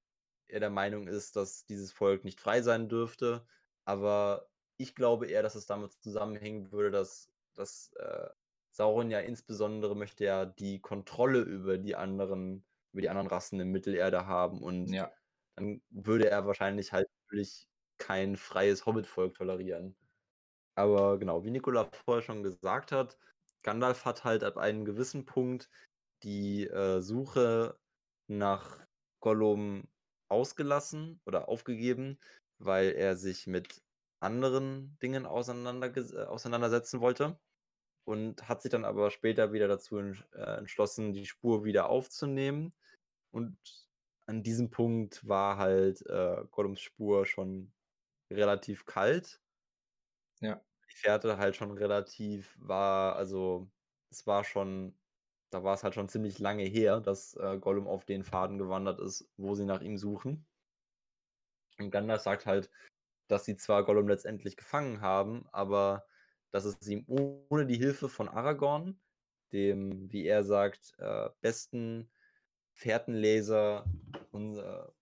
er 0.49 0.61
der 0.61 0.71
Meinung 0.71 1.09
ist, 1.09 1.37
dass 1.37 1.67
dieses 1.67 1.93
Volk 1.93 2.25
nicht 2.25 2.41
frei 2.41 2.63
sein 2.63 2.89
dürfte. 2.89 3.47
Aber 3.85 4.49
ich 4.79 4.95
glaube 4.95 5.27
eher, 5.29 5.43
dass 5.43 5.55
es 5.55 5.67
damit 5.67 5.93
zusammenhängen 6.03 6.73
würde, 6.73 6.91
dass, 6.91 7.33
dass 7.55 7.93
äh, 7.95 8.29
Sauron 8.73 9.11
ja 9.11 9.21
insbesondere 9.21 9.97
möchte 9.97 10.25
ja 10.25 10.47
die 10.47 10.81
Kontrolle 10.81 11.41
über 11.41 11.79
die 11.79 11.97
anderen, 11.97 12.67
über 12.93 13.03
die 13.03 13.09
anderen 13.11 13.29
Rassen 13.29 13.61
in 13.61 13.71
Mittelerde 13.73 14.27
haben 14.27 14.63
und 14.63 14.93
Ja. 14.93 15.13
dann 15.57 15.83
würde 15.91 16.31
er 16.31 16.47
wahrscheinlich 16.47 16.93
halt 16.93 17.09
natürlich 17.27 17.69
kein 17.99 18.37
freies 18.37 18.87
Hobbitvolk 18.87 19.35
tolerieren. 19.35 19.97
Aber 20.75 21.19
genau, 21.19 21.45
wie 21.45 21.51
Nikola 21.51 21.91
vorher 21.93 22.23
schon 22.23 22.43
gesagt 22.43 22.93
hat, 22.93 23.19
Gandalf 23.63 24.05
hat 24.05 24.25
halt 24.25 24.45
ab 24.45 24.57
einem 24.59 24.85
gewissen 24.85 25.25
Punkt 25.25 25.71
die 26.23 26.67
äh, 26.69 27.01
Suche 27.01 27.79
nach 28.29 28.87
Gollum 29.21 29.89
ausgelassen 30.29 31.21
oder 31.27 31.49
aufgegeben, 31.49 32.19
weil 32.59 32.91
er 32.93 33.17
sich 33.17 33.47
mit 33.47 33.83
anderen 34.21 34.99
Dingen 35.03 35.25
äh, 35.25 35.29
auseinandersetzen 35.29 37.01
wollte 37.01 37.39
und 38.05 38.49
hat 38.49 38.63
sich 38.63 38.71
dann 38.71 38.85
aber 38.85 39.11
später 39.11 39.53
wieder 39.53 39.69
dazu 39.69 39.99
äh, 39.99 40.59
entschlossen, 40.59 41.13
die 41.13 41.27
Spur 41.27 41.65
wieder 41.65 41.89
aufzunehmen. 41.89 42.73
Und 43.33 43.59
an 44.27 44.43
diesem 44.43 44.71
Punkt 44.71 45.27
war 45.27 45.59
halt 45.59 46.07
äh, 46.07 46.45
Gollums 46.51 46.81
Spur 46.81 47.27
schon 47.27 47.73
relativ 48.31 48.87
kalt. 48.87 49.41
Ja. 50.41 50.61
Die 50.91 50.97
Fährte 50.97 51.39
halt 51.39 51.57
schon 51.57 51.73
relativ 51.73 52.57
war, 52.61 53.17
also 53.17 53.69
es 54.11 54.27
war 54.27 54.45
schon, 54.45 54.97
da 55.51 55.65
war 55.65 55.75
es 55.75 55.83
halt 55.83 55.95
schon 55.95 56.09
ziemlich 56.09 56.39
lange 56.39 56.65
her, 56.65 57.01
dass 57.01 57.35
äh, 57.35 57.59
Gollum 57.59 57.89
auf 57.89 58.05
den 58.05 58.23
Faden 58.23 58.59
gewandert 58.59 59.01
ist, 59.01 59.29
wo 59.37 59.55
sie 59.55 59.65
nach 59.65 59.81
ihm 59.81 59.99
suchen. 59.99 60.47
Und 61.79 61.91
Gandalf 61.91 62.23
sagt 62.23 62.47
halt, 62.47 62.71
dass 63.29 63.45
sie 63.45 63.57
zwar 63.57 63.85
Gollum 63.85 64.09
letztendlich 64.09 64.57
gefangen 64.57 65.01
haben, 65.01 65.47
aber 65.53 66.07
dass 66.51 66.65
es 66.65 66.87
ihm 66.89 67.05
ohne 67.09 67.67
die 67.67 67.77
Hilfe 67.79 68.09
von 68.09 68.29
Aragorn, 68.29 69.01
dem, 69.53 70.13
wie 70.13 70.27
er 70.27 70.45
sagt, 70.45 70.95
äh, 70.99 71.31
besten 71.41 72.11
Fährtenleser 72.73 73.91
unserer 74.31 74.95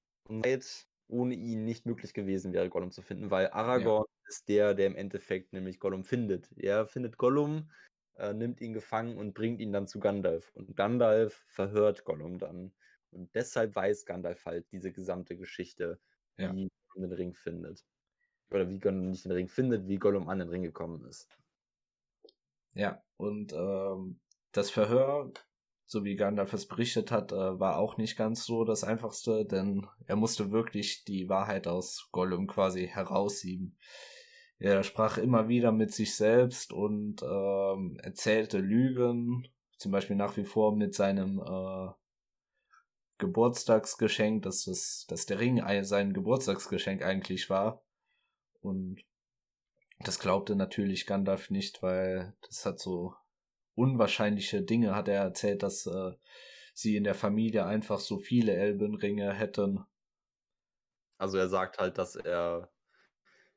Zeit, 0.45 0.89
ohne 1.09 1.35
ihn 1.35 1.65
nicht 1.65 1.87
möglich 1.87 2.15
gewesen 2.15 2.53
wäre, 2.53 2.69
Gollum 2.71 2.91
zu 2.93 3.03
finden, 3.03 3.31
weil 3.31 3.49
Aragorn 3.51 4.07
ist 4.29 4.49
der, 4.49 4.75
der 4.75 4.87
im 4.87 4.97
Endeffekt 4.97 5.53
nämlich 5.53 5.81
Gollum 5.81 6.05
findet. 6.05 6.51
Er 6.57 6.87
findet 6.87 7.19
Gollum, 7.19 7.71
äh, 8.17 8.33
nimmt 8.33 8.61
ihn 8.61 8.73
gefangen 8.75 9.19
und 9.19 9.35
bringt 9.35 9.61
ihn 9.61 9.73
dann 9.73 9.87
zu 9.87 10.01
Gandalf. 10.01 10.53
Und 10.55 10.77
Gandalf 10.77 11.45
verhört 11.49 12.05
Gollum 12.05 12.39
dann. 12.39 12.75
Und 13.11 13.35
deshalb 13.35 13.75
weiß 13.77 14.07
Gandalf 14.07 14.45
halt 14.47 14.73
diese 14.73 14.93
gesamte 14.93 15.37
Geschichte, 15.37 16.01
Ja. 16.39 16.55
wie 16.55 16.69
Gollum 16.89 17.11
den 17.11 17.13
Ring 17.17 17.35
findet. 17.35 17.85
Oder 18.51 18.69
wie 18.69 18.79
Gollum 18.79 19.11
nicht 19.11 19.25
den 19.25 19.33
Ring 19.33 19.49
findet, 19.49 19.89
wie 19.89 19.97
Gollum 19.99 20.29
an 20.29 20.39
den 20.39 20.49
Ring 20.49 20.63
gekommen 20.63 21.05
ist. 21.07 21.29
Ja, 22.75 23.03
und 23.17 23.53
ähm, 23.53 24.21
das 24.53 24.71
Verhör, 24.71 25.33
so 25.87 26.05
wie 26.05 26.17
Gandalf 26.17 26.53
es 26.53 26.67
berichtet 26.67 27.11
hat, 27.11 27.33
äh, 27.33 27.61
war 27.61 27.79
auch 27.79 27.97
nicht 27.97 28.17
ganz 28.17 28.45
so 28.45 28.65
das 28.65 28.85
Einfachste, 28.85 29.45
denn 29.45 29.87
er 30.07 30.17
musste 30.17 30.51
wirklich 30.51 31.05
die 31.05 31.29
Wahrheit 31.29 31.67
aus 31.69 32.09
Gollum 32.11 32.47
quasi 32.47 32.87
heraussieben. 32.89 33.77
Er 34.59 34.83
sprach 34.83 35.19
immer 35.19 35.49
wieder 35.49 35.73
mit 35.73 35.93
sich 35.93 36.15
selbst 36.17 36.73
und 36.73 37.23
ähm, 37.23 37.99
erzählte 38.03 38.59
Lügen, 38.59 39.47
zum 39.79 39.93
Beispiel 39.93 40.17
nach 40.17 40.37
wie 40.37 40.45
vor 40.45 40.75
mit 40.75 40.95
seinem 40.95 41.41
äh, 41.41 41.91
Geburtstagsgeschenk, 43.19 44.43
dass, 44.43 44.65
das, 44.65 45.07
dass 45.09 45.27
der 45.27 45.39
Ring 45.41 45.61
ein- 45.61 45.85
sein 45.85 46.13
Geburtstagsgeschenk 46.13 47.03
eigentlich 47.03 47.51
war. 47.51 47.84
Und 48.65 49.05
das 50.01 50.19
glaubte 50.19 50.57
natürlich 50.57 51.07
Gandalf 51.07 51.51
nicht, 51.51 51.83
weil 51.83 52.35
das 52.43 52.65
hat 52.67 52.81
so 52.81 53.15
unwahrscheinliche 53.75 54.63
Dinge, 54.63 54.95
hat 54.95 55.09
er 55.09 55.23
erzählt, 55.23 55.63
dass 55.63 55.87
äh, 55.87 56.13
sie 56.73 56.97
in 56.97 57.05
der 57.05 57.15
Familie 57.15 57.67
einfach 57.67 58.01
so 58.01 58.19
viele 58.19 58.55
Elbenringe 58.55 59.33
hätten. 59.33 59.85
Also 61.19 61.39
er 61.39 61.49
sagt 61.49 61.79
halt, 61.79 61.99
dass 61.99 62.17
er, 62.17 62.71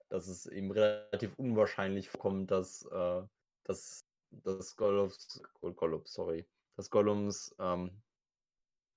dass 0.09 0.27
es 0.27 0.45
ihm 0.45 0.71
relativ 0.71 1.37
unwahrscheinlich 1.37 2.09
vorkommt, 2.09 2.51
dass, 2.51 2.85
äh, 2.91 3.21
dass, 3.63 4.05
dass 4.31 4.75
Gollums, 4.75 5.41
oh, 5.61 5.71
Gollum, 5.71 6.03
sorry, 6.05 6.45
dass 6.75 6.89
Gollums, 6.89 7.55
ähm, 7.59 8.01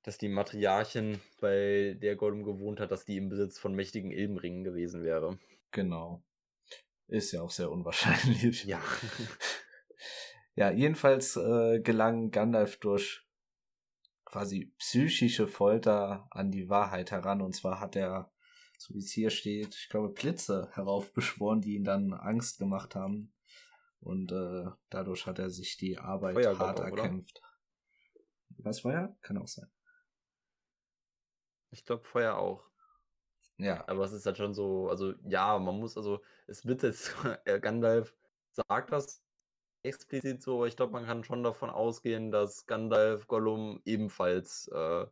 dass 0.03 0.19
die 0.19 0.29
Matriarchin, 0.29 1.21
bei 1.41 1.97
der 2.01 2.17
Gollum 2.17 2.43
gewohnt 2.43 2.81
hat, 2.81 2.91
dass 2.91 3.05
die 3.05 3.17
im 3.17 3.29
Besitz 3.29 3.59
von 3.59 3.75
mächtigen 3.75 4.13
Elbenringen 4.13 4.65
gewesen 4.65 5.05
wäre. 5.05 5.39
Genau. 5.71 6.25
Ist 7.07 7.33
ja 7.33 7.43
auch 7.43 7.51
sehr 7.51 7.71
unwahrscheinlich. 7.71 8.65
Ja. 8.65 8.81
Ja, 10.61 10.71
jedenfalls 10.71 11.37
äh, 11.37 11.81
gelang 11.81 12.31
Gandalf 12.31 12.79
durch 12.81 13.27
quasi 14.25 14.75
psychische 14.79 15.49
Folter 15.49 16.29
an 16.31 16.51
die 16.51 16.69
Wahrheit 16.69 17.11
heran. 17.13 17.41
Und 17.41 17.55
zwar 17.55 17.81
hat 17.81 17.97
er, 17.97 18.31
so 18.79 18.95
wie 18.95 18.99
es 18.99 19.11
hier 19.11 19.31
steht, 19.31 19.75
ich 19.75 19.89
glaube, 19.89 20.11
Blitze 20.11 20.69
heraufbeschworen, 20.73 21.61
die 21.61 21.77
ihn 21.77 21.85
dann 21.85 22.13
Angst 22.13 22.59
gemacht 22.59 22.95
haben. 22.95 23.33
Und 24.01 24.33
äh, 24.33 24.67
dadurch 24.89 25.27
hat 25.27 25.39
er 25.39 25.51
sich 25.51 25.77
die 25.77 25.99
Arbeit 25.99 26.35
Feuergott 26.35 26.61
hart 26.61 26.81
auch, 26.81 26.93
oder? 26.93 27.03
erkämpft. 27.03 27.41
Was 28.59 28.81
Feuer? 28.81 29.17
Kann 29.23 29.39
auch 29.39 29.49
sein. 29.49 29.71
Ich 31.71 31.85
glaube 31.85 32.05
Feuer 32.05 32.37
auch. 32.37 32.70
Ja, 33.61 33.85
Aber 33.89 34.05
es 34.05 34.13
ist 34.13 34.27
halt 34.27 34.39
schon 34.39 34.55
so, 34.55 34.89
also 34.89 35.13
ja, 35.29 35.59
man 35.59 35.79
muss, 35.79 35.97
also 35.97 36.21
es 36.47 36.65
wird 36.67 36.83
jetzt, 36.83 37.15
äh, 37.45 37.61
Gandalf 37.61 38.15
sagt 38.53 38.93
das 38.93 39.23
explizit 39.83 40.43
so, 40.43 40.57
aber 40.57 40.67
ich 40.67 40.77
glaube, 40.77 40.93
man 40.93 41.07
kann 41.07 41.25
schon 41.25 41.43
davon 41.43 41.71
ausgehen, 41.71 42.31
dass 42.31 42.67
Gandalf 42.67 43.27
Gollum 43.27 43.81
ebenfalls 43.85 44.69
äh, 44.73 45.07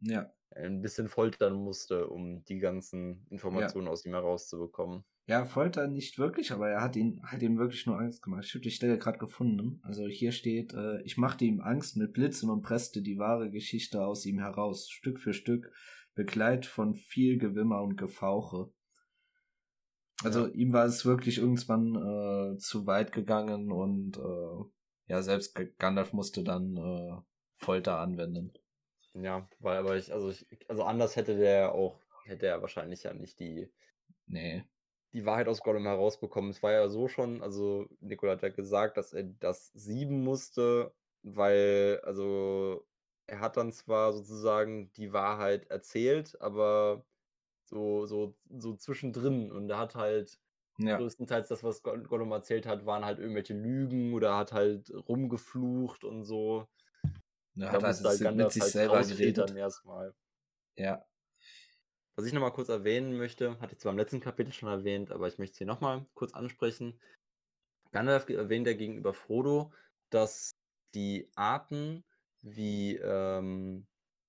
ja. 0.00 0.32
ein 0.54 0.82
bisschen 0.82 1.08
foltern 1.08 1.54
musste, 1.54 2.08
um 2.08 2.44
die 2.44 2.58
ganzen 2.58 3.26
Informationen 3.30 3.88
aus 3.88 4.04
ihm 4.04 4.12
herauszubekommen. 4.12 5.04
Ja, 5.26 5.44
Folter 5.44 5.86
nicht 5.86 6.18
wirklich, 6.18 6.50
aber 6.50 6.70
er 6.70 6.82
hat 6.82 6.96
ihn, 6.96 7.22
hat 7.22 7.40
ihm 7.40 7.56
wirklich 7.56 7.86
nur 7.86 7.98
Angst 7.98 8.20
gemacht. 8.20 8.44
Ich 8.44 8.54
habe 8.54 8.62
die 8.62 8.72
Stelle 8.72 8.98
gerade 8.98 9.18
gefunden. 9.18 9.80
Also 9.84 10.08
hier 10.08 10.32
steht, 10.32 10.74
äh, 10.74 11.00
ich 11.02 11.18
machte 11.18 11.44
ihm 11.44 11.60
Angst 11.60 11.96
mit 11.96 12.12
Blitzen 12.12 12.50
und 12.50 12.62
presste 12.62 13.00
die 13.00 13.16
wahre 13.16 13.48
Geschichte 13.48 14.04
aus 14.04 14.26
ihm 14.26 14.40
heraus, 14.40 14.90
Stück 14.90 15.20
für 15.20 15.32
Stück, 15.32 15.72
begleitet 16.14 16.66
von 16.66 16.94
viel 16.94 17.38
Gewimmer 17.38 17.82
und 17.82 17.96
Gefauche. 17.96 18.72
Also 20.22 20.46
Ja. 20.46 20.48
ihm 20.48 20.72
war 20.72 20.84
es 20.86 21.04
wirklich 21.04 21.36
irgendwann 21.38 21.94
äh, 22.54 22.58
zu 22.58 22.86
weit 22.86 23.12
gegangen 23.12 23.70
und 23.72 24.16
äh, 24.18 24.64
ja, 25.12 25.22
selbst 25.22 25.54
Gandalf 25.78 26.12
musste 26.14 26.42
dann 26.44 26.76
äh, 26.76 27.16
Folter 27.56 27.98
anwenden. 27.98 28.52
Ja, 29.14 29.48
weil 29.60 29.78
aber 29.78 29.96
ich, 29.96 30.12
also 30.12 30.30
ich, 30.30 30.46
also 30.68 30.82
anders 30.84 31.14
hätte 31.16 31.36
der 31.36 31.72
auch, 31.74 32.00
hätte 32.24 32.46
er 32.46 32.60
wahrscheinlich 32.62 33.02
ja 33.04 33.12
nicht 33.14 33.38
die, 33.40 33.70
Nee. 34.28 34.64
die 35.12 35.24
Wahrheit 35.26 35.48
aus 35.48 35.62
Gollum 35.62 35.84
herausbekommen. 35.86 36.50
Es 36.50 36.62
war 36.62 36.72
ja 36.72 36.88
so 36.88 37.08
schon, 37.08 37.42
also 37.42 37.86
Nikola 38.00 38.32
hat 38.32 38.42
ja 38.42 38.48
gesagt, 38.50 38.96
dass 38.96 39.12
er 39.12 39.24
das 39.24 39.72
sieben 39.74 40.22
musste, 40.22 40.94
weil, 41.22 42.00
also 42.04 42.86
er 43.30 43.40
hat 43.40 43.56
dann 43.56 43.72
zwar 43.72 44.12
sozusagen 44.12 44.92
die 44.94 45.12
Wahrheit 45.12 45.66
erzählt, 45.70 46.40
aber 46.40 47.06
so, 47.64 48.06
so, 48.06 48.36
so 48.50 48.74
zwischendrin 48.76 49.52
und 49.52 49.70
er 49.70 49.78
hat 49.78 49.94
halt 49.96 50.40
Ja, 50.78 50.98
größtenteils 50.98 51.48
das, 51.48 51.64
was 51.64 51.82
Go- 51.82 51.98
Gollum 52.04 52.32
erzählt 52.32 52.66
hat, 52.66 52.86
waren 52.86 53.04
halt 53.06 53.18
irgendwelche 53.20 53.54
Lügen 53.54 54.14
oder 54.14 54.36
hat 54.36 54.52
halt 54.52 54.90
rumgeflucht 55.08 56.04
und 56.04 56.24
so. 56.24 56.68
er 57.58 57.72
Da 57.72 57.72
hat 57.72 57.84
also 57.84 58.04
halt 58.04 58.34
mit 58.36 58.52
sich 58.52 58.60
halt 58.60 58.72
selber 58.72 59.04
geredet. 59.04 59.56
erstmal. 59.56 60.14
Ja, 60.76 61.06
Was 62.16 62.26
ich 62.26 62.32
nochmal 62.32 62.52
kurz 62.52 62.68
erwähnen 62.68 63.16
möchte, 63.16 63.58
hatte 63.60 63.72
ich 63.74 63.80
zwar 63.80 63.92
im 63.92 63.98
letzten 63.98 64.20
Kapitel 64.20 64.52
schon 64.52 64.68
erwähnt, 64.68 65.10
aber 65.10 65.26
ich 65.28 65.38
möchte 65.38 65.52
es 65.52 65.58
hier 65.58 65.66
nochmal 65.66 66.06
kurz 66.14 66.34
ansprechen. 66.34 67.00
Gandalf 67.92 68.28
erwähnt 68.28 68.66
ja 68.66 68.74
gegenüber 68.74 69.14
Frodo, 69.14 69.72
dass 70.10 70.52
die 70.94 71.30
Arten 71.36 72.04
wie, 72.42 72.96
ähm, 72.96 73.86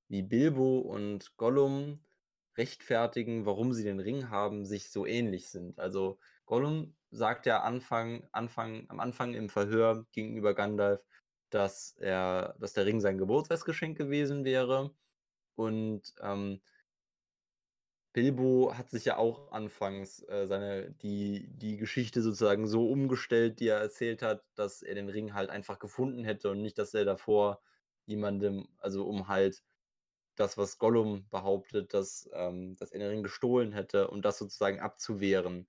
wie 0.08 0.24
Bilbo 0.24 0.80
und 0.80 1.36
Gollum 1.38 2.00
rechtfertigen, 2.58 3.46
warum 3.46 3.74
sie 3.74 3.84
den 3.84 4.00
Ring 4.00 4.30
haben, 4.30 4.66
sich 4.66 4.92
so 4.92 5.06
ähnlich 5.06 5.50
sind. 5.50 5.80
Also 5.80 6.20
Gollum 6.46 6.96
sagt 7.12 7.46
ja 7.46 7.62
Anfang, 7.62 8.28
Anfang, 8.32 8.86
am 8.90 9.00
Anfang 9.00 9.34
im 9.34 9.50
Verhör 9.50 10.06
gegenüber 10.12 10.54
Gandalf, 10.54 11.02
dass 11.50 11.96
er, 11.98 12.56
dass 12.60 12.74
der 12.74 12.86
Ring 12.86 13.00
sein 13.00 13.18
Geburtstagsgeschenk 13.18 13.98
gewesen 13.98 14.44
wäre. 14.46 14.94
Und 15.56 16.14
ähm, 16.22 16.62
Bilbo 18.14 18.74
hat 18.78 18.90
sich 18.90 19.06
ja 19.06 19.18
auch 19.18 19.52
anfangs 19.52 20.22
äh, 20.28 20.46
seine, 20.46 20.92
die, 21.02 21.48
die 21.50 21.78
Geschichte 21.78 22.22
sozusagen 22.22 22.68
so 22.68 22.90
umgestellt, 22.90 23.60
die 23.60 23.68
er 23.70 23.80
erzählt 23.80 24.22
hat, 24.22 24.44
dass 24.56 24.82
er 24.82 24.96
den 24.96 25.08
Ring 25.10 25.34
halt 25.34 25.50
einfach 25.50 25.80
gefunden 25.80 26.26
hätte 26.26 26.52
und 26.52 26.62
nicht, 26.62 26.78
dass 26.78 26.94
er 26.94 27.06
davor 27.06 27.62
jemandem, 28.12 28.68
also 28.78 29.06
um 29.08 29.28
halt 29.28 29.64
das, 30.36 30.58
was 30.58 30.78
Gollum 30.80 31.28
behauptet, 31.30 31.94
dass, 31.94 32.30
ähm, 32.34 32.76
den 32.94 33.02
Ring 33.02 33.24
gestohlen 33.24 33.74
hätte, 33.74 34.10
um 34.10 34.22
das 34.22 34.38
sozusagen 34.38 34.80
abzuwehren. 34.80 35.68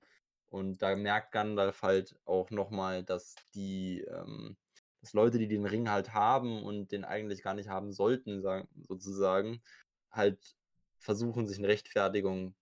Und 0.48 0.82
da 0.82 0.97
merkt 0.97 1.32
Gandalf 1.32 1.82
halt 1.82 2.16
auch 2.24 2.51
nochmal, 2.51 3.05
dass 3.05 3.36
die, 3.55 4.02
ähm, 4.02 4.56
dass 5.01 5.14
Leute, 5.14 5.39
die 5.39 5.48
den 5.48 5.66
Ring 5.66 5.90
halt 5.90 6.14
haben 6.14 6.62
und 6.62 6.93
den 6.93 7.05
eigentlich 7.05 7.43
gar 7.43 7.55
nicht 7.55 7.69
haben 7.69 7.93
sollten, 7.93 8.43
sagen, 8.43 8.69
sozusagen, 8.89 9.62
halt 10.10 10.56
versuchen, 10.98 11.47
sich 11.47 11.59
eine 11.59 11.69
Rechtfertigung 11.69 12.55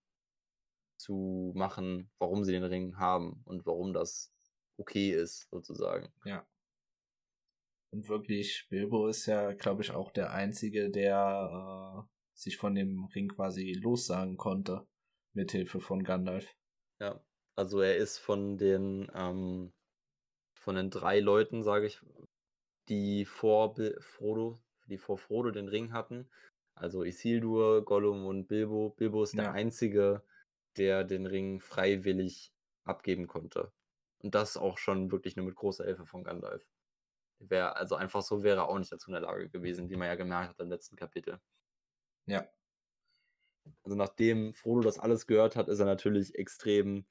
zu 0.97 1.51
machen, 1.55 2.09
warum 2.19 2.43
sie 2.43 2.51
den 2.51 2.63
Ring 2.63 2.97
haben 2.97 3.41
und 3.45 3.65
warum 3.65 3.93
das 3.93 4.31
okay 4.77 5.11
ist, 5.11 5.49
sozusagen. 5.49 6.11
Ja. 6.25 6.45
Und 7.93 8.07
wirklich, 8.07 8.67
Bilbo 8.69 9.07
ist 9.07 9.25
ja, 9.25 9.53
glaube 9.53 9.81
ich, 9.81 9.91
auch 9.91 10.11
der 10.11 10.31
Einzige, 10.31 10.89
der 10.89 12.05
äh, 12.07 12.09
sich 12.33 12.57
von 12.57 12.73
dem 12.73 13.05
Ring 13.13 13.27
quasi 13.27 13.73
lossagen 13.73 14.37
konnte, 14.37 14.87
mithilfe 15.33 15.81
von 15.81 16.03
Gandalf. 16.03 16.55
Ja, 16.99 17.21
also 17.55 17.81
er 17.81 17.97
ist 17.97 18.17
von 18.17 18.57
den, 18.57 19.11
ähm, 19.13 19.73
von 20.53 20.75
den 20.75 20.89
drei 20.89 21.19
Leuten, 21.19 21.63
sage 21.63 21.87
ich, 21.87 21.99
die 22.87 23.25
vor 23.25 23.75
Frodo, 23.99 24.61
die 24.87 24.97
vor 24.97 25.17
Frodo 25.17 25.51
den 25.51 25.67
Ring 25.67 25.91
hatten. 25.91 26.29
Also 26.75 27.03
Isildur, 27.03 27.83
Gollum 27.83 28.25
und 28.25 28.47
Bilbo. 28.47 28.91
Bilbo 28.91 29.23
ist 29.23 29.35
der 29.35 29.45
ja. 29.45 29.51
einzige, 29.51 30.23
der 30.77 31.03
den 31.03 31.25
Ring 31.25 31.59
freiwillig 31.59 32.53
abgeben 32.85 33.27
konnte. 33.27 33.71
Und 34.19 34.33
das 34.35 34.55
auch 34.55 34.77
schon 34.77 35.11
wirklich 35.11 35.35
nur 35.35 35.45
mit 35.45 35.55
großer 35.55 35.85
Hilfe 35.85 36.05
von 36.05 36.23
Gandalf. 36.23 36.65
Wäre, 37.43 37.75
also 37.75 37.95
einfach 37.95 38.21
so 38.21 38.43
wäre 38.43 38.61
er 38.61 38.69
auch 38.69 38.77
nicht 38.77 38.91
dazu 38.91 39.09
in 39.09 39.13
der 39.13 39.21
Lage 39.21 39.49
gewesen, 39.49 39.89
wie 39.89 39.95
man 39.95 40.07
ja 40.07 40.15
gemerkt 40.15 40.49
hat 40.49 40.59
im 40.59 40.69
letzten 40.69 40.95
Kapitel. 40.95 41.39
Ja. 42.27 42.47
Also 43.83 43.95
nachdem 43.95 44.53
Frodo 44.53 44.81
das 44.81 44.99
alles 44.99 45.27
gehört 45.27 45.55
hat, 45.55 45.67
ist 45.67 45.79
er 45.79 45.85
natürlich 45.85 46.35
extrem 46.35 47.05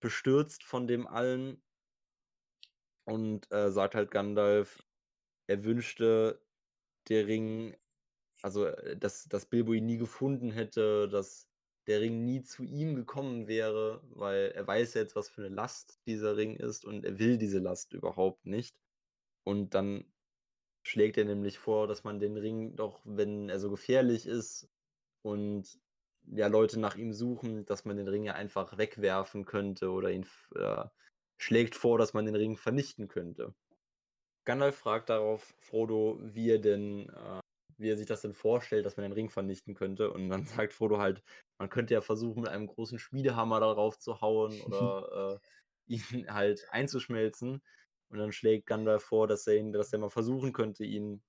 bestürzt 0.00 0.64
von 0.64 0.86
dem 0.86 1.06
allen 1.06 1.62
und 3.04 3.50
äh, 3.52 3.70
sagt 3.70 3.94
halt 3.94 4.10
Gandalf, 4.10 4.84
er 5.48 5.64
wünschte, 5.64 6.40
der 7.08 7.26
Ring, 7.26 7.76
also 8.42 8.66
äh, 8.66 8.96
dass, 8.96 9.28
dass 9.28 9.46
Bilbo 9.46 9.72
ihn 9.72 9.86
nie 9.86 9.98
gefunden 9.98 10.52
hätte, 10.52 11.08
dass 11.08 11.48
der 11.86 12.00
Ring 12.00 12.24
nie 12.24 12.42
zu 12.42 12.62
ihm 12.64 12.94
gekommen 12.94 13.48
wäre, 13.48 14.02
weil 14.10 14.52
er 14.52 14.66
weiß 14.66 14.94
jetzt, 14.94 15.16
was 15.16 15.28
für 15.28 15.44
eine 15.44 15.54
Last 15.54 16.00
dieser 16.06 16.36
Ring 16.36 16.56
ist 16.56 16.84
und 16.84 17.04
er 17.04 17.18
will 17.18 17.38
diese 17.38 17.58
Last 17.58 17.92
überhaupt 17.92 18.46
nicht. 18.46 18.81
Und 19.44 19.74
dann 19.74 20.04
schlägt 20.82 21.16
er 21.18 21.24
nämlich 21.24 21.58
vor, 21.58 21.86
dass 21.86 22.04
man 22.04 22.20
den 22.20 22.36
Ring 22.36 22.76
doch, 22.76 23.00
wenn 23.04 23.48
er 23.48 23.60
so 23.60 23.70
gefährlich 23.70 24.26
ist 24.26 24.68
und 25.22 25.78
ja 26.26 26.46
Leute 26.46 26.78
nach 26.80 26.96
ihm 26.96 27.12
suchen, 27.12 27.64
dass 27.66 27.84
man 27.84 27.96
den 27.96 28.08
Ring 28.08 28.24
ja 28.24 28.34
einfach 28.34 28.78
wegwerfen 28.78 29.44
könnte 29.44 29.90
oder 29.90 30.10
ihn 30.10 30.26
äh, 30.54 30.84
schlägt 31.38 31.74
vor, 31.74 31.98
dass 31.98 32.14
man 32.14 32.26
den 32.26 32.36
Ring 32.36 32.56
vernichten 32.56 33.08
könnte. 33.08 33.54
Gandalf 34.44 34.76
fragt 34.76 35.10
darauf 35.10 35.54
Frodo, 35.58 36.18
wie 36.22 36.50
er 36.50 36.58
denn, 36.58 37.08
äh, 37.10 37.40
wie 37.78 37.90
er 37.90 37.96
sich 37.96 38.06
das 38.06 38.22
denn 38.22 38.34
vorstellt, 38.34 38.86
dass 38.86 38.96
man 38.96 39.04
den 39.04 39.12
Ring 39.12 39.30
vernichten 39.30 39.74
könnte. 39.74 40.12
Und 40.12 40.28
dann 40.28 40.44
sagt 40.70 40.72
Frodo 40.72 40.98
halt, 40.98 41.22
man 41.58 41.68
könnte 41.70 41.94
ja 41.94 42.00
versuchen, 42.00 42.42
mit 42.42 42.50
einem 42.50 42.66
großen 42.66 42.98
Schmiedehammer 42.98 43.60
darauf 43.60 43.98
zu 43.98 44.20
hauen 44.20 44.60
oder 44.66 45.40
äh, 45.88 45.94
ihn 45.94 46.32
halt 46.32 46.66
einzuschmelzen. 46.70 47.62
Und 48.12 48.18
dann 48.18 48.30
schlägt 48.30 48.66
Gandalf 48.66 49.04
vor, 49.04 49.26
dass 49.26 49.46
er 49.46 49.56
ihn, 49.56 49.72
dass 49.72 49.92
er 49.92 49.98
mal 49.98 50.10
versuchen 50.10 50.52
könnte, 50.52 50.84
ihn 50.84 51.22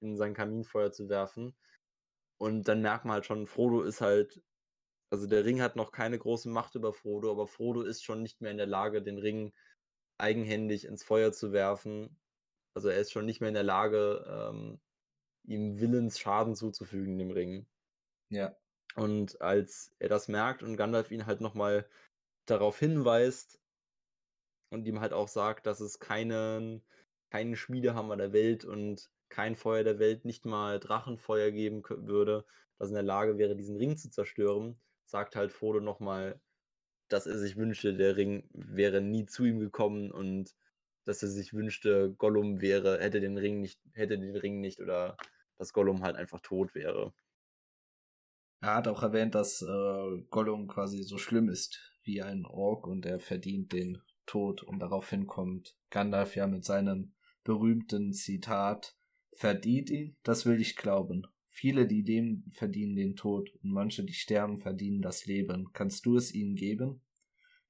in 0.00 0.16
sein 0.16 0.32
Kaminfeuer 0.32 0.90
zu 0.90 1.10
werfen. 1.10 1.54
Und 2.38 2.66
dann 2.66 2.80
merkt 2.80 3.04
man 3.04 3.12
halt 3.12 3.26
schon, 3.26 3.46
Frodo 3.46 3.82
ist 3.82 4.00
halt, 4.00 4.42
also 5.10 5.26
der 5.26 5.44
Ring 5.44 5.60
hat 5.60 5.76
noch 5.76 5.92
keine 5.92 6.18
große 6.18 6.48
Macht 6.48 6.74
über 6.76 6.94
Frodo, 6.94 7.30
aber 7.30 7.46
Frodo 7.46 7.82
ist 7.82 8.02
schon 8.02 8.22
nicht 8.22 8.40
mehr 8.40 8.50
in 8.50 8.56
der 8.56 8.66
Lage, 8.66 9.02
den 9.02 9.18
Ring 9.18 9.52
eigenhändig 10.16 10.86
ins 10.86 11.04
Feuer 11.04 11.30
zu 11.32 11.52
werfen. 11.52 12.18
Also 12.74 12.88
er 12.88 12.98
ist 12.98 13.12
schon 13.12 13.26
nicht 13.26 13.40
mehr 13.40 13.48
in 13.48 13.54
der 13.54 13.62
Lage, 13.62 14.24
ähm, 14.26 14.80
ihm 15.44 15.78
Willensschaden 15.78 16.54
zuzufügen, 16.54 17.18
dem 17.18 17.32
Ring. 17.32 17.66
Ja. 18.30 18.56
Und 18.94 19.42
als 19.42 19.94
er 19.98 20.08
das 20.08 20.28
merkt 20.28 20.62
und 20.62 20.78
Gandalf 20.78 21.10
ihn 21.10 21.26
halt 21.26 21.42
nochmal 21.42 21.86
darauf 22.46 22.78
hinweist, 22.78 23.60
und 24.70 24.86
ihm 24.86 25.00
halt 25.00 25.12
auch 25.12 25.28
sagt, 25.28 25.66
dass 25.66 25.80
es 25.80 25.98
keinen, 25.98 26.82
keinen 27.30 27.56
Schmiedehammer 27.56 28.16
der 28.16 28.32
Welt 28.32 28.64
und 28.64 29.10
kein 29.28 29.54
Feuer 29.54 29.84
der 29.84 29.98
Welt 29.98 30.24
nicht 30.24 30.44
mal 30.44 30.80
Drachenfeuer 30.80 31.50
geben 31.50 31.82
würde, 31.88 32.44
das 32.78 32.88
in 32.88 32.94
der 32.94 33.02
Lage 33.02 33.38
wäre, 33.38 33.56
diesen 33.56 33.76
Ring 33.76 33.96
zu 33.96 34.10
zerstören, 34.10 34.80
sagt 35.04 35.36
halt 35.36 35.52
Frodo 35.52 35.80
nochmal, 35.80 36.40
dass 37.08 37.26
er 37.26 37.38
sich 37.38 37.56
wünschte, 37.56 37.94
der 37.94 38.16
Ring 38.16 38.48
wäre 38.52 39.00
nie 39.00 39.26
zu 39.26 39.44
ihm 39.44 39.58
gekommen 39.58 40.10
und 40.10 40.54
dass 41.04 41.22
er 41.22 41.28
sich 41.28 41.52
wünschte, 41.52 42.14
Gollum 42.18 42.60
wäre, 42.60 43.00
hätte 43.00 43.20
den 43.20 43.36
Ring 43.36 43.60
nicht, 43.60 43.80
hätte 43.92 44.18
den 44.18 44.36
Ring 44.36 44.60
nicht 44.60 44.80
oder 44.80 45.16
dass 45.58 45.72
Gollum 45.72 46.02
halt 46.02 46.16
einfach 46.16 46.40
tot 46.40 46.74
wäre. 46.74 47.12
Er 48.62 48.76
hat 48.76 48.88
auch 48.88 49.02
erwähnt, 49.02 49.34
dass 49.34 49.62
äh, 49.62 50.22
Gollum 50.30 50.68
quasi 50.68 51.02
so 51.02 51.18
schlimm 51.18 51.48
ist 51.48 51.96
wie 52.02 52.22
ein 52.22 52.44
Ork 52.46 52.86
und 52.86 53.06
er 53.06 53.18
verdient 53.18 53.72
den 53.72 54.02
Tod 54.30 54.62
und 54.62 54.78
daraufhin 54.78 55.26
kommt 55.26 55.76
Gandalf 55.90 56.36
ja 56.36 56.46
mit 56.46 56.64
seinem 56.64 57.14
berühmten 57.42 58.12
Zitat 58.12 58.96
verdient 59.32 59.90
ihn, 59.90 60.16
das 60.22 60.46
will 60.46 60.60
ich 60.60 60.76
glauben. 60.76 61.26
Viele, 61.48 61.88
die 61.88 62.02
leben, 62.02 62.48
verdienen 62.52 62.94
den 62.94 63.16
Tod 63.16 63.50
und 63.60 63.72
manche, 63.72 64.04
die 64.04 64.12
sterben, 64.12 64.58
verdienen 64.58 65.02
das 65.02 65.26
Leben. 65.26 65.72
Kannst 65.72 66.06
du 66.06 66.16
es 66.16 66.32
ihnen 66.32 66.54
geben? 66.54 67.02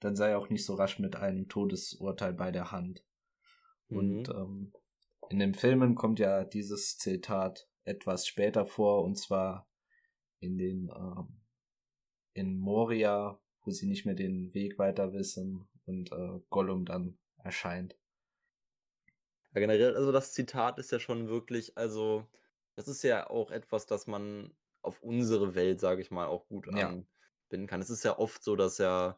Dann 0.01 0.17
sei 0.17 0.37
auch 0.37 0.51
nicht 0.51 0.67
so 0.67 0.75
rasch 0.75 0.99
mit 0.99 1.17
einem 1.17 1.49
Todesurteil 1.49 2.35
bei 2.35 2.51
der 2.51 2.71
Hand. 2.71 3.07
Mhm. 3.89 3.97
Und 3.97 4.29
ähm, 4.29 4.73
in 5.31 5.39
den 5.39 5.55
Filmen 5.55 5.95
kommt 5.95 6.19
ja 6.19 6.45
dieses 6.45 6.99
Zitat 6.99 7.71
etwas 7.85 8.27
später 8.27 8.67
vor 8.67 9.03
und 9.03 9.17
zwar 9.17 9.67
in 10.41 10.59
den 10.59 10.91
ähm, 10.95 11.41
in 12.35 12.59
Moria, 12.59 13.41
wo 13.65 13.71
sie 13.71 13.87
nicht 13.87 14.05
mehr 14.05 14.15
den 14.15 14.53
Weg 14.53 14.79
weiter 14.79 15.15
wissen 15.15 15.70
und 15.91 16.13
äh, 16.13 16.41
Gollum 16.49 16.85
dann 16.87 17.19
erscheint. 17.39 17.97
Ja, 19.53 19.61
generell, 19.61 19.97
also 19.97 20.13
das 20.13 20.33
Zitat 20.33 20.79
ist 20.79 20.93
ja 20.93 21.01
schon 21.01 21.29
wirklich, 21.29 21.77
also 21.77 22.27
das 22.77 22.89
ist 22.89 23.03
ja 23.03 23.29
auch 23.29 23.51
etwas, 23.51 23.87
das 23.87 24.07
man 24.07 24.55
auf 24.83 25.03
unsere 25.03 25.55
Welt, 25.55 25.81
sage 25.81 26.01
ich 26.01 26.11
mal, 26.11 26.27
auch 26.27 26.47
gut 26.47 26.67
ja. 26.75 26.89
anbinden 26.89 27.67
kann. 27.67 27.81
Es 27.81 27.91
ist 27.91 28.05
ja 28.05 28.19
oft 28.19 28.43
so, 28.43 28.57
dass 28.57 28.79
ja 28.79 29.17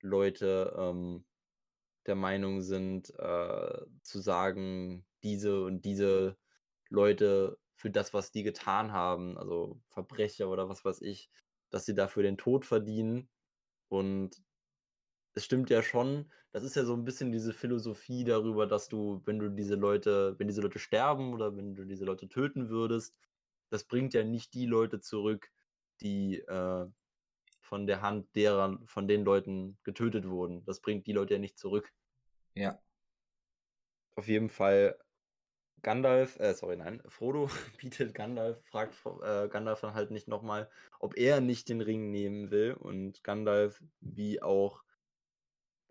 Leute 0.00 0.74
ähm, 0.76 1.24
der 2.06 2.14
Meinung 2.16 2.62
sind, 2.62 3.10
äh, 3.18 3.78
zu 4.02 4.20
sagen, 4.20 5.06
diese 5.22 5.64
und 5.64 5.84
diese 5.84 6.36
Leute 6.88 7.58
für 7.76 7.90
das, 7.90 8.14
was 8.14 8.30
die 8.30 8.42
getan 8.42 8.92
haben, 8.92 9.36
also 9.38 9.80
Verbrecher 9.88 10.48
oder 10.48 10.68
was 10.68 10.84
weiß 10.84 11.02
ich, 11.02 11.30
dass 11.70 11.84
sie 11.84 11.94
dafür 11.94 12.22
den 12.22 12.38
Tod 12.38 12.64
verdienen. 12.64 13.28
Und 13.88 14.42
es 15.34 15.44
stimmt 15.44 15.70
ja 15.70 15.82
schon, 15.82 16.30
das 16.52 16.62
ist 16.62 16.76
ja 16.76 16.84
so 16.84 16.94
ein 16.94 17.04
bisschen 17.04 17.32
diese 17.32 17.52
Philosophie 17.52 18.24
darüber, 18.24 18.66
dass 18.66 18.88
du, 18.88 19.22
wenn 19.24 19.38
du 19.38 19.50
diese 19.50 19.74
Leute, 19.74 20.38
wenn 20.38 20.46
diese 20.46 20.60
Leute 20.60 20.78
sterben 20.78 21.32
oder 21.34 21.56
wenn 21.56 21.74
du 21.74 21.84
diese 21.84 22.04
Leute 22.04 22.28
töten 22.28 22.68
würdest, 22.68 23.16
das 23.70 23.84
bringt 23.84 24.14
ja 24.14 24.22
nicht 24.22 24.54
die 24.54 24.66
Leute 24.66 25.00
zurück, 25.00 25.50
die 26.00 26.38
äh, 26.38 26.86
von 27.60 27.86
der 27.86 28.02
Hand 28.02 28.34
derer, 28.36 28.78
von 28.84 29.08
den 29.08 29.24
Leuten 29.24 29.78
getötet 29.82 30.28
wurden. 30.28 30.64
Das 30.64 30.80
bringt 30.80 31.06
die 31.06 31.12
Leute 31.12 31.34
ja 31.34 31.40
nicht 31.40 31.58
zurück. 31.58 31.92
Ja. 32.54 32.78
Auf 34.14 34.28
jeden 34.28 34.48
Fall 34.48 34.96
Gandalf, 35.82 36.38
äh, 36.38 36.54
sorry, 36.54 36.76
nein, 36.76 37.02
Frodo 37.08 37.48
bietet 37.78 38.14
Gandalf, 38.14 38.62
fragt 38.66 38.94
äh, 39.22 39.48
Gandalf 39.48 39.80
dann 39.80 39.94
halt 39.94 40.10
nicht 40.10 40.28
nochmal, 40.28 40.70
ob 41.00 41.16
er 41.16 41.40
nicht 41.40 41.68
den 41.68 41.80
Ring 41.80 42.10
nehmen 42.10 42.50
will. 42.50 42.74
Und 42.74 43.24
Gandalf, 43.24 43.82
wie 44.00 44.40
auch 44.40 44.84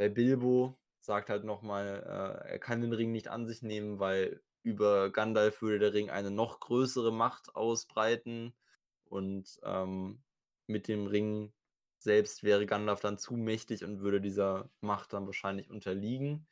bei 0.04 0.10
Bilbo 0.10 0.78
sagt 1.00 1.30
halt 1.30 1.46
nochmal, 1.46 2.04
äh, 2.06 2.52
er 2.52 2.60
kann 2.60 2.82
den 2.82 2.92
Ring 2.92 3.14
nicht 3.14 3.30
an 3.30 3.48
sich 3.48 3.62
nehmen, 3.62 4.00
weil 4.00 4.42
über 4.62 5.10
Gandalf 5.10 5.62
würde 5.62 5.80
der 5.80 5.94
Ring 5.94 6.10
eine 6.10 6.30
noch 6.30 6.60
größere 6.60 7.14
Macht 7.14 7.56
ausbreiten 7.56 8.54
und 9.06 9.62
ähm, 9.64 10.22
mit 10.68 10.90
dem 10.90 11.08
Ring 11.08 11.54
selbst 12.00 12.44
wäre 12.44 12.66
Gandalf 12.66 13.00
dann 13.00 13.18
zu 13.18 13.36
mächtig 13.38 13.86
und 13.86 14.02
würde 14.02 14.20
dieser 14.20 14.70
Macht 14.82 15.14
dann 15.14 15.26
wahrscheinlich 15.26 15.70
unterliegen. 15.70 16.48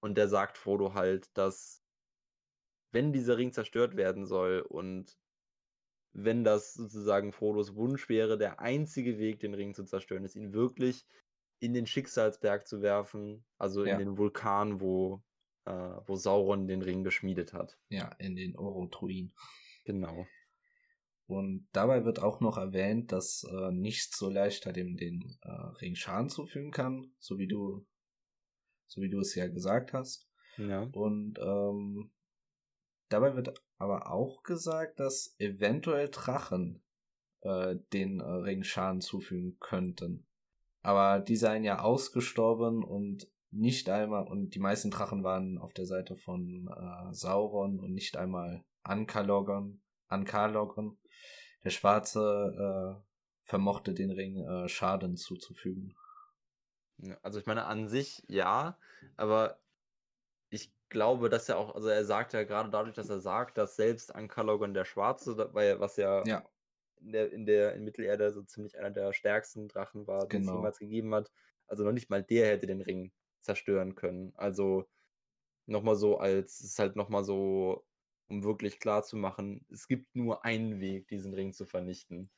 Und 0.00 0.18
der 0.18 0.26
sagt 0.26 0.58
Frodo 0.58 0.94
halt, 0.94 1.30
dass 1.38 1.84
wenn 2.90 3.12
dieser 3.12 3.38
Ring 3.38 3.52
zerstört 3.52 3.96
werden 3.96 4.26
soll 4.26 4.60
und 4.68 5.16
wenn 6.14 6.42
das 6.42 6.74
sozusagen 6.74 7.30
Frodos 7.30 7.76
Wunsch 7.76 8.08
wäre, 8.08 8.38
der 8.38 8.58
einzige 8.58 9.18
Weg, 9.18 9.38
den 9.38 9.54
Ring 9.54 9.72
zu 9.72 9.84
zerstören, 9.84 10.24
ist 10.24 10.34
ihn 10.34 10.52
wirklich 10.52 11.06
in 11.60 11.74
den 11.74 11.86
Schicksalsberg 11.86 12.66
zu 12.66 12.82
werfen, 12.82 13.44
also 13.56 13.82
in 13.82 13.88
ja. 13.88 13.98
den 13.98 14.16
Vulkan, 14.16 14.80
wo, 14.80 15.22
äh, 15.64 15.72
wo 15.72 16.16
Sauron 16.16 16.66
den 16.66 16.82
Ring 16.82 17.04
geschmiedet 17.04 17.52
hat. 17.52 17.78
Ja, 17.88 18.10
in 18.18 18.36
den 18.36 18.56
Orotruin. 18.56 19.32
Genau. 19.84 20.26
Und 21.26 21.68
dabei 21.72 22.04
wird 22.06 22.22
auch 22.22 22.40
noch 22.40 22.56
erwähnt, 22.56 23.12
dass 23.12 23.44
äh, 23.44 23.70
nichts 23.70 24.18
so 24.18 24.30
leichter 24.30 24.72
dem 24.72 24.96
den 24.96 25.38
äh, 25.42 25.50
Ring 25.50 25.94
Schaden 25.94 26.30
zufügen 26.30 26.70
kann, 26.70 27.12
so 27.18 27.38
wie 27.38 27.46
du, 27.46 27.86
so 28.86 29.02
wie 29.02 29.10
du 29.10 29.20
es 29.20 29.34
ja 29.34 29.46
gesagt 29.46 29.92
hast. 29.92 30.26
Ja. 30.56 30.88
Und 30.92 31.38
ähm, 31.38 32.10
dabei 33.10 33.36
wird 33.36 33.62
aber 33.76 34.10
auch 34.10 34.42
gesagt, 34.42 35.00
dass 35.00 35.34
eventuell 35.38 36.08
Drachen 36.08 36.82
äh, 37.42 37.76
den 37.92 38.20
äh, 38.20 38.24
Ring 38.24 38.62
Schaden 38.62 39.02
zufügen 39.02 39.58
könnten. 39.60 40.26
Aber 40.82 41.20
die 41.20 41.36
seien 41.36 41.64
ja 41.64 41.80
ausgestorben 41.80 42.84
und 42.84 43.28
nicht 43.50 43.88
einmal, 43.88 44.26
und 44.26 44.54
die 44.54 44.60
meisten 44.60 44.90
Drachen 44.90 45.24
waren 45.24 45.58
auf 45.58 45.72
der 45.72 45.86
Seite 45.86 46.16
von 46.16 46.68
äh, 46.68 47.14
Sauron 47.14 47.80
und 47.80 47.94
nicht 47.94 48.16
einmal 48.16 48.64
Ankalogon, 48.82 49.80
Ankalogon. 50.08 50.98
Der 51.64 51.70
Schwarze 51.70 53.00
äh, 53.00 53.08
vermochte 53.42 53.94
den 53.94 54.10
Ring 54.10 54.46
äh, 54.46 54.68
Schaden 54.68 55.16
zuzufügen. 55.16 55.96
Also 57.22 57.38
ich 57.38 57.46
meine 57.46 57.64
an 57.66 57.86
sich 57.86 58.24
ja, 58.28 58.76
aber 59.16 59.58
ich 60.50 60.72
glaube, 60.88 61.28
dass 61.28 61.48
er 61.48 61.58
auch, 61.58 61.74
also 61.74 61.88
er 61.88 62.04
sagt 62.04 62.32
ja 62.32 62.44
gerade 62.44 62.70
dadurch, 62.70 62.94
dass 62.94 63.08
er 63.08 63.20
sagt, 63.20 63.56
dass 63.56 63.76
selbst 63.76 64.14
Ankalogon 64.14 64.74
der 64.74 64.84
Schwarze, 64.84 65.48
weil 65.52 65.80
was 65.80 65.96
ja, 65.96 66.24
ja. 66.24 66.44
In, 67.00 67.12
der, 67.12 67.32
in 67.32 67.46
der 67.46 67.74
in 67.74 67.84
Mittelerde 67.84 68.32
so 68.32 68.42
ziemlich 68.42 68.78
einer 68.78 68.90
der 68.90 69.12
stärksten 69.12 69.68
Drachen 69.68 70.06
war, 70.06 70.26
die 70.26 70.36
genau. 70.36 70.52
es 70.52 70.56
jemals 70.56 70.78
gegeben 70.78 71.14
hat. 71.14 71.30
Also 71.66 71.84
noch 71.84 71.92
nicht 71.92 72.10
mal 72.10 72.22
der 72.22 72.48
hätte 72.48 72.66
den 72.66 72.80
Ring 72.80 73.12
zerstören 73.40 73.94
können. 73.94 74.32
Also 74.36 74.86
nochmal 75.66 75.96
so 75.96 76.18
als, 76.18 76.60
es 76.60 76.72
ist 76.72 76.78
halt 76.78 76.96
nochmal 76.96 77.24
so, 77.24 77.84
um 78.28 78.42
wirklich 78.42 78.80
klar 78.80 79.02
zu 79.04 79.16
machen, 79.16 79.64
es 79.70 79.86
gibt 79.88 80.14
nur 80.14 80.44
einen 80.44 80.80
Weg, 80.80 81.08
diesen 81.08 81.34
Ring 81.34 81.52
zu 81.52 81.66
vernichten. 81.66 82.30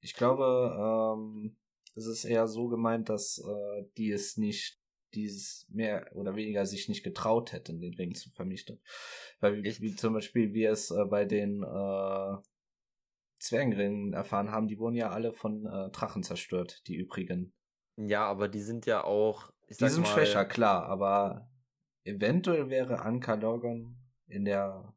Ich 0.00 0.14
glaube, 0.14 1.16
ähm, 1.16 1.56
es 1.94 2.06
ist 2.06 2.24
eher 2.24 2.46
so 2.46 2.68
gemeint, 2.68 3.08
dass 3.08 3.38
äh, 3.38 3.84
die 3.96 4.10
es 4.10 4.36
nicht 4.36 4.78
dieses 5.14 5.66
mehr 5.70 6.10
oder 6.14 6.36
weniger 6.36 6.66
sich 6.66 6.88
nicht 6.88 7.02
getraut 7.02 7.52
hätten, 7.52 7.80
den 7.80 7.94
Ring 7.94 8.14
zu 8.14 8.30
vernichten. 8.30 8.80
Weil 9.40 9.62
wie, 9.62 9.80
wie 9.80 9.96
zum 9.96 10.14
Beispiel 10.14 10.52
wir 10.52 10.70
es 10.70 10.90
äh, 10.90 11.04
bei 11.04 11.24
den 11.24 11.62
äh, 11.62 12.36
Zwergenringen 13.38 14.12
erfahren 14.12 14.50
haben, 14.50 14.68
die 14.68 14.78
wurden 14.78 14.96
ja 14.96 15.10
alle 15.10 15.32
von 15.32 15.66
äh, 15.66 15.90
Drachen 15.90 16.22
zerstört, 16.22 16.82
die 16.86 16.96
übrigen. 16.96 17.52
Ja, 17.96 18.26
aber 18.26 18.48
die 18.48 18.60
sind 18.60 18.86
ja 18.86 19.04
auch. 19.04 19.50
die 19.68 19.74
sind 19.74 19.98
mal, 19.98 20.06
schwächer, 20.06 20.44
klar, 20.44 20.84
aber 20.86 21.50
eventuell 22.04 22.70
wäre 22.70 23.00
Anka 23.00 23.34
Logon 23.34 23.96
in 24.26 24.44
der 24.44 24.94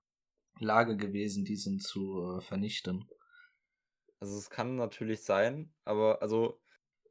Lage 0.59 0.97
gewesen, 0.97 1.45
diesen 1.45 1.80
zu 1.80 2.38
äh, 2.38 2.41
vernichten. 2.41 3.07
Also 4.19 4.38
es 4.38 4.49
kann 4.49 4.76
natürlich 4.76 5.23
sein, 5.23 5.73
aber 5.84 6.22
also 6.22 6.61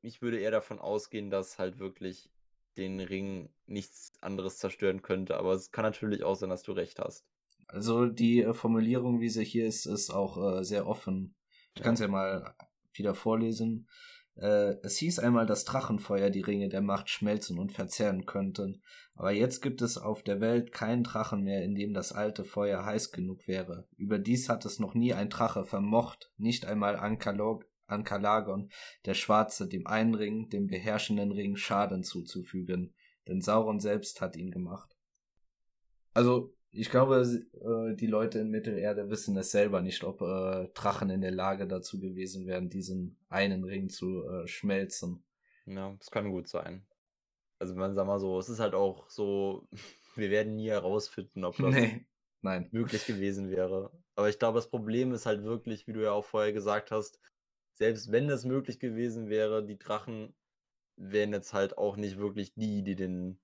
ich 0.01 0.23
würde 0.23 0.39
eher 0.39 0.53
davon 0.53 0.79
ausgehen, 0.79 1.31
dass 1.31 1.59
halt 1.59 1.79
wirklich 1.79 2.31
den 2.77 3.01
Ring 3.01 3.53
nichts 3.67 4.13
anderes 4.21 4.59
zerstören 4.59 5.03
könnte. 5.03 5.37
Aber 5.37 5.53
es 5.53 5.73
kann 5.73 5.85
natürlich 5.85 6.23
auch 6.23 6.37
sein, 6.37 6.51
dass 6.51 6.63
du 6.63 6.73
recht 6.73 6.99
hast. 6.99 7.27
Also 7.73 8.07
die 8.07 8.43
äh, 8.43 8.53
Formulierung, 8.53 9.21
wie 9.21 9.29
sie 9.29 9.45
hier 9.45 9.67
ist, 9.67 9.87
ist 9.87 10.11
auch 10.11 10.59
äh, 10.59 10.65
sehr 10.65 10.87
offen. 10.87 11.37
Ich 11.75 11.81
ja. 11.81 11.85
kann 11.85 11.95
es 11.95 12.01
ja 12.01 12.09
mal 12.09 12.55
wieder 12.93 13.15
vorlesen. 13.15 13.89
Äh, 14.37 14.75
es 14.83 14.97
hieß 14.97 15.21
einmal, 15.21 15.47
dass 15.47 15.65
Drachenfeuer 15.65 16.31
die 16.31 16.41
Ringe 16.41 16.69
der 16.69 16.81
Macht 16.81 17.11
schmelzen 17.11 17.59
und 17.59 17.73
verzehren 17.73 18.27
könnten. 18.27 18.83
Aber 19.15 19.31
jetzt 19.31 19.61
gibt 19.61 19.83
es 19.83 19.99
auf 19.99 20.23
der 20.23 20.41
Welt 20.41 20.73
keinen 20.73 21.05
Drachen 21.05 21.43
mehr, 21.43 21.63
in 21.63 21.75
dem 21.75 21.95
das 21.95 22.13
alte 22.13 22.45
Feuer 22.45 22.85
heiß 22.85 23.13
genug 23.13 23.47
wäre. 23.47 23.87
Überdies 23.97 24.49
hat 24.49 24.65
es 24.65 24.79
noch 24.81 24.95
nie 24.95 25.15
ein 25.15 25.29
Drache 25.29 25.65
vermocht, 25.65 26.33
nicht 26.39 26.65
einmal 26.65 26.97
Ankalog 26.97 27.67
an 27.87 28.05
Kalagon, 28.05 28.71
der 29.05 29.15
Schwarze, 29.15 29.69
dem 29.69 29.87
einen 29.87 30.15
Ring, 30.15 30.49
dem 30.49 30.67
beherrschenden 30.67 31.33
Ring 31.33 31.57
Schaden 31.57 32.03
zuzufügen, 32.03 32.95
denn 33.29 33.41
Sauron 33.41 33.81
selbst 33.81 34.21
hat 34.21 34.37
ihn 34.37 34.51
gemacht. 34.51 34.97
Also, 36.15 36.55
ich 36.73 36.91
glaube, 36.91 37.23
äh, 37.23 37.97
die 37.97 38.07
Leute 38.07 38.39
in 38.39 38.51
Mittelerde 38.51 39.11
wissen 39.11 39.37
es 39.37 39.51
selber 39.51 39.81
nicht, 39.81 40.05
ob 40.05 40.21
äh, 40.23 40.69
Drachen 40.75 41.11
in 41.11 41.21
der 41.21 41.33
Lage 41.33 41.67
dazu 41.67 41.99
gewesen 41.99 42.47
wären, 42.47 42.71
diesen 42.71 43.19
einen 43.29 43.65
Ring 43.65 43.89
zu 43.89 44.25
äh, 44.29 44.47
schmelzen. 44.47 45.25
Ja, 45.67 45.95
das 45.99 46.11
kann 46.11 46.31
gut 46.31 46.49
sein. 46.49 46.87
Also, 47.59 47.75
man 47.75 47.95
sag 47.95 48.07
mal 48.07 48.21
so, 48.21 48.39
es 48.39 48.49
ist 48.49 48.61
halt 48.61 48.75
auch 48.75 49.09
so, 49.11 49.69
wir 50.15 50.31
werden 50.31 50.57
nie 50.57 50.69
herausfinden, 50.69 51.45
ob 51.45 51.57
das 51.57 51.75
nee, 51.75 52.07
nein. 52.41 52.69
möglich 52.71 53.07
gewesen 53.07 53.51
wäre. 53.51 53.91
Aber 54.15 54.29
ich 54.29 54.39
glaube, 54.39 54.59
das 54.59 54.71
Problem 54.71 55.13
ist 55.13 55.27
halt 55.27 55.43
wirklich, 55.43 55.87
wie 55.87 55.93
du 55.93 56.03
ja 56.03 56.13
auch 56.13 56.25
vorher 56.25 56.53
gesagt 56.53 56.91
hast, 56.91 57.21
selbst 57.75 58.13
wenn 58.13 58.29
es 58.29 58.45
möglich 58.45 58.79
gewesen 58.79 59.29
wäre, 59.29 59.65
die 59.65 59.79
Drachen 59.79 60.35
wären 60.97 61.33
jetzt 61.33 61.55
halt 61.55 61.79
auch 61.79 61.97
nicht 61.97 62.19
wirklich 62.19 62.55
die, 62.55 62.83
die 62.83 62.95
den 62.95 63.41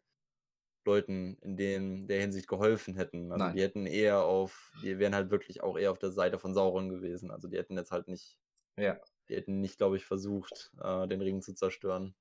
Leuten 0.87 1.37
in 1.43 1.57
dem, 1.57 2.07
der 2.07 2.21
Hinsicht 2.21 2.49
geholfen 2.49 2.95
hätten. 2.95 3.33
Also 3.33 3.45
Nein. 3.45 3.57
die 3.57 3.63
hätten 3.63 3.87
eher 3.87 4.25
auf, 4.25 4.73
die 4.83 4.99
wären 4.99 5.15
halt 5.15 5.31
wirklich 5.31 5.63
auch 5.63 5.77
eher 5.77 5.91
auf 5.91 5.99
der 5.99 6.13
Seite 6.13 6.39
von 6.39 6.55
Sauron 6.55 6.89
gewesen. 6.89 7.31
Also 7.31 7.49
die 7.49 7.59
hätten 7.59 7.77
jetzt 7.77 7.93
halt 7.93 8.09
nicht, 8.09 8.37
ja. 8.77 8.99
die 9.29 9.37
hätten 9.37 9.61
nicht, 9.61 9.77
glaube 9.77 9.97
ich, 9.97 10.05
versucht, 10.05 10.73
äh, 10.83 11.07
den 11.09 11.21
Ring 11.21 11.43
zu 11.43 11.55
zerstören. 11.55 12.15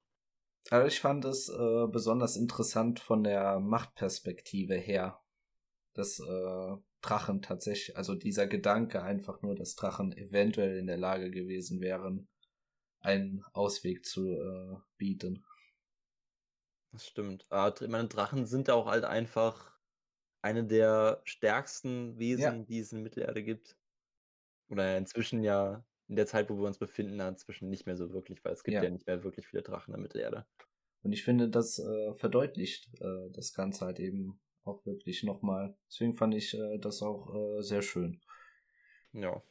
Also 0.69 0.87
ich 0.87 0.99
fand 0.99 1.25
es 1.25 1.49
äh, 1.49 1.87
besonders 1.87 2.35
interessant 2.35 2.99
von 2.99 3.23
der 3.23 3.59
Machtperspektive 3.59 4.75
her, 4.75 5.21
dass 5.93 6.19
äh, 6.19 6.75
Drachen 7.01 7.43
tatsächlich, 7.43 7.95
also 7.95 8.15
dieser 8.15 8.47
Gedanke 8.47 9.03
einfach 9.03 9.43
nur, 9.43 9.55
dass 9.55 9.75
Drachen 9.75 10.11
eventuell 10.17 10.77
in 10.77 10.87
der 10.87 10.97
Lage 10.97 11.29
gewesen 11.29 11.81
wären, 11.81 12.27
einen 12.99 13.43
Ausweg 13.53 14.03
zu 14.05 14.27
äh, 14.31 14.77
bieten. 14.97 15.45
Das 16.95 17.07
stimmt. 17.07 17.45
Aber 17.49 17.81
ich 17.81 17.89
meine, 17.89 18.07
Drachen 18.07 18.45
sind 18.45 18.69
auch 18.69 18.85
halt 18.88 19.03
einfach 19.03 19.77
eine 20.41 20.63
der 20.63 21.22
stärksten 21.26 22.17
Wesen, 22.17 22.41
ja. 22.41 22.65
die 22.65 22.80
es 22.80 22.93
in 22.93 23.03
Mittelerde 23.03 23.43
gibt. 23.43 23.76
Oder 24.69 24.97
inzwischen 24.97 25.43
ja, 25.43 25.84
in 26.07 26.15
der 26.15 26.26
Zeit, 26.26 26.49
wo 26.49 26.57
wir 26.57 26.67
uns 26.67 26.77
befinden, 26.77 27.19
inzwischen 27.19 27.69
nicht 27.69 27.85
mehr 27.85 27.97
so 27.97 28.13
wirklich, 28.13 28.45
weil 28.45 28.53
es 28.53 28.63
gibt 28.63 28.76
ja, 28.76 28.84
ja 28.84 28.89
nicht 28.89 29.07
mehr 29.07 29.26
wirklich 29.26 29.45
viele 29.45 29.61
Drachen 29.61 29.93
in 29.93 29.99
der 29.99 30.01
Mittelerde. 30.03 30.45
Und 31.03 31.11
ich 31.11 31.23
finde, 31.23 31.49
das 31.49 31.80
äh, 31.80 32.13
verdeutlicht 32.13 32.89
äh, 33.01 33.30
das 33.31 33.53
Ganze 33.53 33.85
halt 33.85 33.99
eben 33.99 34.39
auch 34.63 34.85
wirklich 34.85 35.23
nochmal. 35.23 35.76
Deswegen 35.89 36.13
fand 36.13 36.34
ich 36.34 36.53
äh, 36.53 36.77
das 36.80 37.01
auch 37.01 37.35
äh, 37.35 37.61
sehr 37.61 37.81
schön. 37.81 38.22
Ja. 39.11 39.43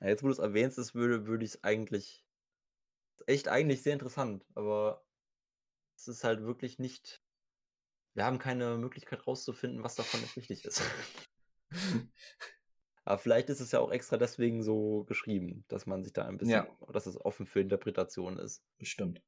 ja. 0.00 0.08
Jetzt, 0.08 0.22
wo 0.22 0.28
du 0.28 0.32
es 0.32 0.38
erwähnst, 0.38 0.78
ist, 0.78 0.94
würde, 0.94 1.26
würde 1.26 1.44
ich 1.44 1.50
es 1.50 1.64
eigentlich. 1.64 2.24
Echt 3.26 3.48
eigentlich 3.48 3.82
sehr 3.82 3.92
interessant, 3.92 4.46
aber 4.54 5.05
es 5.96 6.08
ist 6.08 6.24
halt 6.24 6.42
wirklich 6.42 6.78
nicht. 6.78 7.22
Wir 8.14 8.24
haben 8.24 8.38
keine 8.38 8.78
Möglichkeit 8.78 9.26
rauszufinden, 9.26 9.82
was 9.82 9.94
davon 9.94 10.20
jetzt 10.20 10.36
wichtig 10.36 10.64
ist. 10.64 10.82
aber 13.04 13.18
vielleicht 13.18 13.50
ist 13.50 13.60
es 13.60 13.72
ja 13.72 13.80
auch 13.80 13.90
extra 13.90 14.16
deswegen 14.16 14.62
so 14.62 15.04
geschrieben, 15.04 15.64
dass 15.68 15.86
man 15.86 16.02
sich 16.02 16.12
da 16.12 16.26
ein 16.26 16.38
bisschen, 16.38 16.64
ja. 16.64 16.92
dass 16.92 17.06
es 17.06 17.20
offen 17.20 17.46
für 17.46 17.60
Interpretation 17.60 18.38
ist. 18.38 18.62
Bestimmt. 18.78 19.22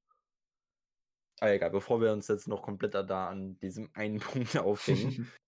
Aber 1.41 1.53
egal, 1.53 1.71
bevor 1.71 2.01
wir 2.01 2.13
uns 2.13 2.29
jetzt 2.29 2.49
noch 2.49 2.63
komplett 2.63 2.95
da 2.95 3.29
an 3.29 3.59
diesem 3.61 3.91
einen 3.95 4.21
Punkt 4.21 4.57
aufhängen. 4.57 5.31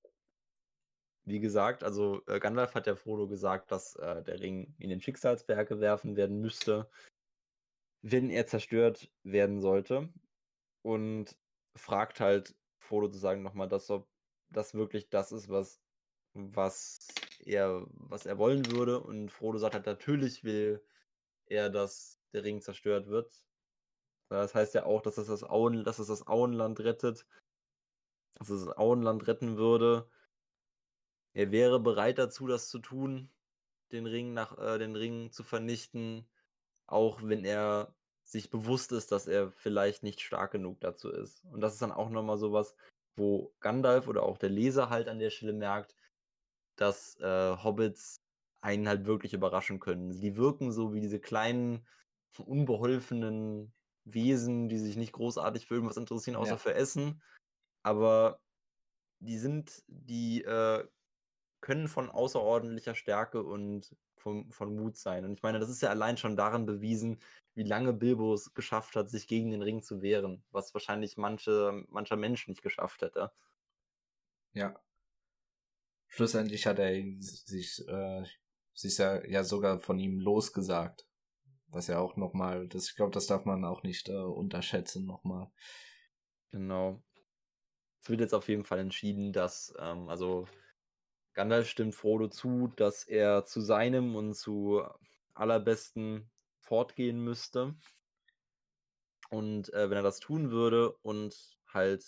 Wie 1.25 1.41
gesagt, 1.41 1.85
also 1.85 2.23
äh, 2.27 2.41
Gandalf 2.41 2.75
hat 2.75 2.87
ja 2.87 2.97
Frodo 2.97 3.29
gesagt, 3.29 3.71
dass 3.71 3.95
äh, 3.97 4.23
der 4.23 4.41
Ring 4.41 4.75
in 4.79 4.91
den 4.91 5.01
Schicksalsberg 5.01 5.69
gewerfen 5.69 6.17
werden 6.17 6.41
müsste, 6.41 6.91
wenn 8.03 8.31
er 8.31 8.47
zerstört 8.47 9.13
werden 9.23 9.61
sollte. 9.61 10.09
Und 10.83 11.37
fragt 11.77 12.21
halt 12.21 12.55
Frodo 12.79 13.09
zu 13.09 13.19
sagen 13.19 13.43
nochmal, 13.43 13.69
dass 13.69 13.91
ob 13.91 14.09
das 14.51 14.75
wirklich 14.75 15.09
das 15.11 15.33
ist, 15.33 15.49
was, 15.49 15.81
was 16.35 17.07
er, 17.41 17.87
was 17.91 18.27
er 18.27 18.39
wollen 18.39 18.71
würde. 18.71 19.01
Und 19.01 19.31
Frodo 19.31 19.59
sagt 19.59 19.75
halt, 19.75 19.87
natürlich 19.87 20.45
will 20.45 20.83
er, 21.47 21.71
dass 21.71 22.19
der 22.33 22.45
Ring 22.45 22.61
zerstört 22.61 23.09
wird. 23.09 23.45
Das 24.29 24.55
heißt 24.55 24.75
ja 24.75 24.85
auch, 24.87 25.03
dass 25.03 25.19
es 25.19 25.27
das, 25.27 25.43
Auen, 25.43 25.85
dass 25.85 25.99
es 25.99 26.07
das 26.07 26.27
Auenland 26.27 26.81
rettet, 26.81 27.27
dass 28.35 28.49
es 28.49 28.65
das 28.65 28.77
Auenland 28.77 29.27
retten 29.27 29.57
würde. 29.57 30.09
Er 31.33 31.51
wäre 31.51 31.81
bereit 31.81 32.19
dazu, 32.19 32.47
das 32.47 32.69
zu 32.69 32.79
tun, 32.79 33.31
den 33.93 34.07
Ring 34.07 34.33
nach 34.33 34.57
äh, 34.59 34.79
den 34.79 34.95
Ring 34.95 35.33
zu 35.33 35.43
vernichten, 35.43 36.29
auch 36.87 37.23
wenn 37.23 37.45
er 37.45 37.95
sich 38.31 38.51
bewusst 38.51 38.93
ist, 38.93 39.13
dass 39.13 39.27
er 39.27 39.51
vielleicht 39.53 40.03
nicht 40.03 40.21
stark 40.21 40.53
genug 40.53 40.81
dazu 40.81 41.11
ist. 41.11 41.45
Und 41.47 41.61
das 41.61 41.73
ist 41.73 41.83
dann 41.83 41.93
auch 41.93 42.11
nochmal 42.11 42.39
sowas, 42.39 42.75
wo 43.17 43.53
Gandalf 43.61 44.09
oder 44.09 44.23
auch 44.23 44.39
der 44.39 44.51
Leser 44.51 44.89
halt 44.89 45.09
an 45.09 45.19
der 45.19 45.31
Stelle 45.31 45.53
merkt, 45.53 45.97
dass 46.77 47.19
äh, 47.21 47.57
Hobbits 47.63 48.21
einen 48.63 48.89
halt 48.89 49.07
wirklich 49.07 49.35
überraschen 49.35 49.81
können. 49.81 50.11
Die 50.21 50.37
wirken 50.37 50.71
so 50.71 50.95
wie 50.95 51.01
diese 51.01 51.21
kleinen, 51.21 51.87
unbeholfenen 52.39 53.73
Wesen, 54.05 54.69
die 54.69 54.79
sich 54.79 54.97
nicht 54.97 55.13
großartig 55.13 55.67
für 55.67 55.75
irgendwas 55.75 55.97
interessieren, 55.97 56.37
außer 56.37 56.53
ja. 56.53 56.59
für 56.59 56.75
Essen. 56.75 57.23
Aber 57.83 58.41
die 59.19 59.39
sind 59.39 59.83
die, 59.89 60.43
äh, 60.45 60.87
können 61.61 61.89
von 61.89 62.11
außerordentlicher 62.11 62.95
Stärke 62.95 63.43
und 63.43 63.95
von, 64.17 64.51
von 64.51 64.75
Mut 64.75 64.97
sein. 64.97 65.25
Und 65.25 65.33
ich 65.33 65.43
meine, 65.43 65.59
das 65.59 65.69
ist 65.69 65.83
ja 65.83 65.91
allein 65.91 66.17
schon 66.17 66.37
daran 66.37 66.67
bewiesen, 66.67 67.19
wie 67.55 67.63
lange 67.65 67.93
Bilbo 67.93 68.35
es 68.35 68.55
geschafft 68.55 68.97
hat, 68.97 69.09
sich 69.09 69.27
gegen 69.27 69.51
den 69.51 69.63
Ring 69.63 69.83
zu 69.83 70.03
wehren, 70.03 70.45
was 70.51 70.73
wahrscheinlich 70.75 71.17
manche, 71.17 71.85
mancher 71.89 72.17
Mensch 72.17 72.49
nicht 72.49 72.63
geschafft 72.63 73.03
hätte. 73.03 73.33
Ja. 74.53 74.79
Schlussendlich 76.09 76.67
hat 76.67 76.79
er 76.79 76.93
sich, 77.21 77.87
äh, 77.89 78.25
sich 78.75 78.99
ja, 78.99 79.25
ja 79.27 79.45
sogar 79.45 79.79
von 79.79 79.99
ihm 79.99 80.19
losgesagt. 80.19 81.07
Was 81.69 81.87
ja 81.87 82.01
auch 82.01 82.17
nochmal, 82.17 82.67
das, 82.67 82.89
ich 82.89 82.97
glaube, 82.97 83.13
das 83.13 83.27
darf 83.27 83.45
man 83.45 83.65
auch 83.65 83.85
nicht 83.85 84.09
äh, 84.09 84.13
unterschätzen 84.13 85.07
nochmal. 85.07 85.53
Genau. 86.51 87.01
Es 88.03 88.09
wird 88.09 88.21
jetzt 88.21 88.35
auf 88.35 88.49
jeden 88.49 88.65
Fall 88.65 88.81
entschieden, 88.81 89.33
dass, 89.33 89.73
ähm, 89.79 90.09
also 90.09 90.49
Gandalf 91.33 91.69
stimmt 91.69 91.95
Frodo 91.95 92.29
zu, 92.29 92.73
dass 92.77 93.05
er 93.05 93.45
zu 93.45 93.61
seinem 93.61 94.17
und 94.17 94.35
zu 94.35 94.83
allerbesten 95.35 96.31
fortgehen 96.59 97.23
müsste. 97.23 97.75
Und 99.31 99.73
äh, 99.73 99.89
wenn 99.91 99.97
er 99.97 100.03
das 100.03 100.21
tun 100.21 100.51
würde 100.51 100.93
und 101.03 101.57
halt 101.67 102.05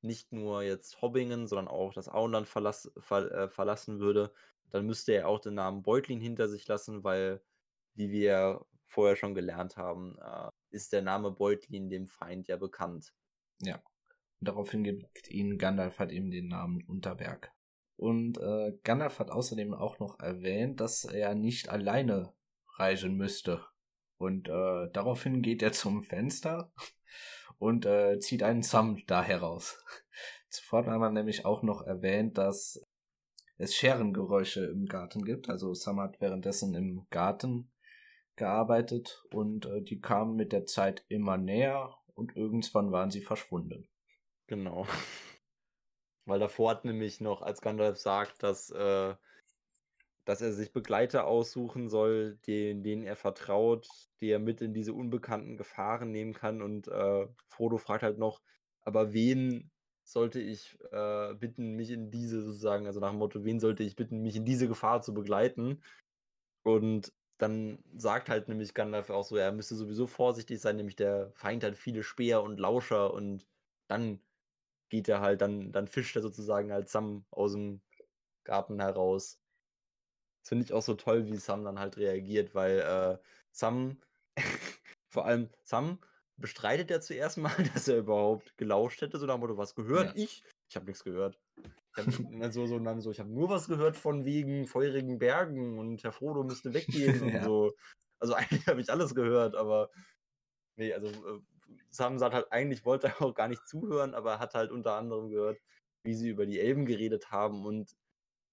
nicht 0.00 0.32
nur 0.32 0.62
jetzt 0.62 1.00
Hobbingen, 1.02 1.46
sondern 1.46 1.68
auch 1.68 1.92
das 1.92 2.08
Auenland 2.08 2.46
verlass, 2.46 2.90
ver, 2.98 3.30
äh, 3.32 3.48
verlassen 3.48 4.00
würde, 4.00 4.32
dann 4.70 4.86
müsste 4.86 5.12
er 5.12 5.28
auch 5.28 5.40
den 5.40 5.54
Namen 5.54 5.82
Beutlin 5.82 6.20
hinter 6.20 6.48
sich 6.48 6.66
lassen, 6.66 7.04
weil, 7.04 7.42
wie 7.94 8.10
wir 8.10 8.64
vorher 8.86 9.16
schon 9.16 9.34
gelernt 9.34 9.76
haben, 9.76 10.18
äh, 10.18 10.50
ist 10.70 10.92
der 10.92 11.02
Name 11.02 11.30
Beutlin 11.30 11.88
dem 11.88 12.06
Feind 12.06 12.48
ja 12.48 12.56
bekannt. 12.56 13.12
Ja. 13.60 13.82
Daraufhin 14.40 14.84
gibt 14.84 15.28
ihn 15.30 15.58
Gandalf 15.58 15.98
hat 15.98 16.12
ihm 16.12 16.30
den 16.30 16.48
Namen 16.48 16.82
Unterberg. 16.84 17.52
Und 17.96 18.38
äh, 18.38 18.72
Gandalf 18.82 19.18
hat 19.18 19.30
außerdem 19.30 19.74
auch 19.74 19.98
noch 19.98 20.18
erwähnt, 20.18 20.80
dass 20.80 21.04
er 21.04 21.34
nicht 21.34 21.68
alleine 21.68 22.32
reisen 22.76 23.16
müsste. 23.16 23.64
Und 24.18 24.48
äh, 24.48 24.90
daraufhin 24.92 25.42
geht 25.42 25.62
er 25.62 25.72
zum 25.72 26.02
Fenster 26.02 26.72
und 27.58 27.86
äh, 27.86 28.18
zieht 28.18 28.42
einen 28.42 28.62
Sam 28.62 29.02
da 29.06 29.22
heraus. 29.22 29.82
Zuvor 30.48 30.86
haben 30.86 31.00
wir 31.00 31.10
nämlich 31.10 31.44
auch 31.44 31.62
noch 31.62 31.82
erwähnt, 31.82 32.38
dass 32.38 32.80
es 33.58 33.74
Scherengeräusche 33.74 34.64
im 34.66 34.86
Garten 34.86 35.24
gibt. 35.24 35.48
Also 35.48 35.74
Sam 35.74 36.00
hat 36.00 36.20
währenddessen 36.20 36.74
im 36.74 37.06
Garten 37.10 37.70
gearbeitet 38.36 39.24
und 39.32 39.66
äh, 39.66 39.82
die 39.82 40.00
kamen 40.00 40.36
mit 40.36 40.52
der 40.52 40.66
Zeit 40.66 41.04
immer 41.08 41.36
näher 41.36 41.96
und 42.14 42.36
irgendwann 42.36 42.92
waren 42.92 43.10
sie 43.10 43.22
verschwunden. 43.22 43.88
Genau. 44.46 44.86
Weil 46.26 46.40
davor 46.40 46.70
hat 46.70 46.84
nämlich 46.84 47.20
noch, 47.20 47.42
als 47.42 47.60
Gandalf 47.60 47.98
sagt, 47.98 48.42
dass, 48.42 48.70
äh, 48.70 49.14
dass 50.24 50.40
er 50.40 50.52
sich 50.52 50.72
Begleiter 50.72 51.26
aussuchen 51.26 51.88
soll, 51.88 52.38
denen, 52.46 52.82
denen 52.82 53.02
er 53.04 53.16
vertraut, 53.16 53.88
die 54.20 54.30
er 54.30 54.38
mit 54.38 54.62
in 54.62 54.72
diese 54.72 54.94
unbekannten 54.94 55.56
Gefahren 55.56 56.10
nehmen 56.10 56.32
kann. 56.32 56.62
Und 56.62 56.88
äh, 56.88 57.26
Frodo 57.48 57.76
fragt 57.78 58.02
halt 58.02 58.18
noch, 58.18 58.40
aber 58.82 59.12
wen 59.12 59.70
sollte 60.02 60.40
ich 60.40 60.78
äh, 60.92 61.34
bitten, 61.34 61.74
mich 61.76 61.90
in 61.90 62.10
diese 62.10 62.42
sozusagen, 62.42 62.86
also 62.86 63.00
nach 63.00 63.10
dem 63.10 63.18
Motto, 63.18 63.44
wen 63.44 63.60
sollte 63.60 63.82
ich 63.82 63.96
bitten, 63.96 64.22
mich 64.22 64.36
in 64.36 64.44
diese 64.44 64.68
Gefahr 64.68 65.02
zu 65.02 65.14
begleiten? 65.14 65.82
Und 66.62 67.12
dann 67.38 67.78
sagt 67.96 68.28
halt 68.28 68.48
nämlich 68.48 68.74
Gandalf 68.74 69.10
auch 69.10 69.24
so, 69.24 69.36
er 69.36 69.52
müsste 69.52 69.74
sowieso 69.74 70.06
vorsichtig 70.06 70.60
sein, 70.60 70.76
nämlich 70.76 70.96
der 70.96 71.32
Feind 71.34 71.64
hat 71.64 71.76
viele 71.76 72.02
Speer 72.02 72.42
und 72.42 72.60
Lauscher 72.60 73.12
und 73.12 73.46
dann 73.88 74.20
geht 74.88 75.08
er 75.08 75.20
halt, 75.20 75.40
dann, 75.40 75.72
dann 75.72 75.88
fischt 75.88 76.16
er 76.16 76.22
sozusagen 76.22 76.72
als 76.72 76.92
Sam 76.92 77.24
aus 77.30 77.52
dem 77.52 77.80
Garten 78.44 78.80
heraus. 78.80 79.38
Das 80.42 80.50
finde 80.50 80.64
ich 80.64 80.72
auch 80.72 80.82
so 80.82 80.94
toll, 80.94 81.26
wie 81.26 81.36
Sam 81.36 81.64
dann 81.64 81.78
halt 81.78 81.96
reagiert, 81.96 82.54
weil 82.54 82.78
äh, 82.80 83.18
Sam, 83.50 84.00
vor 85.10 85.24
allem 85.24 85.48
Sam, 85.62 85.98
bestreitet 86.36 86.90
er 86.90 87.00
zuerst 87.00 87.38
mal, 87.38 87.54
dass 87.74 87.88
er 87.88 87.98
überhaupt 87.98 88.56
gelauscht 88.56 89.00
hätte, 89.00 89.18
so 89.18 89.26
nach 89.26 89.36
dem 89.36 89.40
Motto, 89.40 89.56
was 89.56 89.74
gehört? 89.74 90.14
Ja. 90.16 90.22
Ich? 90.22 90.44
Ich 90.68 90.76
habe 90.76 90.86
nichts 90.86 91.04
gehört. 91.04 91.40
Ich 91.56 91.98
habe 91.98 92.10
so, 92.50 92.66
so, 92.66 93.00
so, 93.00 93.10
ich 93.10 93.20
hab 93.20 93.28
nur 93.28 93.48
was 93.48 93.68
gehört 93.68 93.96
von 93.96 94.24
wegen 94.24 94.66
feurigen 94.66 95.18
Bergen 95.18 95.78
und 95.78 96.02
Herr 96.02 96.12
Frodo 96.12 96.42
müsste 96.42 96.74
weggehen 96.74 97.22
und 97.22 97.28
ja. 97.28 97.44
so. 97.44 97.72
Also 98.18 98.34
eigentlich 98.34 98.66
habe 98.66 98.80
ich 98.80 98.90
alles 98.90 99.14
gehört, 99.14 99.54
aber 99.54 99.90
nee, 100.76 100.92
also 100.92 101.08
äh, 101.08 101.40
Sam 101.90 102.18
sagt 102.18 102.34
halt, 102.34 102.52
eigentlich 102.52 102.84
wollte 102.84 103.08
er 103.08 103.22
auch 103.22 103.34
gar 103.34 103.48
nicht 103.48 103.66
zuhören, 103.66 104.14
aber 104.14 104.32
er 104.32 104.38
hat 104.38 104.54
halt 104.54 104.70
unter 104.70 104.94
anderem 104.94 105.28
gehört, 105.30 105.58
wie 106.02 106.14
sie 106.14 106.28
über 106.28 106.46
die 106.46 106.60
Elben 106.60 106.86
geredet 106.86 107.30
haben 107.30 107.64
und 107.64 107.96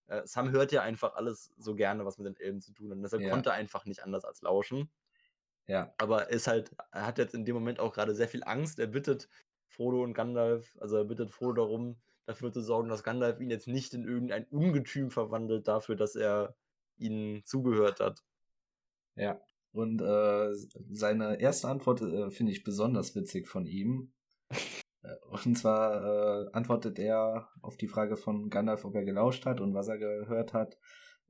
äh, 0.07 0.25
Sam 0.25 0.51
hört 0.51 0.71
ja 0.71 0.81
einfach 0.81 1.15
alles 1.15 1.51
so 1.57 1.73
gerne, 1.75 2.05
was 2.05 2.17
mit 2.17 2.27
den 2.27 2.43
Elben 2.43 2.61
zu 2.61 2.73
tun 2.73 2.89
hat. 2.89 2.97
Und 2.97 3.03
deshalb 3.03 3.23
ja. 3.23 3.29
konnte 3.29 3.49
er 3.49 3.55
einfach 3.55 3.85
nicht 3.85 4.03
anders 4.03 4.25
als 4.25 4.41
lauschen. 4.41 4.89
Ja. 5.67 5.93
Aber 5.97 6.29
ist 6.29 6.47
halt, 6.47 6.71
er 6.91 7.05
hat 7.05 7.17
jetzt 7.17 7.33
in 7.33 7.45
dem 7.45 7.55
Moment 7.55 7.79
auch 7.79 7.93
gerade 7.93 8.13
sehr 8.13 8.27
viel 8.27 8.43
Angst. 8.43 8.77
Er 8.79 8.87
bittet 8.87 9.29
Frodo 9.69 10.03
und 10.03 10.13
Gandalf, 10.13 10.77
also 10.81 10.97
er 10.97 11.05
bittet 11.05 11.31
Frodo 11.31 11.63
darum, 11.63 11.97
dafür 12.25 12.51
zu 12.51 12.61
sorgen, 12.61 12.89
dass 12.89 13.03
Gandalf 13.03 13.39
ihn 13.39 13.49
jetzt 13.49 13.67
nicht 13.67 13.93
in 13.93 14.03
irgendein 14.03 14.45
Ungetüm 14.45 15.11
verwandelt, 15.11 15.67
dafür, 15.67 15.95
dass 15.95 16.15
er 16.15 16.55
ihnen 16.97 17.45
zugehört 17.45 18.01
hat. 18.01 18.23
Ja. 19.15 19.39
Und 19.71 20.01
äh, 20.01 20.53
seine 20.91 21.39
erste 21.39 21.67
Antwort 21.67 22.01
äh, 22.01 22.29
finde 22.29 22.51
ich 22.51 22.63
besonders 22.63 23.15
witzig 23.15 23.47
von 23.47 23.65
ihm. 23.65 24.13
Äh, 25.03 25.15
und 25.45 25.57
zwar 25.57 26.45
äh, 26.45 26.49
antwortet 26.53 26.99
er 26.99 27.49
auf 27.63 27.75
die 27.75 27.87
Frage 27.87 28.17
von 28.17 28.51
Gandalf, 28.51 28.85
ob 28.85 28.93
er 28.93 29.03
gelauscht 29.03 29.47
hat 29.47 29.59
und 29.59 29.73
was 29.73 29.87
er 29.87 29.97
gehört 29.97 30.53
hat. 30.53 30.77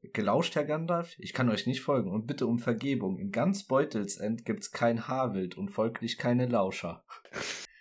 Gelauscht, 0.01 0.55
Herr 0.55 0.65
Gandalf? 0.65 1.15
Ich 1.19 1.31
kann 1.31 1.49
euch 1.49 1.68
nicht 1.68 1.81
folgen 1.81 2.11
und 2.11 2.26
bitte 2.26 2.47
um 2.47 2.59
Vergebung. 2.59 3.18
In 3.18 3.31
ganz 3.31 3.68
Beutelsend 3.68 4.45
gibt's 4.45 4.72
kein 4.72 5.07
Haarwild 5.07 5.55
und 5.55 5.69
folglich 5.69 6.18
keine 6.18 6.47
Lauscher. 6.47 7.05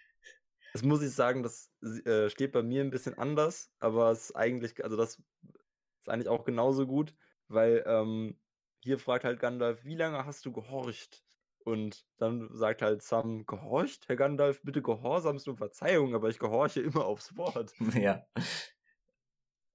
Das 0.73 0.85
muss 0.85 1.03
ich 1.03 1.11
sagen, 1.11 1.43
das 1.43 1.73
äh, 2.05 2.31
steht 2.31 2.53
bei 2.53 2.63
mir 2.63 2.83
ein 2.83 2.93
bisschen 2.93 3.19
anders, 3.19 3.73
aber 3.81 4.13
es 4.13 4.27
ist 4.27 4.37
eigentlich, 4.37 4.85
also 4.85 4.97
das 4.97 5.17
ist 5.17 6.09
eigentlich 6.09 6.29
auch 6.29 6.45
genauso 6.45 6.87
gut, 6.87 7.13
weil 7.49 7.83
ähm, 7.89 8.39
hier 8.81 8.99
fragt 8.99 9.25
halt 9.25 9.41
Gandalf, 9.41 9.85
wie 9.85 9.97
lange 9.97 10.25
hast 10.25 10.45
du 10.45 10.53
gehorcht? 10.53 11.25
Und 11.65 12.07
dann 12.17 12.49
sagt 12.53 12.83
halt 12.83 13.03
Sam, 13.03 13.45
gehorcht, 13.47 14.09
Herr 14.09 14.17
Gandalf, 14.17 14.63
bitte 14.63 14.81
gehorsamst 14.83 15.47
um 15.47 15.57
Verzeihung, 15.57 16.15
aber 16.15 16.29
ich 16.31 16.39
gehorche 16.39 16.81
immer 16.81 17.05
aufs 17.05 17.37
Wort. 17.37 17.73
Ja. 17.95 18.27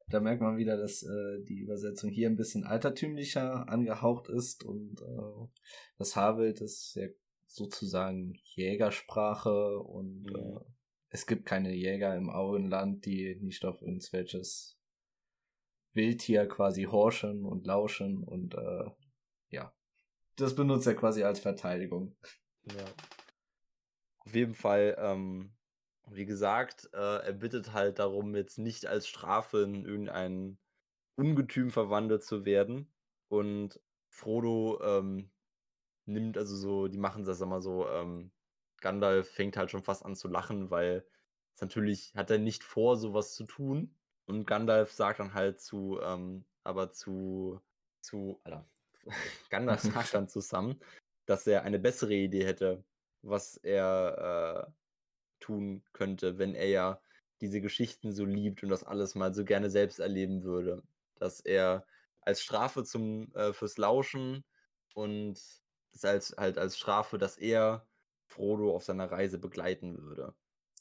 Da 0.08 0.20
merkt 0.20 0.42
man 0.42 0.58
wieder, 0.58 0.78
dass 0.78 1.02
äh, 1.02 1.44
die 1.44 1.58
Übersetzung 1.58 2.12
hier 2.12 2.30
ein 2.30 2.36
bisschen 2.36 2.64
altertümlicher 2.64 3.68
angehaucht 3.68 4.30
ist 4.30 4.64
und 4.64 5.02
äh, 5.02 5.48
das 5.98 6.16
Haarwild 6.16 6.62
ist 6.62 6.96
ja 6.96 7.08
sozusagen 7.48 8.36
Jägersprache 8.44 9.80
und 9.80 10.24
mhm. 10.24 10.36
äh, 10.36 10.60
es 11.10 11.26
gibt 11.26 11.46
keine 11.46 11.74
Jäger 11.74 12.16
im 12.16 12.30
Auenland, 12.30 13.06
die 13.06 13.36
nicht 13.42 13.66
auf 13.66 13.82
irgendwelches 13.82 14.75
Wildtier 15.96 16.48
quasi 16.48 16.84
horchen 16.84 17.46
und 17.46 17.66
lauschen 17.66 18.24
und 18.24 18.54
äh, 18.56 18.90
ja. 19.50 19.74
Das 20.36 20.56
benutzt 20.56 20.86
er 20.88 20.96
quasi 20.96 21.24
als 21.24 21.40
Verteidigung. 21.40 22.16
Ja. 22.66 22.86
Auf 24.20 24.36
jeden 24.36 24.54
Fall, 24.54 24.96
ähm, 25.00 25.54
wie 26.10 26.26
gesagt, 26.26 26.90
äh, 26.94 27.26
er 27.26 27.34
bittet 27.34 27.74
halt 27.74 28.00
darum, 28.00 28.36
jetzt 28.36 28.58
nicht 28.58 28.86
als 28.86 29.08
Strafe 29.08 29.62
in 29.62 29.86
irgendein 29.86 30.58
Ungetüm 31.16 31.72
verwandelt 31.72 32.24
zu 32.24 32.44
werden. 32.44 32.92
Und 33.30 33.80
Frodo 34.10 34.82
ähm, 34.84 35.32
nimmt 36.06 36.38
also 36.38 36.56
so, 36.56 36.88
die 36.88 36.98
machen 36.98 37.24
das 37.24 37.42
immer 37.42 37.62
so, 37.62 37.88
ähm, 37.88 38.32
Gandalf 38.82 39.30
fängt 39.30 39.58
halt 39.58 39.72
schon 39.72 39.84
fast 39.84 40.06
an 40.06 40.16
zu 40.16 40.28
lachen, 40.28 40.70
weil 40.70 41.06
es 41.54 41.62
natürlich 41.62 42.14
hat 42.16 42.30
er 42.30 42.38
nicht 42.38 42.64
vor, 42.64 42.98
sowas 42.98 43.34
zu 43.34 43.46
tun. 43.46 43.96
Und 44.26 44.46
Gandalf 44.46 44.92
sagt 44.92 45.20
dann 45.20 45.34
halt 45.34 45.60
zu, 45.60 46.00
ähm, 46.02 46.46
aber 46.64 46.92
zu, 46.92 47.62
zu, 48.02 48.40
Alter, 48.44 48.66
Gandalf 49.50 49.82
sagt 49.82 50.14
dann 50.14 50.28
zusammen, 50.28 50.80
dass 51.26 51.48
er 51.48 51.64
eine 51.64 51.80
bessere 51.80 52.14
Idee 52.14 52.46
hätte, 52.46 52.84
was 53.22 53.58
er 53.58 54.68
äh, 54.68 54.72
tun 55.40 55.84
könnte, 55.94 56.38
wenn 56.38 56.56
er 56.56 56.68
ja 56.68 57.02
diese 57.42 57.62
Geschichten 57.62 58.12
so 58.14 58.26
liebt 58.26 58.64
und 58.64 58.70
das 58.70 58.84
alles 58.84 59.16
mal 59.16 59.34
so 59.34 59.44
gerne 59.44 59.70
selbst 59.70 60.00
erleben 60.00 60.44
würde. 60.44 60.84
Dass 61.16 61.42
er 61.42 61.86
als 62.22 62.42
Strafe 62.42 62.84
zum, 62.84 63.34
äh, 63.36 63.54
fürs 63.54 63.78
Lauschen 63.78 64.44
und 64.94 65.40
als, 66.02 66.36
halt 66.38 66.58
als 66.58 66.78
Strafe, 66.78 67.18
dass 67.18 67.38
er 67.38 67.86
Frodo 68.28 68.76
auf 68.76 68.84
seiner 68.84 69.12
Reise 69.12 69.38
begleiten 69.38 70.02
würde. 70.02 70.34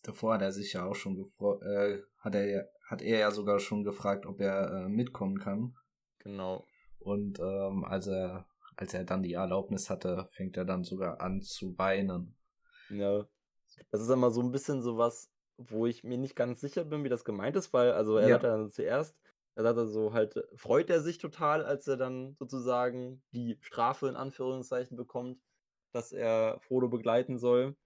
Davor 0.02 0.34
hat 0.34 0.42
er 0.42 0.52
sich 0.52 0.72
ja 0.72 0.84
auch 0.84 0.94
schon 0.94 1.16
gefreut, 1.16 1.62
äh, 1.62 2.02
hat 2.18 2.34
er 2.34 2.46
ja, 2.46 2.62
hat 2.94 3.02
er 3.02 3.18
ja 3.18 3.30
sogar 3.32 3.58
schon 3.58 3.82
gefragt, 3.82 4.24
ob 4.24 4.40
er 4.40 4.70
äh, 4.70 4.88
mitkommen 4.88 5.38
kann. 5.38 5.74
Genau. 6.20 6.64
Und 7.00 7.40
ähm, 7.40 7.84
als 7.84 8.06
er, 8.06 8.46
als 8.76 8.94
er 8.94 9.04
dann 9.04 9.22
die 9.22 9.34
Erlaubnis 9.34 9.90
hatte, 9.90 10.26
fängt 10.30 10.56
er 10.56 10.64
dann 10.64 10.84
sogar 10.84 11.20
an 11.20 11.42
zu 11.42 11.76
weinen. 11.76 12.36
Ja. 12.88 13.26
Das 13.90 14.00
ist 14.00 14.08
immer 14.08 14.30
so 14.30 14.40
ein 14.40 14.52
bisschen 14.52 14.80
sowas, 14.80 15.28
wo 15.56 15.86
ich 15.86 16.04
mir 16.04 16.18
nicht 16.18 16.36
ganz 16.36 16.60
sicher 16.60 16.84
bin, 16.84 17.02
wie 17.02 17.08
das 17.08 17.24
gemeint 17.24 17.56
ist, 17.56 17.72
weil, 17.72 17.92
also 17.92 18.16
er 18.16 18.28
ja. 18.28 18.34
hat 18.36 18.44
dann 18.44 18.70
zuerst 18.70 19.16
Er 19.56 19.62
sagt 19.62 19.78
also 19.78 20.12
halt, 20.12 20.34
freut 20.56 20.90
er 20.90 21.00
sich 21.00 21.18
total, 21.18 21.64
als 21.64 21.86
er 21.86 21.96
dann 21.96 22.34
sozusagen 22.38 23.22
die 23.32 23.58
Strafe 23.60 24.08
in 24.08 24.16
Anführungszeichen 24.16 24.96
bekommt, 24.96 25.40
dass 25.92 26.12
er 26.12 26.58
Frodo 26.60 26.88
begleiten 26.88 27.38
soll. 27.38 27.76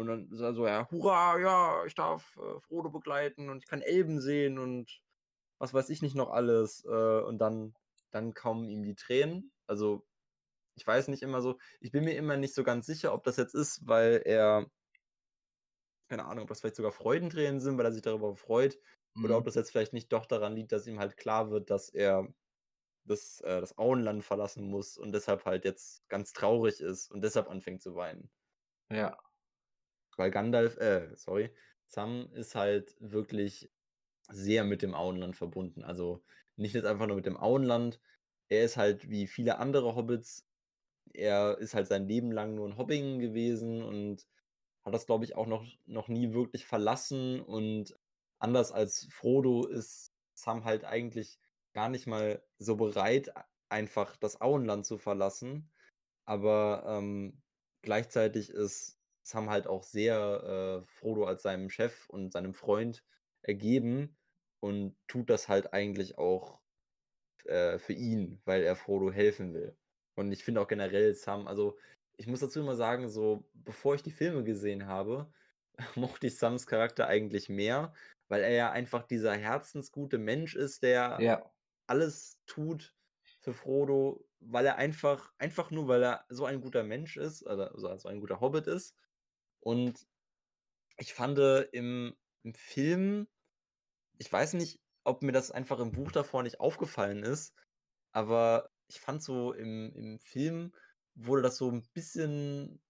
Und 0.00 0.06
dann 0.08 0.30
ist 0.30 0.40
er 0.40 0.54
so, 0.54 0.66
ja, 0.66 0.88
hurra, 0.90 1.38
ja, 1.38 1.84
ich 1.84 1.94
darf 1.94 2.36
äh, 2.38 2.60
Frodo 2.60 2.90
begleiten 2.90 3.48
und 3.50 3.58
ich 3.58 3.66
kann 3.66 3.82
Elben 3.82 4.20
sehen 4.20 4.58
und 4.58 5.00
was 5.58 5.74
weiß 5.74 5.90
ich 5.90 6.02
nicht 6.02 6.14
noch 6.16 6.30
alles. 6.30 6.84
Äh, 6.84 7.20
und 7.20 7.38
dann, 7.38 7.74
dann 8.10 8.34
kommen 8.34 8.68
ihm 8.68 8.82
die 8.82 8.94
Tränen. 8.94 9.52
Also, 9.66 10.04
ich 10.74 10.86
weiß 10.86 11.08
nicht 11.08 11.22
immer 11.22 11.42
so, 11.42 11.58
ich 11.80 11.92
bin 11.92 12.04
mir 12.04 12.16
immer 12.16 12.36
nicht 12.36 12.54
so 12.54 12.64
ganz 12.64 12.86
sicher, 12.86 13.12
ob 13.12 13.24
das 13.24 13.36
jetzt 13.36 13.54
ist, 13.54 13.86
weil 13.86 14.22
er, 14.24 14.70
keine 16.08 16.24
Ahnung, 16.24 16.44
ob 16.44 16.48
das 16.48 16.60
vielleicht 16.60 16.76
sogar 16.76 16.92
Freudentränen 16.92 17.60
sind, 17.60 17.76
weil 17.78 17.84
er 17.84 17.92
sich 17.92 18.02
darüber 18.02 18.34
freut, 18.36 18.78
mhm. 19.14 19.24
oder 19.24 19.36
ob 19.36 19.44
das 19.44 19.54
jetzt 19.54 19.70
vielleicht 19.70 19.92
nicht 19.92 20.12
doch 20.12 20.26
daran 20.26 20.54
liegt, 20.54 20.72
dass 20.72 20.86
ihm 20.86 20.98
halt 20.98 21.16
klar 21.16 21.50
wird, 21.50 21.70
dass 21.70 21.90
er 21.90 22.32
das, 23.04 23.40
äh, 23.42 23.60
das 23.60 23.76
Auenland 23.78 24.24
verlassen 24.24 24.68
muss 24.68 24.96
und 24.96 25.12
deshalb 25.12 25.44
halt 25.44 25.64
jetzt 25.64 26.08
ganz 26.08 26.32
traurig 26.32 26.80
ist 26.80 27.10
und 27.10 27.22
deshalb 27.22 27.48
anfängt 27.48 27.82
zu 27.82 27.94
weinen. 27.94 28.30
Ja. 28.90 29.18
Weil 30.20 30.30
Gandalf, 30.30 30.76
äh, 30.76 31.16
sorry, 31.16 31.50
Sam 31.86 32.28
ist 32.34 32.54
halt 32.54 32.94
wirklich 33.00 33.70
sehr 34.28 34.64
mit 34.64 34.82
dem 34.82 34.94
Auenland 34.94 35.34
verbunden. 35.34 35.82
Also 35.82 36.22
nicht 36.56 36.74
jetzt 36.74 36.84
einfach 36.84 37.06
nur 37.06 37.16
mit 37.16 37.24
dem 37.24 37.38
Auenland. 37.38 38.00
Er 38.50 38.64
ist 38.64 38.76
halt 38.76 39.08
wie 39.08 39.26
viele 39.26 39.58
andere 39.58 39.96
Hobbits, 39.96 40.46
er 41.14 41.56
ist 41.56 41.72
halt 41.74 41.86
sein 41.86 42.06
Leben 42.06 42.32
lang 42.32 42.54
nur 42.54 42.66
in 42.66 42.76
Hobbingen 42.76 43.18
gewesen 43.18 43.82
und 43.82 44.26
hat 44.84 44.92
das, 44.92 45.06
glaube 45.06 45.24
ich, 45.24 45.36
auch 45.36 45.46
noch, 45.46 45.64
noch 45.86 46.08
nie 46.08 46.34
wirklich 46.34 46.66
verlassen. 46.66 47.40
Und 47.40 47.98
anders 48.38 48.72
als 48.72 49.08
Frodo 49.10 49.66
ist 49.66 50.12
Sam 50.34 50.64
halt 50.64 50.84
eigentlich 50.84 51.38
gar 51.72 51.88
nicht 51.88 52.06
mal 52.06 52.42
so 52.58 52.76
bereit, 52.76 53.32
einfach 53.70 54.16
das 54.16 54.42
Auenland 54.42 54.84
zu 54.84 54.98
verlassen. 54.98 55.70
Aber 56.26 56.84
ähm, 56.86 57.40
gleichzeitig 57.80 58.50
ist 58.50 58.99
Sam 59.30 59.50
halt 59.50 59.66
auch 59.66 59.82
sehr 59.82 60.82
äh, 60.82 60.86
Frodo 60.86 61.24
als 61.24 61.42
seinem 61.42 61.70
Chef 61.70 62.08
und 62.08 62.32
seinem 62.32 62.54
Freund 62.54 63.04
ergeben 63.42 64.16
und 64.60 64.96
tut 65.08 65.30
das 65.30 65.48
halt 65.48 65.72
eigentlich 65.72 66.18
auch 66.18 66.60
äh, 67.44 67.78
für 67.78 67.92
ihn, 67.92 68.40
weil 68.44 68.62
er 68.62 68.76
Frodo 68.76 69.12
helfen 69.12 69.54
will. 69.54 69.76
Und 70.16 70.32
ich 70.32 70.44
finde 70.44 70.60
auch 70.60 70.68
generell 70.68 71.14
Sam, 71.14 71.46
also 71.46 71.78
ich 72.16 72.26
muss 72.26 72.40
dazu 72.40 72.60
immer 72.60 72.76
sagen, 72.76 73.08
so 73.08 73.48
bevor 73.54 73.94
ich 73.94 74.02
die 74.02 74.10
Filme 74.10 74.44
gesehen 74.44 74.86
habe, 74.86 75.32
mochte 75.94 76.26
ich 76.26 76.36
Sams 76.36 76.66
Charakter 76.66 77.06
eigentlich 77.06 77.48
mehr, 77.48 77.94
weil 78.28 78.42
er 78.42 78.52
ja 78.52 78.70
einfach 78.70 79.04
dieser 79.04 79.34
herzensgute 79.34 80.18
Mensch 80.18 80.54
ist, 80.54 80.82
der 80.82 81.18
ja. 81.20 81.50
alles 81.86 82.38
tut 82.46 82.94
für 83.40 83.54
Frodo, 83.54 84.26
weil 84.40 84.66
er 84.66 84.76
einfach, 84.76 85.32
einfach 85.38 85.70
nur, 85.70 85.88
weil 85.88 86.02
er 86.02 86.24
so 86.28 86.44
ein 86.44 86.60
guter 86.60 86.82
Mensch 86.82 87.16
ist, 87.16 87.46
also 87.46 87.96
so 87.96 88.08
ein 88.08 88.20
guter 88.20 88.40
Hobbit 88.40 88.66
ist. 88.66 88.94
Und 89.60 90.06
ich 90.98 91.14
fand 91.14 91.38
im, 91.72 92.14
im 92.42 92.54
Film, 92.54 93.28
ich 94.18 94.30
weiß 94.32 94.54
nicht, 94.54 94.80
ob 95.04 95.22
mir 95.22 95.32
das 95.32 95.50
einfach 95.50 95.78
im 95.80 95.92
Buch 95.92 96.12
davor 96.12 96.42
nicht 96.42 96.60
aufgefallen 96.60 97.22
ist, 97.22 97.54
aber 98.12 98.70
ich 98.88 99.00
fand 99.00 99.22
so 99.22 99.52
im, 99.52 99.92
im 99.94 100.18
Film 100.20 100.72
wurde 101.14 101.42
das 101.42 101.56
so 101.56 101.70
ein 101.70 101.82
bisschen, 101.92 102.82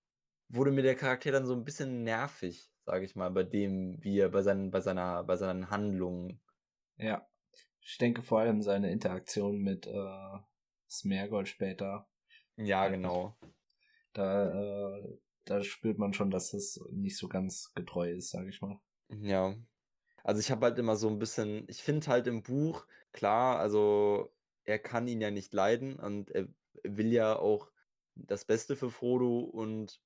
wurde 0.48 0.70
mir 0.72 0.82
der 0.82 0.96
Charakter 0.96 1.30
dann 1.30 1.46
so 1.46 1.54
ein 1.54 1.64
bisschen 1.64 2.02
nervig, 2.04 2.70
sage 2.84 3.04
ich 3.04 3.16
mal, 3.16 3.30
bei 3.30 3.42
dem, 3.42 4.02
wie 4.02 4.18
er 4.18 4.28
bei 4.28 4.42
seinen, 4.42 4.70
bei 4.70 4.80
seiner, 4.80 5.24
bei 5.24 5.36
seinen 5.36 5.70
Handlungen. 5.70 6.40
Ja. 6.96 7.26
Ich 7.82 7.98
denke 7.98 8.22
vor 8.22 8.40
allem 8.40 8.62
seine 8.62 8.90
Interaktion 8.90 9.58
mit 9.58 9.86
äh, 9.86 10.38
Smergold 10.88 11.48
später. 11.48 12.08
Ja, 12.56 12.88
genau. 12.88 13.36
Da, 14.12 14.98
äh, 14.98 15.18
da 15.50 15.64
spürt 15.64 15.98
man 15.98 16.14
schon, 16.14 16.30
dass 16.30 16.54
es 16.54 16.80
nicht 16.92 17.16
so 17.16 17.26
ganz 17.26 17.74
getreu 17.74 18.12
ist, 18.12 18.30
sage 18.30 18.50
ich 18.50 18.62
mal. 18.62 18.78
Ja. 19.08 19.56
Also 20.22 20.40
ich 20.40 20.52
habe 20.52 20.66
halt 20.66 20.78
immer 20.78 20.94
so 20.94 21.08
ein 21.08 21.18
bisschen, 21.18 21.64
ich 21.66 21.82
finde 21.82 22.06
halt 22.06 22.28
im 22.28 22.44
Buch, 22.44 22.86
klar, 23.10 23.58
also 23.58 24.32
er 24.62 24.78
kann 24.78 25.08
ihn 25.08 25.20
ja 25.20 25.32
nicht 25.32 25.52
leiden 25.52 25.96
und 25.96 26.30
er 26.30 26.46
will 26.84 27.12
ja 27.12 27.36
auch 27.36 27.72
das 28.14 28.44
Beste 28.44 28.76
für 28.76 28.90
Frodo 28.90 29.40
und 29.40 30.00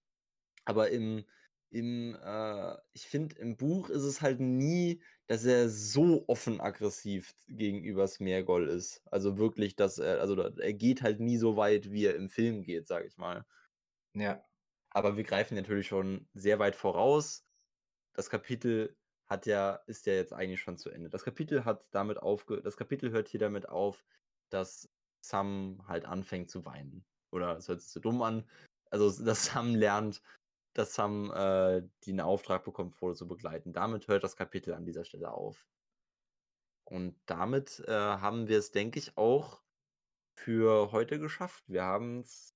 aber 0.64 0.88
im, 0.90 1.26
im 1.68 2.16
äh, 2.24 2.76
ich 2.94 3.06
finde, 3.06 3.36
im 3.36 3.58
Buch 3.58 3.90
ist 3.90 4.04
es 4.04 4.22
halt 4.22 4.40
nie, 4.40 5.02
dass 5.26 5.44
er 5.44 5.68
so 5.68 6.24
offen 6.26 6.62
aggressiv 6.62 7.34
gegenüber 7.48 8.08
Smeargol 8.08 8.66
ist. 8.68 9.02
Also 9.10 9.36
wirklich, 9.36 9.76
dass 9.76 9.98
er, 9.98 10.22
also 10.22 10.40
er 10.40 10.72
geht 10.72 11.02
halt 11.02 11.20
nie 11.20 11.36
so 11.36 11.58
weit, 11.58 11.92
wie 11.92 12.06
er 12.06 12.16
im 12.16 12.30
Film 12.30 12.62
geht, 12.62 12.86
sag 12.86 13.04
ich 13.04 13.18
mal. 13.18 13.44
Ja. 14.14 14.42
Aber 14.94 15.16
wir 15.16 15.24
greifen 15.24 15.56
natürlich 15.56 15.88
schon 15.88 16.26
sehr 16.34 16.58
weit 16.58 16.76
voraus. 16.76 17.44
Das 18.14 18.30
Kapitel 18.30 18.96
hat 19.26 19.46
ja, 19.46 19.74
ist 19.86 20.06
ja 20.06 20.14
jetzt 20.14 20.32
eigentlich 20.32 20.60
schon 20.60 20.78
zu 20.78 20.90
Ende. 20.90 21.10
Das 21.10 21.24
Kapitel 21.24 21.64
hat 21.64 21.86
damit 21.90 22.18
aufge, 22.18 22.62
das 22.62 22.76
Kapitel 22.76 23.10
hört 23.10 23.28
hier 23.28 23.40
damit 23.40 23.68
auf, 23.68 24.04
dass 24.50 24.88
Sam 25.20 25.82
halt 25.88 26.04
anfängt 26.04 26.50
zu 26.50 26.64
weinen. 26.64 27.04
Oder 27.32 27.56
es 27.56 27.68
hört 27.68 27.80
sich 27.80 27.90
so 27.90 28.00
dumm 28.00 28.22
an. 28.22 28.48
Also, 28.90 29.10
dass 29.24 29.46
Sam 29.46 29.74
lernt, 29.74 30.22
dass 30.74 30.94
Sam 30.94 31.32
äh, 31.32 31.82
den 32.06 32.20
Auftrag 32.20 32.64
bekommt, 32.64 32.94
Frodo 32.94 33.14
zu 33.14 33.26
begleiten. 33.26 33.72
Damit 33.72 34.08
hört 34.08 34.24
das 34.24 34.36
Kapitel 34.36 34.74
an 34.74 34.84
dieser 34.84 35.04
Stelle 35.04 35.32
auf. 35.32 35.66
Und 36.84 37.16
damit 37.26 37.80
äh, 37.88 37.92
haben 37.92 38.46
wir 38.46 38.58
es, 38.58 38.70
denke 38.70 38.98
ich, 38.98 39.16
auch 39.16 39.62
für 40.36 40.92
heute 40.92 41.18
geschafft. 41.18 41.64
Wir 41.66 41.82
haben 41.82 42.20
es, 42.20 42.53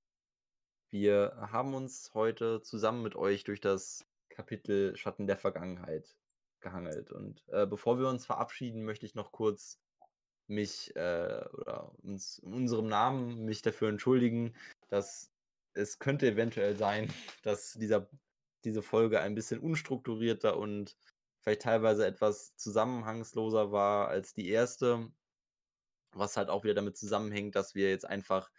wir 0.91 1.37
haben 1.53 1.75
uns 1.75 2.13
heute 2.15 2.63
zusammen 2.63 3.03
mit 3.03 3.17
euch 3.17 3.45
durch 3.45 3.61
das 3.61 4.07
Kapitel 4.31 4.97
Schatten 4.97 5.27
der 5.27 5.37
Vergangenheit 5.37 6.17
gehangelt. 6.61 7.13
Und 7.13 7.43
äh, 7.49 7.67
bevor 7.67 7.99
wir 7.99 8.09
uns 8.09 8.27
verabschieden, 8.27 8.85
möchte 8.85 9.07
ich 9.07 9.15
noch 9.15 9.33
kurz 9.33 9.79
mich 10.47 10.95
äh, 10.97 11.45
oder 11.53 11.93
uns 12.03 12.39
in 12.39 12.55
unserem 12.55 12.89
Namen 12.89 13.45
mich 13.45 13.63
dafür 13.63 13.89
entschuldigen, 13.89 14.55
dass 14.89 15.31
es 15.75 15.99
könnte 15.99 16.27
eventuell 16.27 16.75
sein, 16.77 17.13
dass 17.43 17.75
dieser, 17.75 18.09
diese 18.65 18.83
Folge 18.83 19.21
ein 19.21 19.35
bisschen 19.35 19.61
unstrukturierter 19.61 20.57
und 20.57 20.97
vielleicht 21.41 21.63
teilweise 21.63 22.07
etwas 22.07 22.57
zusammenhangsloser 22.57 23.73
war 23.73 24.09
als 24.09 24.33
die 24.33 24.49
erste, 24.49 25.11
was 26.13 26.37
halt 26.37 26.49
auch 26.49 26.65
wieder 26.65 26.75
damit 26.75 26.97
zusammenhängt, 26.97 27.55
dass 27.55 27.75
wir 27.75 27.91
jetzt 27.91 28.07
einfach 28.07 28.51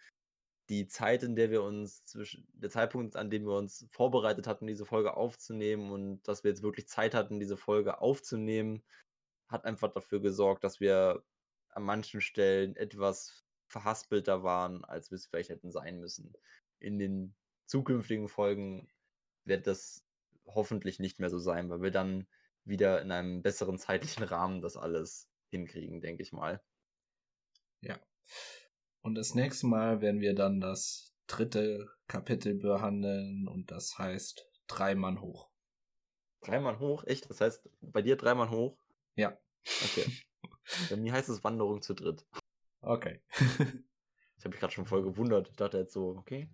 die 0.70 0.86
Zeit, 0.86 1.24
in 1.24 1.34
der 1.34 1.50
wir 1.50 1.62
uns 1.64 2.04
zwischen 2.04 2.46
der 2.52 2.70
Zeitpunkt, 2.70 3.16
an 3.16 3.28
dem 3.28 3.44
wir 3.44 3.56
uns 3.56 3.86
vorbereitet 3.90 4.46
hatten, 4.46 4.68
diese 4.68 4.86
Folge 4.86 5.16
aufzunehmen 5.16 5.90
und 5.90 6.22
dass 6.22 6.44
wir 6.44 6.50
jetzt 6.50 6.62
wirklich 6.62 6.88
Zeit 6.88 7.12
hatten, 7.12 7.40
diese 7.40 7.56
Folge 7.56 8.00
aufzunehmen, 8.00 8.82
hat 9.48 9.64
einfach 9.64 9.92
dafür 9.92 10.20
gesorgt, 10.20 10.62
dass 10.62 10.78
wir 10.78 11.24
an 11.70 11.82
manchen 11.82 12.20
Stellen 12.20 12.76
etwas 12.76 13.44
verhaspelter 13.66 14.44
waren, 14.44 14.84
als 14.84 15.10
wir 15.10 15.16
es 15.16 15.26
vielleicht 15.26 15.50
hätten 15.50 15.72
sein 15.72 15.98
müssen. 15.98 16.32
In 16.78 16.98
den 16.98 17.34
zukünftigen 17.66 18.28
Folgen 18.28 18.88
wird 19.44 19.66
das 19.66 20.04
hoffentlich 20.46 21.00
nicht 21.00 21.18
mehr 21.18 21.30
so 21.30 21.38
sein, 21.40 21.68
weil 21.68 21.82
wir 21.82 21.90
dann 21.90 22.28
wieder 22.64 23.02
in 23.02 23.10
einem 23.10 23.42
besseren 23.42 23.78
zeitlichen 23.78 24.22
Rahmen 24.22 24.60
das 24.60 24.76
alles 24.76 25.28
hinkriegen, 25.48 26.00
denke 26.00 26.22
ich 26.22 26.32
mal. 26.32 26.62
Ja. 27.80 27.98
Und 29.02 29.14
das 29.14 29.34
nächste 29.34 29.66
Mal 29.66 30.00
werden 30.00 30.20
wir 30.20 30.34
dann 30.34 30.60
das 30.60 31.14
dritte 31.26 31.88
Kapitel 32.06 32.54
behandeln 32.54 33.48
und 33.48 33.70
das 33.70 33.98
heißt 33.98 34.46
drei 34.66 34.94
Mann 34.94 35.20
hoch. 35.20 35.50
Drei 36.40 36.60
Mann 36.60 36.78
hoch? 36.78 37.04
Echt? 37.04 37.28
Das 37.30 37.40
heißt 37.40 37.68
bei 37.80 38.02
dir 38.02 38.16
drei 38.16 38.34
Mann 38.34 38.50
hoch? 38.50 38.78
Ja. 39.14 39.38
Okay. 39.84 40.06
Bei 40.88 40.96
mir 40.96 41.12
heißt 41.12 41.28
es 41.28 41.42
Wanderung 41.42 41.82
zu 41.82 41.94
dritt. 41.94 42.24
Okay. 42.80 43.20
ich 43.38 44.44
habe 44.44 44.50
mich 44.50 44.60
gerade 44.60 44.72
schon 44.72 44.86
voll 44.86 45.02
gewundert. 45.02 45.48
Ich 45.50 45.56
dachte 45.56 45.78
jetzt 45.78 45.92
so, 45.92 46.16
okay, 46.16 46.48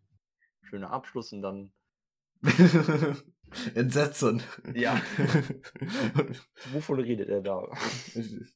schöner 0.63 0.91
Abschluss 0.91 1.33
und 1.33 1.43
dann. 1.43 1.73
Entsetzen. 3.75 4.43
Ja. 4.75 5.01
Wovon 6.73 7.01
redet 7.01 7.29
er 7.29 7.43
da? 7.43 7.69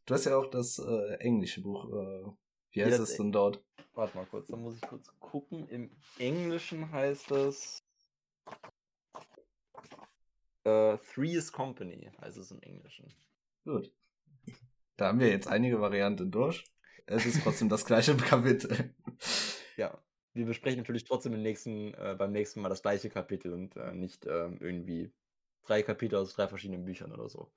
Du 0.05 0.15
hast 0.15 0.25
ja 0.25 0.37
auch 0.37 0.51
das 0.51 0.79
äh, 0.79 1.15
englische 1.21 1.63
Buch. 1.63 1.85
Äh, 1.87 2.33
wie 2.73 2.85
heißt 2.85 2.99
ja, 2.99 3.03
es 3.05 3.17
denn 3.17 3.33
dort? 3.33 3.63
Warte 4.01 4.17
mal 4.17 4.25
kurz, 4.25 4.47
da 4.47 4.57
muss 4.57 4.77
ich 4.77 4.81
kurz 4.81 5.13
gucken. 5.21 5.69
Im 5.69 5.91
Englischen 6.19 6.91
heißt 6.91 7.33
es 7.33 7.85
äh, 10.65 10.97
Three 10.97 11.35
is 11.35 11.53
Company, 11.53 12.11
heißt 12.19 12.39
es 12.39 12.51
im 12.51 12.63
Englischen. 12.63 13.13
Gut. 13.63 13.93
Da 14.97 15.09
haben 15.09 15.21
wir 15.21 15.29
jetzt 15.29 15.49
einige 15.49 15.83
Varianten 15.83 16.31
durch. 16.31 16.65
Es 17.05 17.27
ist 17.27 17.43
trotzdem 17.43 17.69
das 17.69 17.85
gleiche 17.85 18.17
Kapitel. 18.17 18.95
Ja, 19.77 20.03
wir 20.33 20.47
besprechen 20.47 20.79
natürlich 20.79 21.05
trotzdem 21.05 21.33
nächsten, 21.33 21.93
äh, 21.93 22.17
beim 22.19 22.33
nächsten 22.33 22.63
Mal 22.63 22.71
das 22.71 22.81
gleiche 22.81 23.11
Kapitel 23.11 23.53
und 23.53 23.77
äh, 23.77 23.93
nicht 23.93 24.25
äh, 24.25 24.49
irgendwie 24.61 25.13
drei 25.61 25.83
Kapitel 25.83 26.17
aus 26.17 26.33
drei 26.33 26.49
verschiedenen 26.49 26.87
Büchern 26.87 27.13
oder 27.13 27.29
so. 27.29 27.53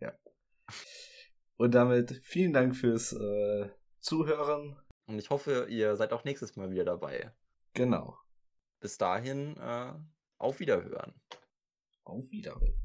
Ja. 0.00 0.12
Und 1.56 1.72
damit 1.72 2.20
vielen 2.24 2.52
Dank 2.52 2.74
fürs 2.74 3.12
äh, 3.12 3.68
Zuhören. 4.00 4.76
Und 5.06 5.18
ich 5.18 5.30
hoffe, 5.30 5.66
ihr 5.68 5.96
seid 5.96 6.12
auch 6.12 6.24
nächstes 6.24 6.56
Mal 6.56 6.70
wieder 6.70 6.84
dabei. 6.84 7.32
Genau. 7.74 8.18
Bis 8.80 8.98
dahin, 8.98 9.56
äh, 9.56 9.92
auf 10.38 10.60
Wiederhören. 10.60 11.14
Auf 12.04 12.30
Wiederhören. 12.30 12.83